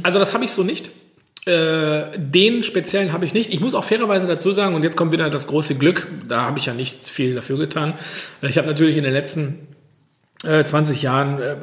Also 0.02 0.18
das 0.18 0.34
habe 0.34 0.44
ich 0.44 0.52
so 0.52 0.62
nicht. 0.62 0.90
Äh, 1.44 2.16
den 2.16 2.62
speziellen 2.62 3.12
habe 3.12 3.24
ich 3.24 3.34
nicht. 3.34 3.52
Ich 3.52 3.60
muss 3.60 3.74
auch 3.74 3.82
fairerweise 3.82 4.28
dazu 4.28 4.52
sagen, 4.52 4.76
und 4.76 4.84
jetzt 4.84 4.96
kommt 4.96 5.10
wieder 5.10 5.28
das 5.28 5.48
große 5.48 5.74
Glück, 5.74 6.06
da 6.28 6.42
habe 6.42 6.60
ich 6.60 6.66
ja 6.66 6.74
nicht 6.74 7.08
viel 7.08 7.34
dafür 7.34 7.58
getan. 7.58 7.94
Ich 8.42 8.58
habe 8.58 8.68
natürlich 8.68 8.96
in 8.96 9.02
den 9.02 9.12
letzten 9.12 9.66
äh, 10.44 10.62
20 10.62 11.02
Jahren 11.02 11.40
äh, 11.40 11.56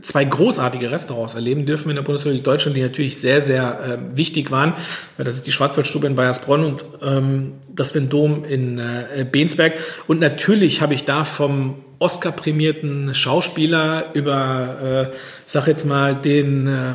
zwei 0.00 0.24
großartige 0.24 0.92
Restaurants 0.92 1.34
erleben 1.34 1.66
dürfen 1.66 1.90
in 1.90 1.96
der 1.96 2.02
Bundesrepublik 2.02 2.44
Deutschland, 2.44 2.76
die 2.76 2.82
natürlich 2.82 3.18
sehr, 3.18 3.40
sehr 3.40 3.80
äh, 4.12 4.16
wichtig 4.16 4.52
waren. 4.52 4.74
Das 5.18 5.34
ist 5.34 5.46
die 5.48 5.52
Schwarzwaldstube 5.52 6.06
in 6.06 6.14
Bayersbronn 6.14 6.64
und 6.64 6.84
ähm, 7.02 7.54
das 7.68 7.96
Vendom 7.96 8.44
in 8.44 8.78
äh, 8.78 9.26
Bensberg. 9.30 9.74
Und 10.06 10.20
natürlich 10.20 10.82
habe 10.82 10.94
ich 10.94 11.04
da 11.04 11.24
vom 11.24 11.82
Oscar-prämierten 11.98 13.14
Schauspieler 13.14 14.14
über, 14.14 15.10
äh, 15.12 15.16
sag 15.46 15.66
jetzt 15.66 15.84
mal, 15.84 16.14
den 16.14 16.68
äh, 16.68 16.94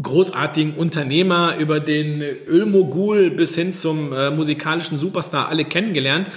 großartigen 0.00 0.74
Unternehmer, 0.74 1.56
über 1.56 1.80
den 1.80 2.20
Ölmogul 2.20 3.30
bis 3.30 3.54
hin 3.54 3.72
zum 3.72 4.12
äh, 4.12 4.30
musikalischen 4.30 4.98
Superstar 4.98 5.48
alle 5.48 5.64
kennengelernt. 5.64 6.30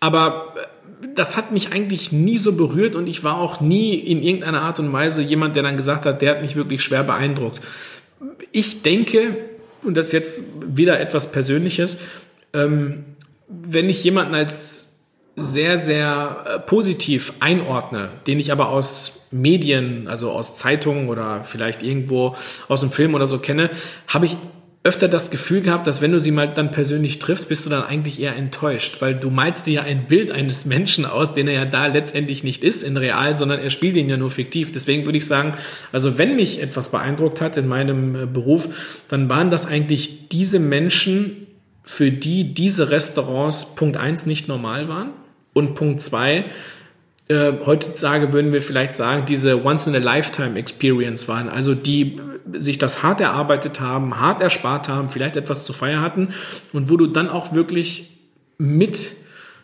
Aber 0.00 0.54
äh, 0.56 1.06
das 1.14 1.36
hat 1.36 1.52
mich 1.52 1.72
eigentlich 1.72 2.12
nie 2.12 2.38
so 2.38 2.52
berührt 2.52 2.94
und 2.94 3.06
ich 3.06 3.24
war 3.24 3.38
auch 3.38 3.60
nie 3.60 3.94
in 3.94 4.22
irgendeiner 4.22 4.62
Art 4.62 4.78
und 4.78 4.92
Weise 4.92 5.22
jemand, 5.22 5.56
der 5.56 5.62
dann 5.62 5.76
gesagt 5.76 6.06
hat, 6.06 6.22
der 6.22 6.32
hat 6.32 6.42
mich 6.42 6.56
wirklich 6.56 6.82
schwer 6.82 7.04
beeindruckt. 7.04 7.60
Ich 8.52 8.82
denke, 8.82 9.36
und 9.82 9.96
das 9.96 10.06
ist 10.06 10.12
jetzt 10.12 10.44
wieder 10.66 11.00
etwas 11.00 11.32
Persönliches, 11.32 11.98
ähm, 12.52 13.04
wenn 13.48 13.88
ich 13.88 14.02
jemanden 14.04 14.34
als 14.34 14.87
sehr, 15.38 15.78
sehr 15.78 16.44
äh, 16.44 16.58
positiv 16.58 17.32
einordne, 17.40 18.10
den 18.26 18.38
ich 18.38 18.52
aber 18.52 18.68
aus 18.68 19.28
Medien, 19.30 20.08
also 20.08 20.30
aus 20.30 20.56
Zeitungen 20.56 21.08
oder 21.08 21.44
vielleicht 21.44 21.82
irgendwo 21.82 22.36
aus 22.68 22.80
dem 22.80 22.90
Film 22.90 23.14
oder 23.14 23.26
so 23.26 23.38
kenne, 23.38 23.70
habe 24.06 24.26
ich 24.26 24.36
öfter 24.84 25.08
das 25.08 25.30
Gefühl 25.30 25.60
gehabt, 25.60 25.86
dass 25.86 26.00
wenn 26.00 26.12
du 26.12 26.20
sie 26.20 26.30
mal 26.30 26.48
dann 26.48 26.70
persönlich 26.70 27.18
triffst, 27.18 27.48
bist 27.48 27.66
du 27.66 27.70
dann 27.70 27.82
eigentlich 27.82 28.20
eher 28.20 28.36
enttäuscht, 28.36 29.00
weil 29.00 29.14
du 29.14 29.28
malst 29.28 29.66
dir 29.66 29.74
ja 29.74 29.82
ein 29.82 30.06
Bild 30.06 30.30
eines 30.30 30.64
Menschen 30.64 31.04
aus, 31.04 31.34
den 31.34 31.48
er 31.48 31.54
ja 31.54 31.64
da 31.64 31.88
letztendlich 31.88 32.44
nicht 32.44 32.62
ist 32.64 32.84
in 32.84 32.96
real, 32.96 33.34
sondern 33.34 33.60
er 33.60 33.70
spielt 33.70 33.96
ihn 33.96 34.08
ja 34.08 34.16
nur 34.16 34.30
fiktiv. 34.30 34.72
Deswegen 34.72 35.04
würde 35.04 35.18
ich 35.18 35.26
sagen, 35.26 35.54
also 35.92 36.16
wenn 36.16 36.36
mich 36.36 36.62
etwas 36.62 36.90
beeindruckt 36.90 37.40
hat 37.40 37.56
in 37.56 37.66
meinem 37.66 38.14
äh, 38.14 38.26
Beruf, 38.26 38.68
dann 39.08 39.28
waren 39.28 39.50
das 39.50 39.66
eigentlich 39.66 40.28
diese 40.28 40.58
Menschen, 40.58 41.48
für 41.82 42.10
die 42.10 42.54
diese 42.54 42.90
Restaurants 42.90 43.74
Punkt 43.74 43.96
eins 43.96 44.26
nicht 44.26 44.46
normal 44.46 44.88
waren 44.88 45.10
und 45.58 45.74
Punkt 45.74 46.00
zwei 46.00 46.46
äh, 47.28 47.52
heutzutage 47.66 48.32
würden 48.32 48.52
wir 48.52 48.62
vielleicht 48.62 48.94
sagen, 48.94 49.26
diese 49.26 49.64
Once-in-a-Lifetime-Experience 49.64 51.28
waren, 51.28 51.50
also 51.50 51.74
die 51.74 52.16
sich 52.54 52.78
das 52.78 53.02
hart 53.02 53.20
erarbeitet 53.20 53.80
haben, 53.80 54.18
hart 54.18 54.40
erspart 54.40 54.88
haben, 54.88 55.10
vielleicht 55.10 55.36
etwas 55.36 55.64
zu 55.64 55.74
feiern 55.74 56.00
hatten 56.00 56.28
und 56.72 56.88
wo 56.88 56.96
du 56.96 57.06
dann 57.06 57.28
auch 57.28 57.52
wirklich 57.52 58.14
mit 58.56 59.10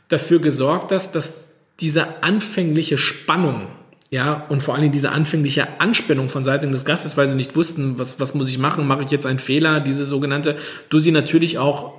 dafür 0.09 0.40
gesorgt 0.40 0.92
hast, 0.92 1.14
dass 1.14 1.53
diese 1.80 2.22
anfängliche 2.22 2.99
Spannung, 2.99 3.68
ja, 4.11 4.45
und 4.51 4.62
vor 4.62 4.74
allem 4.74 4.92
diese 4.92 5.11
anfängliche 5.11 5.80
Anspannung 5.80 6.28
von 6.28 6.45
Seiten 6.45 6.70
des 6.70 6.84
Gastes, 6.84 7.16
weil 7.16 7.26
sie 7.26 7.34
nicht 7.34 7.57
wussten, 7.57 7.99
was, 7.99 8.20
was 8.20 8.34
muss 8.34 8.51
ich 8.51 8.59
machen, 8.59 8.86
mache 8.86 9.03
ich 9.03 9.11
jetzt 9.11 9.24
einen 9.24 9.38
Fehler, 9.38 9.80
diese 9.80 10.05
sogenannte, 10.05 10.57
du 10.90 10.99
sie 10.99 11.11
natürlich 11.11 11.57
auch 11.57 11.95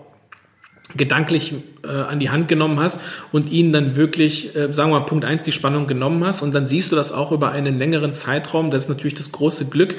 gedanklich 0.98 1.54
äh, 1.84 1.88
an 1.88 2.20
die 2.20 2.30
Hand 2.30 2.48
genommen 2.48 2.80
hast 2.80 3.02
und 3.32 3.52
ihnen 3.52 3.72
dann 3.74 3.96
wirklich, 3.96 4.56
äh, 4.56 4.72
sagen 4.72 4.92
wir 4.92 5.00
mal, 5.00 5.06
Punkt 5.06 5.26
eins 5.26 5.44
die 5.44 5.52
Spannung 5.52 5.88
genommen 5.88 6.24
hast 6.26 6.42
und 6.42 6.54
dann 6.54 6.68
siehst 6.68 6.92
du 6.92 6.96
das 6.96 7.12
auch 7.12 7.32
über 7.32 7.52
einen 7.52 7.78
längeren 7.78 8.14
Zeitraum. 8.14 8.72
Das 8.72 8.84
ist 8.84 8.90
natürlich 8.90 9.16
das 9.16 9.32
große 9.32 9.70
Glück, 9.70 9.96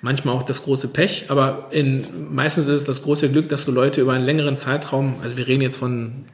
manchmal 0.00 0.34
auch 0.34 0.42
das 0.42 0.62
große 0.64 0.92
Pech, 0.92 1.26
aber 1.28 1.68
in, 1.70 2.04
meistens 2.30 2.68
ist 2.68 2.80
es 2.80 2.84
das 2.84 3.02
große 3.02 3.30
Glück, 3.30 3.48
dass 3.48 3.64
du 3.64 3.72
Leute 3.72 4.00
über 4.00 4.12
einen 4.12 4.24
längeren 4.24 4.56
Zeitraum, 4.56 5.16
also 5.22 5.36
wir 5.36 5.46
reden 5.46 5.62
jetzt 5.62 5.76
von 5.76 6.24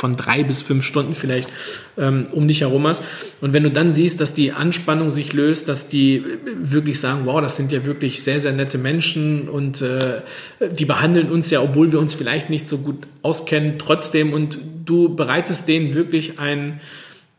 von 0.00 0.16
drei 0.16 0.42
bis 0.42 0.62
fünf 0.62 0.82
Stunden 0.82 1.14
vielleicht 1.14 1.50
ähm, 1.98 2.24
um 2.32 2.48
dich 2.48 2.62
herum 2.62 2.86
hast. 2.86 3.04
Und 3.42 3.52
wenn 3.52 3.62
du 3.62 3.70
dann 3.70 3.92
siehst, 3.92 4.18
dass 4.20 4.32
die 4.32 4.52
Anspannung 4.52 5.10
sich 5.10 5.34
löst, 5.34 5.68
dass 5.68 5.88
die 5.88 6.24
wirklich 6.58 6.98
sagen, 6.98 7.26
wow, 7.26 7.42
das 7.42 7.58
sind 7.58 7.70
ja 7.70 7.84
wirklich 7.84 8.22
sehr, 8.22 8.40
sehr 8.40 8.52
nette 8.52 8.78
Menschen 8.78 9.48
und 9.48 9.82
äh, 9.82 10.22
die 10.70 10.86
behandeln 10.86 11.30
uns 11.30 11.50
ja, 11.50 11.60
obwohl 11.60 11.92
wir 11.92 12.00
uns 12.00 12.14
vielleicht 12.14 12.48
nicht 12.48 12.66
so 12.66 12.78
gut 12.78 13.06
auskennen, 13.20 13.74
trotzdem 13.78 14.32
und 14.32 14.58
du 14.86 15.14
bereitest 15.14 15.68
denen 15.68 15.94
wirklich 15.94 16.38
ein 16.38 16.80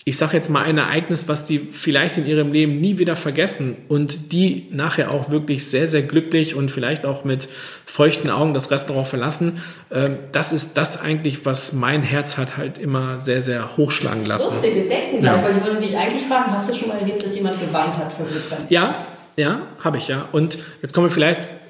ich 0.03 0.17
sage 0.17 0.35
jetzt 0.35 0.49
mal 0.49 0.63
ein 0.63 0.77
Ereignis, 0.79 1.27
was 1.27 1.45
die 1.45 1.59
vielleicht 1.59 2.17
in 2.17 2.25
ihrem 2.25 2.51
Leben 2.51 2.81
nie 2.81 2.97
wieder 2.97 3.15
vergessen 3.15 3.77
und 3.87 4.31
die 4.31 4.67
nachher 4.71 5.11
auch 5.11 5.29
wirklich 5.29 5.67
sehr, 5.69 5.87
sehr 5.87 6.01
glücklich 6.01 6.55
und 6.55 6.71
vielleicht 6.71 7.05
auch 7.05 7.23
mit 7.23 7.47
feuchten 7.85 8.31
Augen 8.31 8.55
das 8.55 8.71
Restaurant 8.71 9.07
verlassen. 9.07 9.61
Ähm, 9.91 10.17
das 10.31 10.53
ist 10.53 10.75
das 10.75 11.01
eigentlich, 11.01 11.45
was 11.45 11.73
mein 11.73 12.01
Herz 12.01 12.37
hat 12.37 12.57
halt 12.57 12.79
immer 12.79 13.19
sehr, 13.19 13.43
sehr 13.43 13.77
hochschlagen 13.77 14.25
lassen. 14.25 14.55
Lustig, 14.55 14.73
wir 14.73 14.87
denken 14.87 15.19
gleich, 15.19 15.37
ja. 15.37 15.43
weil 15.43 15.57
ich 15.57 15.63
würde 15.63 15.79
dich 15.79 15.95
eigentlich 15.95 16.23
fragen, 16.23 16.51
hast 16.51 16.69
du 16.69 16.73
schon 16.73 16.87
mal 16.87 16.97
erlebt, 16.97 17.23
dass 17.23 17.35
jemand 17.35 17.59
geweint 17.59 17.95
hat 17.97 18.11
für 18.11 18.23
Glück? 18.23 18.41
Ja, 18.69 19.05
ja, 19.35 19.61
habe 19.83 19.97
ich 19.99 20.07
ja. 20.07 20.27
Und 20.31 20.57
jetzt 20.81 20.93
kommen 20.93 21.07
wir 21.07 21.11
vielleicht 21.11 21.60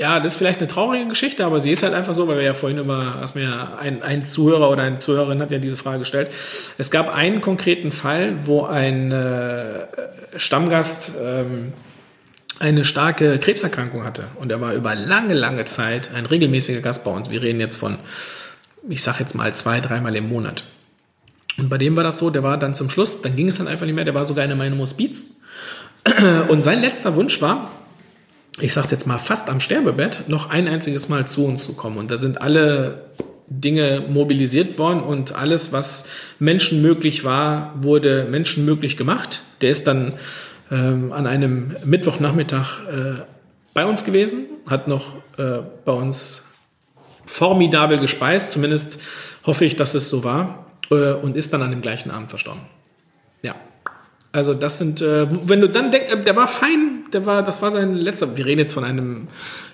ja, 0.00 0.18
das 0.18 0.32
ist 0.32 0.38
vielleicht 0.38 0.60
eine 0.60 0.66
traurige 0.66 1.08
Geschichte, 1.08 1.44
aber 1.44 1.60
sie 1.60 1.70
ist 1.70 1.82
halt 1.82 1.92
einfach 1.92 2.14
so, 2.14 2.26
weil 2.26 2.36
wir 2.36 2.42
ja 2.42 2.54
vorhin 2.54 2.78
über, 2.78 3.16
hast 3.20 3.34
mir 3.34 3.76
ein, 3.78 4.02
ein 4.02 4.24
Zuhörer 4.24 4.70
oder 4.70 4.82
eine 4.82 4.96
Zuhörerin 4.96 5.42
hat 5.42 5.50
ja 5.50 5.58
diese 5.58 5.76
Frage 5.76 5.98
gestellt. 5.98 6.30
Es 6.78 6.90
gab 6.90 7.14
einen 7.14 7.42
konkreten 7.42 7.92
Fall, 7.92 8.46
wo 8.46 8.64
ein 8.64 9.12
äh, 9.12 9.86
Stammgast 10.36 11.12
ähm, 11.22 11.74
eine 12.58 12.86
starke 12.86 13.38
Krebserkrankung 13.38 14.02
hatte 14.02 14.24
und 14.36 14.50
er 14.50 14.62
war 14.62 14.72
über 14.72 14.94
lange, 14.94 15.34
lange 15.34 15.66
Zeit 15.66 16.12
ein 16.14 16.24
regelmäßiger 16.24 16.80
Gast 16.80 17.04
bei 17.04 17.10
uns. 17.10 17.30
Wir 17.30 17.42
reden 17.42 17.60
jetzt 17.60 17.76
von, 17.76 17.98
ich 18.88 19.02
sag 19.02 19.20
jetzt 19.20 19.34
mal 19.34 19.54
zwei, 19.54 19.80
dreimal 19.80 20.16
im 20.16 20.30
Monat. 20.30 20.64
Und 21.58 21.68
bei 21.68 21.76
dem 21.76 21.94
war 21.94 22.04
das 22.04 22.16
so, 22.16 22.30
der 22.30 22.42
war 22.42 22.56
dann 22.56 22.72
zum 22.72 22.88
Schluss, 22.88 23.20
dann 23.20 23.36
ging 23.36 23.48
es 23.48 23.58
dann 23.58 23.68
einfach 23.68 23.84
nicht 23.84 23.94
mehr, 23.94 24.06
der 24.06 24.14
war 24.14 24.24
sogar 24.24 24.46
in 24.46 24.56
meinem 24.56 24.78
Hospiz. 24.78 25.42
Und 26.48 26.62
sein 26.62 26.80
letzter 26.80 27.14
Wunsch 27.16 27.42
war, 27.42 27.70
ich 28.60 28.72
sage 28.72 28.88
jetzt 28.90 29.06
mal, 29.06 29.18
fast 29.18 29.48
am 29.48 29.60
Sterbebett 29.60 30.28
noch 30.28 30.50
ein 30.50 30.68
einziges 30.68 31.08
Mal 31.08 31.26
zu 31.26 31.44
uns 31.46 31.64
zu 31.64 31.74
kommen. 31.74 31.96
Und 31.98 32.10
da 32.10 32.16
sind 32.16 32.40
alle 32.40 33.04
Dinge 33.48 34.04
mobilisiert 34.08 34.78
worden 34.78 35.00
und 35.00 35.32
alles, 35.32 35.72
was 35.72 36.06
menschenmöglich 36.38 37.24
war, 37.24 37.74
wurde 37.76 38.26
menschenmöglich 38.30 38.96
gemacht. 38.96 39.42
Der 39.60 39.70
ist 39.70 39.86
dann 39.86 40.12
ähm, 40.70 41.12
an 41.12 41.26
einem 41.26 41.74
Mittwochnachmittag 41.84 42.78
äh, 42.88 43.22
bei 43.74 43.84
uns 43.84 44.04
gewesen, 44.04 44.46
hat 44.66 44.86
noch 44.88 45.14
äh, 45.36 45.58
bei 45.84 45.92
uns 45.92 46.46
formidabel 47.24 47.98
gespeist, 47.98 48.52
zumindest 48.52 48.98
hoffe 49.44 49.64
ich, 49.64 49.76
dass 49.76 49.94
es 49.94 50.08
so 50.08 50.22
war, 50.22 50.66
äh, 50.90 51.12
und 51.12 51.36
ist 51.36 51.52
dann 51.52 51.62
an 51.62 51.70
dem 51.70 51.80
gleichen 51.80 52.10
Abend 52.10 52.30
verstorben. 52.30 52.62
Ja. 53.42 53.54
Also 54.32 54.54
das 54.54 54.78
sind, 54.78 55.00
äh, 55.00 55.26
wenn 55.48 55.60
du 55.60 55.68
dann 55.68 55.90
denkst, 55.90 56.12
äh, 56.12 56.22
der 56.22 56.36
war 56.36 56.46
fein, 56.46 57.04
der 57.12 57.26
war, 57.26 57.42
das 57.42 57.62
war 57.62 57.70
sein 57.70 57.94
letzter, 57.94 58.36
wir 58.36 58.46
reden 58.46 58.60
jetzt 58.60 58.72
von 58.72 58.84
einem 58.84 59.28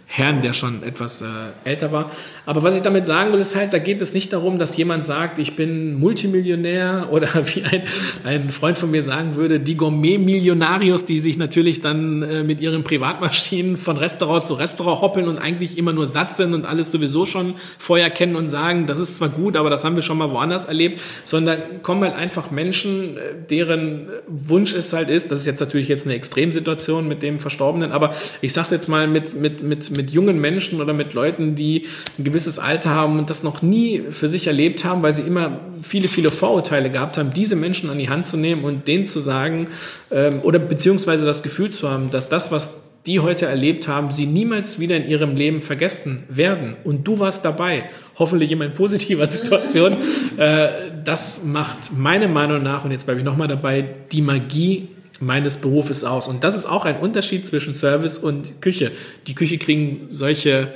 Herrn, 0.09 0.41
der 0.41 0.53
schon 0.53 0.85
etwas 0.85 1.21
äh, 1.21 1.27
älter 1.65 1.91
war. 1.91 2.13
Aber 2.47 2.63
was 2.63 2.77
ich 2.77 2.83
damit 2.83 3.07
sagen 3.07 3.33
will, 3.33 3.41
ist 3.41 3.57
halt, 3.57 3.73
da 3.73 3.79
geht 3.79 4.01
es 4.01 4.15
nicht 4.15 4.33
darum, 4.33 4.59
dass 4.59 4.77
jemand 4.77 5.05
sagt, 5.05 5.41
ich 5.41 5.57
bin 5.57 5.99
Multimillionär 5.99 7.09
oder 7.11 7.29
wie 7.53 7.65
ein, 7.65 7.83
ein 8.25 8.51
Freund 8.51 8.79
von 8.79 8.91
mir 8.91 9.03
sagen 9.03 9.35
würde, 9.35 9.59
die 9.59 9.77
Gourmet-Millionarios, 9.77 11.05
die 11.05 11.19
sich 11.19 11.37
natürlich 11.37 11.81
dann 11.81 12.23
äh, 12.23 12.45
mit 12.45 12.61
ihren 12.61 12.85
Privatmaschinen 12.85 13.77
von 13.77 13.97
Restaurant 13.97 14.47
zu 14.47 14.55
Restaurant 14.55 15.03
hoppeln 15.03 15.27
und 15.27 15.39
eigentlich 15.39 15.77
immer 15.77 15.93
nur 15.93 16.07
satt 16.07 16.35
sind 16.35 16.55
und 16.55 16.67
alles 16.67 16.93
sowieso 16.93 17.27
schon 17.27 17.55
vorher 17.79 18.09
kennen 18.09 18.37
und 18.37 18.47
sagen, 18.47 18.87
das 18.87 19.01
ist 19.01 19.17
zwar 19.17 19.29
gut, 19.29 19.57
aber 19.57 19.71
das 19.71 19.85
haben 19.85 19.97
wir 19.97 20.03
schon 20.03 20.19
mal 20.19 20.31
woanders 20.31 20.67
erlebt, 20.67 21.01
sondern 21.25 21.83
kommen 21.83 22.05
halt 22.05 22.15
einfach 22.15 22.53
Menschen, 22.53 23.17
äh, 23.17 23.21
deren 23.51 24.09
Wunsch 24.29 24.73
es 24.73 24.93
halt 24.93 25.11
ist, 25.11 25.33
das 25.33 25.41
ist 25.41 25.47
jetzt 25.47 25.61
natürlich 25.61 25.89
jetzt 25.89 26.07
eine 26.07 26.15
Extremsituation 26.15 27.09
mit 27.09 27.23
dem 27.23 27.41
Verstorbenen, 27.41 27.91
aber 27.91 28.15
ich 28.41 28.53
sag's 28.53 28.71
jetzt 28.71 28.89
mal 28.89 29.09
mit, 29.09 29.35
mit, 29.35 29.63
mit 29.65 29.96
mit 29.97 30.11
jungen 30.11 30.41
Menschen 30.41 30.81
oder 30.81 30.93
mit 30.93 31.15
Leuten, 31.15 31.55
die 31.55 31.87
ein 32.19 32.25
gewisses 32.25 32.59
Alter 32.59 32.91
haben 32.91 33.19
und 33.19 33.31
das 33.31 33.43
noch 33.43 33.63
nie 33.63 34.03
für 34.11 34.29
sich 34.29 34.47
erlebt 34.47 34.85
haben, 34.85 35.03
weil 35.03 35.13
sie 35.13 35.23
immer 35.23 35.61
viele, 35.83 36.09
viele 36.09 36.31
Vorurteile 36.31 36.91
gehabt 36.91 37.19
haben, 37.19 37.33
diese 37.33 37.57
Menschen 37.57 37.91
an 37.91 37.99
die 37.99 38.09
Hand 38.09 38.27
zu 38.27 38.37
nehmen 38.37 38.65
und 38.65 38.87
denen 38.89 39.05
zu 39.05 39.19
sagen 39.19 39.69
ähm, 40.11 40.41
oder 40.43 40.59
beziehungsweise 40.59 41.25
das 41.25 41.43
Gefühl 41.43 41.71
zu 41.71 41.91
haben, 41.91 42.11
dass 42.11 42.29
das, 42.29 42.53
was 42.53 42.87
die 43.07 43.21
heute 43.21 43.47
erlebt 43.47 43.87
haben, 43.87 44.11
sie 44.11 44.27
niemals 44.27 44.81
wieder 44.81 44.97
in 44.97 45.09
ihrem 45.09 45.37
Leben 45.37 45.63
vergessen 45.63 46.25
werden. 46.29 46.77
Und 46.83 47.07
du 47.07 47.21
warst 47.21 47.45
dabei, 47.45 47.85
hoffentlich 48.19 48.51
in 48.51 48.61
einer 48.61 48.73
positiver 48.73 49.27
Situation. 49.27 49.97
Äh, 50.37 50.69
das 51.05 51.45
macht 51.45 51.97
meiner 51.97 52.29
Meinung 52.29 52.63
nach, 52.63 52.85
und 52.85 52.91
jetzt 52.91 53.05
bleibe 53.05 53.21
ich 53.21 53.25
nochmal 53.25 53.49
dabei, 53.49 53.89
die 54.11 54.23
Magie 54.23 54.89
meines 55.21 55.57
Berufes 55.57 56.05
aus. 56.05 56.29
Und 56.29 56.45
das 56.45 56.55
ist 56.55 56.67
auch 56.67 56.85
ein 56.85 56.99
Unterschied 56.99 57.47
zwischen 57.47 57.75
Service 57.75 58.19
und 58.19 58.61
Küche. 58.61 58.93
Die 59.27 59.35
Küche 59.35 59.59
kriegen 59.59 60.05
solche, 60.09 60.75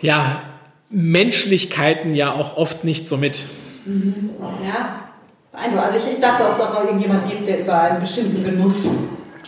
ja, 0.00 0.42
Menschlichkeiten 0.90 2.14
ja 2.14 2.32
auch 2.32 2.56
oft 2.56 2.84
nicht 2.84 3.08
so 3.08 3.16
mit. 3.16 3.42
Mhm. 3.84 4.30
Ja, 4.64 5.06
also 5.52 5.96
ich, 5.96 6.14
ich 6.14 6.20
dachte, 6.20 6.44
ob 6.44 6.52
es 6.52 6.60
auch 6.60 6.84
irgendjemand 6.84 7.28
gibt, 7.28 7.46
der 7.46 7.60
über 7.60 7.80
einen 7.80 8.00
bestimmten 8.00 8.44
Genuss, 8.44 8.96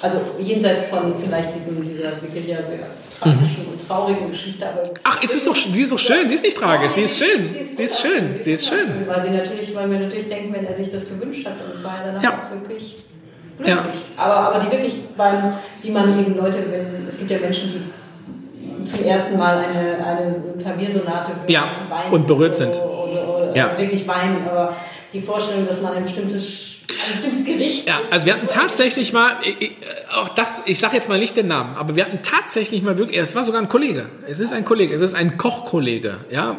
also 0.00 0.20
jenseits 0.38 0.84
von 0.84 1.14
vielleicht 1.20 1.54
diesem, 1.54 1.84
dieser 1.84 2.10
wirklich 2.22 2.48
ja 2.48 2.56
sehr 2.56 2.86
tragischen 3.20 3.64
mhm. 3.64 3.72
und 3.72 3.86
traurigen 3.86 4.30
Geschichte. 4.30 4.66
Aber 4.66 4.82
Ach, 5.04 5.22
ist 5.22 5.34
es 5.34 5.44
doch, 5.44 5.56
sie 5.56 5.82
ist 5.82 5.92
doch 5.92 5.98
schön, 5.98 6.28
sie 6.28 6.34
ist 6.34 6.44
nicht 6.44 6.56
tragisch, 6.56 6.92
sie 6.92 7.02
ist 7.02 7.18
schön, 7.18 7.52
sie 7.52 7.58
ist, 7.58 7.80
ist 7.80 8.00
schön, 8.00 8.36
sie 8.38 8.52
ist 8.52 8.68
schön. 8.68 9.06
Weil, 9.06 9.22
sie 9.22 9.30
natürlich, 9.30 9.74
weil 9.74 9.90
wir 9.90 9.98
natürlich 9.98 10.28
denken, 10.28 10.52
wenn 10.54 10.64
er 10.64 10.72
sich 10.72 10.90
das 10.90 11.08
gewünscht 11.08 11.46
hat 11.46 11.56
und 11.60 11.84
weil 11.84 12.06
er 12.06 12.12
dann 12.12 12.22
ja. 12.22 12.42
auch 12.42 12.50
wirklich 12.50 12.96
glücklich. 13.58 13.76
Ja. 14.16 14.24
Aber, 14.24 14.34
aber 14.48 14.58
die 14.58 14.70
wirklich 14.70 14.96
beim, 15.16 15.54
wie 15.82 15.90
man 15.90 16.18
eben 16.18 16.36
Leute, 16.36 16.58
wenn, 16.70 17.06
es 17.06 17.18
gibt 17.18 17.30
ja 17.30 17.38
Menschen, 17.38 17.70
die 17.70 18.84
zum 18.84 19.04
ersten 19.04 19.36
Mal 19.36 19.58
eine, 19.58 20.04
eine 20.04 20.62
Klaviersonate 20.62 21.32
ja, 21.48 21.64
weinen 21.88 22.12
und 22.12 22.26
berührt 22.26 22.54
sind. 22.54 22.74
Oder, 22.74 23.28
oder, 23.28 23.56
ja. 23.56 23.76
wirklich 23.76 24.06
weinen, 24.06 24.46
aber 24.48 24.74
die 25.12 25.20
Vorstellung, 25.20 25.66
dass 25.66 25.80
man 25.82 25.92
ein 25.94 26.04
bestimmtes 26.04 26.77
ein 26.90 27.12
bestimmtes 27.12 27.44
Gericht 27.44 27.86
ja, 27.86 28.00
Also 28.10 28.26
wir 28.26 28.34
hatten 28.34 28.48
tatsächlich 28.48 29.12
mal, 29.12 29.36
auch 30.16 30.30
das, 30.30 30.62
ich 30.66 30.78
sage 30.78 30.96
jetzt 30.96 31.08
mal 31.08 31.18
nicht 31.18 31.36
den 31.36 31.48
Namen, 31.48 31.76
aber 31.76 31.96
wir 31.96 32.04
hatten 32.04 32.20
tatsächlich 32.22 32.82
mal 32.82 32.96
wirklich, 32.98 33.18
es 33.18 33.34
war 33.34 33.44
sogar 33.44 33.60
ein 33.60 33.68
Kollege, 33.68 34.06
es 34.26 34.40
ist 34.40 34.52
ein 34.52 34.64
Kollege, 34.64 34.94
es 34.94 35.00
ist 35.00 35.14
ein 35.14 35.36
Kochkollege, 35.36 36.16
ja, 36.30 36.56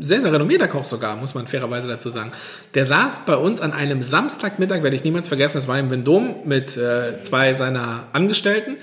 sehr, 0.00 0.22
sehr 0.22 0.32
renommierter 0.32 0.68
Koch 0.68 0.84
sogar, 0.84 1.16
muss 1.16 1.34
man 1.34 1.46
fairerweise 1.46 1.88
dazu 1.88 2.10
sagen. 2.10 2.32
Der 2.74 2.84
saß 2.84 3.26
bei 3.26 3.36
uns 3.36 3.60
an 3.60 3.72
einem 3.72 4.02
Samstagmittag, 4.02 4.82
werde 4.82 4.96
ich 4.96 5.04
niemals 5.04 5.28
vergessen, 5.28 5.58
es 5.58 5.68
war 5.68 5.78
im 5.78 5.90
Vendom 5.90 6.36
mit 6.44 6.76
äh, 6.76 7.22
zwei 7.22 7.52
seiner 7.54 8.04
Angestellten. 8.12 8.76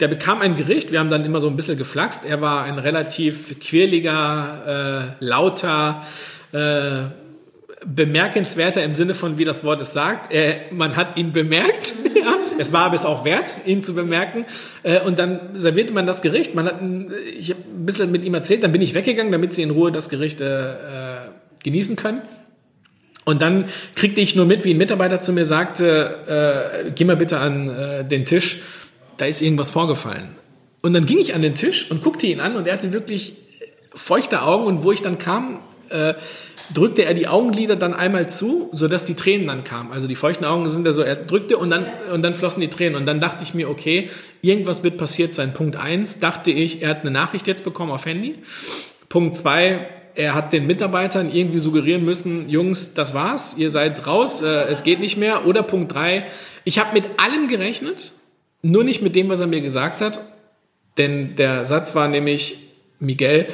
Der 0.00 0.08
bekam 0.08 0.42
ein 0.42 0.56
Gericht, 0.56 0.92
wir 0.92 0.98
haben 0.98 1.08
dann 1.08 1.24
immer 1.24 1.40
so 1.40 1.48
ein 1.48 1.56
bisschen 1.56 1.78
geflaxt. 1.78 2.26
Er 2.28 2.42
war 2.42 2.64
ein 2.64 2.78
relativ 2.78 3.58
quirliger, 3.60 5.14
äh, 5.20 5.24
lauter, 5.24 6.04
äh, 6.52 7.04
bemerkenswerter 7.86 8.82
im 8.82 8.92
Sinne 8.92 9.14
von, 9.14 9.38
wie 9.38 9.44
das 9.44 9.62
Wort 9.64 9.80
es 9.80 9.92
sagt. 9.92 10.32
Äh, 10.32 10.56
man 10.70 10.96
hat 10.96 11.16
ihn 11.16 11.32
bemerkt. 11.32 11.92
ja, 12.14 12.36
es 12.58 12.72
war 12.72 12.86
aber 12.86 12.96
es 12.96 13.04
auch 13.04 13.24
wert, 13.24 13.54
ihn 13.64 13.82
zu 13.82 13.94
bemerken. 13.94 14.44
Äh, 14.82 15.00
und 15.00 15.18
dann 15.18 15.50
servierte 15.54 15.92
man 15.92 16.06
das 16.06 16.20
Gericht. 16.20 16.54
Man 16.54 16.66
hat, 16.66 16.80
ein, 16.80 17.12
ich 17.38 17.50
habe 17.50 17.60
ein 17.62 17.86
bisschen 17.86 18.10
mit 18.10 18.24
ihm 18.24 18.34
erzählt, 18.34 18.62
dann 18.64 18.72
bin 18.72 18.82
ich 18.82 18.94
weggegangen, 18.94 19.30
damit 19.30 19.52
sie 19.52 19.62
in 19.62 19.70
Ruhe 19.70 19.92
das 19.92 20.08
Gericht 20.08 20.40
äh, 20.40 20.72
äh, 20.72 21.28
genießen 21.62 21.96
können. 21.96 22.22
Und 23.24 23.42
dann 23.42 23.66
kriegte 23.94 24.20
ich 24.20 24.36
nur 24.36 24.46
mit, 24.46 24.64
wie 24.64 24.72
ein 24.72 24.78
Mitarbeiter 24.78 25.20
zu 25.20 25.32
mir 25.32 25.44
sagte, 25.44 26.84
äh, 26.86 26.90
geh 26.92 27.04
mal 27.04 27.16
bitte 27.16 27.38
an 27.38 27.68
äh, 27.68 28.04
den 28.04 28.24
Tisch, 28.24 28.62
da 29.16 29.26
ist 29.26 29.42
irgendwas 29.42 29.70
vorgefallen. 29.70 30.28
Und 30.82 30.92
dann 30.92 31.06
ging 31.06 31.18
ich 31.18 31.34
an 31.34 31.42
den 31.42 31.54
Tisch 31.54 31.90
und 31.90 32.02
guckte 32.02 32.26
ihn 32.26 32.38
an 32.40 32.54
und 32.54 32.68
er 32.68 32.74
hatte 32.74 32.92
wirklich 32.92 33.34
feuchte 33.94 34.42
Augen 34.42 34.66
und 34.66 34.84
wo 34.84 34.92
ich 34.92 35.02
dann 35.02 35.18
kam, 35.18 35.60
äh, 35.90 36.14
drückte 36.74 37.04
er 37.04 37.14
die 37.14 37.28
Augenlider 37.28 37.76
dann 37.76 37.94
einmal 37.94 38.28
zu, 38.28 38.68
sodass 38.72 39.04
die 39.04 39.14
Tränen 39.14 39.46
dann 39.46 39.64
kamen. 39.64 39.92
Also 39.92 40.08
die 40.08 40.16
feuchten 40.16 40.44
Augen 40.44 40.68
sind 40.68 40.86
ja 40.86 40.92
so, 40.92 41.02
er 41.02 41.16
drückte 41.16 41.56
und 41.56 41.70
dann, 41.70 41.86
und 42.12 42.22
dann 42.22 42.34
flossen 42.34 42.60
die 42.60 42.68
Tränen. 42.68 42.96
Und 42.96 43.06
dann 43.06 43.20
dachte 43.20 43.42
ich 43.42 43.54
mir, 43.54 43.68
okay, 43.68 44.10
irgendwas 44.42 44.82
wird 44.82 44.98
passiert 44.98 45.34
sein. 45.34 45.52
Punkt 45.52 45.76
eins 45.76 46.20
dachte 46.20 46.50
ich, 46.50 46.82
er 46.82 46.90
hat 46.90 47.02
eine 47.02 47.10
Nachricht 47.10 47.46
jetzt 47.46 47.64
bekommen 47.64 47.92
auf 47.92 48.06
Handy. 48.06 48.36
Punkt 49.08 49.36
zwei 49.36 49.88
er 50.14 50.34
hat 50.34 50.54
den 50.54 50.66
Mitarbeitern 50.66 51.30
irgendwie 51.30 51.58
suggerieren 51.58 52.02
müssen, 52.02 52.48
Jungs, 52.48 52.94
das 52.94 53.12
war's, 53.12 53.58
ihr 53.58 53.68
seid 53.68 54.06
raus, 54.06 54.40
äh, 54.40 54.64
es 54.64 54.82
geht 54.82 54.98
nicht 54.98 55.18
mehr. 55.18 55.46
Oder 55.46 55.62
Punkt 55.62 55.92
drei 55.92 56.24
ich 56.66 56.80
habe 56.80 56.94
mit 56.94 57.04
allem 57.18 57.46
gerechnet, 57.46 58.12
nur 58.60 58.82
nicht 58.82 59.00
mit 59.00 59.14
dem, 59.14 59.28
was 59.28 59.38
er 59.38 59.46
mir 59.46 59.60
gesagt 59.60 60.00
hat. 60.00 60.20
Denn 60.98 61.36
der 61.36 61.64
Satz 61.64 61.94
war 61.94 62.08
nämlich, 62.08 62.58
Miguel, 62.98 63.46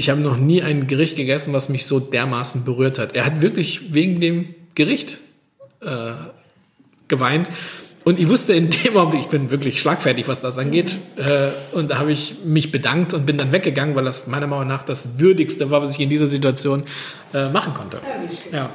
ich 0.00 0.08
habe 0.08 0.22
noch 0.22 0.38
nie 0.38 0.62
ein 0.62 0.86
Gericht 0.86 1.16
gegessen, 1.16 1.52
was 1.52 1.68
mich 1.68 1.84
so 1.84 2.00
dermaßen 2.00 2.64
berührt 2.64 2.98
hat. 2.98 3.14
Er 3.14 3.26
hat 3.26 3.42
wirklich 3.42 3.92
wegen 3.92 4.18
dem 4.18 4.54
Gericht 4.74 5.18
äh, 5.82 6.12
geweint. 7.06 7.50
Und 8.02 8.18
ich 8.18 8.26
wusste 8.26 8.54
in 8.54 8.70
dem 8.70 8.96
Augenblick, 8.96 9.20
ich 9.20 9.28
bin 9.28 9.50
wirklich 9.50 9.78
schlagfertig, 9.78 10.26
was 10.26 10.40
das 10.40 10.56
angeht. 10.56 10.96
Äh, 11.16 11.50
und 11.72 11.90
da 11.90 11.98
habe 11.98 12.12
ich 12.12 12.36
mich 12.46 12.72
bedankt 12.72 13.12
und 13.12 13.26
bin 13.26 13.36
dann 13.36 13.52
weggegangen, 13.52 13.94
weil 13.94 14.06
das 14.06 14.26
meiner 14.26 14.46
Meinung 14.46 14.68
nach 14.68 14.84
das 14.84 15.20
Würdigste 15.20 15.70
war, 15.70 15.82
was 15.82 15.90
ich 15.90 16.00
in 16.00 16.08
dieser 16.08 16.28
Situation 16.28 16.84
äh, 17.34 17.50
machen 17.50 17.74
konnte. 17.74 18.00
Ja. 18.50 18.70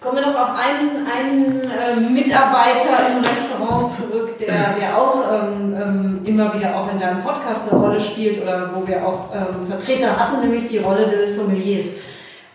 Kommen 0.00 0.16
wir 0.16 0.26
noch 0.26 0.34
auf 0.34 0.50
einen, 0.50 1.06
einen 1.06 1.70
äh, 1.70 1.96
Mitarbeiter 2.10 3.08
im 3.10 3.24
Restaurant 3.24 3.90
zurück, 3.90 4.36
der, 4.38 4.74
der 4.78 4.98
auch 4.98 5.22
ähm, 5.32 5.74
ähm, 5.74 6.20
immer 6.24 6.52
wieder 6.54 6.76
auch 6.76 6.92
in 6.92 7.00
deinem 7.00 7.22
Podcast 7.22 7.70
eine 7.70 7.80
Rolle 7.80 7.98
spielt 7.98 8.42
oder 8.42 8.70
wo 8.74 8.86
wir 8.86 9.06
auch 9.06 9.34
ähm, 9.34 9.66
Vertreter 9.66 10.14
hatten, 10.16 10.40
nämlich 10.40 10.64
die 10.64 10.76
Rolle 10.78 11.06
des 11.06 11.36
Sommeliers. 11.36 11.92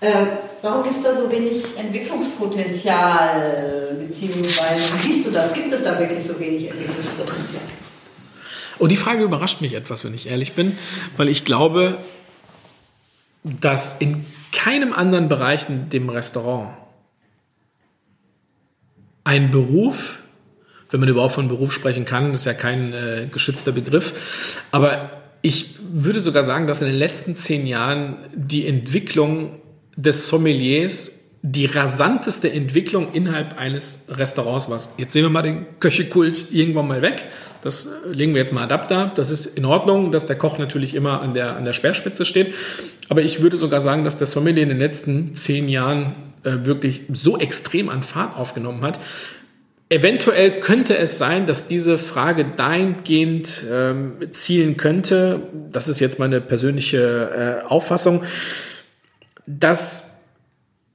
Äh, 0.02 0.28
warum 0.62 0.84
gibt 0.84 0.98
es 0.98 1.02
da 1.02 1.16
so 1.16 1.32
wenig 1.32 1.76
Entwicklungspotenzial? 1.78 3.96
Beziehungsweise, 4.00 4.94
wie 4.94 4.98
siehst 4.98 5.26
du 5.26 5.32
das? 5.32 5.52
Gibt 5.54 5.72
es 5.72 5.84
da 5.84 5.98
wirklich 5.98 6.24
so 6.24 6.40
wenig 6.40 6.70
Entwicklungspotenzial? 6.70 7.64
Oh, 8.78 8.86
die 8.86 8.98
Frage 8.98 9.24
überrascht 9.24 9.62
mich 9.62 9.74
etwas, 9.74 10.06
wenn 10.06 10.14
ich 10.14 10.30
ehrlich 10.30 10.54
bin, 10.54 10.78
weil 11.18 11.28
ich 11.28 11.44
glaube, 11.44 11.98
dass 13.44 14.00
in 14.00 14.28
keinem 14.52 14.94
anderen 14.94 15.28
Bereich 15.28 15.68
in 15.70 15.90
dem 15.90 16.08
Restaurant 16.10 16.70
ein 19.32 19.50
Beruf, 19.50 20.18
wenn 20.90 21.00
man 21.00 21.08
überhaupt 21.08 21.36
von 21.36 21.48
Beruf 21.48 21.72
sprechen 21.72 22.04
kann, 22.04 22.34
ist 22.34 22.46
ja 22.46 22.54
kein 22.54 22.92
äh, 22.92 23.28
geschützter 23.32 23.72
Begriff, 23.72 24.60
aber 24.72 25.10
ich 25.42 25.76
würde 25.80 26.20
sogar 26.20 26.44
sagen, 26.44 26.68
dass 26.68 26.82
in 26.82 26.90
den 26.90 26.98
letzten 26.98 27.38
zehn 27.38 27.66
Jahren 27.66 28.18
die 28.36 28.68
Entwicklung 28.68 29.62
des 29.96 30.28
Sommeliers 30.28 31.20
die 31.44 31.66
rasanteste 31.66 32.52
Entwicklung 32.52 33.14
innerhalb 33.14 33.58
eines 33.58 34.08
Restaurants 34.10 34.70
war. 34.70 34.80
Jetzt 34.98 35.14
sehen 35.14 35.24
wir 35.24 35.30
mal 35.30 35.42
den 35.42 35.66
Köchekult 35.80 36.52
irgendwann 36.52 36.90
mal 36.90 37.02
weg. 37.02 37.24
Das 37.64 37.86
äh, 37.86 38.12
legen 38.12 38.34
wir 38.34 38.42
jetzt 38.42 38.54
mal 38.54 38.64
adapter. 38.64 39.14
Das 39.16 39.32
ist 39.32 39.58
in 39.58 39.64
Ordnung, 39.64 40.12
dass 40.12 40.28
der 40.28 40.36
Koch 40.36 40.58
natürlich 40.58 40.94
immer 40.94 41.22
an 41.22 41.34
der, 41.34 41.56
an 41.56 41.64
der 41.64 41.74
Speerspitze 41.74 42.26
steht. 42.26 42.54
Aber 43.08 43.22
ich 43.22 43.42
würde 43.42 43.56
sogar 43.56 43.80
sagen, 43.80 44.04
dass 44.04 44.18
der 44.18 44.28
Sommelier 44.28 44.64
in 44.64 44.70
den 44.70 44.80
letzten 44.80 45.36
zehn 45.36 45.70
Jahren 45.70 46.31
äh, 46.44 46.66
wirklich 46.66 47.04
so 47.12 47.38
extrem 47.38 47.90
an 47.90 48.04
Fahrt 48.04 48.38
aufgenommen 48.38 48.82
hat. 48.84 49.00
Eventuell 49.90 50.62
könnte 50.62 50.98
es 50.98 51.18
sein, 51.18 51.48
dass 51.48 51.68
diese 51.68 52.00
Frage 52.00 52.46
dahingehend 52.46 53.64
ähm, 53.70 54.14
zielen 54.32 54.78
könnte, 54.78 55.42
das 55.70 55.90
ist 55.90 56.00
jetzt 56.00 56.18
meine 56.18 56.40
persönliche 56.40 57.62
äh, 57.64 57.68
Auffassung, 57.68 58.24
dass 59.46 60.22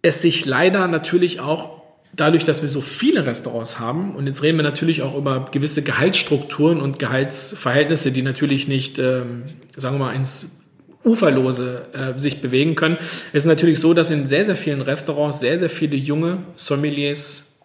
es 0.00 0.22
sich 0.22 0.46
leider 0.46 0.88
natürlich 0.88 1.40
auch 1.40 1.82
dadurch, 2.14 2.44
dass 2.44 2.62
wir 2.62 2.68
so 2.68 2.80
viele 2.80 3.26
Restaurants 3.26 3.78
haben, 3.78 4.14
und 4.14 4.26
jetzt 4.26 4.42
reden 4.42 4.56
wir 4.58 4.62
natürlich 4.62 5.02
auch 5.02 5.14
über 5.14 5.46
gewisse 5.50 5.82
Gehaltsstrukturen 5.82 6.80
und 6.80 6.98
Gehaltsverhältnisse, 6.98 8.12
die 8.12 8.22
natürlich 8.22 8.68
nicht, 8.68 8.98
ähm, 8.98 9.42
sagen 9.76 9.96
wir 9.96 10.06
mal, 10.06 10.14
ins 10.14 10.62
Uferlose 11.06 11.86
äh, 11.92 12.18
sich 12.18 12.40
bewegen 12.40 12.74
können. 12.74 12.98
Es 13.32 13.44
ist 13.44 13.48
natürlich 13.48 13.78
so, 13.78 13.94
dass 13.94 14.10
in 14.10 14.26
sehr, 14.26 14.44
sehr 14.44 14.56
vielen 14.56 14.80
Restaurants 14.80 15.40
sehr, 15.40 15.56
sehr 15.56 15.70
viele 15.70 15.96
junge 15.96 16.38
Sommeliers 16.56 17.60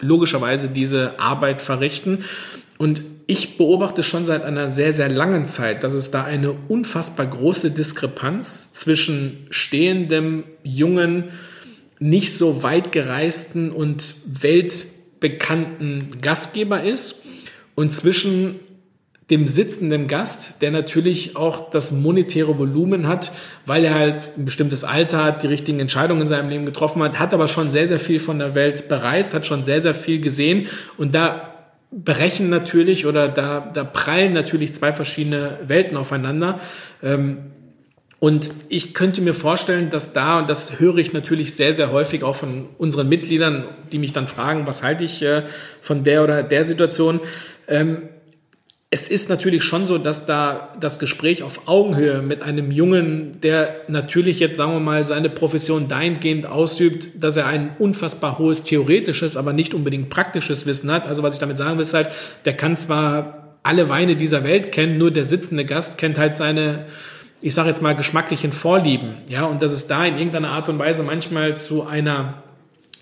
logischerweise 0.00 0.68
diese 0.68 1.20
Arbeit 1.20 1.60
verrichten. 1.60 2.24
Und 2.78 3.02
ich 3.26 3.58
beobachte 3.58 4.02
schon 4.02 4.24
seit 4.24 4.42
einer 4.42 4.70
sehr, 4.70 4.92
sehr 4.92 5.08
langen 5.08 5.44
Zeit, 5.44 5.84
dass 5.84 5.94
es 5.94 6.10
da 6.10 6.24
eine 6.24 6.52
unfassbar 6.68 7.26
große 7.26 7.70
Diskrepanz 7.70 8.72
zwischen 8.72 9.46
stehendem, 9.50 10.44
jungen, 10.64 11.24
nicht 11.98 12.34
so 12.36 12.62
weit 12.62 12.92
gereisten 12.92 13.70
und 13.70 14.14
weltbekannten 14.24 16.20
Gastgeber 16.22 16.82
ist 16.82 17.26
und 17.74 17.92
zwischen 17.92 18.58
dem 19.30 19.46
sitzenden 19.46 20.08
Gast, 20.08 20.60
der 20.60 20.72
natürlich 20.72 21.36
auch 21.36 21.70
das 21.70 21.92
monetäre 21.92 22.58
Volumen 22.58 23.06
hat, 23.06 23.32
weil 23.64 23.84
er 23.84 23.94
halt 23.94 24.30
ein 24.36 24.44
bestimmtes 24.44 24.82
Alter 24.82 25.24
hat, 25.24 25.42
die 25.42 25.46
richtigen 25.46 25.78
Entscheidungen 25.78 26.22
in 26.22 26.26
seinem 26.26 26.48
Leben 26.48 26.66
getroffen 26.66 27.02
hat, 27.02 27.18
hat 27.18 27.32
aber 27.32 27.46
schon 27.46 27.70
sehr, 27.70 27.86
sehr 27.86 28.00
viel 28.00 28.18
von 28.18 28.38
der 28.38 28.54
Welt 28.54 28.88
bereist, 28.88 29.32
hat 29.32 29.46
schon 29.46 29.64
sehr, 29.64 29.80
sehr 29.80 29.94
viel 29.94 30.20
gesehen 30.20 30.66
und 30.96 31.14
da 31.14 31.54
brechen 31.92 32.50
natürlich 32.50 33.06
oder 33.06 33.28
da, 33.28 33.70
da 33.72 33.84
prallen 33.84 34.32
natürlich 34.32 34.74
zwei 34.74 34.92
verschiedene 34.92 35.58
Welten 35.66 35.96
aufeinander. 35.96 36.60
Ähm, 37.02 37.38
und 38.20 38.50
ich 38.68 38.92
könnte 38.92 39.22
mir 39.22 39.32
vorstellen, 39.32 39.88
dass 39.88 40.12
da, 40.12 40.40
und 40.40 40.50
das 40.50 40.78
höre 40.78 40.98
ich 40.98 41.14
natürlich 41.14 41.54
sehr, 41.54 41.72
sehr 41.72 41.90
häufig 41.90 42.22
auch 42.22 42.34
von 42.34 42.68
unseren 42.76 43.08
Mitgliedern, 43.08 43.64
die 43.92 43.98
mich 43.98 44.12
dann 44.12 44.26
fragen, 44.26 44.66
was 44.66 44.82
halte 44.82 45.04
ich 45.04 45.22
äh, 45.22 45.44
von 45.80 46.04
der 46.04 46.22
oder 46.22 46.42
der 46.42 46.64
Situation, 46.64 47.20
ähm, 47.66 48.10
es 48.92 49.08
ist 49.08 49.28
natürlich 49.28 49.62
schon 49.62 49.86
so, 49.86 49.98
dass 49.98 50.26
da 50.26 50.74
das 50.80 50.98
Gespräch 50.98 51.44
auf 51.44 51.68
Augenhöhe 51.68 52.22
mit 52.22 52.42
einem 52.42 52.72
Jungen, 52.72 53.40
der 53.40 53.82
natürlich 53.86 54.40
jetzt, 54.40 54.56
sagen 54.56 54.72
wir 54.72 54.80
mal, 54.80 55.06
seine 55.06 55.30
Profession 55.30 55.86
dahingehend 55.86 56.44
ausübt, 56.44 57.08
dass 57.14 57.36
er 57.36 57.46
ein 57.46 57.76
unfassbar 57.78 58.38
hohes 58.38 58.64
theoretisches, 58.64 59.36
aber 59.36 59.52
nicht 59.52 59.74
unbedingt 59.74 60.10
praktisches 60.10 60.66
Wissen 60.66 60.90
hat. 60.90 61.06
Also 61.06 61.22
was 61.22 61.34
ich 61.34 61.40
damit 61.40 61.56
sagen 61.56 61.76
will, 61.76 61.82
ist 61.82 61.94
halt, 61.94 62.08
der 62.44 62.56
kann 62.56 62.74
zwar 62.74 63.54
alle 63.62 63.88
Weine 63.88 64.16
dieser 64.16 64.42
Welt 64.42 64.72
kennen, 64.72 64.98
nur 64.98 65.12
der 65.12 65.24
sitzende 65.24 65.64
Gast 65.64 65.96
kennt 65.96 66.18
halt 66.18 66.34
seine, 66.34 66.86
ich 67.40 67.54
sage 67.54 67.68
jetzt 67.68 67.82
mal, 67.82 67.94
geschmacklichen 67.94 68.50
Vorlieben. 68.50 69.18
Ja, 69.28 69.44
und 69.44 69.62
dass 69.62 69.72
es 69.72 69.86
da 69.86 70.04
in 70.04 70.16
irgendeiner 70.16 70.50
Art 70.50 70.68
und 70.68 70.80
Weise 70.80 71.04
manchmal 71.04 71.56
zu 71.56 71.86
einer 71.86 72.42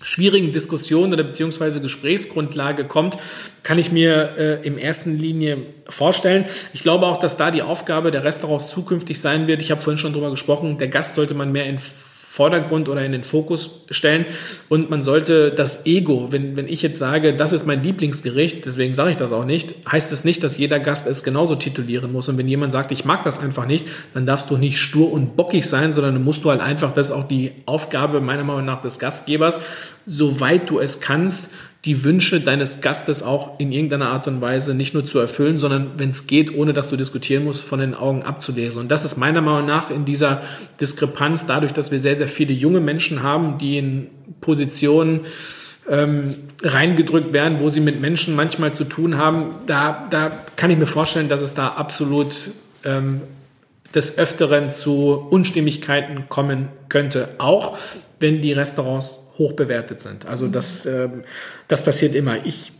schwierigen 0.01 0.53
Diskussion 0.53 1.13
oder 1.13 1.23
beziehungsweise 1.23 1.81
Gesprächsgrundlage 1.81 2.85
kommt, 2.85 3.17
kann 3.63 3.79
ich 3.79 3.91
mir 3.91 4.35
äh, 4.37 4.67
im 4.67 4.77
ersten 4.77 5.17
Linie 5.17 5.57
vorstellen. 5.87 6.45
Ich 6.73 6.81
glaube 6.81 7.05
auch, 7.07 7.17
dass 7.17 7.37
da 7.37 7.51
die 7.51 7.61
Aufgabe 7.61 8.11
der 8.11 8.23
Restaurants 8.23 8.69
zukünftig 8.69 9.19
sein 9.19 9.47
wird. 9.47 9.61
Ich 9.61 9.71
habe 9.71 9.81
vorhin 9.81 9.97
schon 9.97 10.13
drüber 10.13 10.29
gesprochen, 10.29 10.77
der 10.77 10.87
Gast 10.87 11.15
sollte 11.15 11.33
man 11.33 11.51
mehr 11.51 11.65
in 11.65 11.79
Vordergrund 12.31 12.87
oder 12.89 13.03
in 13.03 13.11
den 13.11 13.23
Fokus 13.23 13.85
stellen. 13.89 14.23
Und 14.69 14.91
man 14.91 15.01
sollte 15.01 15.49
das 15.49 15.87
Ego, 15.87 16.27
wenn, 16.29 16.55
wenn 16.55 16.67
ich 16.67 16.83
jetzt 16.83 16.99
sage, 16.99 17.35
das 17.35 17.53
ist 17.53 17.65
mein 17.65 17.81
Lieblingsgericht, 17.81 18.67
deswegen 18.67 18.93
sage 18.93 19.09
ich 19.09 19.17
das 19.17 19.33
auch 19.33 19.45
nicht, 19.45 19.73
heißt 19.91 20.11
es 20.11 20.25
nicht, 20.25 20.43
dass 20.43 20.55
jeder 20.55 20.79
Gast 20.79 21.07
es 21.07 21.23
genauso 21.23 21.55
titulieren 21.55 22.11
muss. 22.11 22.29
Und 22.29 22.37
wenn 22.37 22.47
jemand 22.47 22.71
sagt, 22.71 22.91
ich 22.91 23.03
mag 23.03 23.23
das 23.23 23.39
einfach 23.39 23.65
nicht, 23.65 23.87
dann 24.13 24.27
darfst 24.27 24.47
du 24.51 24.57
nicht 24.57 24.79
stur 24.79 25.11
und 25.11 25.35
bockig 25.35 25.65
sein, 25.65 25.91
sondern 25.91 26.23
musst 26.23 26.45
du 26.45 26.51
halt 26.51 26.61
einfach, 26.61 26.93
das 26.93 27.07
ist 27.07 27.13
auch 27.13 27.27
die 27.27 27.51
Aufgabe 27.65 28.21
meiner 28.21 28.43
Meinung 28.43 28.65
nach 28.65 28.81
des 28.81 28.99
Gastgebers, 28.99 29.61
soweit 30.05 30.69
du 30.69 30.79
es 30.79 31.01
kannst, 31.01 31.55
die 31.85 32.03
Wünsche 32.03 32.41
deines 32.41 32.81
Gastes 32.81 33.23
auch 33.23 33.57
in 33.57 33.71
irgendeiner 33.71 34.09
Art 34.09 34.27
und 34.27 34.41
Weise 34.41 34.75
nicht 34.75 34.93
nur 34.93 35.05
zu 35.05 35.17
erfüllen, 35.17 35.57
sondern 35.57 35.91
wenn 35.97 36.09
es 36.09 36.27
geht, 36.27 36.53
ohne 36.53 36.73
dass 36.73 36.89
du 36.89 36.97
diskutieren 36.97 37.45
musst, 37.45 37.63
von 37.63 37.79
den 37.79 37.95
Augen 37.95 38.23
abzulesen. 38.23 38.81
Und 38.81 38.89
das 38.89 39.05
ist 39.05 39.17
meiner 39.17 39.39
Meinung 39.39 39.65
nach 39.65 39.89
in 39.89 40.03
dieser 40.03 40.41
Diskrepanz, 40.81 41.45
dadurch, 41.45 41.71
dass 41.71 41.91
wir 41.91 41.99
sehr, 41.99 42.15
sehr 42.15 42.27
viele 42.27 42.53
junge 42.53 42.81
Menschen 42.81 43.23
haben, 43.23 43.57
die 43.57 43.77
in 43.77 44.07
Positionen 44.41 45.21
ähm, 45.89 46.35
reingedrückt 46.61 47.31
werden, 47.31 47.61
wo 47.61 47.69
sie 47.69 47.79
mit 47.79 48.01
Menschen 48.01 48.35
manchmal 48.35 48.73
zu 48.73 48.83
tun 48.83 49.17
haben, 49.17 49.55
da, 49.65 50.05
da 50.09 50.31
kann 50.57 50.71
ich 50.71 50.77
mir 50.77 50.85
vorstellen, 50.85 51.29
dass 51.29 51.41
es 51.41 51.53
da 51.53 51.69
absolut 51.69 52.51
ähm, 52.83 53.21
des 53.95 54.17
Öfteren 54.17 54.69
zu 54.69 55.13
Unstimmigkeiten 55.29 56.27
kommen 56.27 56.67
könnte, 56.89 57.29
auch 57.37 57.77
wenn 58.19 58.41
die 58.41 58.51
Restaurants 58.51 59.28
hoch 59.39 59.53
bewertet 59.53 60.01
sind. 60.01 60.27
Also 60.27 60.47
das, 60.47 60.85
äh, 60.85 61.09
das 61.67 61.83
passiert 61.83 62.13
immer. 62.13 62.45
Ich, 62.45 62.71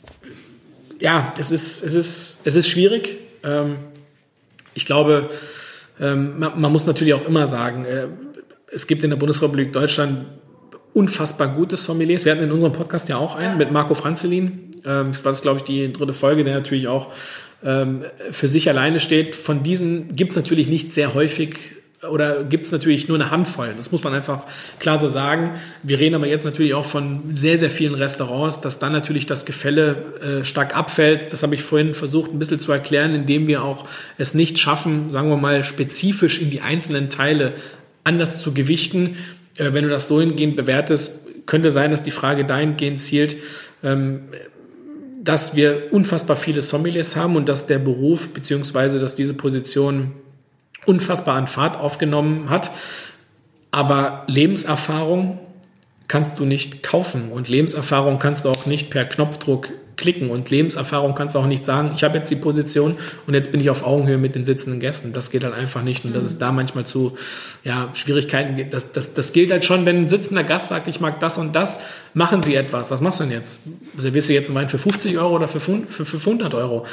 ja, 1.00 1.34
es 1.40 1.52
ist, 1.52 1.84
es 1.84 1.96
ist, 1.96 2.42
es 2.44 2.56
ist 2.56 2.68
schwierig. 2.68 3.18
Ähm, 3.44 3.78
ich 4.76 4.86
glaube, 4.86 5.32
ähm, 6.00 6.38
man, 6.38 6.62
man, 6.62 6.72
muss 6.72 6.86
natürlich 6.86 7.14
auch 7.14 7.26
immer 7.26 7.48
sagen, 7.48 7.86
äh, 7.86 8.08
es 8.72 8.86
gibt 8.86 9.04
in 9.04 9.10
der 9.10 9.18
Bundesrepublik 9.18 9.74
Deutschland 9.74 10.26
unfassbar 10.94 11.48
gute 11.56 11.78
Sommeliers. 11.78 12.26
Wir 12.26 12.34
hatten 12.34 12.44
in 12.44 12.52
unserem 12.52 12.74
Podcast 12.74 13.10
ja 13.10 13.18
auch 13.18 13.36
einen 13.36 13.58
mit 13.58 13.72
Marco 13.72 13.96
Franzelin. 13.96 14.72
Ähm, 14.86 15.16
war 15.24 15.32
das, 15.32 15.42
glaube 15.42 15.60
ich, 15.60 15.64
die 15.64 15.92
dritte 15.92 16.14
Folge, 16.14 16.44
der 16.44 16.54
natürlich 16.54 16.88
auch 16.88 17.12
ähm, 17.64 18.04
für 18.32 18.48
sich 18.48 18.70
alleine 18.70 19.00
steht. 19.00 19.36
Von 19.36 19.64
diesen 19.64 20.16
gibt 20.16 20.32
es 20.32 20.36
natürlich 20.36 20.68
nicht 20.68 20.92
sehr 20.92 21.14
häufig 21.14 21.58
oder 22.08 22.46
gibt 22.46 22.66
es 22.66 22.72
natürlich 22.72 23.08
nur 23.10 23.20
eine 23.20 23.30
Handvoll. 23.30 23.74
Das 23.76 23.92
muss 23.92 24.04
man 24.04 24.14
einfach 24.14 24.46
klar 24.80 24.98
so 24.98 25.10
sagen. 25.10 25.60
Wir 25.84 26.00
reden 26.00 26.16
aber 26.16 26.28
jetzt 26.28 26.46
natürlich 26.46 26.74
auch 26.74 26.86
von 26.86 27.36
sehr, 27.36 27.58
sehr 27.58 27.70
vielen 27.70 27.94
Restaurants, 27.94 28.62
dass 28.62 28.80
dann 28.80 28.94
natürlich 28.94 29.26
das 29.26 29.46
Gefälle 29.46 30.42
äh, 30.42 30.46
stark 30.46 30.78
abfällt. 30.78 31.34
Das 31.34 31.44
habe 31.44 31.56
ich 31.56 31.62
vorhin 31.62 31.94
versucht 31.94 32.32
ein 32.32 32.40
bisschen 32.40 32.62
zu 32.62 32.72
erklären, 32.72 33.14
indem 33.14 33.48
wir 33.48 33.64
auch 33.64 33.86
es 34.18 34.34
nicht 34.34 34.60
schaffen, 34.60 35.10
sagen 35.10 35.30
wir 35.30 35.38
mal, 35.38 35.64
spezifisch 35.64 36.42
in 36.42 36.50
die 36.50 36.62
einzelnen 36.62 37.10
Teile 37.10 37.54
anders 38.06 38.42
zu 38.42 38.54
gewichten. 38.54 39.18
Äh, 39.58 39.74
wenn 39.74 39.84
du 39.84 39.90
das 39.90 40.08
so 40.08 40.22
hingehend 40.22 40.56
bewertest, 40.56 41.28
könnte 41.48 41.70
sein, 41.70 41.92
dass 41.92 42.02
die 42.02 42.12
Frage 42.12 42.46
dahingehend 42.46 43.00
zielt, 43.00 43.36
ähm, 43.84 44.22
dass 45.22 45.58
wir 45.58 45.90
unfassbar 45.92 46.38
viele 46.38 46.62
Sommeliers 46.62 47.18
haben 47.18 47.36
und 47.36 47.50
dass 47.50 47.68
der 47.68 47.80
Beruf 47.80 48.34
beziehungsweise 48.34 49.00
dass 49.00 49.16
diese 49.16 49.34
Position 49.34 50.14
unfassbar 50.86 51.36
an 51.36 51.48
Fahrt 51.48 51.78
aufgenommen 51.78 52.50
hat. 52.50 52.72
Aber 53.72 54.24
Lebenserfahrung 54.28 55.40
kannst 56.08 56.40
du 56.40 56.46
nicht 56.46 56.84
kaufen 56.84 57.32
und 57.32 57.48
Lebenserfahrung 57.48 58.20
kannst 58.20 58.46
du 58.46 58.50
auch 58.50 58.66
nicht 58.66 58.90
per 58.90 59.06
Knopfdruck 59.06 59.70
klicken 60.00 60.32
und 60.32 60.50
Lebenserfahrung 60.50 61.14
kannst 61.14 61.36
du 61.36 61.40
auch 61.40 61.46
nicht 61.46 61.64
sagen, 61.64 61.92
ich 61.96 62.04
habe 62.04 62.18
jetzt 62.18 62.32
die 62.32 62.38
Position 62.38 62.96
und 63.28 63.34
jetzt 63.36 63.52
bin 63.52 63.62
ich 63.62 63.70
auf 63.70 63.86
Augenhöhe 63.86 64.18
mit 64.18 64.34
den 64.34 64.46
sitzenden 64.46 64.80
Gästen. 64.80 65.14
Das 65.14 65.30
geht 65.30 65.44
halt 65.44 65.54
einfach 65.54 65.84
nicht 65.84 66.06
und 66.06 66.12
mhm. 66.12 66.16
dass 66.16 66.26
es 66.26 66.40
da 66.40 66.52
manchmal 66.52 66.86
zu 66.86 67.18
ja, 67.64 67.90
Schwierigkeiten 67.94 68.56
gibt. 68.56 68.74
Das, 68.74 68.94
das, 68.94 69.14
das 69.14 69.34
gilt 69.34 69.52
halt 69.52 69.66
schon, 69.66 69.86
wenn 69.86 70.04
ein 70.04 70.08
sitzender 70.08 70.44
Gast 70.44 70.70
sagt, 70.70 70.88
ich 70.88 71.00
mag 71.00 71.20
das 71.20 71.38
und 71.38 71.54
das, 71.54 71.82
machen 72.14 72.42
sie 72.42 72.56
etwas. 72.56 72.90
Was 72.90 73.02
machst 73.02 73.20
du 73.20 73.26
denn 73.26 73.34
jetzt? 73.34 73.64
Servierst 73.98 74.30
du 74.30 74.34
jetzt 74.34 74.48
einen 74.48 74.56
Wein 74.56 74.70
für 74.70 74.78
50 74.78 75.18
Euro 75.18 75.36
oder 75.36 75.48
für, 75.48 75.60
für, 75.60 75.86
für 75.88 76.06
500 76.06 76.54
Euro? 76.56 76.86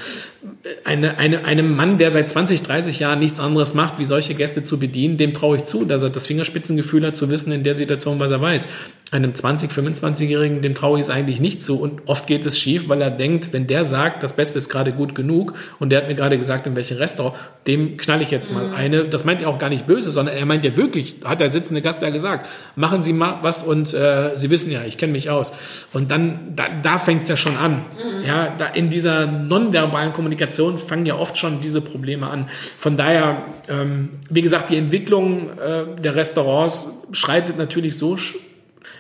Eine, 0.85 1.19
eine, 1.19 1.45
einem 1.45 1.75
Mann, 1.75 1.99
der 1.99 2.11
seit 2.11 2.29
20, 2.29 2.63
30 2.63 2.99
Jahren 2.99 3.21
nichts 3.21 3.41
anderes 3.41 3.75
macht, 3.75 3.99
wie 3.99 4.05
solche 4.05 4.35
Gäste 4.35 4.63
zu 4.63 4.79
bedienen, 4.79 5.17
dem 5.17 5.33
traue 5.33 5.57
ich 5.57 5.65
zu, 5.65 5.85
dass 5.85 6.03
er 6.03 6.11
das 6.11 6.27
Fingerspitzengefühl 6.27 7.07
hat, 7.07 7.17
zu 7.17 7.31
wissen 7.31 7.53
in 7.53 7.65
der 7.65 7.75
Situation, 7.75 8.19
was 8.19 8.31
er 8.31 8.41
weiß. 8.41 8.69
Einem 9.13 9.37
20, 9.37 9.71
25-Jährigen, 9.71 10.63
dem 10.63 10.75
traue 10.75 10.99
ich 10.99 11.05
es 11.05 11.11
eigentlich 11.11 11.41
nicht 11.41 11.63
zu 11.63 11.81
und 11.81 12.03
oft 12.07 12.27
geht 12.27 12.45
es 12.45 12.59
schief, 12.59 12.89
weil 12.89 13.01
er 13.01 13.11
denkt, 13.11 13.53
wenn 13.53 13.69
der 13.69 13.85
sagt, 13.85 14.25
das 14.25 14.35
Beste 14.35 14.59
ist 14.59 14.69
gerade 14.69 14.91
gut 14.91 15.15
genug 15.15 15.55
und 15.79 15.91
der 15.91 16.01
hat 16.01 16.09
mir 16.09 16.17
gerade 16.17 16.37
gesagt, 16.37 16.67
in 16.67 16.75
welchem 16.75 16.97
Restaurant, 16.97 17.37
dem 17.69 17.97
knall 17.99 18.21
ich 18.21 18.33
jetzt 18.33 18.53
mal 18.53 18.67
mhm. 18.67 18.75
eine. 18.75 19.05
Das 19.05 19.25
meint 19.25 19.43
er 19.43 19.49
auch 19.49 19.59
gar 19.59 19.69
nicht 19.69 19.87
böse, 19.87 20.11
sondern 20.11 20.37
er 20.37 20.45
meint 20.45 20.65
ja 20.65 20.77
wirklich, 20.77 21.17
hat 21.25 21.41
der 21.41 21.53
sitzende 21.53 21.83
Gast 21.83 22.03
ja 22.03 22.11
gesagt, 22.11 22.49
machen 22.75 23.01
Sie 23.01 23.13
mal 23.13 23.39
was 23.43 23.63
und 23.63 23.95
äh, 23.95 24.33
Sie 24.37 24.51
wissen 24.51 24.73
ja, 24.73 24.81
ich 24.85 24.99
kenne 24.99 25.13
mich 25.13 25.31
aus. 25.31 25.55
Und 25.93 26.11
dann, 26.11 26.55
da, 26.57 26.65
da 26.83 26.99
fängt 26.99 27.25
es 27.25 27.29
ja 27.29 27.37
schon 27.37 27.57
an. 27.57 27.85
Mhm. 27.95 28.27
Ja, 28.27 28.55
da 28.59 28.67
in 28.67 28.91
dieser 28.91 29.27
nonverbalen 29.27 30.15
Kommunikation 30.15 30.79
fangen 30.79 31.07
ja 31.07 31.17
oft 31.17 31.39
schon 31.39 31.61
diese 31.61 31.81
Probleme 31.81 32.29
an. 32.29 32.49
Von 32.77 32.97
daher, 32.97 33.45
ähm, 33.69 34.11
wie 34.31 34.43
gesagt, 34.43 34.71
die 34.71 34.77
Entwicklung 34.77 35.51
äh, 35.59 36.01
der 36.01 36.17
Restaurants 36.17 37.07
schreitet 37.13 37.57
natürlich 37.57 37.97
so 37.97 38.17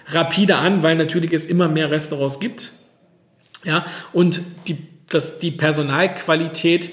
rapide 0.08 0.56
an, 0.56 0.82
weil 0.82 0.96
natürlich 0.96 1.32
es 1.32 1.44
immer 1.44 1.68
mehr 1.68 1.90
Restaurants 1.90 2.40
gibt. 2.40 2.72
Ja, 3.64 3.84
und 4.12 4.42
die, 4.68 4.78
das, 5.08 5.38
die 5.38 5.50
Personalqualität 5.50 6.90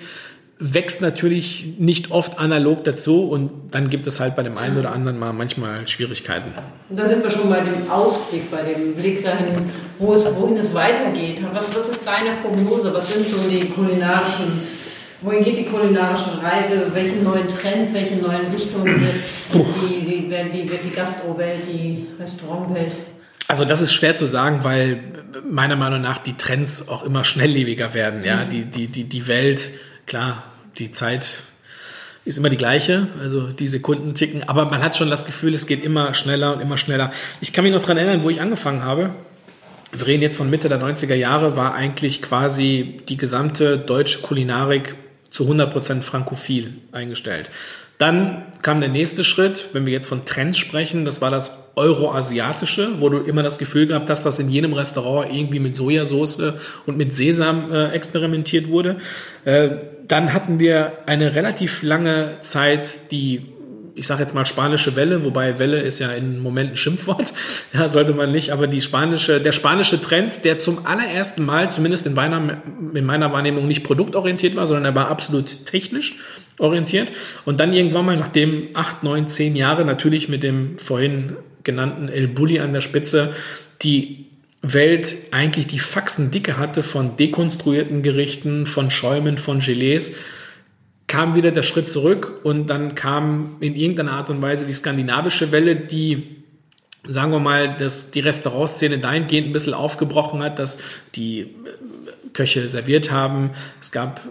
wächst 0.59 1.01
natürlich 1.01 1.73
nicht 1.77 2.11
oft 2.11 2.39
analog 2.39 2.83
dazu 2.85 3.29
und 3.29 3.51
dann 3.71 3.89
gibt 3.89 4.07
es 4.07 4.19
halt 4.19 4.35
bei 4.35 4.43
dem 4.43 4.57
einen 4.57 4.77
oder 4.77 4.91
anderen 4.91 5.19
mal 5.19 5.33
manchmal 5.33 5.87
Schwierigkeiten. 5.87 6.51
Und 6.89 6.97
da 6.97 7.07
sind 7.07 7.21
wir 7.21 7.29
schon 7.29 7.49
bei 7.49 7.59
dem 7.59 7.89
Ausblick, 7.91 8.49
bei 8.49 8.61
dem 8.61 8.95
Blick 8.95 9.21
dahin, 9.23 9.71
wo 9.99 10.13
es, 10.13 10.33
wohin 10.37 10.55
es 10.55 10.73
weitergeht. 10.73 11.41
Was, 11.51 11.75
was 11.75 11.89
ist 11.89 12.07
deine 12.07 12.37
Prognose? 12.41 12.93
Was 12.93 13.13
sind 13.13 13.29
so 13.29 13.37
die 13.49 13.67
kulinarischen, 13.67 14.61
wohin 15.23 15.43
geht 15.43 15.57
die 15.57 15.65
kulinarische 15.65 16.41
Reise? 16.41 16.87
Welche 16.93 17.15
neuen 17.17 17.47
Trends, 17.47 17.93
welche 17.93 18.15
neuen 18.15 18.51
Richtungen 18.53 19.01
wird 19.01 19.15
die, 19.53 20.05
die, 20.05 20.49
die, 20.49 20.69
wird 20.69 20.83
die 20.83 20.89
Gastrowelt, 20.89 21.67
die 21.67 22.07
Restaurantwelt? 22.19 22.95
Also 23.47 23.65
das 23.65 23.81
ist 23.81 23.93
schwer 23.93 24.15
zu 24.15 24.25
sagen, 24.25 24.63
weil 24.63 25.03
meiner 25.49 25.75
Meinung 25.75 26.01
nach 26.01 26.17
die 26.17 26.35
Trends 26.35 26.87
auch 26.89 27.03
immer 27.03 27.23
schnelllebiger 27.23 27.93
werden. 27.93 28.23
Ja, 28.23 28.45
mhm. 28.45 28.49
die, 28.49 28.65
die, 28.65 28.87
die, 28.87 29.03
die 29.05 29.27
Welt, 29.27 29.71
klar, 30.05 30.43
die 30.77 30.91
Zeit 30.91 31.43
ist 32.25 32.37
immer 32.37 32.49
die 32.49 32.57
gleiche, 32.57 33.07
also 33.21 33.47
die 33.47 33.67
Sekunden 33.67 34.15
ticken, 34.15 34.43
aber 34.47 34.65
man 34.65 34.81
hat 34.81 34.95
schon 34.95 35.09
das 35.09 35.25
Gefühl, 35.25 35.53
es 35.53 35.67
geht 35.67 35.83
immer 35.83 36.13
schneller 36.13 36.53
und 36.53 36.61
immer 36.61 36.77
schneller. 36.77 37.11
Ich 37.41 37.51
kann 37.51 37.65
mich 37.65 37.73
noch 37.73 37.81
daran 37.81 37.97
erinnern, 37.97 38.23
wo 38.23 38.29
ich 38.29 38.39
angefangen 38.39 38.83
habe. 38.83 39.11
Wir 39.91 40.07
reden 40.07 40.23
jetzt 40.23 40.37
von 40.37 40.49
Mitte 40.49 40.69
der 40.69 40.81
90er 40.81 41.15
Jahre, 41.15 41.57
war 41.57 41.75
eigentlich 41.75 42.21
quasi 42.21 43.01
die 43.09 43.17
gesamte 43.17 43.77
deutsche 43.77 44.21
Kulinarik 44.21 44.95
zu 45.33 45.49
100% 45.49 46.03
frankophil 46.03 46.73
eingestellt. 46.91 47.49
Dann 47.97 48.43
kam 48.61 48.81
der 48.81 48.89
nächste 48.89 49.23
Schritt, 49.23 49.69
wenn 49.73 49.87
wir 49.87 49.93
jetzt 49.93 50.07
von 50.07 50.25
Trends 50.25 50.59
sprechen, 50.59 51.05
das 51.05 51.21
war 51.21 51.31
das 51.31 51.71
Euroasiatische, 51.75 52.99
wo 52.99 53.09
du 53.09 53.17
immer 53.19 53.41
das 53.41 53.57
Gefühl 53.57 53.87
gehabt 53.87 54.09
hast, 54.11 54.25
dass 54.25 54.37
in 54.37 54.49
jedem 54.49 54.73
Restaurant 54.73 55.33
irgendwie 55.33 55.59
mit 55.59 55.75
Sojasauce 55.75 56.53
und 56.85 56.97
mit 56.97 57.15
Sesam 57.15 57.73
äh, 57.73 57.89
experimentiert 57.89 58.67
wurde. 58.67 58.97
Äh, 59.43 59.69
dann 60.07 60.33
hatten 60.33 60.59
wir 60.59 60.99
eine 61.07 61.33
relativ 61.33 61.81
lange 61.81 62.37
Zeit 62.41 63.11
die 63.11 63.52
ich 63.95 64.07
sage 64.07 64.21
jetzt 64.21 64.33
mal 64.33 64.45
spanische 64.45 64.95
Welle, 64.95 65.23
wobei 65.23 65.59
Welle 65.59 65.79
ist 65.79 65.99
ja 65.99 66.11
im 66.11 66.41
Moment 66.41 66.71
ein 66.71 66.77
Schimpfwort, 66.77 67.33
ja, 67.73 67.87
sollte 67.87 68.13
man 68.13 68.31
nicht, 68.31 68.51
aber 68.51 68.67
die 68.67 68.81
spanische, 68.81 69.39
der 69.39 69.51
spanische 69.51 70.01
Trend, 70.01 70.43
der 70.45 70.57
zum 70.57 70.85
allerersten 70.85 71.45
Mal, 71.45 71.69
zumindest 71.69 72.05
in 72.05 72.13
meiner, 72.13 72.61
in 72.93 73.05
meiner 73.05 73.31
Wahrnehmung, 73.31 73.67
nicht 73.67 73.83
produktorientiert 73.83 74.55
war, 74.55 74.67
sondern 74.67 74.85
er 74.85 74.95
war 74.95 75.09
absolut 75.09 75.65
technisch 75.65 76.15
orientiert. 76.59 77.11
Und 77.45 77.59
dann 77.59 77.73
irgendwann 77.73 78.05
mal, 78.05 78.17
nachdem 78.17 78.69
acht, 78.73 79.03
neun, 79.03 79.27
zehn 79.27 79.55
Jahre 79.55 79.85
natürlich 79.85 80.29
mit 80.29 80.43
dem 80.43 80.77
vorhin 80.77 81.35
genannten 81.63 82.09
El 82.09 82.27
Bulli 82.27 82.59
an 82.59 82.73
der 82.73 82.81
Spitze, 82.81 83.33
die 83.81 84.25
Welt 84.61 85.15
eigentlich 85.31 85.67
die 85.67 85.79
Faxendicke 85.79 86.57
hatte 86.57 86.83
von 86.83 87.17
dekonstruierten 87.17 88.01
Gerichten, 88.01 88.65
von 88.65 88.89
Schäumen, 88.89 89.37
von 89.37 89.59
Gelees, 89.59 90.17
kam 91.13 91.35
wieder 91.35 91.51
der 91.51 91.61
Schritt 91.61 91.87
zurück 91.87 92.39
und 92.41 92.65
dann 92.71 92.95
kam 92.95 93.57
in 93.59 93.75
irgendeiner 93.75 94.13
Art 94.13 94.31
und 94.31 94.41
Weise 94.41 94.65
die 94.65 94.73
skandinavische 94.73 95.51
Welle, 95.51 95.75
die 95.75 96.37
sagen 97.07 97.31
wir 97.31 97.39
mal, 97.39 97.75
dass 97.77 98.09
die 98.09 98.21
Restaurantszene 98.21 98.97
dahingehend 98.97 99.49
ein 99.49 99.53
bisschen 99.53 99.75
aufgebrochen 99.75 100.41
hat, 100.41 100.57
dass 100.57 100.79
die 101.13 101.53
Köche 102.33 102.67
serviert 102.67 103.11
haben. 103.11 103.51
Es 103.79 103.91
gab 103.91 104.21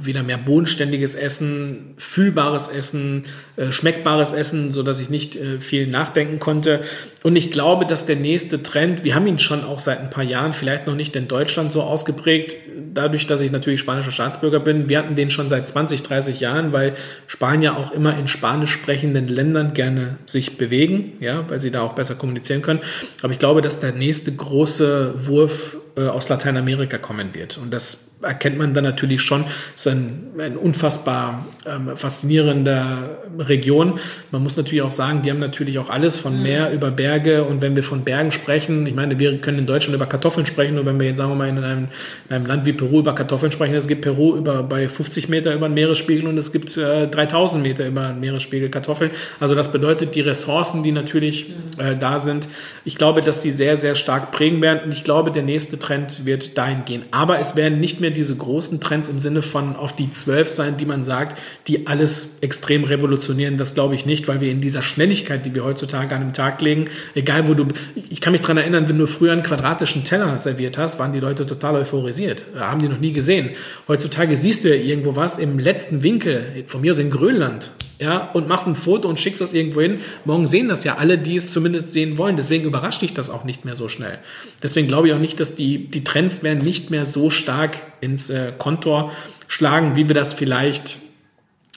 wieder 0.00 0.22
mehr 0.22 0.38
bodenständiges 0.38 1.14
Essen, 1.14 1.94
fühlbares 1.96 2.68
Essen, 2.68 3.24
äh, 3.56 3.72
schmeckbares 3.72 4.32
Essen, 4.32 4.72
so 4.72 4.82
dass 4.82 5.00
ich 5.00 5.10
nicht 5.10 5.36
äh, 5.36 5.60
viel 5.60 5.86
nachdenken 5.86 6.38
konnte. 6.38 6.80
Und 7.22 7.36
ich 7.36 7.50
glaube, 7.50 7.86
dass 7.86 8.06
der 8.06 8.16
nächste 8.16 8.62
Trend, 8.62 9.04
wir 9.04 9.14
haben 9.14 9.26
ihn 9.26 9.38
schon 9.38 9.64
auch 9.64 9.80
seit 9.80 10.00
ein 10.00 10.10
paar 10.10 10.24
Jahren, 10.24 10.52
vielleicht 10.52 10.86
noch 10.86 10.94
nicht 10.94 11.14
in 11.16 11.28
Deutschland 11.28 11.72
so 11.72 11.82
ausgeprägt, 11.82 12.56
dadurch, 12.94 13.26
dass 13.26 13.40
ich 13.40 13.52
natürlich 13.52 13.80
spanischer 13.80 14.12
Staatsbürger 14.12 14.60
bin. 14.60 14.88
Wir 14.88 14.98
hatten 14.98 15.14
den 15.14 15.30
schon 15.30 15.48
seit 15.48 15.68
20, 15.68 16.02
30 16.02 16.40
Jahren, 16.40 16.72
weil 16.72 16.94
Spanier 17.26 17.76
auch 17.76 17.92
immer 17.92 18.16
in 18.18 18.28
spanisch 18.28 18.72
sprechenden 18.72 19.28
Ländern 19.28 19.74
gerne 19.74 20.18
sich 20.26 20.58
bewegen, 20.58 21.12
ja, 21.20 21.48
weil 21.48 21.60
sie 21.60 21.70
da 21.70 21.82
auch 21.82 21.94
besser 21.94 22.14
kommunizieren 22.14 22.62
können. 22.62 22.80
Aber 23.22 23.32
ich 23.32 23.38
glaube, 23.38 23.62
dass 23.62 23.80
der 23.80 23.92
nächste 23.92 24.32
große 24.32 25.26
Wurf 25.26 25.76
äh, 25.96 26.06
aus 26.06 26.28
Lateinamerika 26.28 26.98
kommen 26.98 27.34
wird. 27.34 27.58
Und 27.58 27.72
das 27.72 28.11
erkennt 28.22 28.58
man 28.58 28.74
dann 28.74 28.84
natürlich 28.84 29.22
schon. 29.22 29.44
Es 29.74 29.86
ist 29.86 29.92
ein, 29.92 30.30
ein 30.38 30.56
unfassbar 30.56 31.44
ähm, 31.66 31.96
faszinierender 31.96 33.18
Region. 33.38 33.98
Man 34.30 34.42
muss 34.42 34.56
natürlich 34.56 34.82
auch 34.82 34.90
sagen, 34.90 35.22
die 35.22 35.30
haben 35.30 35.40
natürlich 35.40 35.78
auch 35.78 35.90
alles 35.90 36.18
von 36.18 36.36
mhm. 36.36 36.42
Meer 36.42 36.72
über 36.72 36.90
Berge. 36.90 37.44
Und 37.44 37.62
wenn 37.62 37.76
wir 37.76 37.82
von 37.82 38.04
Bergen 38.04 38.32
sprechen, 38.32 38.86
ich 38.86 38.94
meine, 38.94 39.18
wir 39.18 39.38
können 39.38 39.58
in 39.58 39.66
Deutschland 39.66 39.96
über 39.96 40.06
Kartoffeln 40.06 40.46
sprechen. 40.46 40.78
Und 40.78 40.86
wenn 40.86 40.98
wir 41.00 41.08
jetzt, 41.08 41.18
sagen 41.18 41.30
wir 41.30 41.36
mal, 41.36 41.48
in 41.48 41.58
einem, 41.58 41.88
in 42.28 42.36
einem 42.36 42.46
Land 42.46 42.66
wie 42.66 42.72
Peru 42.72 43.00
über 43.00 43.14
Kartoffeln 43.14 43.52
sprechen, 43.52 43.74
es 43.74 43.88
gibt 43.88 44.02
Peru 44.02 44.36
über, 44.36 44.62
bei 44.62 44.88
50 44.88 45.28
Meter 45.28 45.54
über 45.54 45.68
den 45.68 45.74
Meeresspiegel 45.74 46.26
und 46.26 46.38
es 46.38 46.52
gibt 46.52 46.76
äh, 46.76 47.08
3000 47.08 47.62
Meter 47.62 47.86
über 47.86 48.08
den 48.08 48.20
Meeresspiegel 48.20 48.68
Kartoffeln. 48.70 49.10
Also 49.40 49.54
das 49.54 49.72
bedeutet, 49.72 50.14
die 50.14 50.20
Ressourcen, 50.20 50.82
die 50.82 50.92
natürlich 50.92 51.48
mhm. 51.48 51.80
äh, 51.80 51.96
da 51.96 52.18
sind, 52.18 52.48
ich 52.84 52.96
glaube, 52.96 53.22
dass 53.22 53.40
die 53.40 53.50
sehr, 53.50 53.76
sehr 53.76 53.94
stark 53.94 54.30
prägen 54.30 54.62
werden. 54.62 54.82
Und 54.84 54.92
ich 54.92 55.04
glaube, 55.04 55.32
der 55.32 55.42
nächste 55.42 55.78
Trend 55.78 56.24
wird 56.24 56.56
dahin 56.56 56.84
gehen. 56.84 57.02
Aber 57.10 57.40
es 57.40 57.56
werden 57.56 57.80
nicht 57.80 58.00
mehr 58.00 58.11
diese 58.12 58.36
großen 58.36 58.80
Trends 58.80 59.08
im 59.08 59.18
Sinne 59.18 59.42
von 59.42 59.76
auf 59.76 59.94
die 59.96 60.10
zwölf 60.10 60.48
sein, 60.48 60.76
die 60.76 60.84
man 60.84 61.04
sagt, 61.04 61.38
die 61.66 61.86
alles 61.86 62.38
extrem 62.40 62.84
revolutionieren. 62.84 63.58
Das 63.58 63.74
glaube 63.74 63.94
ich 63.94 64.06
nicht, 64.06 64.28
weil 64.28 64.40
wir 64.40 64.50
in 64.50 64.60
dieser 64.60 64.82
Schnelligkeit, 64.82 65.44
die 65.46 65.54
wir 65.54 65.64
heutzutage 65.64 66.14
an 66.14 66.22
den 66.22 66.32
Tag 66.32 66.60
legen, 66.60 66.86
egal 67.14 67.48
wo 67.48 67.54
du, 67.54 67.68
ich 67.94 68.20
kann 68.20 68.32
mich 68.32 68.42
dran 68.42 68.56
erinnern, 68.56 68.88
wenn 68.88 68.98
du 68.98 69.06
früher 69.06 69.32
einen 69.32 69.42
quadratischen 69.42 70.04
Teller 70.04 70.38
serviert 70.38 70.78
hast, 70.78 70.98
waren 70.98 71.12
die 71.12 71.20
Leute 71.20 71.46
total 71.46 71.76
euphorisiert. 71.76 72.44
Haben 72.58 72.80
die 72.80 72.88
noch 72.88 73.00
nie 73.00 73.12
gesehen. 73.12 73.50
Heutzutage 73.88 74.36
siehst 74.36 74.64
du 74.64 74.68
ja 74.68 74.82
irgendwo 74.82 75.16
was 75.16 75.38
im 75.38 75.58
letzten 75.58 76.02
Winkel, 76.02 76.64
von 76.66 76.80
mir 76.80 76.92
aus 76.92 76.98
in 76.98 77.10
Grönland, 77.10 77.70
ja, 78.02 78.30
und 78.32 78.48
machst 78.48 78.66
ein 78.66 78.74
Foto 78.74 79.08
und 79.08 79.20
schickst 79.20 79.40
das 79.40 79.52
irgendwo 79.52 79.80
hin. 79.80 80.00
Morgen 80.24 80.46
sehen 80.46 80.68
das 80.68 80.82
ja 80.82 80.96
alle, 80.96 81.18
die 81.18 81.36
es 81.36 81.52
zumindest 81.52 81.92
sehen 81.92 82.18
wollen. 82.18 82.36
Deswegen 82.36 82.64
überrascht 82.64 83.00
dich 83.00 83.14
das 83.14 83.30
auch 83.30 83.44
nicht 83.44 83.64
mehr 83.64 83.76
so 83.76 83.88
schnell. 83.88 84.18
Deswegen 84.62 84.88
glaube 84.88 85.08
ich 85.08 85.14
auch 85.14 85.20
nicht, 85.20 85.38
dass 85.38 85.54
die, 85.54 85.88
die 85.88 86.02
Trends 86.02 86.42
werden 86.42 86.64
nicht 86.64 86.90
mehr 86.90 87.04
so 87.04 87.30
stark 87.30 87.78
ins 88.00 88.28
äh, 88.28 88.52
Kontor 88.58 89.12
schlagen, 89.46 89.96
wie 89.96 90.08
wir 90.08 90.14
das 90.14 90.34
vielleicht 90.34 90.98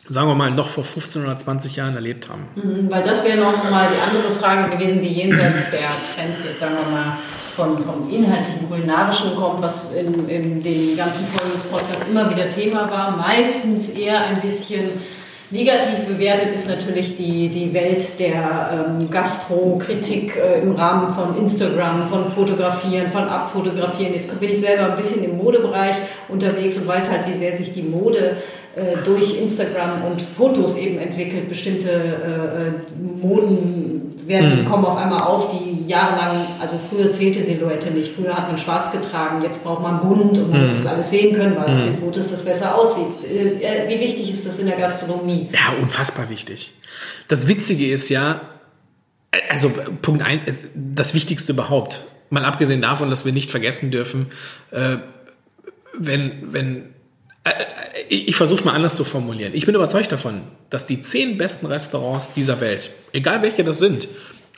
sagen 0.07 0.27
wir 0.27 0.35
mal, 0.35 0.51
noch 0.51 0.69
vor 0.69 0.83
15 0.83 1.23
oder 1.23 1.35
20 1.35 1.77
Jahren 1.77 1.95
erlebt 1.95 2.29
haben. 2.29 2.47
Mhm, 2.55 2.91
weil 2.91 3.01
das 3.01 3.25
wäre 3.25 3.39
noch 3.39 3.71
mal 3.71 3.87
die 3.91 3.99
andere 3.99 4.31
Frage 4.31 4.77
gewesen, 4.77 5.01
die 5.01 5.07
jenseits 5.07 5.69
der 5.71 5.79
Trends 5.79 6.43
jetzt, 6.43 6.59
sagen 6.59 6.75
wir 6.75 6.91
mal, 6.91 7.17
von, 7.55 7.83
vom 7.83 8.07
inhaltlichen, 8.11 8.69
kulinarischen 8.69 9.35
kommt, 9.35 9.63
was 9.63 9.81
in, 9.97 10.29
in 10.29 10.61
den 10.61 10.95
ganzen 10.95 11.25
Folgen 11.27 11.53
des 11.53 11.63
Podcasts 11.63 12.05
immer 12.07 12.29
wieder 12.29 12.49
Thema 12.49 12.89
war. 12.91 13.17
Meistens 13.17 13.89
eher 13.89 14.25
ein 14.25 14.41
bisschen 14.41 14.91
Negativ 15.51 16.05
bewertet 16.05 16.53
ist 16.53 16.67
natürlich 16.67 17.17
die, 17.17 17.49
die 17.49 17.71
Welt 17.71 18.19
der 18.19 18.87
ähm, 18.87 19.09
Gastrokritik 19.11 20.35
äh, 20.37 20.61
im 20.61 20.71
Rahmen 20.71 21.07
von 21.13 21.37
Instagram, 21.37 22.07
von 22.07 22.31
Fotografieren, 22.31 23.09
von 23.09 23.25
Abfotografieren. 23.25 24.15
Jetzt 24.15 24.39
bin 24.39 24.49
ich 24.49 24.59
selber 24.59 24.89
ein 24.89 24.95
bisschen 24.95 25.23
im 25.23 25.37
Modebereich 25.37 25.95
unterwegs 26.29 26.77
und 26.77 26.87
weiß 26.87 27.11
halt, 27.11 27.27
wie 27.27 27.37
sehr 27.37 27.53
sich 27.53 27.71
die 27.71 27.83
Mode 27.83 28.37
durch 29.05 29.39
Instagram 29.39 30.03
und 30.03 30.21
Fotos 30.21 30.75
eben 30.75 30.97
entwickelt. 30.99 31.47
Bestimmte 31.47 31.89
äh, 31.89 32.67
äh 32.67 32.73
Moden 33.21 34.15
werden, 34.27 34.63
mhm. 34.63 34.65
kommen 34.65 34.85
auf 34.85 34.97
einmal 34.97 35.21
auf, 35.21 35.51
die 35.51 35.87
jahrelang, 35.87 36.45
also 36.59 36.79
früher 36.89 37.11
zählte 37.11 37.43
Silhouette 37.43 37.91
nicht. 37.91 38.13
Früher 38.13 38.35
hat 38.35 38.47
man 38.47 38.57
schwarz 38.57 38.91
getragen, 38.91 39.41
jetzt 39.43 39.63
braucht 39.63 39.81
man 39.81 39.99
bunt 40.01 40.37
und 40.37 40.49
man 40.49 40.61
mhm. 40.61 40.65
muss 40.65 40.75
das 40.75 40.85
alles 40.85 41.09
sehen 41.09 41.35
können, 41.35 41.55
weil 41.55 41.69
mhm. 41.69 41.75
auf 41.75 41.83
den 41.83 41.97
Fotos 41.97 42.29
das 42.29 42.43
besser 42.43 42.75
aussieht. 42.75 43.23
Äh, 43.23 43.87
wie 43.87 43.99
wichtig 43.99 44.31
ist 44.31 44.45
das 44.45 44.59
in 44.59 44.67
der 44.67 44.77
Gastronomie? 44.77 45.49
Ja, 45.51 45.73
unfassbar 45.81 46.29
wichtig. 46.29 46.73
Das 47.27 47.47
Witzige 47.47 47.91
ist 47.91 48.09
ja, 48.09 48.41
also 49.49 49.71
Punkt 50.01 50.23
1, 50.23 50.41
das 50.73 51.13
Wichtigste 51.13 51.53
überhaupt, 51.53 52.05
mal 52.29 52.45
abgesehen 52.45 52.81
davon, 52.81 53.09
dass 53.09 53.25
wir 53.25 53.31
nicht 53.31 53.51
vergessen 53.51 53.91
dürfen, 53.91 54.27
äh, 54.71 54.97
wenn, 55.97 56.53
wenn 56.53 56.77
äh, 56.77 56.81
ich 58.09 58.35
versuche 58.35 58.63
mal 58.65 58.73
anders 58.73 58.95
zu 58.95 59.03
formulieren. 59.03 59.53
Ich 59.53 59.65
bin 59.65 59.75
überzeugt 59.75 60.11
davon, 60.11 60.41
dass 60.69 60.87
die 60.87 61.01
zehn 61.01 61.37
besten 61.37 61.67
Restaurants 61.67 62.33
dieser 62.33 62.59
Welt, 62.59 62.91
egal 63.13 63.41
welche 63.41 63.63
das 63.63 63.79
sind, 63.79 64.07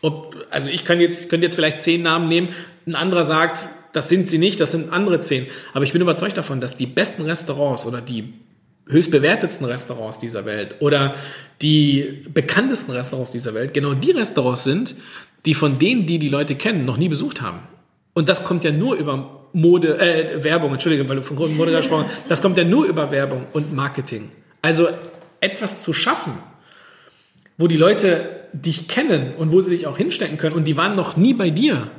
ob, 0.02 0.36
also 0.52 0.70
ich 0.70 0.86
kann 0.86 1.02
jetzt, 1.02 1.30
könnte 1.30 1.46
jetzt 1.46 1.56
vielleicht 1.56 1.82
zehn 1.82 2.02
Namen 2.02 2.30
nehmen, 2.30 2.50
ein 2.86 2.96
anderer 2.96 3.24
sagt, 3.24 3.66
das 3.94 4.10
sind 4.10 4.30
sie 4.30 4.38
nicht, 4.38 4.60
das 4.60 4.72
sind 4.72 4.94
andere 4.94 5.20
zehn. 5.20 5.48
Aber 5.74 5.84
ich 5.84 5.92
bin 5.92 6.02
überzeugt 6.02 6.38
davon, 6.38 6.62
dass 6.62 6.78
die 6.78 6.86
besten 6.86 7.24
Restaurants 7.24 7.86
oder 7.86 8.00
die 8.00 8.34
höchst 8.88 9.12
bewertetsten 9.12 9.66
Restaurants 9.66 10.20
dieser 10.20 10.46
Welt 10.46 10.76
oder 10.80 11.16
die 11.62 12.24
bekanntesten 12.34 12.92
Restaurants 12.92 13.32
dieser 13.32 13.54
Welt 13.54 13.74
genau 13.74 13.94
die 13.94 14.12
Restaurants 14.12 14.64
sind, 14.64 14.96
die 15.46 15.56
von 15.56 15.80
denen, 15.80 16.06
die 16.06 16.20
die 16.20 16.30
Leute 16.30 16.56
kennen, 16.56 16.86
noch 16.86 16.98
nie 16.98 17.10
besucht 17.10 17.42
haben. 17.42 17.60
Und 18.14 18.30
das 18.30 18.44
kommt 18.44 18.64
ja 18.64 18.72
nur 18.72 18.96
über 18.96 19.47
Mode, 19.58 19.98
äh, 20.00 20.44
Werbung, 20.44 20.72
Entschuldige, 20.72 21.10
weil 21.10 21.16
du 21.16 21.24
von 21.24 21.58
Mode 21.58 21.72
gesprochen 21.72 22.06
hast, 22.08 22.30
das 22.30 22.42
kommt 22.44 22.60
ja 22.60 22.64
nur 22.64 22.86
über 22.86 23.10
Werbung 23.10 23.48
und 23.54 23.74
Marketing. 23.74 24.30
Also 24.62 24.88
etwas 25.42 25.82
zu 25.82 25.94
schaffen, 25.94 26.34
wo 27.58 27.68
die 27.68 27.76
Leute 27.76 28.30
dich 28.54 28.88
kennen 28.88 29.34
und 29.36 29.52
wo 29.52 29.60
sie 29.62 29.72
dich 29.72 29.88
auch 29.88 29.98
hinstecken 29.98 30.38
können 30.38 30.56
und 30.56 30.66
die 30.66 30.78
waren 30.78 30.96
noch 30.96 31.18
nie 31.18 31.34
bei 31.34 31.50
dir. 31.50 31.90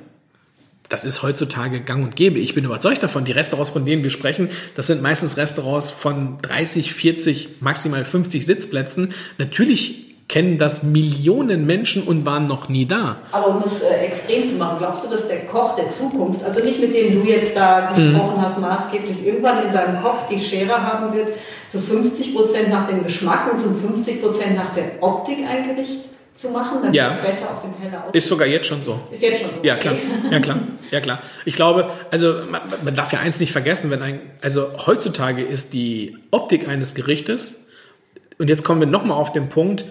Das 0.89 1.05
ist 1.05 1.25
heutzutage 1.25 1.81
gang 1.81 2.05
und 2.05 2.15
gäbe. 2.15 2.39
Ich 2.39 2.55
bin 2.55 2.65
überzeugt 2.65 3.03
davon, 3.03 3.25
die 3.25 3.33
Restaurants, 3.33 3.71
von 3.71 3.85
denen 3.85 4.05
wir 4.05 4.11
sprechen, 4.11 4.51
das 4.77 4.87
sind 4.87 5.03
meistens 5.03 5.37
Restaurants 5.37 5.91
von 5.91 6.39
30, 6.41 6.95
40, 6.95 7.49
maximal 7.61 8.05
50 8.05 8.47
Sitzplätzen. 8.47 9.13
Natürlich 9.37 10.08
kennen 10.29 10.59
das 10.59 10.83
Millionen 10.83 11.65
Menschen 11.65 12.03
und 12.03 12.27
waren 12.27 12.47
noch 12.47 12.69
nie 12.69 12.85
da. 12.85 13.17
Aber 13.33 13.49
um 13.49 13.63
es 13.63 13.81
äh, 13.81 13.95
extrem 14.05 14.47
zu 14.47 14.57
machen, 14.57 14.77
glaubst 14.79 15.05
du, 15.05 15.09
dass 15.09 15.27
der 15.27 15.47
Koch 15.47 15.75
der 15.75 15.91
Zukunft, 15.91 16.45
also 16.45 16.63
nicht 16.63 16.81
mit 16.81 16.95
dem 16.95 17.15
du 17.15 17.27
jetzt 17.27 17.57
da 17.57 17.89
gesprochen 17.89 18.37
mhm. 18.37 18.43
hast, 18.43 18.61
maßgeblich 18.61 19.27
irgendwann 19.27 19.63
in 19.63 19.71
seinem 19.71 20.03
Kopf 20.03 20.29
die 20.29 20.39
Schere 20.39 20.83
haben 20.83 21.15
wird, 21.15 21.33
zu 21.69 21.79
50 21.79 22.35
Prozent 22.35 22.69
nach 22.69 22.87
dem 22.87 23.03
Geschmack 23.03 23.51
und 23.51 23.59
zu 23.59 23.73
50 23.73 24.23
Prozent 24.23 24.55
nach 24.55 24.71
der 24.71 25.03
Optik 25.03 25.39
ein 25.49 25.75
Gericht 25.75 26.01
zu 26.35 26.51
machen, 26.51 26.79
damit 26.83 26.95
ja. 26.95 27.07
es 27.07 27.15
besser 27.15 27.51
auf 27.51 27.61
dem 27.61 27.77
Teller 27.81 28.03
aussieht? 28.05 28.15
Ist 28.15 28.29
sogar 28.29 28.47
jetzt 28.47 28.67
schon 28.67 28.83
so. 28.83 29.01
Ist 29.11 29.23
jetzt 29.23 29.41
schon 29.41 29.51
so. 29.51 29.61
Ja, 29.63 29.77
klar. 29.77 29.95
Ja, 30.31 30.41
klar. 30.41 30.59
Ja, 30.91 31.01
klar. 31.01 31.23
Ich 31.47 31.57
glaube, 31.57 31.91
also 32.11 32.35
man, 32.49 32.61
man 32.85 32.95
darf 32.95 33.13
ja 33.13 33.21
eins 33.21 33.41
nicht 33.41 33.53
vergessen, 33.53 33.91
wenn 33.91 34.03
ein, 34.03 34.21
also 34.41 34.67
heutzutage 34.87 35.43
ist 35.43 35.73
die 35.73 36.17
Optik 36.31 36.69
eines 36.69 36.95
Gerichtes, 36.95 37.65
und 38.39 38.49
jetzt 38.49 38.63
kommen 38.63 38.81
wir 38.81 38.87
nochmal 38.87 39.19
auf 39.19 39.33
den 39.33 39.49
Punkt, 39.49 39.85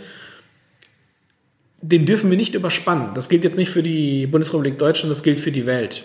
den 1.81 2.05
dürfen 2.05 2.29
wir 2.29 2.37
nicht 2.37 2.55
überspannen. 2.55 3.13
Das 3.13 3.29
gilt 3.29 3.43
jetzt 3.43 3.57
nicht 3.57 3.69
für 3.69 3.83
die 3.83 4.27
Bundesrepublik 4.27 4.77
Deutschland, 4.77 5.11
das 5.11 5.23
gilt 5.23 5.39
für 5.39 5.51
die 5.51 5.65
Welt. 5.65 6.03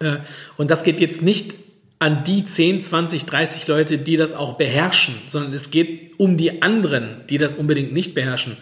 Äh, 0.00 0.18
und 0.56 0.70
das 0.70 0.84
geht 0.84 1.00
jetzt 1.00 1.22
nicht 1.22 1.54
an 1.98 2.24
die 2.24 2.44
10, 2.44 2.82
20, 2.82 3.26
30 3.26 3.68
Leute, 3.68 3.98
die 3.98 4.16
das 4.16 4.34
auch 4.34 4.56
beherrschen, 4.56 5.14
sondern 5.26 5.52
es 5.52 5.70
geht 5.70 6.18
um 6.18 6.38
die 6.38 6.62
anderen, 6.62 7.20
die 7.28 7.36
das 7.36 7.54
unbedingt 7.54 7.92
nicht 7.92 8.14
beherrschen. 8.14 8.56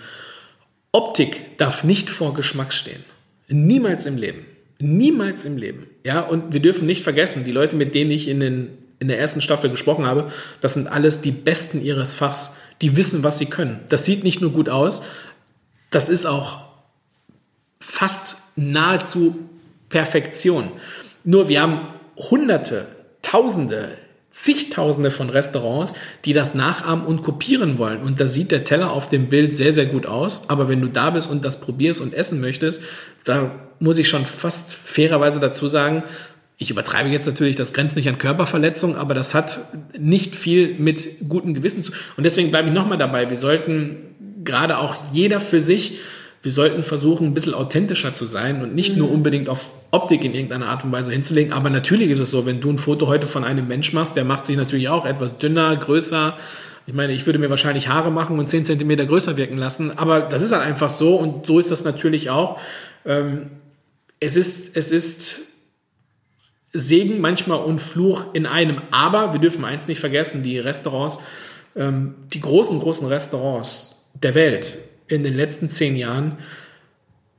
Optik 0.90 1.57
darf 1.57 1.85
nicht 1.85 2.11
vor 2.11 2.35
Geschmack 2.35 2.73
stehen. 2.73 3.05
Niemals 3.47 4.07
im 4.07 4.16
Leben. 4.16 4.45
Niemals 4.81 5.45
im 5.45 5.57
Leben. 5.57 5.86
Ja, 6.05 6.20
und 6.20 6.53
wir 6.53 6.61
dürfen 6.61 6.86
nicht 6.86 7.03
vergessen, 7.03 7.45
die 7.45 7.53
Leute, 7.53 7.77
mit 7.77 7.95
denen 7.95 8.11
ich 8.11 8.27
in, 8.27 8.40
den, 8.40 8.70
in 8.99 9.09
der 9.09 9.19
ersten 9.19 9.40
Staffel 9.40 9.70
gesprochen 9.70 10.07
habe, 10.07 10.32
das 10.61 10.74
sind 10.74 10.89
alles 10.89 11.20
die 11.20 11.31
Besten 11.31 11.82
ihres 11.82 12.16
Fachs. 12.16 12.59
Die 12.81 12.97
wissen, 12.97 13.23
was 13.23 13.39
sie 13.39 13.47
können. 13.47 13.81
Das 13.89 14.05
sieht 14.05 14.24
nicht 14.24 14.40
nur 14.40 14.53
gut 14.53 14.69
aus, 14.69 15.03
das 15.90 16.09
ist 16.09 16.27
auch 16.27 16.65
fast 17.81 18.36
nahezu 18.56 19.39
Perfektion. 19.89 20.69
Nur 21.24 21.48
wir 21.48 21.62
haben 21.62 21.81
Hunderte, 22.16 22.86
Tausende, 23.23 23.90
zigtausende 24.31 25.10
von 25.10 25.31
Restaurants, 25.31 25.94
die 26.24 26.32
das 26.32 26.55
nachahmen 26.55 27.05
und 27.05 27.23
kopieren 27.23 27.78
wollen. 27.78 28.02
Und 28.02 28.20
da 28.20 28.28
sieht 28.28 28.51
der 28.52 28.65
Teller 28.65 28.90
auf 28.90 29.09
dem 29.09 29.28
Bild 29.28 29.52
sehr, 29.52 29.73
sehr 29.73 29.86
gut 29.86 30.06
aus. 30.06 30.48
Aber 30.48 30.69
wenn 30.69 30.81
du 30.81 30.89
da 30.89 31.10
bist 31.10 31.31
und 31.31 31.44
das 31.44 31.60
probierst 31.60 32.01
und 32.01 32.15
essen 32.15 32.40
möchtest, 32.40 32.82
da 33.24 33.51
muss 33.81 33.98
ich 33.98 34.09
schon 34.09 34.24
fast 34.24 34.74
fairerweise 34.74 35.40
dazu 35.40 35.69
sagen, 35.69 36.05
ich 36.60 36.70
übertreibe 36.70 37.09
jetzt 37.09 37.27
natürlich, 37.27 37.55
das 37.55 37.73
grenzt 37.73 37.94
nicht 37.94 38.09
an 38.09 38.19
Körperverletzung, 38.19 38.97
aber 38.97 39.15
das 39.15 39.35
hat 39.35 39.60
nicht 39.97 40.35
viel 40.35 40.74
mit 40.78 41.28
gutem 41.28 41.55
Gewissen 41.55 41.85
zu. 41.85 41.93
Und 42.16 42.24
deswegen 42.24 42.51
bleibe 42.51 42.69
ich 42.69 42.74
nochmal 42.74 42.98
dabei. 42.98 43.31
Wir 43.31 43.36
sollten 43.36 43.97
gerade 44.49 44.79
auch 44.79 44.97
jeder 45.12 45.39
für 45.39 45.61
sich, 45.61 46.01
wir 46.43 46.53
sollten 46.53 46.83
versuchen, 46.83 47.29
ein 47.29 47.35
bisschen 47.35 47.55
authentischer 47.55 48.15
zu 48.15 48.25
sein 48.25 48.62
und 48.62 48.75
nicht 48.75 48.93
mhm. 48.93 48.99
nur 48.99 49.11
unbedingt 49.12 49.49
auf 49.49 49.70
Optik 49.91 50.25
in 50.25 50.33
irgendeiner 50.33 50.69
Art 50.69 50.85
und 50.85 50.93
Weise 50.93 51.12
hinzulegen. 51.12 51.53
Aber 51.53 51.70
natürlich 51.70 52.11
ist 52.11 52.20
es 52.20 52.31
so, 52.31 52.47
wenn 52.47 52.61
du 52.61 52.70
ein 52.70 52.79
Foto 52.79 53.07
heute 53.07 53.27
von 53.27 53.45
einem 53.45 53.69
Mensch 53.69 53.93
machst, 53.93 54.16
der 54.16 54.25
macht 54.25 54.47
sich 54.47 54.57
natürlich 54.57 54.89
auch 54.89 55.07
etwas 55.07 55.39
dünner, 55.39 55.77
größer. 55.77 56.37
Ich 56.87 56.95
meine, 56.95 57.12
ich 57.12 57.27
würde 57.27 57.39
mir 57.39 57.51
wahrscheinlich 57.51 57.89
Haare 57.89 58.11
machen 58.11 58.39
und 58.39 58.49
10 58.49 58.65
Zentimeter 58.65 59.05
größer 59.05 59.37
wirken 59.37 59.59
lassen. 59.59 59.97
Aber 59.99 60.20
das 60.20 60.43
ist 60.43 60.53
halt 60.53 60.62
einfach 60.62 60.91
so 60.91 61.16
und 61.16 61.47
so 61.47 61.59
ist 61.59 61.70
das 61.70 61.85
natürlich 61.85 62.31
auch. 62.31 62.59
Ähm, 63.05 63.51
es 64.20 64.37
ist, 64.37 64.77
es 64.77 64.93
ist 64.93 65.43
Segen 66.73 67.20
manchmal 67.20 67.59
und 67.59 67.81
Fluch 67.81 68.27
in 68.33 68.47
einem. 68.47 68.81
Aber 68.91 69.33
wir 69.33 69.41
dürfen 69.41 69.65
eins 69.65 69.89
nicht 69.89 70.01
vergessen, 70.01 70.43
die 70.43 70.59
Restaurants, 70.59 71.20
ähm, 71.77 72.15
die 72.33 72.41
großen, 72.41 72.79
großen 72.79 73.07
Restaurants, 73.09 73.98
der 74.23 74.35
Welt 74.35 74.78
in 75.09 75.24
den 75.24 75.35
letzten 75.35 75.69
zehn 75.69 75.97
Jahren 75.97 76.39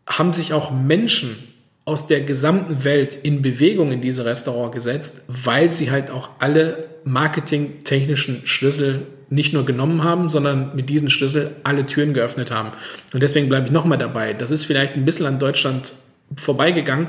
haben 0.07 0.33
sich 0.33 0.53
auch 0.53 0.71
Menschen 0.71 1.37
aus 1.85 2.07
der 2.07 2.21
gesamten 2.21 2.83
Welt 2.83 3.17
in 3.21 3.41
Bewegung 3.41 3.91
in 3.91 4.01
diese 4.01 4.25
Restaurant 4.25 4.73
gesetzt, 4.73 5.23
weil 5.27 5.71
sie 5.71 5.91
halt 5.91 6.11
auch 6.11 6.29
alle 6.39 6.89
marketingtechnischen 7.03 8.45
Schlüssel 8.45 9.07
nicht 9.29 9.53
nur 9.53 9.65
genommen 9.65 10.03
haben, 10.03 10.29
sondern 10.29 10.75
mit 10.75 10.89
diesen 10.89 11.09
Schlüssel 11.09 11.55
alle 11.63 11.85
Türen 11.85 12.13
geöffnet 12.13 12.51
haben. 12.51 12.71
Und 13.13 13.21
deswegen 13.23 13.49
bleibe 13.49 13.67
ich 13.67 13.71
nochmal 13.71 13.97
dabei. 13.97 14.33
Das 14.33 14.51
ist 14.51 14.65
vielleicht 14.65 14.95
ein 14.95 15.05
bisschen 15.05 15.25
an 15.25 15.39
Deutschland 15.39 15.93
vorbeigegangen. 16.35 17.07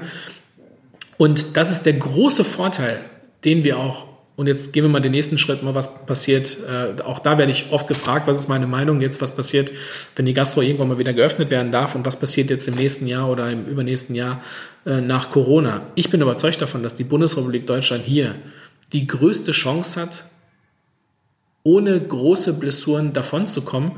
Und 1.17 1.57
das 1.57 1.71
ist 1.71 1.85
der 1.85 1.95
große 1.95 2.45
Vorteil, 2.45 3.01
den 3.45 3.65
wir 3.65 3.79
auch 3.79 4.07
und 4.41 4.47
jetzt 4.47 4.73
gehen 4.73 4.85
wir 4.85 4.89
mal 4.89 5.01
den 5.01 5.13
nächsten 5.13 5.37
Schritt, 5.37 5.63
mal 5.63 5.75
was 5.75 6.07
passiert. 6.07 6.57
Äh, 6.67 7.03
auch 7.03 7.19
da 7.19 7.37
werde 7.37 7.53
ich 7.53 7.67
oft 7.73 7.89
gefragt, 7.89 8.27
was 8.27 8.39
ist 8.39 8.49
meine 8.49 8.67
Meinung 8.67 9.03
jetzt, 9.03 9.21
was 9.21 9.37
passiert, 9.37 9.71
wenn 10.17 10.25
die 10.25 10.33
Gastro 10.33 10.63
irgendwann 10.63 10.89
mal 10.89 10.99
wieder 10.99 11.13
geöffnet 11.13 11.51
werden 11.51 11.71
darf 11.73 11.95
und 11.95 12.07
was 12.07 12.19
passiert 12.19 12.49
jetzt 12.49 12.67
im 12.67 12.77
nächsten 12.77 13.07
Jahr 13.07 13.29
oder 13.29 13.51
im 13.51 13.67
übernächsten 13.67 14.15
Jahr 14.15 14.43
äh, 14.87 15.03
nach 15.03 15.31
Corona. 15.31 15.83
Ich 15.95 16.09
bin 16.09 16.23
überzeugt 16.23 16.63
davon, 16.63 16.83
dass 16.83 16.95
die 16.95 17.05
Bundesrepublik 17.05 17.67
Deutschland 17.67 18.03
hier 18.03 18.35
die 18.95 19.07
größte 19.07 19.53
Chance 19.53 20.01
hat, 20.01 20.25
ohne 21.63 22.01
große 22.01 22.59
Blessuren 22.59 23.13
davonzukommen, 23.13 23.93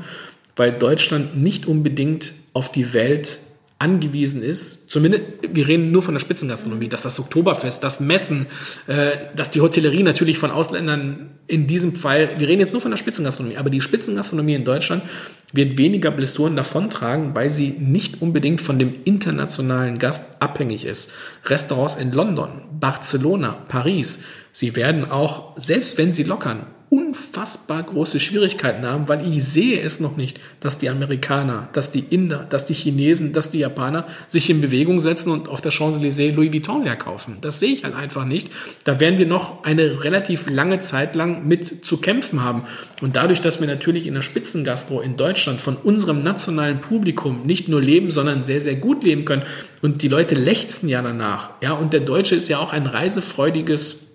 weil 0.57 0.73
Deutschland 0.73 1.37
nicht 1.37 1.67
unbedingt 1.67 2.33
auf 2.51 2.69
die 2.69 2.91
Welt 2.91 3.39
angewiesen 3.83 4.41
ist, 4.41 4.89
zumindest, 4.91 5.23
wir 5.51 5.67
reden 5.67 5.91
nur 5.91 6.01
von 6.01 6.13
der 6.13 6.21
Spitzengastronomie, 6.21 6.87
dass 6.87 7.01
das 7.01 7.19
Oktoberfest, 7.19 7.83
das 7.83 7.99
Messen, 7.99 8.45
äh, 8.87 9.17
dass 9.35 9.49
die 9.49 9.59
Hotellerie 9.59 10.03
natürlich 10.03 10.37
von 10.37 10.51
Ausländern 10.51 11.31
in 11.47 11.67
diesem 11.67 11.93
Fall, 11.93 12.29
wir 12.37 12.47
reden 12.47 12.61
jetzt 12.61 12.71
nur 12.71 12.81
von 12.81 12.91
der 12.91 12.97
Spitzengastronomie, 12.97 13.57
aber 13.57 13.69
die 13.69 13.81
Spitzengastronomie 13.81 14.53
in 14.53 14.63
Deutschland 14.63 15.03
wird 15.51 15.77
weniger 15.77 16.11
Blessuren 16.11 16.55
davontragen, 16.55 17.35
weil 17.35 17.49
sie 17.49 17.71
nicht 17.71 18.21
unbedingt 18.21 18.61
von 18.61 18.79
dem 18.79 18.93
internationalen 19.03 19.99
Gast 19.99 20.41
abhängig 20.41 20.85
ist. 20.85 21.11
Restaurants 21.45 21.95
in 21.95 22.13
London, 22.13 22.61
Barcelona, 22.79 23.65
Paris, 23.67 24.23
sie 24.53 24.77
werden 24.77 25.11
auch, 25.11 25.57
selbst 25.57 25.97
wenn 25.97 26.13
sie 26.13 26.23
lockern, 26.23 26.67
unfassbar 26.93 27.81
große 27.81 28.19
Schwierigkeiten 28.19 28.85
haben, 28.85 29.09
weil 29.09 29.27
ich 29.27 29.43
sehe 29.43 29.81
es 29.81 29.99
noch 29.99 30.15
nicht, 30.15 30.39
dass 30.59 30.77
die 30.77 30.89
Amerikaner, 30.89 31.67
dass 31.73 31.91
die 31.91 32.01
Inder, 32.01 32.45
dass 32.47 32.67
die 32.67 32.75
Chinesen, 32.75 33.33
dass 33.33 33.49
die 33.49 33.57
Japaner 33.57 34.05
sich 34.27 34.47
in 34.51 34.61
Bewegung 34.61 34.99
setzen 34.99 35.31
und 35.31 35.49
auf 35.49 35.59
der 35.59 35.71
Champs-Élysées 35.71 36.35
Louis 36.35 36.53
Vuitton 36.53 36.83
leer 36.83 36.95
kaufen. 36.95 37.37
Das 37.41 37.59
sehe 37.59 37.73
ich 37.73 37.83
halt 37.83 37.95
einfach 37.95 38.25
nicht. 38.25 38.51
Da 38.83 38.99
werden 38.99 39.17
wir 39.17 39.25
noch 39.25 39.63
eine 39.63 40.03
relativ 40.03 40.47
lange 40.47 40.81
Zeit 40.81 41.15
lang 41.15 41.47
mit 41.47 41.83
zu 41.83 41.97
kämpfen 41.97 42.43
haben. 42.43 42.65
Und 43.01 43.15
dadurch, 43.15 43.41
dass 43.41 43.59
wir 43.59 43.67
natürlich 43.67 44.05
in 44.05 44.13
der 44.13 44.21
Spitzengastro 44.21 45.01
in 45.01 45.17
Deutschland 45.17 45.61
von 45.61 45.75
unserem 45.77 46.21
nationalen 46.21 46.79
Publikum 46.79 47.41
nicht 47.43 47.69
nur 47.69 47.81
leben, 47.81 48.11
sondern 48.11 48.43
sehr, 48.43 48.61
sehr 48.61 48.75
gut 48.75 49.03
leben 49.03 49.25
können 49.25 49.43
und 49.81 50.03
die 50.03 50.09
Leute 50.09 50.35
lechzen 50.35 50.89
ja 50.89 51.01
danach. 51.01 51.55
Ja, 51.63 51.73
und 51.73 51.91
der 51.91 52.01
Deutsche 52.01 52.35
ist 52.35 52.49
ja 52.49 52.59
auch 52.59 52.71
ein 52.71 52.85
reisefreudiges 52.85 54.12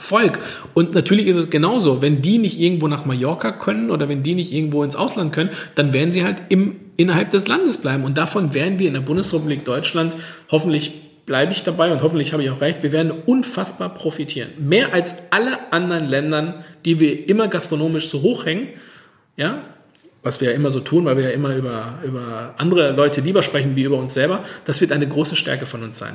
Volk. 0.00 0.38
Und 0.74 0.94
natürlich 0.94 1.26
ist 1.26 1.36
es 1.36 1.50
genauso, 1.50 2.02
wenn 2.02 2.22
die 2.22 2.38
nicht 2.38 2.58
irgendwo 2.58 2.88
nach 2.88 3.04
Mallorca 3.04 3.52
können 3.52 3.90
oder 3.90 4.08
wenn 4.08 4.22
die 4.22 4.34
nicht 4.34 4.52
irgendwo 4.52 4.82
ins 4.82 4.96
Ausland 4.96 5.32
können, 5.32 5.50
dann 5.74 5.92
werden 5.92 6.12
sie 6.12 6.24
halt 6.24 6.36
im, 6.48 6.76
innerhalb 6.96 7.30
des 7.30 7.48
Landes 7.48 7.78
bleiben. 7.78 8.04
Und 8.04 8.18
davon 8.18 8.54
werden 8.54 8.78
wir 8.78 8.88
in 8.88 8.94
der 8.94 9.00
Bundesrepublik 9.00 9.64
Deutschland 9.64 10.16
hoffentlich 10.50 10.92
bleibe 11.28 11.52
ich 11.52 11.62
dabei 11.62 11.92
und 11.92 12.02
hoffentlich 12.02 12.32
habe 12.32 12.42
ich 12.42 12.48
auch 12.48 12.62
recht, 12.62 12.82
wir 12.82 12.90
werden 12.90 13.12
unfassbar 13.26 13.94
profitieren. 13.94 14.48
Mehr 14.58 14.94
als 14.94 15.30
alle 15.30 15.72
anderen 15.72 16.08
Ländern, 16.08 16.64
die 16.86 17.00
wir 17.00 17.28
immer 17.28 17.48
gastronomisch 17.48 18.08
so 18.08 18.22
hochhängen, 18.22 18.68
ja, 19.36 19.62
was 20.22 20.40
wir 20.40 20.50
ja 20.50 20.56
immer 20.56 20.70
so 20.70 20.80
tun, 20.80 21.04
weil 21.04 21.18
wir 21.18 21.24
ja 21.24 21.30
immer 21.30 21.54
über, 21.54 21.98
über 22.02 22.54
andere 22.56 22.92
Leute 22.92 23.20
lieber 23.20 23.42
sprechen 23.42 23.76
wie 23.76 23.82
über 23.82 23.98
uns 23.98 24.14
selber, 24.14 24.42
das 24.64 24.80
wird 24.80 24.90
eine 24.90 25.06
große 25.06 25.36
Stärke 25.36 25.66
von 25.66 25.82
uns 25.82 25.98
sein. 25.98 26.14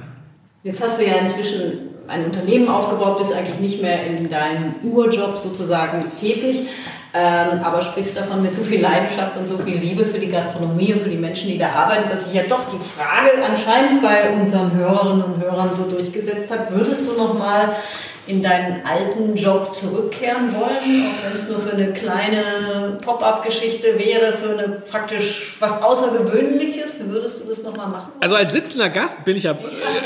Jetzt 0.63 0.81
hast 0.81 0.97
du 0.97 1.05
ja 1.05 1.15
inzwischen 1.15 1.93
ein 2.07 2.23
Unternehmen 2.23 2.69
aufgebaut, 2.69 3.17
bist 3.17 3.33
eigentlich 3.33 3.59
nicht 3.59 3.81
mehr 3.81 4.05
in 4.05 4.29
deinem 4.29 4.75
Urjob 4.81 5.37
sozusagen 5.37 6.09
tätig, 6.21 6.67
ähm, 7.13 7.59
aber 7.61 7.81
sprichst 7.81 8.15
davon 8.15 8.41
mit 8.41 8.55
so 8.55 8.61
viel 8.61 8.81
Leidenschaft 8.81 9.35
und 9.37 9.45
so 9.45 9.57
viel 9.57 9.75
Liebe 9.75 10.05
für 10.05 10.19
die 10.19 10.29
Gastronomie 10.29 10.93
und 10.93 11.01
für 11.01 11.09
die 11.09 11.17
Menschen, 11.17 11.49
die 11.49 11.57
da 11.57 11.67
arbeiten, 11.73 12.09
dass 12.09 12.25
sich 12.25 12.33
ja 12.33 12.43
doch 12.47 12.63
die 12.69 12.79
Frage 12.79 13.43
anscheinend 13.43 14.01
bei 14.01 14.29
unseren 14.29 14.73
Hörerinnen 14.73 15.23
und 15.23 15.43
Hörern 15.43 15.71
so 15.75 15.83
durchgesetzt 15.83 16.49
hat, 16.49 16.71
würdest 16.71 17.09
du 17.09 17.17
noch 17.17 17.37
mal 17.37 17.75
in 18.25 18.41
deinen 18.41 18.85
alten 18.85 19.35
Job 19.35 19.75
zurückkehren 19.75 20.53
wollen, 20.53 21.07
auch 21.07 21.25
wenn 21.25 21.35
es 21.35 21.49
nur 21.49 21.59
für 21.59 21.73
eine 21.73 21.91
kleine 21.91 22.97
Pop-up-Geschichte 23.01 23.99
wäre, 23.99 24.31
für 24.31 24.51
eine 24.51 24.81
praktisch 24.89 25.57
was 25.59 25.81
Außergewöhnliches, 25.81 27.01
würdest 27.07 27.41
du 27.41 27.49
das 27.49 27.63
nochmal 27.63 27.89
machen? 27.89 28.13
Also 28.21 28.35
als 28.35 28.53
sitzender 28.53 28.89
Gast 28.89 29.25
bin 29.25 29.35
ich 29.35 29.43
ja 29.43 29.57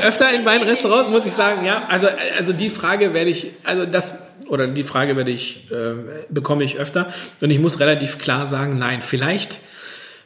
öfter 0.02 0.34
in 0.34 0.44
meinen 0.44 0.64
Restaurants, 0.64 1.12
muss 1.12 1.28
ich 1.28 1.34
sagen, 1.34 1.64
ja. 1.64 1.86
Also, 1.90 2.08
also 2.38 2.54
die 2.54 2.70
Frage 2.70 3.14
werde 3.14 3.30
ich, 3.30 3.52
also 3.64 3.86
das, 3.86 4.24
oder 4.48 4.68
die 4.68 4.84
Frage 4.84 5.16
werde 5.16 5.30
ich, 5.30 5.70
äh, 5.72 5.94
bekomme 6.30 6.64
ich 6.64 6.78
öfter. 6.78 7.10
Und 7.40 7.52
ich 7.52 7.60
muss 7.60 7.80
relativ 7.80 8.18
klar 8.18 8.48
sagen, 8.48 8.80
nein, 8.80 9.04
vielleicht, 9.04 9.60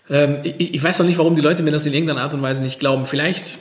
ähm, 0.09 0.37
ich, 0.43 0.75
ich 0.75 0.81
weiß 0.81 0.99
noch 0.99 1.05
nicht, 1.05 1.17
warum 1.17 1.35
die 1.35 1.41
Leute 1.41 1.61
mir 1.61 1.71
das 1.71 1.85
in 1.85 1.93
irgendeiner 1.93 2.21
Art 2.21 2.33
und 2.33 2.41
Weise 2.41 2.61
nicht 2.61 2.79
glauben. 2.79 3.05
Vielleicht 3.05 3.57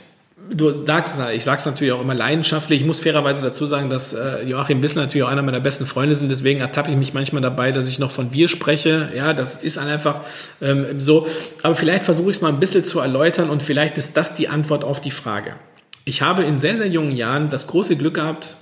du 0.53 0.85
sagst 0.85 1.19
es, 1.19 1.29
ich 1.29 1.43
sage 1.43 1.59
es 1.59 1.65
natürlich 1.65 1.93
auch 1.93 2.01
immer 2.01 2.13
leidenschaftlich. 2.13 2.81
Ich 2.81 2.85
muss 2.85 2.99
fairerweise 2.99 3.41
dazu 3.41 3.65
sagen, 3.65 3.89
dass 3.89 4.13
äh, 4.13 4.43
Joachim 4.43 4.83
Wissler 4.83 5.03
natürlich 5.03 5.23
auch 5.23 5.29
einer 5.29 5.41
meiner 5.41 5.59
besten 5.59 5.85
Freunde 5.85 6.15
sind. 6.15 6.29
Deswegen 6.29 6.59
ertappe 6.59 6.91
ich 6.91 6.97
mich 6.97 7.13
manchmal 7.13 7.41
dabei, 7.41 7.71
dass 7.71 7.87
ich 7.87 7.99
noch 7.99 8.11
von 8.11 8.33
wir 8.33 8.47
spreche. 8.47 9.09
Ja, 9.15 9.33
das 9.33 9.63
ist 9.63 9.77
einfach 9.77 10.21
ähm, 10.61 10.99
so. 10.99 11.27
Aber 11.63 11.75
vielleicht 11.75 12.03
versuche 12.03 12.31
ich 12.31 12.37
es 12.37 12.41
mal 12.41 12.49
ein 12.49 12.59
bisschen 12.59 12.83
zu 12.83 12.99
erläutern 12.99 13.49
und 13.49 13.63
vielleicht 13.63 13.97
ist 13.97 14.17
das 14.17 14.35
die 14.35 14.49
Antwort 14.49 14.83
auf 14.83 14.99
die 14.99 15.11
Frage. 15.11 15.55
Ich 16.03 16.21
habe 16.21 16.43
in 16.43 16.59
sehr, 16.59 16.77
sehr 16.77 16.87
jungen 16.87 17.15
Jahren 17.15 17.49
das 17.49 17.67
große 17.67 17.95
Glück 17.95 18.15
gehabt, 18.15 18.55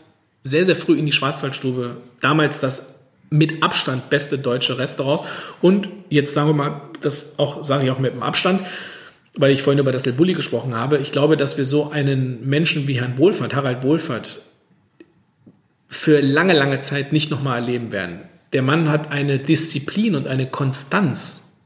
sehr, 0.43 0.65
sehr 0.65 0.75
früh 0.75 0.97
in 0.97 1.05
die 1.05 1.11
Schwarzwaldstube, 1.11 1.97
damals 2.21 2.59
das 2.59 2.99
mit 3.29 3.63
Abstand 3.63 4.09
beste 4.09 4.39
deutsche 4.39 4.77
Restaurant 4.77 5.21
und 5.61 5.87
jetzt 6.09 6.33
sagen 6.33 6.49
wir 6.49 6.53
mal, 6.53 6.81
das 7.01 7.37
auch 7.37 7.63
sage 7.63 7.85
ich 7.85 7.91
auch 7.91 7.99
mit 7.99 8.13
dem 8.13 8.23
Abstand, 8.23 8.63
weil 9.39 9.51
ich 9.51 9.61
vorhin 9.61 9.79
über 9.79 9.93
das 9.93 10.03
Bulli 10.03 10.33
gesprochen 10.33 10.75
habe, 10.75 10.97
ich 10.97 11.13
glaube, 11.13 11.37
dass 11.37 11.57
wir 11.57 11.63
so 11.63 11.89
einen 11.89 12.47
Menschen 12.47 12.87
wie 12.87 12.99
Herrn 12.99 13.17
Wohlfahrt, 13.17 13.55
Harald 13.55 13.83
Wohlfahrt, 13.83 14.41
für 15.87 16.19
lange, 16.19 16.53
lange 16.53 16.81
Zeit 16.81 17.13
nicht 17.13 17.31
nochmal 17.31 17.61
erleben 17.61 17.93
werden. 17.93 18.19
Der 18.51 18.61
Mann 18.61 18.89
hat 18.89 19.11
eine 19.11 19.39
Disziplin 19.39 20.15
und 20.15 20.27
eine 20.27 20.47
Konstanz 20.47 21.61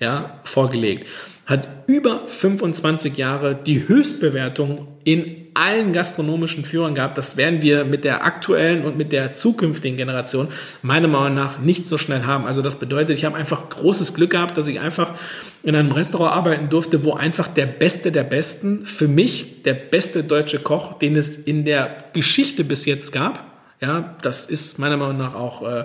ja, 0.00 0.40
vorgelegt, 0.42 1.06
hat 1.46 1.68
über 1.88 2.28
25 2.28 3.16
Jahre 3.16 3.56
die 3.56 3.88
Höchstbewertung 3.88 4.86
in 5.04 5.46
allen 5.54 5.92
gastronomischen 5.92 6.66
Führern 6.66 6.94
gehabt. 6.94 7.16
Das 7.16 7.38
werden 7.38 7.62
wir 7.62 7.86
mit 7.86 8.04
der 8.04 8.24
aktuellen 8.24 8.84
und 8.84 8.98
mit 8.98 9.10
der 9.10 9.32
zukünftigen 9.32 9.96
Generation 9.96 10.48
meiner 10.82 11.08
Meinung 11.08 11.34
nach 11.34 11.58
nicht 11.60 11.88
so 11.88 11.96
schnell 11.96 12.24
haben. 12.24 12.44
Also 12.44 12.60
das 12.60 12.78
bedeutet, 12.78 13.16
ich 13.16 13.24
habe 13.24 13.36
einfach 13.36 13.70
großes 13.70 14.12
Glück 14.12 14.30
gehabt, 14.30 14.58
dass 14.58 14.68
ich 14.68 14.80
einfach 14.80 15.14
in 15.62 15.74
einem 15.74 15.90
Restaurant 15.90 16.36
arbeiten 16.36 16.68
durfte, 16.68 17.04
wo 17.04 17.14
einfach 17.14 17.48
der 17.48 17.66
Beste 17.66 18.12
der 18.12 18.24
Besten, 18.24 18.84
für 18.84 19.08
mich 19.08 19.62
der 19.62 19.74
beste 19.74 20.22
deutsche 20.22 20.58
Koch, 20.58 20.98
den 20.98 21.16
es 21.16 21.38
in 21.38 21.64
der 21.64 22.04
Geschichte 22.12 22.64
bis 22.64 22.84
jetzt 22.84 23.12
gab, 23.12 23.44
ja, 23.80 24.16
das 24.20 24.44
ist 24.44 24.78
meiner 24.78 24.98
Meinung 24.98 25.16
nach 25.16 25.34
auch 25.34 25.62
äh, 25.62 25.84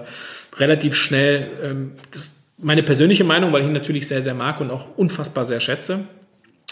relativ 0.57 0.95
schnell 0.95 1.49
ähm, 1.63 1.91
das, 2.11 2.42
meine 2.64 2.84
persönliche 2.84 3.23
Meinung, 3.23 3.52
weil 3.53 3.61
ich 3.61 3.68
ihn 3.68 3.73
natürlich 3.73 4.07
sehr, 4.07 4.22
sehr 4.22 4.34
mag 4.34 4.61
und 4.61 4.72
auch 4.72 4.98
unfassbar 4.98 5.45
sehr 5.45 5.60
schätze. 5.60 6.07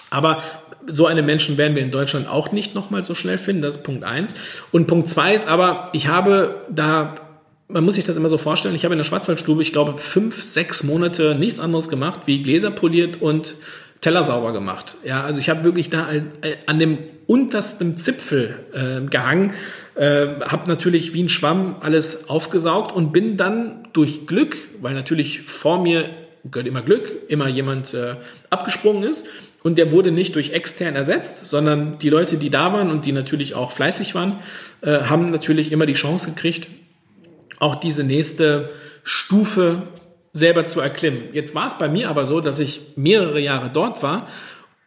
Aber 0.09 0.41
so 0.87 1.05
einen 1.05 1.25
Menschen 1.25 1.57
werden 1.57 1.75
wir 1.75 1.83
in 1.83 1.91
Deutschland 1.91 2.27
auch 2.27 2.51
nicht 2.51 2.75
nochmal 2.75 3.05
so 3.05 3.13
schnell 3.13 3.37
finden. 3.37 3.61
Das 3.61 3.77
ist 3.77 3.83
Punkt 3.83 4.03
eins. 4.03 4.35
Und 4.71 4.87
Punkt 4.87 5.07
zwei 5.07 5.33
ist 5.33 5.47
aber, 5.47 5.89
ich 5.93 6.07
habe 6.07 6.65
da, 6.69 7.15
man 7.67 7.83
muss 7.83 7.95
sich 7.95 8.03
das 8.03 8.17
immer 8.17 8.29
so 8.29 8.37
vorstellen, 8.37 8.75
ich 8.75 8.83
habe 8.83 8.93
in 8.93 8.97
der 8.97 9.05
Schwarzwaldstube, 9.05 9.61
ich 9.61 9.71
glaube, 9.71 9.97
fünf, 9.97 10.41
sechs 10.43 10.83
Monate 10.83 11.35
nichts 11.35 11.59
anderes 11.59 11.87
gemacht, 11.87 12.21
wie 12.25 12.41
Gläser 12.41 12.71
poliert 12.71 13.21
und 13.21 13.55
Teller 14.01 14.23
sauber 14.23 14.51
gemacht. 14.51 14.95
Ja, 15.03 15.23
also 15.23 15.39
ich 15.39 15.49
habe 15.49 15.63
wirklich 15.63 15.91
da 15.91 16.07
an 16.65 16.79
dem 16.79 16.97
untersten 17.27 17.97
Zipfel 17.97 18.55
äh, 18.73 19.07
gehangen, 19.07 19.53
äh, 20.01 20.39
habe 20.47 20.67
natürlich 20.67 21.13
wie 21.13 21.21
ein 21.21 21.29
Schwamm 21.29 21.75
alles 21.79 22.27
aufgesaugt 22.27 22.91
und 22.91 23.13
bin 23.13 23.37
dann 23.37 23.87
durch 23.93 24.25
Glück, 24.25 24.57
weil 24.81 24.95
natürlich 24.95 25.43
vor 25.43 25.79
mir 25.79 26.09
gehört 26.43 26.67
immer 26.67 26.81
Glück, 26.81 27.11
immer 27.27 27.47
jemand 27.47 27.93
äh, 27.93 28.15
abgesprungen 28.49 29.03
ist, 29.03 29.27
und 29.61 29.77
der 29.77 29.91
wurde 29.91 30.11
nicht 30.11 30.33
durch 30.33 30.53
extern 30.53 30.95
ersetzt, 30.95 31.45
sondern 31.45 31.99
die 31.99 32.09
Leute, 32.09 32.37
die 32.37 32.49
da 32.49 32.73
waren 32.73 32.89
und 32.89 33.05
die 33.05 33.11
natürlich 33.11 33.53
auch 33.53 33.71
fleißig 33.71 34.15
waren, 34.15 34.39
äh, 34.81 35.01
haben 35.03 35.29
natürlich 35.29 35.71
immer 35.71 35.85
die 35.85 35.93
Chance 35.93 36.31
gekriegt, 36.31 36.67
auch 37.59 37.75
diese 37.75 38.03
nächste 38.03 38.71
Stufe 39.03 39.83
selber 40.33 40.65
zu 40.65 40.79
erklimmen. 40.79 41.25
Jetzt 41.31 41.53
war 41.53 41.67
es 41.67 41.77
bei 41.77 41.89
mir 41.89 42.09
aber 42.09 42.25
so, 42.25 42.41
dass 42.41 42.57
ich 42.57 42.93
mehrere 42.95 43.39
Jahre 43.39 43.69
dort 43.71 44.01
war 44.01 44.27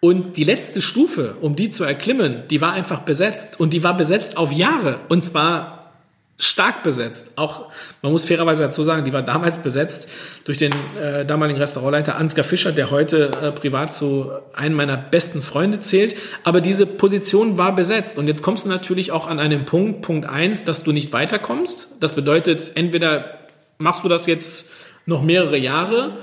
und 0.04 0.36
die 0.36 0.44
letzte 0.44 0.82
Stufe, 0.82 1.36
um 1.40 1.56
die 1.56 1.70
zu 1.70 1.82
erklimmen, 1.82 2.42
die 2.50 2.60
war 2.60 2.74
einfach 2.74 3.00
besetzt 3.00 3.58
und 3.58 3.72
die 3.72 3.82
war 3.82 3.96
besetzt 3.96 4.36
auf 4.36 4.52
Jahre 4.52 5.00
und 5.08 5.24
zwar 5.24 5.94
stark 6.36 6.82
besetzt. 6.82 7.38
Auch, 7.38 7.72
man 8.02 8.12
muss 8.12 8.26
fairerweise 8.26 8.64
dazu 8.64 8.82
sagen, 8.82 9.06
die 9.06 9.14
war 9.14 9.22
damals 9.22 9.62
besetzt 9.62 10.10
durch 10.44 10.58
den 10.58 10.74
äh, 11.00 11.24
damaligen 11.24 11.58
Restaurantleiter 11.58 12.16
Ansgar 12.16 12.44
Fischer, 12.44 12.72
der 12.72 12.90
heute 12.90 13.30
äh, 13.30 13.50
privat 13.52 13.94
zu 13.94 14.30
einem 14.52 14.76
meiner 14.76 14.98
besten 14.98 15.40
Freunde 15.40 15.80
zählt. 15.80 16.16
Aber 16.42 16.60
diese 16.60 16.84
Position 16.84 17.56
war 17.56 17.74
besetzt. 17.74 18.18
Und 18.18 18.28
jetzt 18.28 18.42
kommst 18.42 18.66
du 18.66 18.68
natürlich 18.68 19.10
auch 19.10 19.26
an 19.26 19.40
einen 19.40 19.64
Punkt, 19.64 20.02
Punkt 20.02 20.28
eins, 20.28 20.66
dass 20.66 20.84
du 20.84 20.92
nicht 20.92 21.14
weiterkommst. 21.14 21.92
Das 22.00 22.14
bedeutet, 22.14 22.72
entweder 22.74 23.38
machst 23.78 24.04
du 24.04 24.10
das 24.10 24.26
jetzt 24.26 24.70
noch 25.06 25.22
mehrere 25.22 25.56
Jahre. 25.56 26.18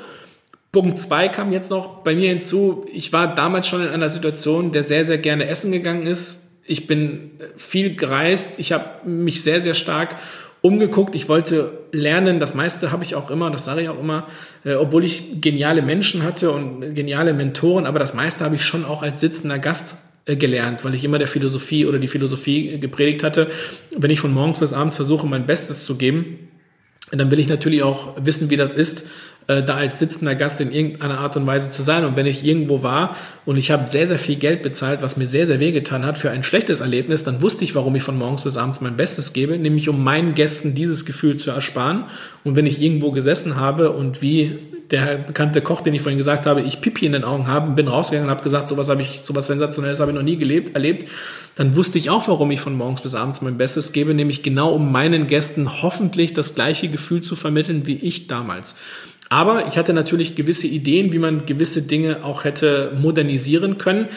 Punkt 0.72 0.98
zwei 0.98 1.27
kam 1.27 1.52
jetzt 1.52 1.69
noch 1.69 2.03
bei 2.03 2.15
mir 2.15 2.30
hinzu. 2.30 2.85
Ich 2.93 3.11
war 3.11 3.35
damals 3.35 3.68
schon 3.68 3.81
in 3.81 3.89
einer 3.89 4.10
Situation, 4.10 4.72
der 4.72 4.84
sehr, 4.84 5.03
sehr 5.03 5.18
gerne 5.18 5.48
essen 5.48 5.72
gegangen 5.72 6.07
ist 6.07 6.52
ich 6.65 6.88
bin 6.88 7.31
viel 7.57 7.95
gereist, 7.95 8.60
ich 8.60 8.72
habe 8.72 9.07
mich 9.07 9.43
sehr, 9.43 9.60
sehr 9.60 9.73
stark 9.73 10.15
umgeguckt. 10.61 11.15
Ich 11.15 11.27
wollte 11.27 11.80
lernen, 11.91 12.39
das 12.39 12.53
meiste 12.53 12.91
habe 12.91 13.03
ich 13.03 13.15
auch 13.15 13.31
immer, 13.31 13.49
das 13.49 13.65
sage 13.65 13.81
ich 13.81 13.89
auch 13.89 13.99
immer, 13.99 14.27
äh, 14.64 14.76
obwohl 14.76 15.03
ich 15.03 15.41
geniale 15.41 15.81
Menschen 15.81 16.23
hatte 16.23 16.52
und 16.52 16.95
geniale 16.95 17.34
Mentoren, 17.34 17.85
aber 17.85 17.99
das 17.99 18.14
meiste 18.14 18.45
habe 18.45 18.56
ich 18.56 18.64
schon 18.64 18.85
auch 18.85 19.02
als 19.02 19.19
sitzender 19.19 19.57
Gast 19.57 19.98
äh, 20.26 20.35
gelernt, 20.35 20.85
weil 20.85 20.93
ich 20.93 21.03
immer 21.03 21.18
der 21.18 21.27
Philosophie 21.27 21.85
oder 21.85 21.98
die 21.98 22.07
Philosophie 22.07 22.80
gepredigt 22.80 23.23
hatte. 23.23 23.49
Wenn 23.98 24.11
ich 24.11 24.19
von 24.19 24.34
morgens 24.34 24.60
bis 24.60 24.72
abends 24.72 24.95
versuche, 24.95 25.26
mein 25.26 25.48
Bestes 25.48 25.84
zu 25.84 25.98
geben, 25.98 26.48
dann 27.11 27.31
will 27.31 27.39
ich 27.39 27.49
natürlich 27.49 27.84
auch 27.84 28.15
wissen, 28.23 28.49
wie 28.49 28.56
das 28.56 28.76
ist, 28.76 29.10
äh, 29.47 29.63
da 29.63 29.76
als 29.76 29.99
sitzender 29.99 30.35
Gast 30.35 30.61
in 30.61 30.72
irgendeiner 30.72 31.19
Art 31.19 31.35
und 31.35 31.45
Weise 31.47 31.72
zu 31.72 31.81
sein. 31.81 32.05
Und 32.05 32.15
wenn 32.15 32.26
ich 32.26 32.45
irgendwo 32.45 32.84
war 32.84 33.15
und 33.45 33.57
ich 33.57 33.72
habe 33.72 33.88
sehr, 33.88 34.07
sehr 34.07 34.19
viel 34.19 34.35
Geld 34.35 34.61
bezahlt, 34.61 35.01
was 35.01 35.18
mir 35.18 35.27
sehr, 35.27 35.47
sehr 35.47 35.59
wehgetan 35.59 36.05
hat 36.05 36.18
für 36.18 36.31
ein 36.31 36.43
schlechtes 36.43 36.80
Erlebnis, 36.80 37.23
dann 37.23 37.41
wusste 37.41 37.63
ich, 37.63 37.76
warum 37.76 37.95
ich 37.95 38.03
von 38.03 38.18
morgens 38.18 38.43
bis 38.43 38.57
abends 38.57 38.81
mein 38.81 38.97
Bestes 38.97 39.34
gebe, 39.34 39.57
nämlich 39.57 39.89
um 39.89 40.03
meinen 40.03 40.35
Gästen 40.35 40.76
dieses 40.76 41.05
Gefühl 41.05 41.38
zu 41.38 41.51
ersparen. 41.51 42.05
Und 42.43 42.55
wenn 42.55 42.65
ich 42.65 42.81
irgendwo 42.81 43.11
gesessen 43.11 43.55
habe 43.55 43.91
und 43.91 44.22
wie 44.22 44.59
der 44.91 45.18
bekannte 45.18 45.61
Koch, 45.61 45.81
den 45.81 45.93
ich 45.93 46.01
vorhin 46.01 46.18
gesagt 46.18 46.45
habe, 46.45 46.61
ich 46.61 46.81
Pipi 46.81 47.05
in 47.05 47.13
den 47.13 47.23
Augen 47.23 47.47
habe, 47.47 47.72
bin 47.72 47.88
rausgegangen 47.88 48.30
und 48.30 48.35
habe 48.35 48.43
gesagt, 48.43 48.68
sowas 48.68 48.89
habe 48.89 49.01
ich, 49.01 49.22
sowas 49.22 49.47
Sensationelles 49.47 49.99
habe 49.99 50.11
ich 50.11 50.18
noch 50.18 50.23
nie 50.23 50.38
gelebt, 50.38 50.76
erlebt, 50.76 51.07
dann 51.55 51.76
wusste 51.76 51.97
ich 51.97 52.09
auch, 52.09 52.27
warum 52.27 52.51
ich 52.51 52.59
von 52.59 52.76
morgens 52.76 53.01
bis 53.01 53.15
abends 53.15 53.41
mein 53.41 53.57
Bestes 53.57 53.93
gebe, 53.93 54.13
nämlich 54.13 54.43
genau 54.43 54.73
um 54.73 54.91
meinen 54.91 55.27
Gästen 55.27 55.81
hoffentlich 55.81 56.34
das 56.34 56.55
gleiche 56.55 56.89
Gefühl 56.89 57.22
zu 57.22 57.35
vermitteln 57.35 57.88
wie 57.88 57.95
ich 57.95 58.27
damals. 58.27 58.76
Aber 59.32 59.66
ich 59.66 59.78
hatte 59.78 59.94
natürlich 59.94 60.36
gewisse 60.36 60.68
Ideen, 60.68 61.14
wie 61.14 61.18
man 61.18 61.45
gewisse 61.45 61.84
Dinge 61.84 62.26
auch 62.26 62.44
hätte 62.44 62.91
modernisieren 62.99 63.78
können. 63.78 64.10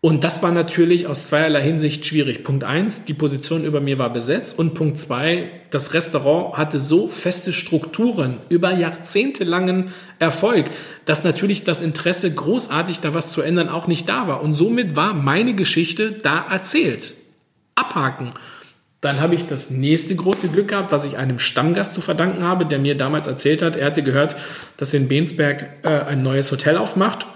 Und 0.00 0.22
das 0.22 0.40
war 0.44 0.52
natürlich 0.52 1.08
aus 1.08 1.26
zweierlei 1.26 1.60
Hinsicht 1.60 2.06
schwierig. 2.06 2.44
Punkt 2.44 2.62
eins, 2.62 3.04
die 3.04 3.12
Position 3.12 3.64
über 3.64 3.80
mir 3.80 3.98
war 3.98 4.12
besetzt. 4.12 4.56
Und 4.56 4.74
Punkt 4.74 5.00
zwei, 5.00 5.50
das 5.70 5.94
Restaurant 5.94 6.56
hatte 6.56 6.78
so 6.78 7.08
feste 7.08 7.52
Strukturen 7.52 8.36
über 8.50 8.72
jahrzehntelangen 8.72 9.92
Erfolg, 10.20 10.70
dass 11.06 11.24
natürlich 11.24 11.64
das 11.64 11.82
Interesse, 11.82 12.32
großartig 12.32 13.00
da 13.00 13.14
was 13.14 13.32
zu 13.32 13.42
ändern, 13.42 13.68
auch 13.68 13.88
nicht 13.88 14.08
da 14.08 14.28
war. 14.28 14.44
Und 14.44 14.54
somit 14.54 14.94
war 14.94 15.12
meine 15.12 15.54
Geschichte 15.54 16.12
da 16.12 16.46
erzählt. 16.48 17.14
Abhaken. 17.74 18.32
Dann 19.02 19.20
habe 19.20 19.34
ich 19.34 19.48
das 19.48 19.70
nächste 19.70 20.14
große 20.14 20.48
Glück 20.48 20.68
gehabt, 20.68 20.92
was 20.92 21.04
ich 21.04 21.16
einem 21.16 21.40
Stammgast 21.40 21.92
zu 21.92 22.00
verdanken 22.00 22.44
habe, 22.44 22.64
der 22.64 22.78
mir 22.78 22.96
damals 22.96 23.26
erzählt 23.26 23.60
hat, 23.60 23.74
er 23.74 23.86
hatte 23.86 24.04
gehört, 24.04 24.36
dass 24.76 24.94
in 24.94 25.08
Bensberg 25.08 25.70
äh, 25.82 25.88
ein 25.88 26.22
neues 26.22 26.52
Hotel 26.52 26.78
aufmacht. 26.78 27.26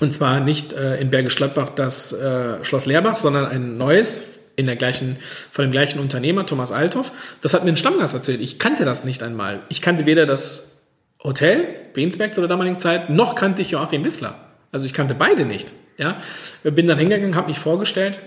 Und 0.00 0.14
zwar 0.14 0.40
nicht 0.40 0.72
äh, 0.72 0.98
in 0.98 1.10
Bergisch 1.10 1.36
Gladbach 1.36 1.68
das 1.68 2.14
äh, 2.14 2.64
Schloss 2.64 2.86
Leerbach, 2.86 3.16
sondern 3.16 3.44
ein 3.44 3.74
neues 3.74 4.38
in 4.56 4.64
der 4.64 4.76
gleichen, 4.76 5.18
von 5.52 5.66
dem 5.66 5.70
gleichen 5.70 6.00
Unternehmer, 6.00 6.46
Thomas 6.46 6.72
Althoff. 6.72 7.12
Das 7.42 7.52
hat 7.52 7.64
mir 7.64 7.72
ein 7.72 7.76
Stammgast 7.76 8.14
erzählt. 8.14 8.40
Ich 8.40 8.58
kannte 8.58 8.86
das 8.86 9.04
nicht 9.04 9.22
einmal. 9.22 9.60
Ich 9.68 9.82
kannte 9.82 10.06
weder 10.06 10.24
das 10.24 10.80
Hotel, 11.22 11.66
Bensberg 11.92 12.34
zu 12.34 12.40
der 12.40 12.48
damaligen 12.48 12.78
Zeit, 12.78 13.10
noch 13.10 13.34
kannte 13.34 13.60
ich 13.60 13.72
Joachim 13.72 14.02
Wissler. 14.02 14.34
Also 14.72 14.86
ich 14.86 14.94
kannte 14.94 15.14
beide 15.14 15.44
nicht. 15.44 15.74
Ja, 15.98 16.16
bin 16.62 16.86
dann 16.86 16.98
hingegangen, 16.98 17.36
habe 17.36 17.48
mich 17.48 17.58
vorgestellt 17.58 18.18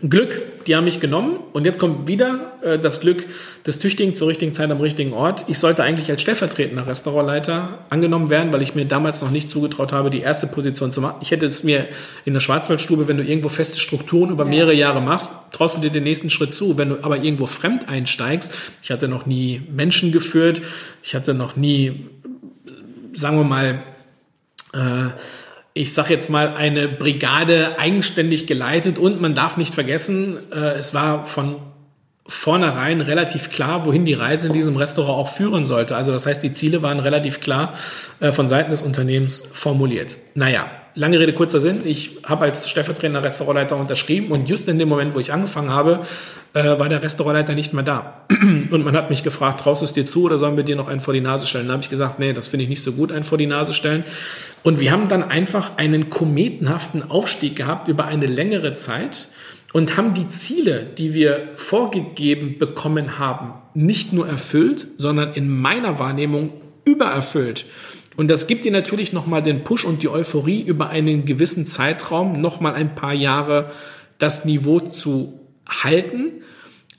Glück, 0.00 0.64
die 0.66 0.74
haben 0.74 0.84
mich 0.84 0.98
genommen 0.98 1.38
und 1.52 1.64
jetzt 1.64 1.78
kommt 1.78 2.08
wieder 2.08 2.52
äh, 2.62 2.78
das 2.78 3.00
Glück 3.00 3.24
des 3.66 3.78
Tüchtigen 3.78 4.16
zur 4.16 4.26
richtigen 4.26 4.52
Zeit 4.52 4.70
am 4.70 4.80
richtigen 4.80 5.12
Ort. 5.12 5.44
Ich 5.48 5.58
sollte 5.58 5.84
eigentlich 5.84 6.10
als 6.10 6.22
stellvertretender 6.22 6.86
Restaurantleiter 6.86 7.78
angenommen 7.90 8.30
werden, 8.30 8.52
weil 8.52 8.62
ich 8.62 8.74
mir 8.74 8.84
damals 8.86 9.22
noch 9.22 9.30
nicht 9.30 9.50
zugetraut 9.50 9.92
habe, 9.92 10.10
die 10.10 10.20
erste 10.20 10.48
Position 10.48 10.90
zu 10.90 11.02
machen. 11.02 11.16
Ich 11.20 11.30
hätte 11.30 11.46
es 11.46 11.62
mir 11.62 11.86
in 12.24 12.32
der 12.32 12.40
Schwarzwaldstube, 12.40 13.06
wenn 13.06 13.18
du 13.18 13.22
irgendwo 13.22 13.48
feste 13.48 13.78
Strukturen 13.78 14.30
über 14.30 14.44
mehrere 14.44 14.74
Jahre 14.74 15.00
machst, 15.00 15.52
traust 15.52 15.76
du 15.76 15.80
dir 15.80 15.90
den 15.90 16.04
nächsten 16.04 16.30
Schritt 16.30 16.52
zu. 16.52 16.78
Wenn 16.78 16.88
du 16.88 17.04
aber 17.04 17.18
irgendwo 17.18 17.46
fremd 17.46 17.88
einsteigst, 17.88 18.52
ich 18.82 18.90
hatte 18.90 19.06
noch 19.06 19.26
nie 19.26 19.62
Menschen 19.70 20.10
geführt, 20.10 20.62
ich 21.02 21.14
hatte 21.14 21.34
noch 21.34 21.54
nie, 21.54 22.06
sagen 23.12 23.36
wir 23.36 23.44
mal, 23.44 23.82
äh, 24.72 25.10
ich 25.74 25.94
sage 25.94 26.12
jetzt 26.12 26.28
mal, 26.30 26.54
eine 26.56 26.88
Brigade 26.88 27.78
eigenständig 27.78 28.46
geleitet 28.46 28.98
und 28.98 29.20
man 29.20 29.34
darf 29.34 29.56
nicht 29.56 29.74
vergessen, 29.74 30.36
äh, 30.52 30.74
es 30.74 30.92
war 30.94 31.26
von 31.26 31.56
vornherein 32.26 33.00
relativ 33.00 33.50
klar, 33.50 33.84
wohin 33.84 34.04
die 34.04 34.14
Reise 34.14 34.46
in 34.46 34.52
diesem 34.52 34.76
Restaurant 34.76 35.18
auch 35.18 35.28
führen 35.28 35.64
sollte. 35.64 35.96
Also 35.96 36.12
das 36.12 36.26
heißt, 36.26 36.42
die 36.42 36.52
Ziele 36.52 36.82
waren 36.82 37.00
relativ 37.00 37.40
klar 37.40 37.74
äh, 38.20 38.32
von 38.32 38.48
Seiten 38.48 38.70
des 38.70 38.82
Unternehmens 38.82 39.40
formuliert. 39.40 40.16
Naja, 40.34 40.70
lange 40.94 41.18
Rede, 41.18 41.32
kurzer 41.32 41.60
Sinn. 41.60 41.82
Ich 41.84 42.18
habe 42.24 42.44
als 42.44 42.68
stellvertretender 42.68 43.24
Restaurantleiter 43.24 43.76
unterschrieben 43.76 44.30
und 44.30 44.48
just 44.48 44.68
in 44.68 44.78
dem 44.78 44.88
Moment, 44.88 45.14
wo 45.14 45.18
ich 45.18 45.32
angefangen 45.32 45.70
habe, 45.70 46.00
äh, 46.54 46.78
war 46.78 46.88
der 46.88 47.02
Restaurantleiter 47.02 47.54
nicht 47.54 47.72
mehr 47.72 47.82
da. 47.82 48.24
Und 48.70 48.84
man 48.84 48.96
hat 48.96 49.10
mich 49.10 49.22
gefragt, 49.22 49.60
traust 49.60 49.82
du 49.82 49.86
es 49.86 49.92
dir 49.92 50.04
zu 50.04 50.24
oder 50.24 50.38
sollen 50.38 50.56
wir 50.56 50.64
dir 50.64 50.76
noch 50.76 50.88
einen 50.88 51.00
vor 51.00 51.14
die 51.14 51.20
Nase 51.20 51.46
stellen? 51.46 51.66
Da 51.66 51.72
habe 51.72 51.82
ich 51.82 51.90
gesagt, 51.90 52.18
nee, 52.18 52.32
das 52.32 52.48
finde 52.48 52.64
ich 52.64 52.68
nicht 52.68 52.82
so 52.82 52.92
gut, 52.92 53.12
einen 53.12 53.24
vor 53.24 53.38
die 53.38 53.46
Nase 53.46 53.74
stellen. 53.74 54.04
Und 54.62 54.80
wir 54.80 54.92
haben 54.92 55.08
dann 55.08 55.22
einfach 55.22 55.76
einen 55.76 56.10
kometenhaften 56.10 57.10
Aufstieg 57.10 57.56
gehabt 57.56 57.88
über 57.88 58.04
eine 58.04 58.26
längere 58.26 58.74
Zeit 58.74 59.28
und 59.72 59.96
haben 59.96 60.14
die 60.14 60.28
Ziele, 60.28 60.86
die 60.98 61.14
wir 61.14 61.48
vorgegeben 61.56 62.58
bekommen 62.58 63.18
haben, 63.18 63.54
nicht 63.74 64.12
nur 64.12 64.28
erfüllt, 64.28 64.86
sondern 64.98 65.32
in 65.32 65.48
meiner 65.48 65.98
Wahrnehmung 65.98 66.52
übererfüllt. 66.84 67.64
Und 68.16 68.28
das 68.28 68.46
gibt 68.46 68.66
dir 68.66 68.72
natürlich 68.72 69.14
nochmal 69.14 69.42
den 69.42 69.64
Push 69.64 69.86
und 69.86 70.02
die 70.02 70.08
Euphorie 70.08 70.60
über 70.60 70.90
einen 70.90 71.24
gewissen 71.24 71.64
Zeitraum, 71.64 72.40
nochmal 72.42 72.74
ein 72.74 72.94
paar 72.94 73.14
Jahre 73.14 73.70
das 74.18 74.44
Niveau 74.44 74.80
zu 74.80 75.41
halten. 75.68 76.42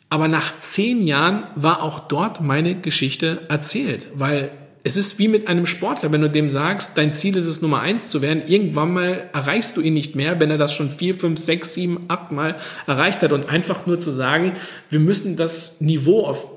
Aber 0.10 0.28
nach 0.28 0.58
zehn 0.60 1.08
Jahren 1.08 1.46
war 1.56 1.82
auch 1.82 2.00
dort 2.00 2.42
meine 2.42 2.80
Geschichte 2.80 3.42
erzählt, 3.50 4.08
weil 4.14 4.52
es 4.86 4.98
ist 4.98 5.18
wie 5.18 5.30
mit 5.30 5.48
einem 5.48 5.66
Sportler, 5.66 6.12
wenn 6.12 6.22
du 6.22 6.30
dem 6.30 6.50
sagst, 6.50 6.98
dein 6.98 7.14
Ziel 7.14 7.38
ist 7.38 7.48
es, 7.48 7.62
Nummer 7.62 7.80
eins 7.80 8.10
zu 8.10 8.22
werden, 8.22 8.44
irgendwann 8.46 8.92
mal 8.92 9.30
erreichst 9.34 9.78
du 9.78 9.82
ihn 9.82 9.94
nicht 9.94 10.16
mehr, 10.16 10.42
wenn 10.42 10.52
er 10.52 10.58
das 10.58 10.74
schon 10.74 10.90
vier, 10.90 11.18
fünf, 11.18 11.40
sechs, 11.40 11.74
sieben, 11.74 12.02
acht 12.10 12.34
Mal 12.34 12.58
erreicht 12.86 13.22
hat. 13.22 13.32
Und 13.32 13.48
einfach 13.48 13.86
nur 13.86 13.98
zu 13.98 14.12
sagen, 14.12 14.54
wir 14.90 15.00
müssen 15.00 15.38
das 15.38 15.80
Niveau, 15.80 16.26
auf 16.26 16.48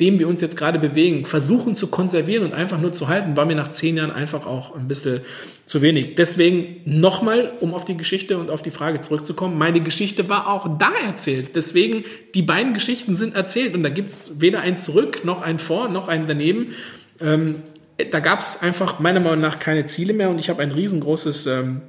dem 0.00 0.18
wir 0.18 0.26
uns 0.26 0.40
jetzt 0.40 0.56
gerade 0.56 0.80
bewegen, 0.80 1.24
versuchen 1.24 1.76
zu 1.76 1.86
konservieren 1.86 2.44
und 2.44 2.52
einfach 2.52 2.80
nur 2.80 2.92
zu 2.92 3.06
halten, 3.06 3.36
war 3.36 3.46
mir 3.46 3.54
nach 3.54 3.70
zehn 3.70 3.96
Jahren 3.96 4.10
einfach 4.10 4.44
auch 4.44 4.74
ein 4.74 4.88
bisschen 4.88 5.20
zu 5.66 5.82
wenig. 5.82 6.16
Deswegen 6.16 6.80
nochmal, 6.84 7.52
um 7.60 7.74
auf 7.74 7.84
die 7.84 7.96
Geschichte 7.96 8.38
und 8.38 8.50
auf 8.50 8.62
die 8.62 8.72
Frage 8.72 8.98
zurückzukommen, 9.00 9.56
meine 9.56 9.80
Geschichte 9.80 10.28
war 10.28 10.48
auch 10.48 10.78
da 10.78 10.90
erzählt. 11.06 11.54
Deswegen, 11.54 12.04
die 12.34 12.42
beiden 12.42 12.74
Geschichten 12.74 13.14
sind 13.14 13.36
erzählt 13.36 13.74
und 13.74 13.84
da 13.84 13.88
gibt's 13.88 14.40
weder 14.40 14.60
ein 14.60 14.76
Zurück, 14.76 15.24
noch 15.24 15.42
ein 15.42 15.60
Vor, 15.60 15.88
noch 15.88 16.08
ein 16.08 16.26
Daneben. 16.26 16.74
Ähm, 17.20 17.62
da 18.10 18.18
gab 18.18 18.40
es 18.40 18.62
einfach 18.62 18.98
meiner 18.98 19.20
Meinung 19.20 19.40
nach 19.40 19.60
keine 19.60 19.86
Ziele 19.86 20.12
mehr 20.12 20.28
und 20.28 20.40
ich 20.40 20.50
habe 20.50 20.60
ein 20.60 20.72
riesengroßes 20.72 21.46
ähm, 21.46 21.82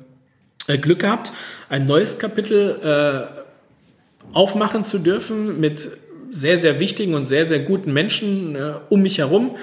äh, 0.68 0.77
Glück 0.77 0.99
gehabt, 0.99 1.32
ein 1.69 1.86
neues 1.86 2.19
Kapitel 2.19 3.30
äh, 3.34 3.41
aufmachen 4.32 4.84
zu 4.84 4.99
dürfen 4.99 5.60
mit 5.60 5.90
sehr, 6.36 6.57
sehr 6.57 6.80
wichtigen 6.80 7.14
und 7.14 7.26
sehr, 7.26 7.45
sehr 7.45 7.60
guten 7.60 7.94
Menschen 7.94 8.56
äh, 8.56 8.74
um 8.90 9.02
mich 9.02 9.20
herum. 9.20 9.56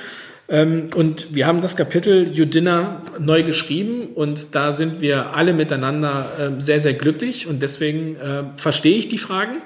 Ähm, 0.48 0.88
und 0.94 1.34
wir 1.34 1.46
haben 1.46 1.60
das 1.60 1.76
Kapitel 1.76 2.30
Judina 2.32 3.02
neu 3.18 3.42
geschrieben 3.42 4.08
und 4.14 4.54
da 4.54 4.72
sind 4.72 5.00
wir 5.00 5.36
alle 5.36 5.52
miteinander 5.52 6.56
äh, 6.56 6.60
sehr, 6.60 6.80
sehr 6.80 6.94
glücklich 6.94 7.46
und 7.46 7.62
deswegen 7.62 8.16
äh, 8.16 8.44
verstehe 8.56 8.96
ich 8.96 9.08
die 9.08 9.18
Fragen, 9.18 9.60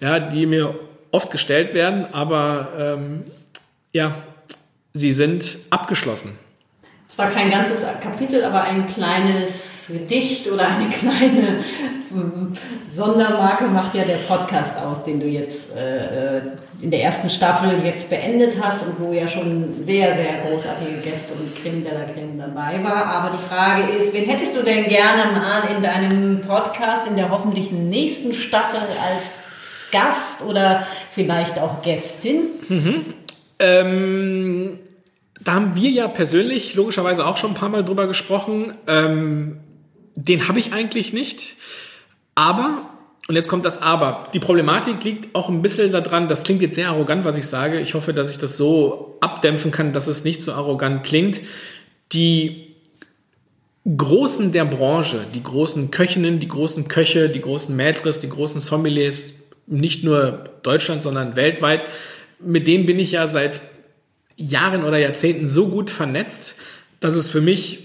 ja, 0.00 0.20
die 0.20 0.46
mir 0.46 0.78
oft 1.10 1.32
gestellt 1.32 1.74
werden, 1.74 2.06
aber 2.12 2.68
ähm, 2.78 3.24
ja, 3.92 4.14
sie 4.92 5.12
sind 5.12 5.58
abgeschlossen. 5.70 6.45
Zwar 7.08 7.30
kein 7.30 7.50
ganzes 7.50 7.84
Kapitel, 8.00 8.44
aber 8.44 8.62
ein 8.62 8.86
kleines 8.86 9.86
Gedicht 9.88 10.50
oder 10.50 10.66
eine 10.66 10.88
kleine 11.00 11.58
Sondermarke 12.90 13.64
macht 13.66 13.94
ja 13.94 14.02
der 14.04 14.16
Podcast 14.16 14.76
aus, 14.76 15.04
den 15.04 15.20
du 15.20 15.26
jetzt 15.26 15.74
äh, 15.76 16.40
in 16.82 16.90
der 16.90 17.02
ersten 17.02 17.30
Staffel 17.30 17.80
jetzt 17.84 18.10
beendet 18.10 18.56
hast 18.60 18.86
und 18.86 18.98
wo 19.00 19.12
ja 19.12 19.28
schon 19.28 19.80
sehr, 19.80 20.16
sehr 20.16 20.40
großartige 20.40 20.98
Gäste 21.02 21.34
und 21.34 21.54
Creme 21.54 21.84
de 21.84 21.92
la 21.92 22.04
Creme 22.04 22.38
dabei 22.38 22.82
war. 22.82 23.06
Aber 23.06 23.36
die 23.36 23.42
Frage 23.42 23.92
ist, 23.92 24.12
wen 24.12 24.28
hättest 24.28 24.58
du 24.58 24.64
denn 24.64 24.86
gerne 24.88 25.22
mal 25.32 25.76
in 25.76 25.82
deinem 25.82 26.40
Podcast 26.42 27.06
in 27.06 27.16
der 27.16 27.30
hoffentlich 27.30 27.70
nächsten 27.70 28.34
Staffel 28.34 28.80
als 29.10 29.38
Gast 29.92 30.42
oder 30.42 30.86
vielleicht 31.10 31.58
auch 31.58 31.82
Gästin? 31.82 32.40
Mhm. 32.68 33.14
Ähm, 33.58 34.78
da 35.40 35.54
haben 35.54 35.76
wir 35.76 35.90
ja 35.90 36.08
persönlich 36.08 36.74
logischerweise 36.74 37.26
auch 37.26 37.36
schon 37.36 37.50
ein 37.50 37.54
paar 37.54 37.68
Mal 37.68 37.84
drüber 37.84 38.06
gesprochen. 38.06 38.74
Ähm, 38.86 39.58
den 40.14 40.48
habe 40.48 40.58
ich 40.58 40.72
eigentlich 40.72 41.12
nicht. 41.12 41.56
Aber, 42.34 42.88
und 43.28 43.34
jetzt 43.34 43.48
kommt 43.48 43.64
das 43.64 43.82
Aber, 43.82 44.28
die 44.32 44.40
Problematik 44.40 45.04
liegt 45.04 45.34
auch 45.34 45.48
ein 45.48 45.62
bisschen 45.62 45.92
daran, 45.92 46.28
das 46.28 46.42
klingt 46.42 46.62
jetzt 46.62 46.74
sehr 46.74 46.88
arrogant, 46.88 47.24
was 47.24 47.36
ich 47.36 47.46
sage. 47.46 47.80
Ich 47.80 47.94
hoffe, 47.94 48.14
dass 48.14 48.30
ich 48.30 48.38
das 48.38 48.56
so 48.56 49.18
abdämpfen 49.20 49.70
kann, 49.70 49.92
dass 49.92 50.06
es 50.06 50.24
nicht 50.24 50.42
so 50.42 50.52
arrogant 50.52 51.04
klingt. 51.04 51.40
Die 52.12 52.66
Großen 53.84 54.50
der 54.50 54.64
Branche, 54.64 55.26
die 55.32 55.44
großen 55.44 55.92
Köchinnen, 55.92 56.40
die 56.40 56.48
großen 56.48 56.88
Köche, 56.88 57.28
die 57.28 57.40
großen 57.40 57.76
Maîtres, 57.76 58.18
die 58.20 58.28
großen 58.28 58.60
Sommeliers, 58.60 59.44
nicht 59.68 60.02
nur 60.02 60.44
Deutschland, 60.64 61.04
sondern 61.04 61.36
weltweit, 61.36 61.84
mit 62.40 62.66
denen 62.66 62.86
bin 62.86 62.98
ich 62.98 63.12
ja 63.12 63.28
seit 63.28 63.60
Jahren 64.36 64.84
oder 64.84 64.98
Jahrzehnten 64.98 65.46
so 65.46 65.68
gut 65.68 65.90
vernetzt, 65.90 66.56
dass 67.00 67.14
es 67.14 67.30
für 67.30 67.40
mich 67.40 67.84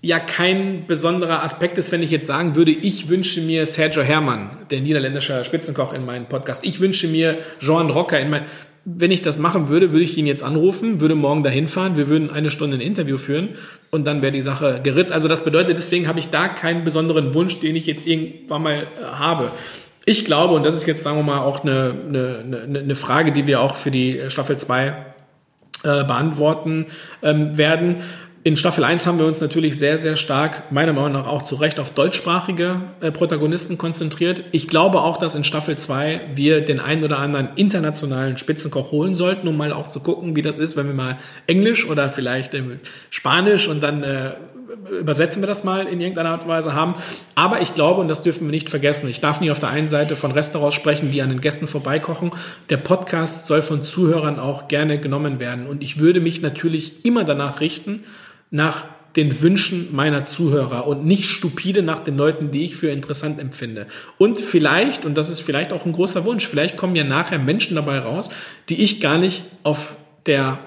ja 0.00 0.18
kein 0.18 0.86
besonderer 0.86 1.42
Aspekt 1.44 1.78
ist, 1.78 1.92
wenn 1.92 2.02
ich 2.02 2.10
jetzt 2.10 2.26
sagen 2.26 2.56
würde, 2.56 2.72
ich 2.72 3.08
wünsche 3.08 3.40
mir 3.40 3.66
Sergio 3.66 4.02
Herrmann, 4.02 4.58
der 4.70 4.80
niederländische 4.80 5.44
Spitzenkoch 5.44 5.92
in 5.92 6.04
meinem 6.04 6.26
Podcast. 6.26 6.64
Ich 6.64 6.80
wünsche 6.80 7.06
mir 7.06 7.38
Jean 7.60 7.90
Rocker 7.90 8.18
in 8.18 8.30
mein 8.30 8.44
wenn 8.84 9.12
ich 9.12 9.22
das 9.22 9.38
machen 9.38 9.68
würde, 9.68 9.92
würde 9.92 10.04
ich 10.04 10.18
ihn 10.18 10.26
jetzt 10.26 10.42
anrufen, 10.42 11.00
würde 11.00 11.14
morgen 11.14 11.44
dahin 11.44 11.68
fahren, 11.68 11.96
wir 11.96 12.08
würden 12.08 12.30
eine 12.30 12.50
Stunde 12.50 12.76
ein 12.76 12.80
Interview 12.80 13.16
führen 13.16 13.50
und 13.90 14.06
dann 14.06 14.22
wäre 14.22 14.32
die 14.32 14.42
Sache 14.42 14.80
geritzt. 14.82 15.12
Also 15.12 15.28
das 15.28 15.44
bedeutet, 15.44 15.76
deswegen 15.76 16.08
habe 16.08 16.18
ich 16.18 16.30
da 16.30 16.48
keinen 16.48 16.82
besonderen 16.82 17.32
Wunsch, 17.34 17.60
den 17.60 17.76
ich 17.76 17.86
jetzt 17.86 18.06
irgendwann 18.08 18.62
mal 18.62 18.88
äh, 19.00 19.04
habe. 19.04 19.52
Ich 20.04 20.24
glaube, 20.24 20.54
und 20.54 20.64
das 20.64 20.74
ist 20.74 20.86
jetzt, 20.86 21.02
sagen 21.02 21.18
wir 21.18 21.22
mal, 21.22 21.38
auch 21.38 21.62
eine, 21.62 21.94
eine, 22.08 22.78
eine 22.80 22.94
Frage, 22.94 23.32
die 23.32 23.46
wir 23.46 23.60
auch 23.60 23.76
für 23.76 23.90
die 23.90 24.20
Staffel 24.28 24.56
2 24.56 24.88
äh, 25.84 26.04
beantworten 26.04 26.86
ähm, 27.22 27.56
werden. 27.56 27.96
In 28.44 28.56
Staffel 28.56 28.82
1 28.82 29.06
haben 29.06 29.20
wir 29.20 29.26
uns 29.26 29.40
natürlich 29.40 29.78
sehr, 29.78 29.98
sehr 29.98 30.16
stark, 30.16 30.72
meiner 30.72 30.92
Meinung 30.92 31.12
nach 31.12 31.28
auch 31.28 31.42
zu 31.42 31.54
Recht, 31.54 31.78
auf 31.78 31.92
deutschsprachige 31.92 32.80
äh, 33.00 33.12
Protagonisten 33.12 33.78
konzentriert. 33.78 34.42
Ich 34.50 34.66
glaube 34.66 35.00
auch, 35.00 35.16
dass 35.16 35.36
in 35.36 35.44
Staffel 35.44 35.78
2 35.78 36.20
wir 36.34 36.60
den 36.60 36.80
einen 36.80 37.04
oder 37.04 37.20
anderen 37.20 37.50
internationalen 37.54 38.36
Spitzenkoch 38.36 38.90
holen 38.90 39.14
sollten, 39.14 39.46
um 39.46 39.56
mal 39.56 39.72
auch 39.72 39.86
zu 39.86 40.00
gucken, 40.00 40.34
wie 40.34 40.42
das 40.42 40.58
ist, 40.58 40.76
wenn 40.76 40.88
wir 40.88 40.94
mal 40.94 41.18
Englisch 41.46 41.88
oder 41.88 42.10
vielleicht 42.10 42.54
äh, 42.54 42.62
Spanisch 43.10 43.68
und 43.68 43.80
dann 43.80 44.02
äh, 44.02 44.32
übersetzen 45.00 45.42
wir 45.42 45.46
das 45.46 45.64
mal 45.64 45.86
in 45.86 46.00
irgendeiner 46.00 46.30
Art 46.30 46.44
und 46.44 46.48
Weise 46.48 46.74
haben. 46.74 46.94
Aber 47.34 47.60
ich 47.60 47.74
glaube, 47.74 48.00
und 48.00 48.08
das 48.08 48.22
dürfen 48.22 48.46
wir 48.46 48.52
nicht 48.52 48.70
vergessen, 48.70 49.08
ich 49.08 49.20
darf 49.20 49.40
nicht 49.40 49.50
auf 49.50 49.60
der 49.60 49.70
einen 49.70 49.88
Seite 49.88 50.16
von 50.16 50.32
Restaurants 50.32 50.74
sprechen, 50.74 51.10
die 51.10 51.22
an 51.22 51.28
den 51.28 51.40
Gästen 51.40 51.68
vorbeikochen. 51.68 52.32
Der 52.70 52.78
Podcast 52.78 53.46
soll 53.46 53.62
von 53.62 53.82
Zuhörern 53.82 54.38
auch 54.38 54.68
gerne 54.68 55.00
genommen 55.00 55.40
werden. 55.40 55.66
Und 55.66 55.82
ich 55.82 55.98
würde 55.98 56.20
mich 56.20 56.42
natürlich 56.42 57.04
immer 57.04 57.24
danach 57.24 57.60
richten, 57.60 58.04
nach 58.50 58.86
den 59.16 59.42
Wünschen 59.42 59.94
meiner 59.94 60.24
Zuhörer 60.24 60.86
und 60.86 61.04
nicht 61.04 61.28
stupide 61.28 61.82
nach 61.82 61.98
den 61.98 62.16
Leuten, 62.16 62.50
die 62.50 62.64
ich 62.64 62.76
für 62.76 62.88
interessant 62.88 63.38
empfinde. 63.38 63.86
Und 64.16 64.40
vielleicht, 64.40 65.04
und 65.04 65.16
das 65.16 65.28
ist 65.28 65.40
vielleicht 65.40 65.72
auch 65.72 65.84
ein 65.84 65.92
großer 65.92 66.24
Wunsch, 66.24 66.46
vielleicht 66.46 66.78
kommen 66.78 66.96
ja 66.96 67.04
nachher 67.04 67.38
Menschen 67.38 67.74
dabei 67.74 67.98
raus, 67.98 68.30
die 68.70 68.82
ich 68.82 69.00
gar 69.00 69.18
nicht 69.18 69.42
auf 69.64 69.96
der 70.24 70.60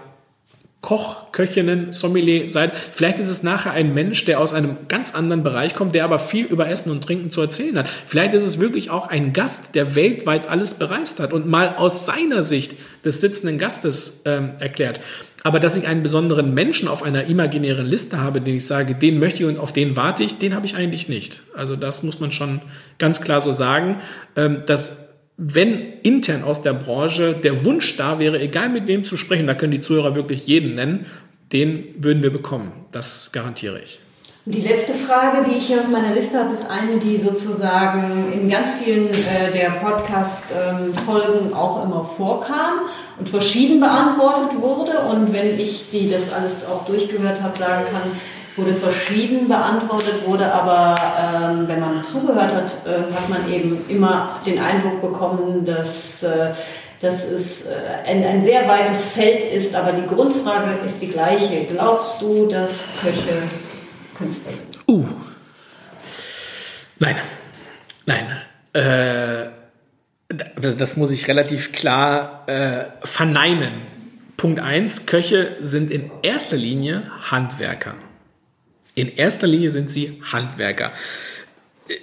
Koch, 0.85 1.31
Köchinnen, 1.31 1.93
Sommelier 1.93 2.47
seid. 2.47 2.75
Vielleicht 2.75 3.17
ist 3.17 3.29
es 3.29 3.41
nachher 3.41 3.71
ein 3.71 3.95
Mensch, 3.95 4.23
der 4.25 4.39
aus 4.39 4.53
einem 4.53 4.77
ganz 4.87 5.15
anderen 5.15 5.41
Bereich 5.41 5.73
kommt, 5.73 5.95
der 5.95 6.03
aber 6.03 6.19
viel 6.19 6.45
über 6.45 6.69
Essen 6.69 6.91
und 6.91 7.03
Trinken 7.03 7.31
zu 7.31 7.41
erzählen 7.41 7.79
hat. 7.79 7.89
Vielleicht 7.89 8.35
ist 8.35 8.43
es 8.43 8.59
wirklich 8.59 8.91
auch 8.91 9.07
ein 9.07 9.33
Gast, 9.33 9.73
der 9.73 9.95
weltweit 9.95 10.47
alles 10.47 10.75
bereist 10.75 11.19
hat 11.19 11.33
und 11.33 11.47
mal 11.47 11.73
aus 11.77 12.05
seiner 12.05 12.43
Sicht 12.43 12.75
des 13.03 13.19
sitzenden 13.19 13.57
Gastes 13.57 14.21
ähm, 14.25 14.51
erklärt. 14.59 14.99
Aber 15.41 15.59
dass 15.59 15.75
ich 15.75 15.87
einen 15.87 16.03
besonderen 16.03 16.53
Menschen 16.53 16.87
auf 16.87 17.01
einer 17.01 17.25
imaginären 17.25 17.87
Liste 17.87 18.21
habe, 18.21 18.39
den 18.39 18.57
ich 18.57 18.67
sage, 18.67 18.93
den 18.93 19.17
möchte 19.17 19.41
ich 19.41 19.49
und 19.49 19.57
auf 19.57 19.73
den 19.73 19.95
warte 19.95 20.23
ich, 20.23 20.37
den 20.37 20.53
habe 20.53 20.67
ich 20.67 20.75
eigentlich 20.75 21.09
nicht. 21.09 21.41
Also 21.55 21.75
das 21.75 22.03
muss 22.03 22.19
man 22.19 22.31
schon 22.31 22.61
ganz 22.99 23.21
klar 23.21 23.41
so 23.41 23.51
sagen, 23.53 23.97
ähm, 24.35 24.61
dass 24.67 25.04
wenn 25.37 25.99
intern 26.03 26.43
aus 26.43 26.61
der 26.61 26.73
Branche 26.73 27.33
der 27.33 27.65
Wunsch 27.65 27.97
da 27.97 28.19
wäre, 28.19 28.39
egal 28.39 28.69
mit 28.69 28.87
wem 28.87 29.03
zu 29.03 29.17
sprechen, 29.17 29.47
da 29.47 29.53
können 29.53 29.71
die 29.71 29.81
Zuhörer 29.81 30.15
wirklich 30.15 30.47
jeden 30.47 30.75
nennen, 30.75 31.05
den 31.51 31.83
würden 31.97 32.23
wir 32.23 32.31
bekommen. 32.31 32.71
Das 32.91 33.31
garantiere 33.31 33.79
ich. 33.79 33.99
Die 34.47 34.61
letzte 34.61 34.93
Frage, 34.93 35.43
die 35.49 35.57
ich 35.57 35.65
hier 35.65 35.79
auf 35.79 35.87
meiner 35.87 36.13
Liste 36.13 36.37
habe, 36.37 36.53
ist 36.53 36.69
eine, 36.69 36.99
die 36.99 37.17
sozusagen 37.17 38.31
in 38.31 38.47
ganz 38.47 38.73
vielen 38.73 39.09
äh, 39.09 39.51
der 39.51 39.71
Podcast-Folgen 39.71 41.47
ähm, 41.47 41.53
auch 41.55 41.83
immer 41.83 42.03
vorkam 42.03 42.81
und 43.17 43.27
verschieden 43.27 43.79
beantwortet 43.79 44.61
wurde. 44.61 44.91
Und 45.09 45.33
wenn 45.33 45.59
ich 45.59 45.89
die 45.89 46.07
das 46.11 46.31
alles 46.31 46.63
auch 46.63 46.85
durchgehört 46.85 47.41
habe, 47.41 47.57
sagen 47.57 47.85
kann, 47.91 48.03
wurde 48.55 48.73
verschieden 48.73 49.47
beantwortet, 49.47 50.25
wurde 50.25 50.51
aber, 50.51 50.97
ähm, 51.19 51.67
wenn 51.67 51.79
man 51.79 52.03
zugehört 52.03 52.53
hat, 52.53 52.77
äh, 52.85 53.13
hat 53.13 53.29
man 53.29 53.51
eben 53.51 53.83
immer 53.89 54.39
den 54.45 54.59
Eindruck 54.59 55.01
bekommen, 55.01 55.65
dass, 55.65 56.23
äh, 56.23 56.53
dass 57.01 57.25
es 57.25 57.65
äh, 57.65 57.73
ein, 58.05 58.23
ein 58.23 58.41
sehr 58.41 58.67
weites 58.67 59.09
Feld 59.09 59.43
ist, 59.43 59.75
aber 59.75 59.91
die 59.91 60.07
Grundfrage 60.07 60.85
ist 60.85 61.01
die 61.01 61.09
gleiche. 61.09 61.65
Glaubst 61.65 62.21
du, 62.21 62.47
dass 62.47 62.85
Köche 63.01 63.43
Künstler 64.17 64.53
sind? 64.53 64.77
Uh. 64.87 65.05
Nein. 66.99 67.15
Nein. 68.05 68.25
Äh, 68.73 69.49
das 70.29 70.97
muss 70.97 71.11
ich 71.11 71.27
relativ 71.27 71.71
klar 71.71 72.43
äh, 72.47 72.85
verneinen. 73.05 73.73
Punkt 74.37 74.59
1, 74.59 75.05
Köche 75.05 75.57
sind 75.59 75.91
in 75.91 76.11
erster 76.23 76.57
Linie 76.57 77.11
Handwerker. 77.31 77.95
In 78.95 79.09
erster 79.09 79.45
Linie 79.45 79.71
sind 79.71 79.89
sie 79.89 80.21
Handwerker. 80.31 80.93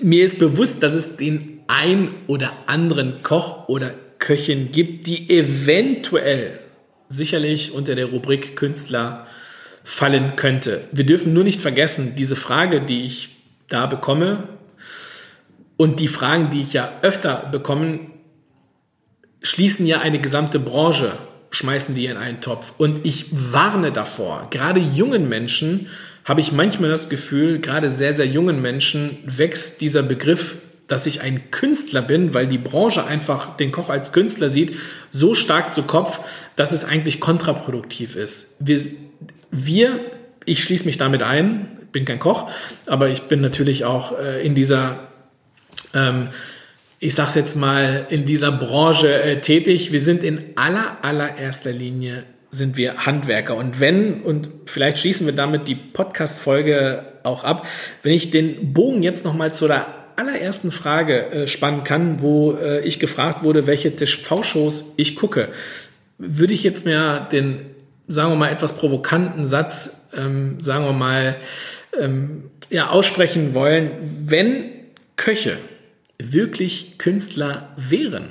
Mir 0.01 0.25
ist 0.25 0.39
bewusst, 0.39 0.83
dass 0.83 0.95
es 0.95 1.17
den 1.17 1.61
ein 1.67 2.15
oder 2.27 2.53
anderen 2.67 3.23
Koch 3.23 3.69
oder 3.69 3.95
Köchin 4.19 4.71
gibt, 4.71 5.07
die 5.07 5.29
eventuell 5.31 6.59
sicherlich 7.09 7.73
unter 7.73 7.95
der 7.95 8.07
Rubrik 8.07 8.57
Künstler 8.57 9.27
fallen 9.83 10.37
könnte. 10.37 10.85
Wir 10.93 11.05
dürfen 11.05 11.33
nur 11.33 11.45
nicht 11.45 11.61
vergessen, 11.61 12.15
diese 12.17 12.37
Frage, 12.37 12.83
die 12.83 13.05
ich 13.05 13.31
da 13.69 13.87
bekomme 13.87 14.49
und 15.77 15.99
die 15.99 16.09
Fragen, 16.09 16.51
die 16.51 16.61
ich 16.61 16.75
ja 16.75 16.93
öfter 17.03 17.49
bekomme, 17.51 18.01
schließen 19.43 19.87
ja 19.87 20.01
eine 20.01 20.21
gesamte 20.21 20.61
Branche, 20.61 21.15
schmeißen 21.51 21.95
die 21.95 22.07
in 22.07 22.17
einen 22.17 22.41
Topf. 22.41 22.75
Und 22.79 23.05
ich 23.05 23.27
warne 23.31 23.93
davor, 23.93 24.49
gerade 24.51 24.79
jungen 24.79 25.29
Menschen, 25.29 25.89
habe 26.25 26.41
ich 26.41 26.53
manchmal 26.53 26.91
das 26.91 27.09
Gefühl, 27.09 27.61
gerade 27.61 27.91
sehr, 27.91 28.15
sehr 28.15 28.27
jungen 28.27 28.61
Menschen 28.63 29.19
wächst 29.25 29.81
dieser 29.81 30.03
Begriff, 30.03 30.57
dass 30.87 31.07
ich 31.07 31.21
ein 31.23 31.51
Künstler 31.51 32.03
bin, 32.03 32.35
weil 32.35 32.47
die 32.47 32.59
Branche 32.59 33.05
einfach 33.05 33.57
den 33.57 33.73
Koch 33.73 33.89
als 33.89 34.13
Künstler 34.13 34.51
sieht, 34.51 34.77
so 35.11 35.35
stark 35.35 35.73
zu 35.73 35.85
Kopf, 35.85 36.21
dass 36.55 36.73
es 36.73 36.85
eigentlich 36.85 37.19
kontraproduktiv 37.19 38.15
ist. 38.15 38.57
Wir, 38.61 38.81
wir 39.51 40.01
ich 40.45 40.63
schließe 40.63 40.85
mich 40.85 40.99
damit 40.99 41.23
ein, 41.23 41.79
bin 41.93 42.05
kein 42.05 42.19
Koch, 42.19 42.51
aber 42.87 43.09
ich 43.09 43.23
bin 43.23 43.41
natürlich 43.41 43.85
auch 43.85 44.19
äh, 44.19 44.45
in 44.45 44.55
dieser, 44.55 45.09
ähm, 45.95 46.29
ich 46.99 47.15
sage 47.15 47.39
jetzt 47.39 47.57
mal, 47.57 48.07
in 48.11 48.25
dieser 48.25 48.53
Branche 48.53 49.23
äh, 49.23 49.41
tätig. 49.41 49.93
Wir 49.93 50.01
sind 50.01 50.23
in 50.23 50.57
aller, 50.57 50.99
allererster 51.03 51.73
Linie 51.73 52.25
sind 52.53 52.77
wir 52.77 53.07
Handwerker. 53.07 53.57
Und 53.57 53.81
wenn, 53.81 54.21
und 54.23 54.51
vielleicht 54.67 54.99
schließen 54.99 55.27
wir 55.27 55.35
damit 55.35 55.69
die 55.69 55.75
Podcast-Folge 55.75 57.05
auch 57.23 57.45
ab, 57.45 57.67
wenn 58.03 58.13
ich 58.13 58.31
den 58.31 58.75
Bogen 58.75 59.03
jetzt 59.03 59.25
nochmal 59.25 59.55
zu 59.55 59.67
der 59.67 59.87
allerersten 60.17 60.71
Frage 60.71 61.31
äh, 61.31 61.47
spannen 61.47 61.83
kann, 61.83 62.21
wo 62.21 62.53
äh, 62.53 62.81
ich 62.83 63.01
gefragt 63.01 63.43
wurde, 63.43 63.67
welche 63.67 63.97
TV-Shows 63.97 64.93
ich 64.99 65.17
gucke, 65.17 65.49
würde 66.19 66.53
ich 66.53 66.63
jetzt 66.63 66.85
mir 66.85 67.27
den, 67.33 67.63
sagen 68.07 68.33
wir 68.33 68.37
mal, 68.37 68.53
etwas 68.53 68.77
provokanten 68.77 69.47
Satz, 69.47 70.09
ähm, 70.15 70.63
sagen 70.63 70.85
wir 70.85 70.93
mal, 70.93 71.39
ähm, 71.99 72.51
ja, 72.69 72.91
aussprechen 72.91 73.55
wollen, 73.55 73.93
wenn 74.03 74.67
Köche 75.17 75.57
wirklich 76.19 76.99
Künstler 76.99 77.71
wären, 77.77 78.29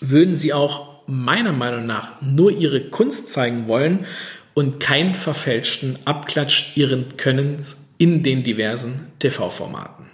würden 0.00 0.34
sie 0.34 0.52
auch 0.52 0.91
meiner 1.06 1.52
Meinung 1.52 1.84
nach 1.84 2.20
nur 2.20 2.50
ihre 2.50 2.80
Kunst 2.80 3.28
zeigen 3.28 3.68
wollen 3.68 4.06
und 4.54 4.80
keinen 4.80 5.14
verfälschten 5.14 5.98
Abklatsch 6.04 6.76
ihren 6.76 7.16
Könnens 7.16 7.94
in 7.98 8.22
den 8.22 8.42
diversen 8.42 9.12
TV-Formaten. 9.18 10.10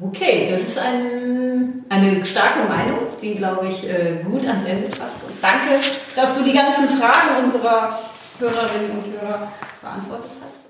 Okay, 0.00 0.48
das 0.50 0.62
ist 0.62 0.78
ein, 0.78 1.84
eine 1.88 2.24
starke 2.24 2.68
Meinung, 2.68 2.98
die, 3.20 3.34
glaube 3.34 3.66
ich, 3.66 3.88
äh, 3.88 4.22
gut 4.24 4.46
ans 4.46 4.64
Ende 4.64 4.86
passt. 4.88 5.16
Und 5.26 5.34
danke, 5.42 5.84
dass 6.14 6.38
du 6.38 6.44
die 6.44 6.52
ganzen 6.52 6.88
Fragen 6.88 7.44
unserer 7.44 7.98
Hörerinnen 8.38 8.90
und 8.92 9.20
Hörer 9.20 9.52
beantwortet 9.82 10.30
hast. 10.40 10.66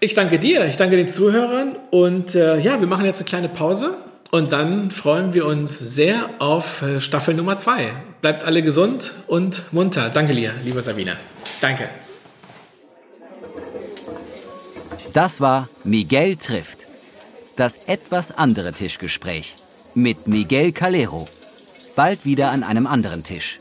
Ich 0.00 0.14
danke 0.14 0.38
dir, 0.38 0.64
ich 0.64 0.78
danke 0.78 0.96
den 0.96 1.08
Zuhörern 1.08 1.76
und 1.90 2.34
äh, 2.34 2.58
ja, 2.58 2.80
wir 2.80 2.86
machen 2.86 3.04
jetzt 3.04 3.18
eine 3.18 3.26
kleine 3.26 3.48
Pause 3.50 3.98
und 4.30 4.52
dann 4.52 4.90
freuen 4.90 5.34
wir 5.34 5.46
uns 5.46 5.78
sehr 5.78 6.30
auf 6.38 6.82
äh, 6.82 7.00
Staffel 7.00 7.34
Nummer 7.34 7.58
zwei. 7.58 7.92
Bleibt 8.20 8.44
alle 8.44 8.62
gesund 8.62 9.14
und 9.26 9.72
munter. 9.72 10.10
Danke 10.10 10.34
dir, 10.34 10.54
liebe 10.64 10.82
Sabine. 10.82 11.16
Danke. 11.60 11.88
Das 15.12 15.40
war 15.40 15.68
Miguel 15.84 16.36
trifft. 16.36 16.78
Das 17.56 17.88
etwas 17.88 18.36
andere 18.36 18.72
Tischgespräch 18.72 19.56
mit 19.94 20.28
Miguel 20.28 20.72
Calero. 20.72 21.28
Bald 21.96 22.24
wieder 22.24 22.50
an 22.50 22.62
einem 22.62 22.86
anderen 22.86 23.24
Tisch. 23.24 23.59